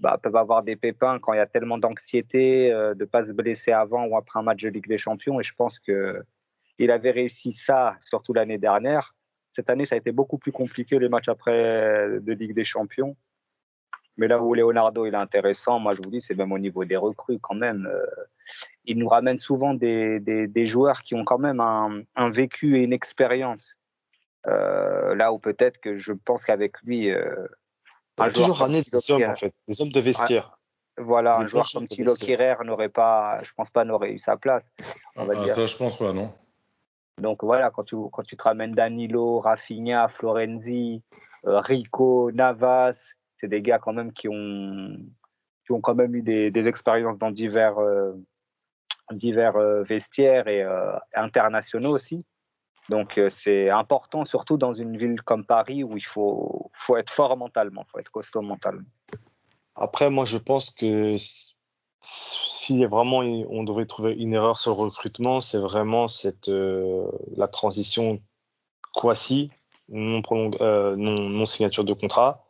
bah, 0.00 0.18
peuvent 0.22 0.36
avoir 0.36 0.62
des 0.62 0.76
pépins 0.76 1.18
quand 1.18 1.32
il 1.32 1.36
y 1.36 1.40
a 1.40 1.46
tellement 1.46 1.78
d'anxiété 1.78 2.70
de 2.70 2.96
ne 2.98 3.04
pas 3.04 3.24
se 3.24 3.32
blesser 3.32 3.72
avant 3.72 4.06
ou 4.06 4.16
après 4.16 4.40
un 4.40 4.42
match 4.42 4.62
de 4.62 4.68
Ligue 4.68 4.88
des 4.88 4.98
Champions? 4.98 5.38
Et 5.38 5.44
je 5.44 5.54
pense 5.54 5.78
que 5.78 6.20
il 6.78 6.90
avait 6.90 7.12
réussi 7.12 7.52
ça 7.52 7.96
surtout 8.00 8.32
l'année 8.34 8.58
dernière 8.58 9.14
cette 9.54 9.70
année, 9.70 9.84
ça 9.86 9.94
a 9.94 9.98
été 9.98 10.10
beaucoup 10.10 10.36
plus 10.36 10.50
compliqué 10.50 10.98
les 10.98 11.08
matchs 11.08 11.28
après 11.28 12.18
de 12.20 12.32
Ligue 12.32 12.54
des 12.54 12.64
Champions. 12.64 13.16
Mais 14.16 14.26
là 14.26 14.42
où 14.42 14.52
Leonardo 14.52 15.06
il 15.06 15.14
est 15.14 15.16
intéressant, 15.16 15.78
moi 15.78 15.94
je 15.94 16.02
vous 16.02 16.10
dis, 16.10 16.20
c'est 16.20 16.36
même 16.36 16.52
au 16.52 16.58
niveau 16.58 16.84
des 16.84 16.96
recrues 16.96 17.38
quand 17.40 17.54
même. 17.54 17.86
Euh, 17.86 18.04
il 18.84 18.98
nous 18.98 19.08
ramène 19.08 19.38
souvent 19.38 19.74
des, 19.74 20.20
des, 20.20 20.46
des, 20.46 20.66
joueurs 20.66 21.02
qui 21.02 21.14
ont 21.14 21.24
quand 21.24 21.38
même 21.38 21.60
un, 21.60 22.02
un 22.16 22.30
vécu 22.30 22.78
et 22.78 22.82
une 22.82 22.92
expérience. 22.92 23.74
Euh, 24.46 25.14
là 25.14 25.32
où 25.32 25.38
peut-être 25.38 25.78
que 25.78 25.96
je 25.96 26.12
pense 26.12 26.44
qu'avec 26.44 26.80
lui, 26.82 27.10
euh, 27.10 27.46
un 28.18 28.28
toujours 28.28 28.58
ramener 28.58 28.82
des 28.82 29.10
hommes 29.10 29.24
en 29.24 29.36
fait, 29.36 29.54
des 29.66 29.80
hommes 29.80 29.92
de 29.92 30.00
vestiaire. 30.00 30.58
Voilà, 30.96 31.38
des 31.38 31.44
un 31.44 31.46
joueur 31.46 31.66
comme 31.72 31.86
Thilo 31.86 32.14
Kirer 32.14 32.56
n'aurait 32.64 32.88
pas, 32.88 33.40
je 33.42 33.52
pense 33.54 33.70
pas, 33.70 33.84
n'aurait 33.84 34.12
eu 34.12 34.18
sa 34.18 34.36
place. 34.36 34.64
On 35.16 35.24
va 35.24 35.34
ah, 35.36 35.44
dire. 35.44 35.54
Ça, 35.54 35.66
je 35.66 35.76
pense 35.76 35.96
pas, 35.96 36.12
non. 36.12 36.32
Donc 37.20 37.42
voilà, 37.42 37.70
quand 37.70 37.84
tu, 37.84 37.96
quand 38.12 38.22
tu 38.22 38.36
te 38.36 38.42
ramènes 38.42 38.72
Danilo, 38.72 39.40
Rafinha, 39.40 40.08
Florenzi, 40.08 41.02
euh, 41.46 41.60
Rico, 41.60 42.30
Navas, 42.32 43.14
c'est 43.36 43.48
des 43.48 43.62
gars 43.62 43.78
quand 43.78 43.92
même 43.92 44.12
qui 44.12 44.28
ont, 44.28 44.96
qui 45.64 45.72
ont 45.72 45.80
quand 45.80 45.94
même 45.94 46.14
eu 46.14 46.22
des, 46.22 46.50
des 46.50 46.68
expériences 46.68 47.18
dans 47.18 47.30
divers, 47.30 47.78
euh, 47.78 48.12
divers 49.12 49.56
euh, 49.56 49.82
vestiaires 49.82 50.48
et 50.48 50.64
internationaux 51.14 51.94
aussi. 51.94 52.24
Donc 52.90 53.18
c'est 53.30 53.70
important, 53.70 54.26
surtout 54.26 54.58
dans 54.58 54.74
une 54.74 54.98
ville 54.98 55.22
comme 55.22 55.46
Paris 55.46 55.82
où 55.82 55.96
il 55.96 56.04
faut, 56.04 56.70
faut 56.74 56.96
être 56.98 57.10
fort 57.10 57.34
mentalement, 57.36 57.84
il 57.86 57.90
faut 57.90 57.98
être 57.98 58.10
costaud 58.10 58.42
mentalement. 58.42 58.84
Après, 59.74 60.10
moi 60.10 60.26
je 60.26 60.36
pense 60.36 60.70
que 60.70 61.16
si 62.00 62.84
vraiment 62.84 63.18
on 63.18 63.64
devrait 63.64 63.86
trouver 63.86 64.12
une 64.12 64.34
erreur 64.34 64.58
sur 64.58 64.72
le 64.72 64.82
recrutement, 64.82 65.40
c'est 65.40 65.58
vraiment 65.58 66.08
cette 66.08 66.48
euh, 66.48 67.06
la 67.36 67.48
transition 67.48 68.20
Kwasi, 68.94 69.50
non, 69.88 70.22
euh, 70.60 70.96
non, 70.96 71.28
non, 71.28 71.46
signature 71.46 71.84
de 71.84 71.92
contrat. 71.92 72.43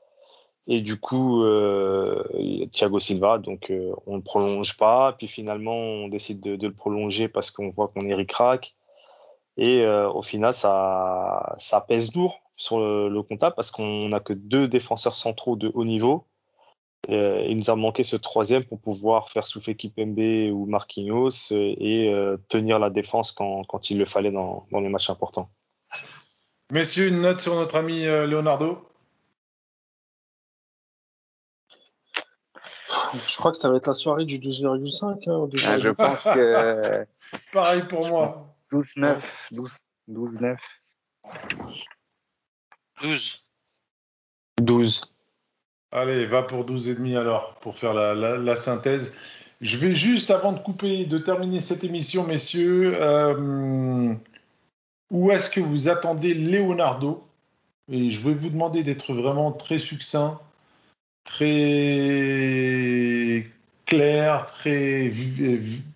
Et 0.66 0.80
du 0.80 0.98
coup, 0.98 1.42
euh, 1.44 2.24
Thiago 2.72 2.98
Silva, 2.98 3.38
donc 3.38 3.70
euh, 3.70 3.92
on 4.06 4.16
ne 4.16 4.22
prolonge 4.22 4.76
pas. 4.76 5.12
Puis 5.12 5.26
finalement, 5.26 5.76
on 5.76 6.08
décide 6.08 6.40
de, 6.40 6.66
le 6.66 6.72
prolonger 6.72 7.28
parce 7.28 7.50
qu'on 7.50 7.70
voit 7.70 7.88
qu'on 7.88 8.08
est 8.08 8.14
ric-rac. 8.14 8.74
Et 9.56 9.82
euh, 9.82 10.10
au 10.10 10.22
final, 10.22 10.54
ça, 10.54 11.56
pèse 11.86 12.14
lourd 12.14 12.40
sur 12.56 12.78
le, 12.78 13.08
le 13.08 13.22
comptable 13.22 13.54
parce 13.54 13.70
qu'on 13.70 14.08
n'a 14.08 14.20
que 14.20 14.32
deux 14.32 14.66
défenseurs 14.66 15.14
centraux 15.14 15.56
de 15.56 15.70
haut 15.74 15.84
niveau. 15.84 16.26
Euh, 17.10 17.44
il 17.46 17.58
nous 17.58 17.68
a 17.68 17.76
manqué 17.76 18.02
ce 18.02 18.16
troisième 18.16 18.64
pour 18.64 18.80
pouvoir 18.80 19.28
faire 19.28 19.46
souffler 19.46 19.76
Kipembe 19.76 20.50
ou 20.50 20.64
Marquinhos 20.64 21.52
et 21.52 22.10
tenir 22.48 22.78
la 22.78 22.88
défense 22.88 23.32
quand, 23.32 23.90
il 23.90 23.98
le 23.98 24.06
fallait 24.06 24.32
dans, 24.32 24.66
les 24.72 24.88
matchs 24.88 25.10
importants. 25.10 25.50
Messieurs, 26.72 27.08
une 27.08 27.20
note 27.20 27.40
sur 27.40 27.54
notre 27.54 27.76
ami 27.76 28.04
Leonardo 28.04 28.78
Je 33.26 33.36
crois 33.36 33.52
que 33.52 33.58
ça 33.58 33.68
va 33.68 33.76
être 33.76 33.86
la 33.86 33.94
soirée 33.94 34.24
du 34.24 34.38
12,5. 34.38 35.28
Hein, 35.28 35.48
ah, 35.66 35.78
je 35.78 35.88
pense 35.90 36.22
que. 36.22 37.06
Pareil 37.52 37.82
pour 37.88 38.06
moi. 38.06 38.54
12-9. 38.72 39.20
12-9. 39.52 40.56
12. 43.02 43.44
12. 44.58 45.14
Allez, 45.92 46.26
va 46.26 46.42
pour 46.42 46.64
12 46.64 46.88
et 46.88 46.94
demi 46.94 47.16
alors, 47.16 47.54
pour 47.60 47.76
faire 47.76 47.94
la, 47.94 48.14
la, 48.14 48.36
la, 48.36 48.56
synthèse. 48.56 49.14
Je 49.60 49.76
vais 49.76 49.94
juste, 49.94 50.30
avant 50.30 50.52
de 50.52 50.58
couper, 50.58 51.04
de 51.04 51.18
terminer 51.18 51.60
cette 51.60 51.84
émission, 51.84 52.24
messieurs, 52.24 52.94
euh, 53.00 54.14
où 55.10 55.30
est-ce 55.30 55.48
que 55.48 55.60
vous 55.60 55.88
attendez 55.88 56.34
Leonardo? 56.34 57.24
Et 57.88 58.10
je 58.10 58.26
vais 58.26 58.34
vous 58.34 58.50
demander 58.50 58.82
d'être 58.82 59.12
vraiment 59.12 59.52
très 59.52 59.78
succinct, 59.78 60.40
très 61.24 62.84
clair, 63.86 64.46
très 64.46 65.09
vif, 65.09 65.40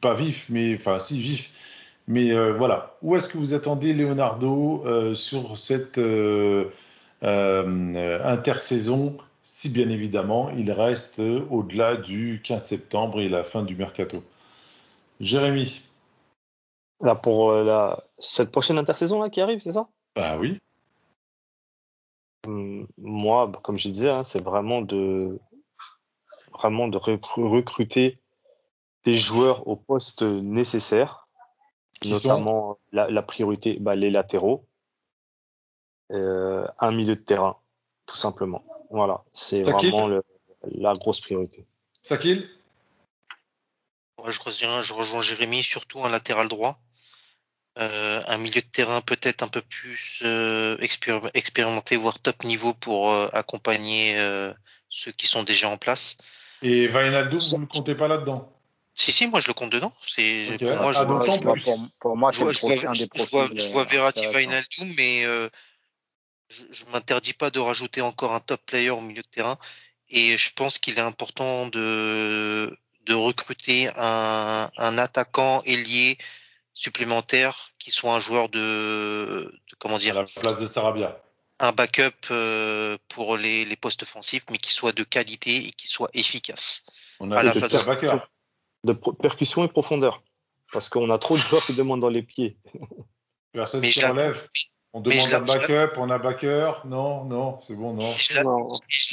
pas 0.01 0.15
vif, 0.15 0.47
mais 0.49 0.75
enfin 0.77 0.99
si 0.99 1.21
vif. 1.21 1.51
Mais 2.07 2.33
euh, 2.33 2.55
voilà, 2.55 2.97
où 3.03 3.17
est-ce 3.17 3.29
que 3.29 3.37
vous 3.39 3.55
attendez 3.55 3.93
Leonardo 3.93 4.83
euh, 4.87 5.15
sur 5.15 5.59
cette 5.59 5.99
euh, 5.99 6.71
intersaison? 7.23 9.19
Si 9.43 9.71
bien 9.71 9.89
évidemment 9.89 10.51
il 10.51 10.71
reste 10.73 11.21
au-delà 11.51 11.97
du 11.97 12.41
15 12.45 12.65
septembre 12.65 13.21
et 13.21 13.29
la 13.29 13.45
fin 13.45 13.63
du 13.63 13.77
mercato. 13.77 14.23
Jérémy. 15.21 15.83
Là 17.01 17.15
pour 17.15 17.51
euh, 17.51 17.65
la, 17.65 18.05
cette 18.19 18.51
prochaine 18.51 18.79
intersaison 18.79 19.23
là 19.23 19.31
qui 19.31 19.41
arrive, 19.41 19.61
c'est 19.61 19.73
ça? 19.73 19.89
Bah 20.17 20.37
oui. 20.39 20.59
Moi, 22.99 23.47
bah, 23.47 23.61
comme 23.63 23.79
je 23.79 23.89
disais, 23.89 24.11
hein, 24.11 24.25
c'est 24.25 24.43
vraiment 24.43 24.81
de 24.81 25.39
vraiment 26.53 26.89
de 26.89 26.99
recruter 26.99 28.19
des 29.05 29.15
joueurs 29.15 29.69
au 29.69 29.77
poste 29.77 30.23
nécessaire, 30.23 31.29
qui 32.01 32.11
notamment 32.11 32.79
la, 32.93 33.11
la, 33.11 33.23
priorité, 33.23 33.77
bah, 33.79 33.95
les 33.95 34.11
latéraux, 34.11 34.67
euh, 36.11 36.67
un 36.79 36.91
milieu 36.91 37.17
de 37.17 37.21
terrain, 37.21 37.59
tout 38.07 38.17
simplement. 38.17 38.65
Voilà, 38.91 39.25
c'est 39.33 39.63
vraiment 39.63 40.07
le, 40.09 40.23
la 40.65 40.95
grosse 40.95 41.21
priorité. 41.21 41.67
Sakil? 42.03 42.49
Ouais, 44.25 44.33
je, 44.33 44.41
reviens, 44.43 44.83
je 44.83 44.95
rejoins 44.95 45.23
Jérémy, 45.23 45.63
surtout 45.63 46.01
un 46.01 46.09
latéral 46.09 46.49
droit. 46.49 46.81
Euh, 47.79 48.21
un 48.27 48.39
milieu 48.39 48.61
de 48.61 48.67
terrain 48.67 49.01
peut-être 49.03 49.45
un 49.45 49.49
peu 49.49 49.63
plus 49.63 50.19
euh, 50.23 50.77
expérim 50.79 51.31
expérimenté, 51.35 51.97
voire 51.97 52.19
top 52.19 52.43
niveau 52.43 52.75
pour 52.75 53.13
euh, 53.13 53.29
accompagner 53.33 54.19
euh, 54.19 54.53
ceux 54.89 55.13
qui 55.13 55.29
sont 55.29 55.45
déjà 55.45 55.69
en 55.69 55.77
place. 55.77 56.17
Et 56.63 56.89
Vainaldo, 56.89 57.39
vous 57.39 57.57
ne 57.57 57.63
le 57.63 57.67
comptez 57.69 57.95
pas 57.95 58.09
là-dedans? 58.09 58.53
Si, 58.95 59.13
si, 59.13 59.29
moi 59.29 59.41
je 59.41 59.47
le 59.47 59.55
compte 59.55 59.71
dedans. 59.71 59.93
C'est 60.09 60.55
okay. 60.55 60.67
pour 60.67 60.77
moi, 60.77 60.93
je, 60.93 61.03
vois, 61.05 61.25
je, 61.25 61.41
vois, 61.41 61.55
pour, 61.55 61.89
pour, 62.01 62.17
moi, 62.17 62.33
je, 62.33 62.41
vois, 62.41 62.53
je, 62.53 62.61
vois, 62.61 62.75
je, 62.75 63.31
vois, 63.31 63.49
je 63.55 63.69
vois 63.69 63.85
Verratti, 63.85 64.27
Vainaldo, 64.27 64.85
mais 64.97 65.25
euh, 65.25 65.49
je, 66.49 66.65
je 66.73 66.85
m'interdis 66.87 67.33
pas 67.33 67.51
de 67.51 67.61
rajouter 67.61 68.01
encore 68.01 68.35
un 68.35 68.41
top 68.41 68.61
player 68.67 68.91
au 68.91 69.01
milieu 69.01 69.23
de 69.23 69.29
terrain. 69.29 69.57
Et 70.09 70.37
je 70.37 70.51
pense 70.53 70.79
qu'il 70.79 70.99
est 70.99 71.03
important 71.03 71.69
de, 71.69 72.77
de 73.07 73.15
recruter 73.15 73.89
un, 73.95 74.69
un 74.77 74.99
attaquant 74.99 75.63
ailier 75.65 76.19
supplémentaire 76.79 77.71
qui 77.79 77.91
soit 77.91 78.15
un 78.15 78.21
joueur 78.21 78.49
de, 78.49 78.59
de 78.59 79.77
comment 79.79 79.97
À 79.97 79.99
dire, 79.99 80.15
la 80.15 80.25
place 80.25 80.61
de 80.61 80.67
Sarabia. 80.67 81.21
un 81.61 81.73
backup 81.73 82.27
euh, 82.31 82.97
pour 83.09 83.37
les, 83.37 83.65
les 83.65 83.77
postes 83.77 84.03
offensifs, 84.05 84.45
mais 84.51 84.59
qui 84.59 84.73
soit 84.73 84.93
de 84.93 85.03
qualité 85.05 85.67
et 85.67 85.73
qui 85.73 85.89
soit 85.89 86.11
efficace. 86.15 86.85
On 87.21 87.31
À 87.33 87.41
a 87.41 87.43
la 87.43 87.53
place 87.53 87.69
Pierre 87.69 87.85
de-. 87.85 88.21
De 88.85 88.93
pro- 88.93 89.13
percussion 89.13 89.65
et 89.65 89.69
profondeur. 89.69 90.23
Parce 90.73 90.89
qu'on 90.89 91.11
a 91.11 91.19
trop 91.19 91.37
de 91.37 91.43
joueurs 91.43 91.65
qui 91.65 91.75
demandent 91.75 92.01
dans 92.01 92.09
les 92.11 92.23
pieds. 92.23 92.57
Personne 93.53 93.81
Mais 93.81 93.89
qui 93.91 94.01
je 94.01 94.03
la- 94.07 94.11
relève. 94.13 94.47
On 94.95 95.01
demande 95.01 95.29
la- 95.31 95.39
un 95.39 95.41
backup, 95.43 95.99
on 95.99 96.09
a 96.11 96.19
backer. 96.19 96.87
Non, 96.87 97.25
non, 97.25 97.61
c'est 97.67 97.75
bon, 97.75 97.93
non. 97.95 98.09
Et 98.11 98.17
je 98.19 98.35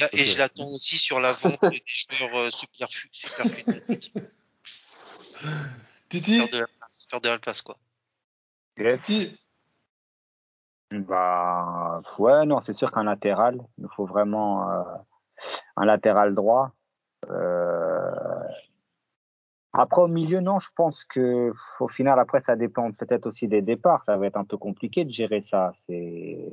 la- 0.01 0.09
la- 0.13 0.37
l'attends 0.37 0.67
aussi 0.73 0.97
sur 0.99 1.19
la 1.19 1.33
vente 1.33 1.59
des 1.63 1.81
joueurs 1.85 2.35
euh, 2.35 2.49
de 2.51 3.93
équipe. 3.93 4.19
Titi, 6.09 6.41
faire 7.09 7.21
de 7.21 7.29
la 7.29 7.37
place, 7.39 7.61
faire 7.61 7.75
de 8.75 8.83
la 8.83 8.97
place 8.97 8.97
quoi. 8.97 8.97
Titi, 8.97 9.37
Bah, 10.91 12.01
ouais, 12.19 12.45
non, 12.45 12.59
c'est 12.59 12.73
sûr 12.73 12.91
qu'un 12.91 13.03
latéral, 13.03 13.61
il 13.77 13.83
nous 13.83 13.89
faut 13.89 14.05
vraiment 14.05 14.69
euh, 14.69 14.83
un 15.77 15.85
latéral 15.85 16.35
droit. 16.35 16.71
Euh, 17.29 18.11
Après, 19.73 20.01
au 20.01 20.07
milieu, 20.07 20.39
non, 20.41 20.59
je 20.59 20.69
pense 20.75 21.03
que 21.05 21.53
au 21.79 21.87
final, 21.87 22.19
après, 22.19 22.39
ça 22.41 22.55
dépend 22.55 22.91
peut-être 22.91 23.25
aussi 23.27 23.47
des 23.47 23.61
départs. 23.61 24.03
Ça 24.05 24.17
va 24.17 24.27
être 24.27 24.37
un 24.37 24.45
peu 24.45 24.57
compliqué 24.57 25.05
de 25.05 25.11
gérer 25.11 25.41
ça. 25.41 25.71
C'est 25.85 26.49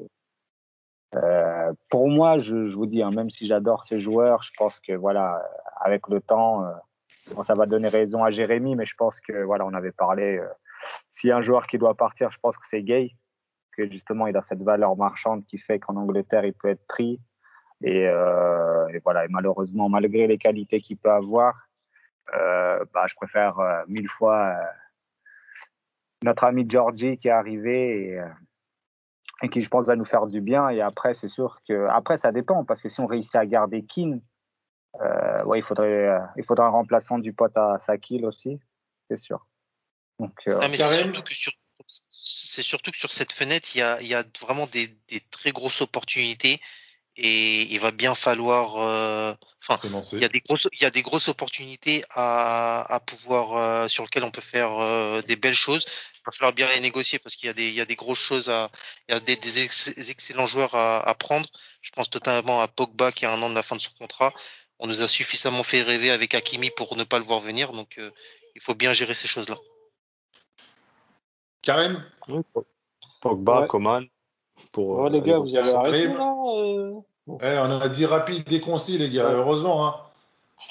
euh, 1.15 1.73
pour 1.91 2.09
moi, 2.09 2.39
je, 2.39 2.75
vous 2.75 2.87
dis, 2.87 3.03
hein, 3.03 3.11
même 3.11 3.31
si 3.31 3.47
j'adore 3.47 3.85
ces 3.85 4.01
joueurs, 4.01 4.43
je 4.43 4.51
pense 4.57 4.81
que 4.81 4.93
voilà, 4.93 5.43
avec 5.81 6.09
le 6.09 6.21
temps, 6.21 6.65
ça 7.45 7.55
va 7.55 7.67
donner 7.67 7.89
raison 7.89 8.25
à 8.25 8.31
Jérémy, 8.31 8.77
mais 8.77 8.87
je 8.87 8.95
pense 8.95 9.21
que 9.21 9.43
voilà, 9.43 9.65
on 9.67 9.75
avait 9.75 9.93
parlé. 9.93 10.39
euh, 10.39 11.31
a 11.31 11.37
un 11.37 11.43
joueur 11.43 11.67
qui 11.67 11.79
doit 11.79 11.95
partir, 11.95 12.31
je 12.31 12.39
pense 12.41 12.57
que 12.57 12.67
c'est 12.69 12.83
Gay 12.83 13.15
que 13.77 13.91
justement 13.91 14.27
il 14.27 14.37
a 14.37 14.43
cette 14.43 14.63
valeur 14.63 14.97
marchande 14.97 15.45
qui 15.45 15.59
fait 15.59 15.79
qu'en 15.79 15.97
Angleterre 15.97 16.45
il 16.45 16.55
peut 16.55 16.69
être 16.69 16.87
pris 16.87 17.21
et, 17.83 18.07
euh, 18.07 18.87
voilà 19.05 19.27
malheureusement 19.29 19.89
malgré 19.89 20.27
les 20.27 20.39
qualités 20.39 20.81
qu'il 20.81 20.99
peut 20.99 21.11
avoir 21.11 21.69
euh, 22.35 22.85
bah, 22.93 23.07
je 23.09 23.15
préfère 23.15 23.59
euh, 23.59 23.83
mille 23.89 24.09
fois 24.09 24.55
notre 26.23 26.45
ami 26.45 26.65
Georgie 26.69 27.19
qui 27.19 27.29
est 27.29 27.33
arrivé 27.33 28.09
et, 28.09 28.23
et 29.43 29.49
qui 29.49 29.61
je 29.61 29.69
pense 29.69 29.87
va 29.87 29.97
nous 29.97 30.05
faire 30.05 30.27
du 30.27 30.41
bien 30.41 30.69
et 30.69 30.81
après 30.81 31.15
c'est 31.15 31.29
sûr 31.29 31.61
que 31.67 31.87
après 31.89 32.17
ça 32.17 32.31
dépend 32.31 32.65
parce 32.65 32.81
que 32.81 32.89
si 32.89 33.01
on 33.01 33.07
réussit 33.07 33.37
à 33.37 33.47
garder 33.47 33.83
Keane 33.85 34.21
euh, 35.01 35.45
ouais 35.45 35.59
il 35.59 35.63
faudrait 35.63 36.09
euh, 36.09 36.19
il 36.37 36.45
faudrait 36.45 36.67
un 36.67 36.71
remplaçant 36.71 37.19
du 37.19 37.33
pote 37.33 37.57
à 37.57 37.79
Sakil 37.87 38.25
aussi 38.27 38.61
c'est 39.09 39.17
sûr 39.17 39.47
donc 40.19 40.35
euh, 40.49 40.59
mais 40.69 40.77
c'est 40.77 41.03
surtout 41.05 41.23
que 41.23 41.35
sur 41.35 41.53
c'est 42.11 42.63
surtout 42.63 42.91
que 42.91 42.99
sur 42.99 43.11
cette 43.11 43.33
fenêtre, 43.33 43.71
il 43.75 43.79
y 43.79 43.83
a, 43.83 44.01
il 44.01 44.07
y 44.07 44.15
a 44.15 44.25
vraiment 44.41 44.67
des, 44.67 44.89
des 45.09 45.21
très 45.31 45.53
grosses 45.53 45.81
opportunités 45.81 46.61
et 47.17 47.63
il 47.63 47.81
va 47.81 47.91
bien 47.91 48.15
falloir. 48.15 48.77
euh, 48.77 49.35
Enfin, 49.69 49.79
il 50.19 50.23
y 50.23 50.25
a 50.25 50.29
des 50.29 50.41
grosses, 50.41 50.69
il 50.73 50.83
y 50.83 50.85
a 50.87 50.91
des 50.91 51.03
grosses 51.03 51.29
opportunités 51.29 52.05
à, 52.11 52.83
à 52.93 52.99
pouvoir 53.01 53.57
euh, 53.57 53.89
sur 53.89 54.03
lesquelles 54.03 54.25
on 54.25 54.31
peut 54.33 54.41
faire 54.41 54.73
euh, 54.81 55.23
des 55.23 55.37
belles 55.37 55.55
choses. 55.55 55.87
Il 56.15 56.21
va 56.27 56.33
falloir 56.33 56.53
bien 56.53 56.67
les 56.75 56.81
négocier 56.81 57.19
parce 57.21 57.37
qu'il 57.37 57.47
y 57.47 57.51
a 57.51 57.53
des, 57.53 57.69
il 57.69 57.75
y 57.75 57.81
a 57.81 57.85
des 57.85 57.95
grosses 57.97 58.19
choses 58.19 58.51
à, 58.51 58.71
il 59.09 59.13
y 59.15 59.17
a 59.17 59.21
des, 59.21 59.37
des 59.37 59.63
ex- 59.63 59.89
excellents 60.09 60.49
joueurs 60.49 60.75
à, 60.75 61.01
à 61.09 61.15
prendre. 61.15 61.49
Je 61.81 61.91
pense 61.93 62.13
notamment 62.13 62.61
à 62.61 62.67
Pogba 62.69 63.13
qui 63.13 63.25
a 63.25 63.33
un 63.33 63.41
an 63.43 63.51
de 63.51 63.55
la 63.55 63.63
fin 63.63 63.77
de 63.77 63.81
son 63.81 63.93
contrat. 63.99 64.33
On 64.83 64.89
nous 64.89 65.01
a 65.03 65.07
suffisamment 65.09 65.63
fait 65.63 65.83
rêver 65.83 66.11
avec 66.11 66.35
Hakimi 66.35 66.71
pour 66.77 66.97
ne 66.97 67.05
pas 67.05 67.19
le 67.21 67.25
voir 67.25 67.39
venir, 67.41 67.71
donc 67.71 67.99
euh, 67.99 68.11
il 68.57 68.61
faut 68.61 68.75
bien 68.75 68.93
gérer 68.93 69.15
ces 69.15 69.29
choses-là. 69.29 69.57
Karim, 71.63 72.03
Pogba, 73.21 73.61
Ouais. 73.63 73.67
Coman. 73.69 74.07
Pour, 74.73 74.99
Ouais, 75.01 75.07
euh, 75.07 75.11
les 75.11 75.21
gars, 75.23 75.39
vous 75.39 75.55
avez 75.55 75.71
Karim. 75.71 75.77
arrêté 75.77 76.07
là 76.09 76.35
euh 76.57 77.01
eh, 77.41 77.57
on 77.61 77.81
a 77.81 77.89
dit 77.89 78.05
rapide 78.05 78.51
et 78.53 78.61
concis, 78.61 78.99
les 78.99 79.09
gars, 79.09 79.29
Ouais. 79.29 79.35
heureusement. 79.35 79.87
Hein. 79.87 79.95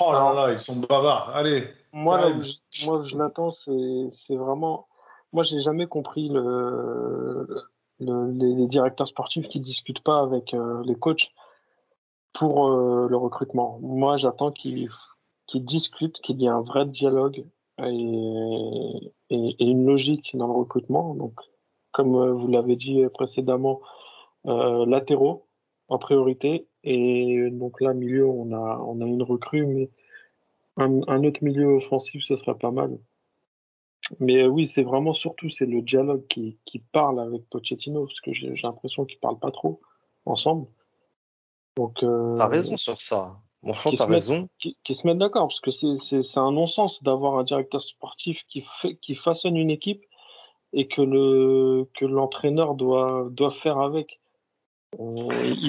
Oh 0.01 0.11
là 0.11 0.17
Alors- 0.17 0.33
là, 0.33 0.51
ils 0.51 0.59
sont 0.59 0.75
bavards. 0.75 1.33
Allez, 1.33 1.69
Moi, 1.93 2.19
là 2.19 2.33
je, 2.71 2.85
moi, 2.85 3.03
je 3.09 3.17
l'attends, 3.17 3.51
c'est 3.51 4.09
c'est 4.27 4.35
vraiment. 4.35 4.87
Moi, 5.31 5.43
j'ai 5.43 5.61
jamais 5.61 5.87
compris 5.87 6.27
le, 6.27 7.47
le- 8.01 8.31
les, 8.33 8.53
les 8.55 8.67
directeurs 8.67 9.07
sportifs 9.07 9.47
qui 9.47 9.61
discutent 9.61 10.03
pas 10.03 10.19
avec 10.19 10.53
euh, 10.53 10.81
les 10.85 10.95
coachs 10.95 11.31
pour 12.33 12.71
euh, 12.71 13.07
le 13.09 13.17
recrutement. 13.17 13.79
Moi, 13.81 14.17
j'attends 14.17 14.51
qu'ils 14.51 14.89
discutent, 15.55 16.19
qu'il 16.21 16.41
y 16.41 16.45
ait 16.45 16.49
un 16.49 16.61
vrai 16.61 16.85
dialogue 16.85 17.45
et, 17.83 19.11
une 19.29 19.85
logique 19.85 20.35
dans 20.35 20.47
le 20.47 20.53
recrutement. 20.53 21.15
Donc, 21.15 21.33
comme 21.91 22.15
euh, 22.15 22.33
vous 22.33 22.47
l'avez 22.47 22.75
dit 22.75 23.03
précédemment, 23.13 23.81
euh, 24.47 24.85
latéraux 24.85 25.45
en 25.87 25.97
priorité. 25.97 26.67
Et 26.83 27.49
donc 27.51 27.81
là, 27.81 27.93
milieu, 27.93 28.25
on 28.25 28.53
a, 28.53 29.05
une 29.05 29.23
recrue, 29.23 29.65
mais 29.65 29.89
un, 30.77 31.23
autre 31.23 31.43
milieu 31.43 31.75
offensif, 31.75 32.23
ce 32.23 32.35
serait 32.35 32.57
pas 32.57 32.71
mal. 32.71 32.97
Mais 34.19 34.47
oui, 34.47 34.67
c'est 34.67 34.83
vraiment 34.83 35.13
surtout 35.13 35.49
c'est 35.49 35.65
le 35.65 35.81
dialogue 35.81 36.25
qui, 36.27 36.57
qui 36.65 36.79
parle 36.79 37.19
avec 37.19 37.47
Pochettino, 37.49 38.05
parce 38.05 38.19
que 38.21 38.33
j'ai 38.33 38.53
l'impression 38.63 39.05
qu'ils 39.05 39.19
parlent 39.19 39.39
pas 39.39 39.51
trop 39.51 39.79
ensemble. 40.25 40.67
Donc, 41.77 42.03
euh, 42.03 42.35
T'as 42.35 42.47
raison 42.47 42.77
sur 42.77 43.01
ça. 43.01 43.37
Franchement, 43.63 43.91
Qui 43.91 43.97
t'as 43.97 44.05
se 44.05 44.09
met- 44.09 44.15
raison. 44.15 44.49
qui, 44.59 44.77
qui 44.83 44.95
se 44.95 45.05
mettent 45.05 45.19
d'accord, 45.19 45.47
parce 45.47 45.59
que 45.59 45.71
c'est- 45.71 45.97
c'est 46.09 46.23
c'est 46.23 46.39
un 46.39 46.51
non-sens 46.51 47.01
d'avoir 47.03 47.37
un 47.37 47.43
directeur 47.43 47.81
sportif 47.81 48.39
qui, 48.49 48.63
fait, 48.81 48.95
qui 48.95 49.15
façonne 49.15 49.55
une 49.55 49.69
équipe 49.69 50.03
et 50.73 50.87
que 50.87 51.01
le 51.01 51.87
que 51.97 52.05
l'entraîneur 52.05 52.73
doit, 52.75 53.27
doit 53.29 53.51
faire 53.51 53.77
avec. 53.79 54.19
Euh, 54.99 55.27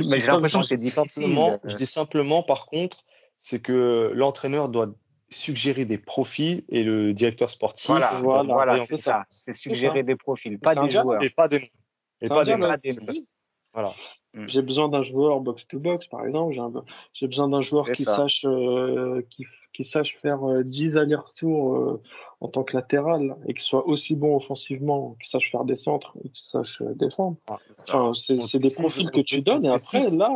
Mais 0.09 0.20
j'ai 0.20 0.29
l'impression 0.29 0.61
que 0.61 0.66
c'est 0.66 0.77
difficile. 0.77 1.09
Simplement, 1.09 1.51
euh. 1.53 1.59
je 1.65 1.77
dis 1.77 1.87
simplement, 1.87 2.43
par 2.43 2.66
contre, 2.66 3.05
c'est 3.41 3.61
que 3.61 4.11
l'entraîneur 4.15 4.69
doit 4.70 4.89
suggérer 5.31 5.85
des 5.85 5.99
profils 5.99 6.65
et 6.69 6.83
le 6.85 7.12
directeur 7.15 7.51
sportif 7.51 7.89
Voilà, 7.91 8.11
doit 8.20 8.43
voilà, 8.43 8.53
voilà, 8.74 8.87
c'est 8.87 8.97
ça. 8.97 9.24
C'est 9.29 9.53
suggérer 9.55 10.03
des 10.03 10.16
profils, 10.16 10.59
pas 10.59 10.74
des 10.74 10.91
joueurs. 10.91 11.23
Et 11.23 11.31
pas 11.31 11.47
des 11.49 11.59
noms. 11.61 11.65
Et 12.20 12.27
C'est 12.27 12.29
pas 12.29 12.45
des 12.45 12.57
noms. 12.57 12.74
dialogue. 12.79 13.93
Voilà. 14.35 14.49
J'ai 14.49 14.63
besoin 14.63 14.89
d'un 14.89 15.03
joueur 15.03 15.41
box-to-box, 15.41 16.07
par 16.07 16.25
exemple. 16.27 16.55
J'ai 16.55 16.61
un- 16.61 16.73
J'ai 17.13 17.27
besoin 17.27 17.49
d'un 17.49 17.61
joueur 17.61 17.91
qui 17.93 18.05
ça. 18.05 18.17
sache, 18.17 18.43
euh, 18.47 19.21
qui, 19.31 19.45
qui 19.75 19.85
sache 19.85 20.17
faire 20.23 20.43
euh, 20.49 20.63
10 20.65 20.97
allers-retours 20.97 21.77
euh, 21.77 22.03
en 22.41 22.49
tant 22.49 22.63
que 22.65 22.75
latéral 22.77 23.37
et 23.47 23.53
qui 23.55 23.63
soit 23.65 23.87
aussi 23.87 24.15
bon 24.15 24.35
offensivement, 24.35 25.17
qui 25.23 25.29
sache 25.29 25.51
faire 25.51 25.65
des 25.65 25.75
centres 25.77 26.15
et 26.25 26.29
qui 26.31 26.47
sache 26.47 26.81
euh, 26.81 26.95
défendre. 26.95 27.37
Ah, 27.51 27.59
c'est 27.69 27.77
ça. 27.77 27.97
Enfin, 27.97 28.19
c'est 28.19 28.39
On 28.39 28.47
c'est 28.47 28.59
des 28.59 28.71
profils 28.75 29.11
que 29.11 29.21
tu 29.21 29.43
donnes 29.43 29.67
et 29.67 29.69
après, 29.69 30.11
là, 30.11 30.31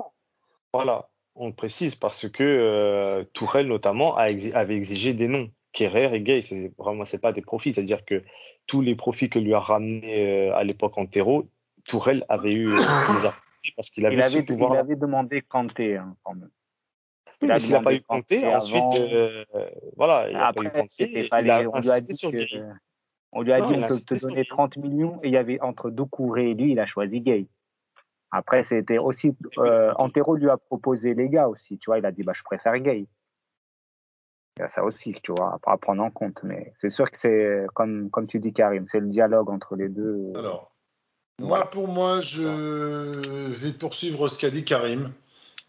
Voilà, 0.75 1.09
on 1.35 1.47
le 1.49 1.55
précise 1.55 1.95
parce 1.95 2.29
que 2.29 2.43
euh, 2.45 3.25
Tourelle 3.33 3.67
notamment 3.69 4.15
a 4.17 4.29
exi- 4.31 4.53
avait 4.53 4.77
exigé 4.77 5.15
des 5.15 5.29
noms. 5.29 5.49
Kerrer 5.73 6.15
et 6.15 6.21
Gay, 6.23 6.41
c'est 6.43 6.73
vraiment 6.79 7.05
c'est 7.05 7.21
pas 7.21 7.33
des 7.33 7.43
profils, 7.43 7.75
c'est-à-dire 7.75 8.05
que 8.07 8.23
tous 8.67 8.81
les 8.81 8.95
profils 8.95 9.29
que 9.29 9.39
lui 9.39 9.53
a 9.53 9.61
ramené 9.61 10.49
à 10.51 10.65
l'époque 10.65 10.97
Antero, 10.97 11.47
Tourelle 11.87 12.25
avait 12.31 12.53
eu 12.53 12.71
parce 13.77 13.91
qu'il 13.91 14.07
avait 14.07 14.17
Il 14.17 14.23
avait, 14.23 14.43
pouvoir. 14.43 14.75
il 14.75 14.79
avait 14.79 14.97
demandé 14.97 15.43
Kanté, 15.43 15.97
hein, 15.97 16.17
quand 16.23 16.35
même. 16.35 16.51
Oui, 17.43 17.49
mais 17.49 17.59
s'il 17.59 17.73
n'a 17.73 17.83
pas 17.83 17.95
eu 17.95 18.01
Kanté, 18.01 18.47
ensuite 18.47 18.83
euh, 18.95 19.45
voilà, 19.97 20.29
il 20.31 20.37
n'a 20.37 20.53
pas 20.53 20.63
eu 20.63 20.67
Après, 20.69 20.81
Kanté, 20.83 21.29
il 21.43 21.51
a 21.51 21.69
on 21.71 21.81
lui 21.81 21.91
a 21.91 22.01
dit 22.01 22.15
sur 22.15 22.31
que, 22.31 22.37
Gay. 22.37 22.63
on 23.33 23.43
lui 23.43 23.53
a 23.53 23.59
Non, 23.59 23.67
dit 23.67 23.73
il 23.75 23.79
on 23.81 23.83
a 23.83 23.87
peut 23.89 23.93
insisté 23.95 24.17
te 24.17 24.23
donner 24.23 24.43
Gay. 24.43 24.49
30 24.49 24.77
millions 24.79 25.21
et 25.23 25.29
il 25.29 25.33
y 25.35 25.37
avait 25.37 25.61
entre 25.61 25.91
Doucouré 25.91 26.51
et 26.51 26.55
lui, 26.55 26.73
il 26.73 26.81
a 26.81 26.87
choisi 26.87 27.21
Gay. 27.21 27.47
Après, 28.31 28.63
c'était 28.63 28.99
aussi, 28.99 29.37
euh, 29.59 29.93
Antero 29.99 30.35
lui 30.37 30.49
a 30.51 30.57
proposé 30.57 31.15
les 31.15 31.29
gars 31.29 31.49
aussi, 31.49 31.79
tu 31.79 31.87
vois, 31.91 31.99
il 31.99 32.07
a 32.07 32.13
dit, 32.13 32.23
bah, 32.23 32.33
je 32.35 32.43
préfère 32.43 32.77
Gay. 32.79 33.07
Il 34.57 34.61
y 34.61 34.63
a 34.63 34.69
ça 34.69 34.83
aussi, 34.85 35.13
tu 35.23 35.33
vois, 35.37 35.59
à 35.67 35.77
prendre 35.77 36.03
en 36.03 36.11
compte. 36.11 36.43
Mais 36.43 36.73
c'est 36.77 36.91
sûr 36.91 37.11
que 37.11 37.19
c'est, 37.19 37.67
comme, 37.75 38.09
comme 38.11 38.27
tu 38.27 38.39
dis, 38.41 38.53
Karim, 38.55 38.87
c'est 38.89 39.01
le 39.01 39.07
dialogue 39.09 39.51
entre 39.51 39.77
les 39.77 39.89
deux. 39.91 40.33
Alors, 40.35 40.73
moi, 41.39 41.71
pour 41.71 41.89
moi, 41.89 42.21
je 42.21 42.43
vais 42.43 43.73
poursuivre 43.73 44.29
ce 44.29 44.39
qu'a 44.39 44.51
dit 44.51 44.65
Karim. 44.65 45.13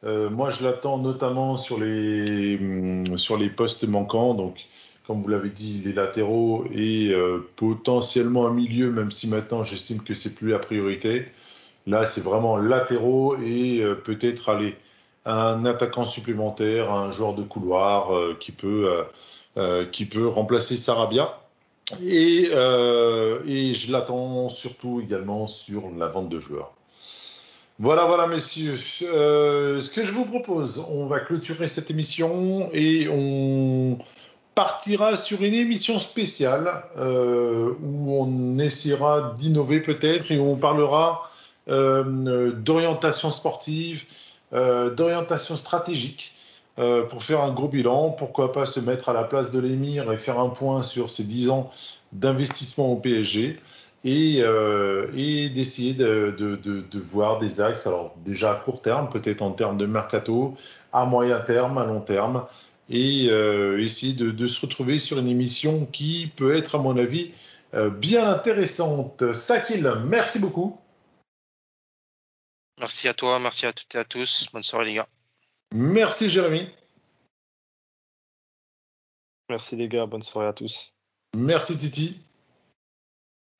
Euh, 0.03 0.30
moi, 0.30 0.52
je 0.52 0.64
l'attends 0.64 0.98
notamment 0.98 1.57
sur 1.57 1.80
les, 1.80 2.57
hum, 2.57 3.18
sur 3.18 3.38
les 3.38 3.49
postes 3.49 3.84
manquants. 3.88 4.34
Donc, 4.34 4.65
comme 5.06 5.22
vous 5.22 5.27
l'avez 5.30 5.49
dit, 5.49 5.81
les 5.85 5.94
latéraux 5.94 6.65
et 6.73 7.10
euh, 7.14 7.39
potentiellement 7.56 8.48
un 8.48 8.53
milieu, 8.53 8.91
même 8.91 9.11
si 9.11 9.27
maintenant 9.27 9.64
j'estime 9.64 10.03
que 10.03 10.14
c'est 10.14 10.35
plus 10.35 10.49
la 10.49 10.60
priorité. 10.60 11.26
Là, 11.88 12.06
c'est 12.06 12.22
vraiment 12.22 12.57
latéraux 12.57 13.38
et 13.38 13.81
euh, 13.81 13.95
peut-être 13.95 14.49
aller 14.49 14.76
un 15.26 15.65
attaquant 15.65 16.06
supplémentaire, 16.06 16.91
un 16.91 17.11
joueur 17.11 17.34
de 17.34 17.44
couloir 17.44 18.15
euh, 18.15 18.38
qui, 18.39 18.52
peut, 18.52 18.89
euh, 18.89 19.03
euh, 19.57 19.85
qui 19.85 20.06
peut 20.06 20.27
remplacer 20.27 20.77
Sarabia. 20.77 21.39
Et, 22.03 22.49
euh, 22.51 23.39
et 23.47 23.73
je 23.73 23.91
l'attends 23.91 24.49
surtout 24.49 25.01
également 25.01 25.47
sur 25.47 25.89
la 25.97 26.07
vente 26.07 26.30
de 26.30 26.39
joueurs. 26.39 26.73
Voilà, 27.80 28.05
voilà, 28.05 28.27
messieurs. 28.27 28.80
Euh, 29.03 29.80
ce 29.80 29.91
que 29.91 30.03
je 30.03 30.11
vous 30.11 30.26
propose, 30.26 30.85
on 30.89 31.05
va 31.05 31.19
clôturer 31.19 31.68
cette 31.68 31.89
émission 31.91 32.69
et 32.73 33.07
on, 33.09 33.97
partira 34.55 35.15
sur 35.15 35.43
une 35.43 35.53
émission 35.53 35.99
spéciale 35.99 36.84
euh, 36.97 37.76
où 37.80 38.19
on 38.19 38.57
essaiera 38.57 39.35
d'innover 39.38 39.81
peut-être 39.81 40.31
et 40.31 40.39
où 40.39 40.45
on 40.45 40.55
parlera 40.55 41.30
d'orientation 41.68 43.30
sportive, 43.30 44.01
d'orientation 44.51 45.57
stratégique 45.57 46.34
pour 47.10 47.24
faire 47.24 47.41
un 47.41 47.52
gros 47.52 47.68
bilan. 47.68 48.12
Pourquoi 48.12 48.52
pas 48.52 48.66
se 48.66 48.80
mettre 48.80 49.10
à 49.10 49.14
la 49.14 49.24
place 49.24 49.52
de 49.52 49.60
l'émir 49.60 50.12
et 50.12 50.18
faire 50.18 50.40
un 50.40 50.49
point 50.49 50.82
sur 50.82 51.10
ces 51.10 51.24
10 51.24 51.49
ans 51.49 51.72
d'investissement 52.14 52.91
au 52.91 52.98
PSG 52.98 53.60
et, 54.04 54.38
et 54.38 55.49
d'essayer 55.49 55.94
de, 55.94 56.99
voir 56.99 57.40
des 57.40 57.62
axes, 57.62 57.88
alors 57.88 58.14
déjà 58.18 58.52
à 58.52 58.56
court 58.56 58.82
terme, 58.82 59.10
peut-être 59.10 59.41
en 59.41 59.52
termes 59.52 59.78
de 59.78 59.86
mercato, 59.86 60.56
à 60.94 61.06
moyen 61.06 61.40
terme, 61.40 61.78
à 61.78 61.86
long 61.86 62.02
terme, 62.02 62.45
et 62.90 63.28
euh, 63.30 63.84
essayer 63.84 64.14
de, 64.14 64.32
de, 64.32 64.48
se 64.48 64.62
retrouver 64.62 64.99
sur 64.99 65.20
une 65.20 65.28
émission 65.28 65.86
qui 65.86 66.32
peut 66.36 66.56
être, 66.56 66.76
à 66.76 66.78
mon 66.78 66.98
avis, 66.98 67.32
euh, 67.74 67.90
bien 67.90 68.30
intéressante. 68.30 69.34
Sakil, 69.34 69.91
merci 70.06 70.40
beaucoup. 70.40 70.78
Merci 72.80 73.08
à 73.08 73.14
toi, 73.14 73.40
merci 73.40 73.66
à 73.66 73.74
toutes 73.74 73.95
et 73.95 73.99
à 73.99 74.06
tous. 74.06 74.48
Bonne 74.54 74.64
soirée, 74.64 74.86
les 74.86 74.94
gars. 74.95 75.08
Merci, 75.73 76.30
Jérémy. 76.30 76.69
Merci, 79.49 79.76
les 79.76 79.88
gars. 79.88 80.06
Bonne 80.06 80.22
soirée 80.22 80.48
à 80.48 80.53
tous. 80.53 80.94
Merci, 81.35 81.77
Titi. 81.77 82.22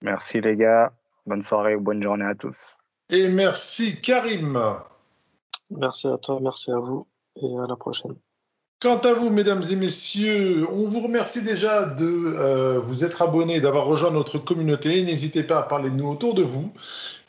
Merci, 0.02 0.42
les 0.42 0.56
gars. 0.56 0.94
Bonne 1.26 1.44
soirée 1.44 1.76
ou 1.76 1.82
bonne 1.82 2.02
journée 2.02 2.26
à 2.26 2.36
tous. 2.36 2.76
Et 3.10 3.28
merci, 3.30 4.02
Karim. 4.02 4.60
Merci 5.70 6.08
à 6.08 6.18
toi, 6.18 6.40
merci 6.42 6.72
à 6.72 6.80
vous 6.80 7.08
et 7.36 7.58
à 7.58 7.68
la 7.68 7.76
prochaine. 7.76 8.16
Quant 8.80 9.00
à 9.00 9.14
vous, 9.14 9.30
mesdames 9.30 9.64
et 9.72 9.76
messieurs, 9.76 10.68
on 10.72 10.88
vous 10.88 11.00
remercie 11.00 11.44
déjà 11.44 11.86
de 11.86 12.06
euh, 12.06 12.80
vous 12.80 13.04
être 13.04 13.22
abonnés, 13.22 13.60
d'avoir 13.60 13.86
rejoint 13.86 14.12
notre 14.12 14.38
communauté. 14.38 15.04
N'hésitez 15.04 15.44
pas 15.44 15.60
à 15.60 15.64
parler 15.64 15.90
de 15.90 15.96
nous 15.96 16.08
autour 16.08 16.36
de 16.36 16.44
vous. 16.44 16.72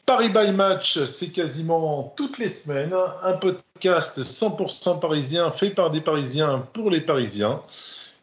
Paris 0.08 0.30
by 0.30 0.52
Match, 0.52 1.04
c'est 1.04 1.28
quasiment 1.28 2.14
toutes 2.16 2.38
les 2.38 2.48
semaines 2.48 2.96
un 3.22 3.34
podcast 3.34 4.22
100% 4.22 5.00
parisien 5.00 5.50
fait 5.50 5.68
par 5.68 5.90
des 5.90 6.00
Parisiens 6.00 6.66
pour 6.72 6.88
les 6.88 7.02
Parisiens. 7.02 7.60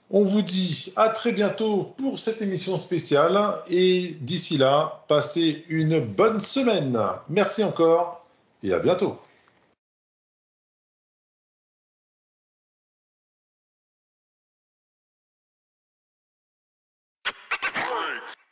On 0.09 0.23
vous 0.23 0.41
dit 0.41 0.91
à 0.95 1.09
très 1.09 1.31
bientôt 1.31 1.93
pour 1.95 2.19
cette 2.19 2.41
émission 2.41 2.79
spéciale 2.79 3.39
et 3.69 4.17
d'ici 4.19 4.57
là, 4.57 5.03
passez 5.07 5.63
une 5.69 5.99
bonne 5.99 6.41
semaine. 6.41 6.99
Merci 7.29 7.63
encore 7.63 8.25
et 8.63 8.73
à 8.73 8.79
bientôt. 8.79 9.19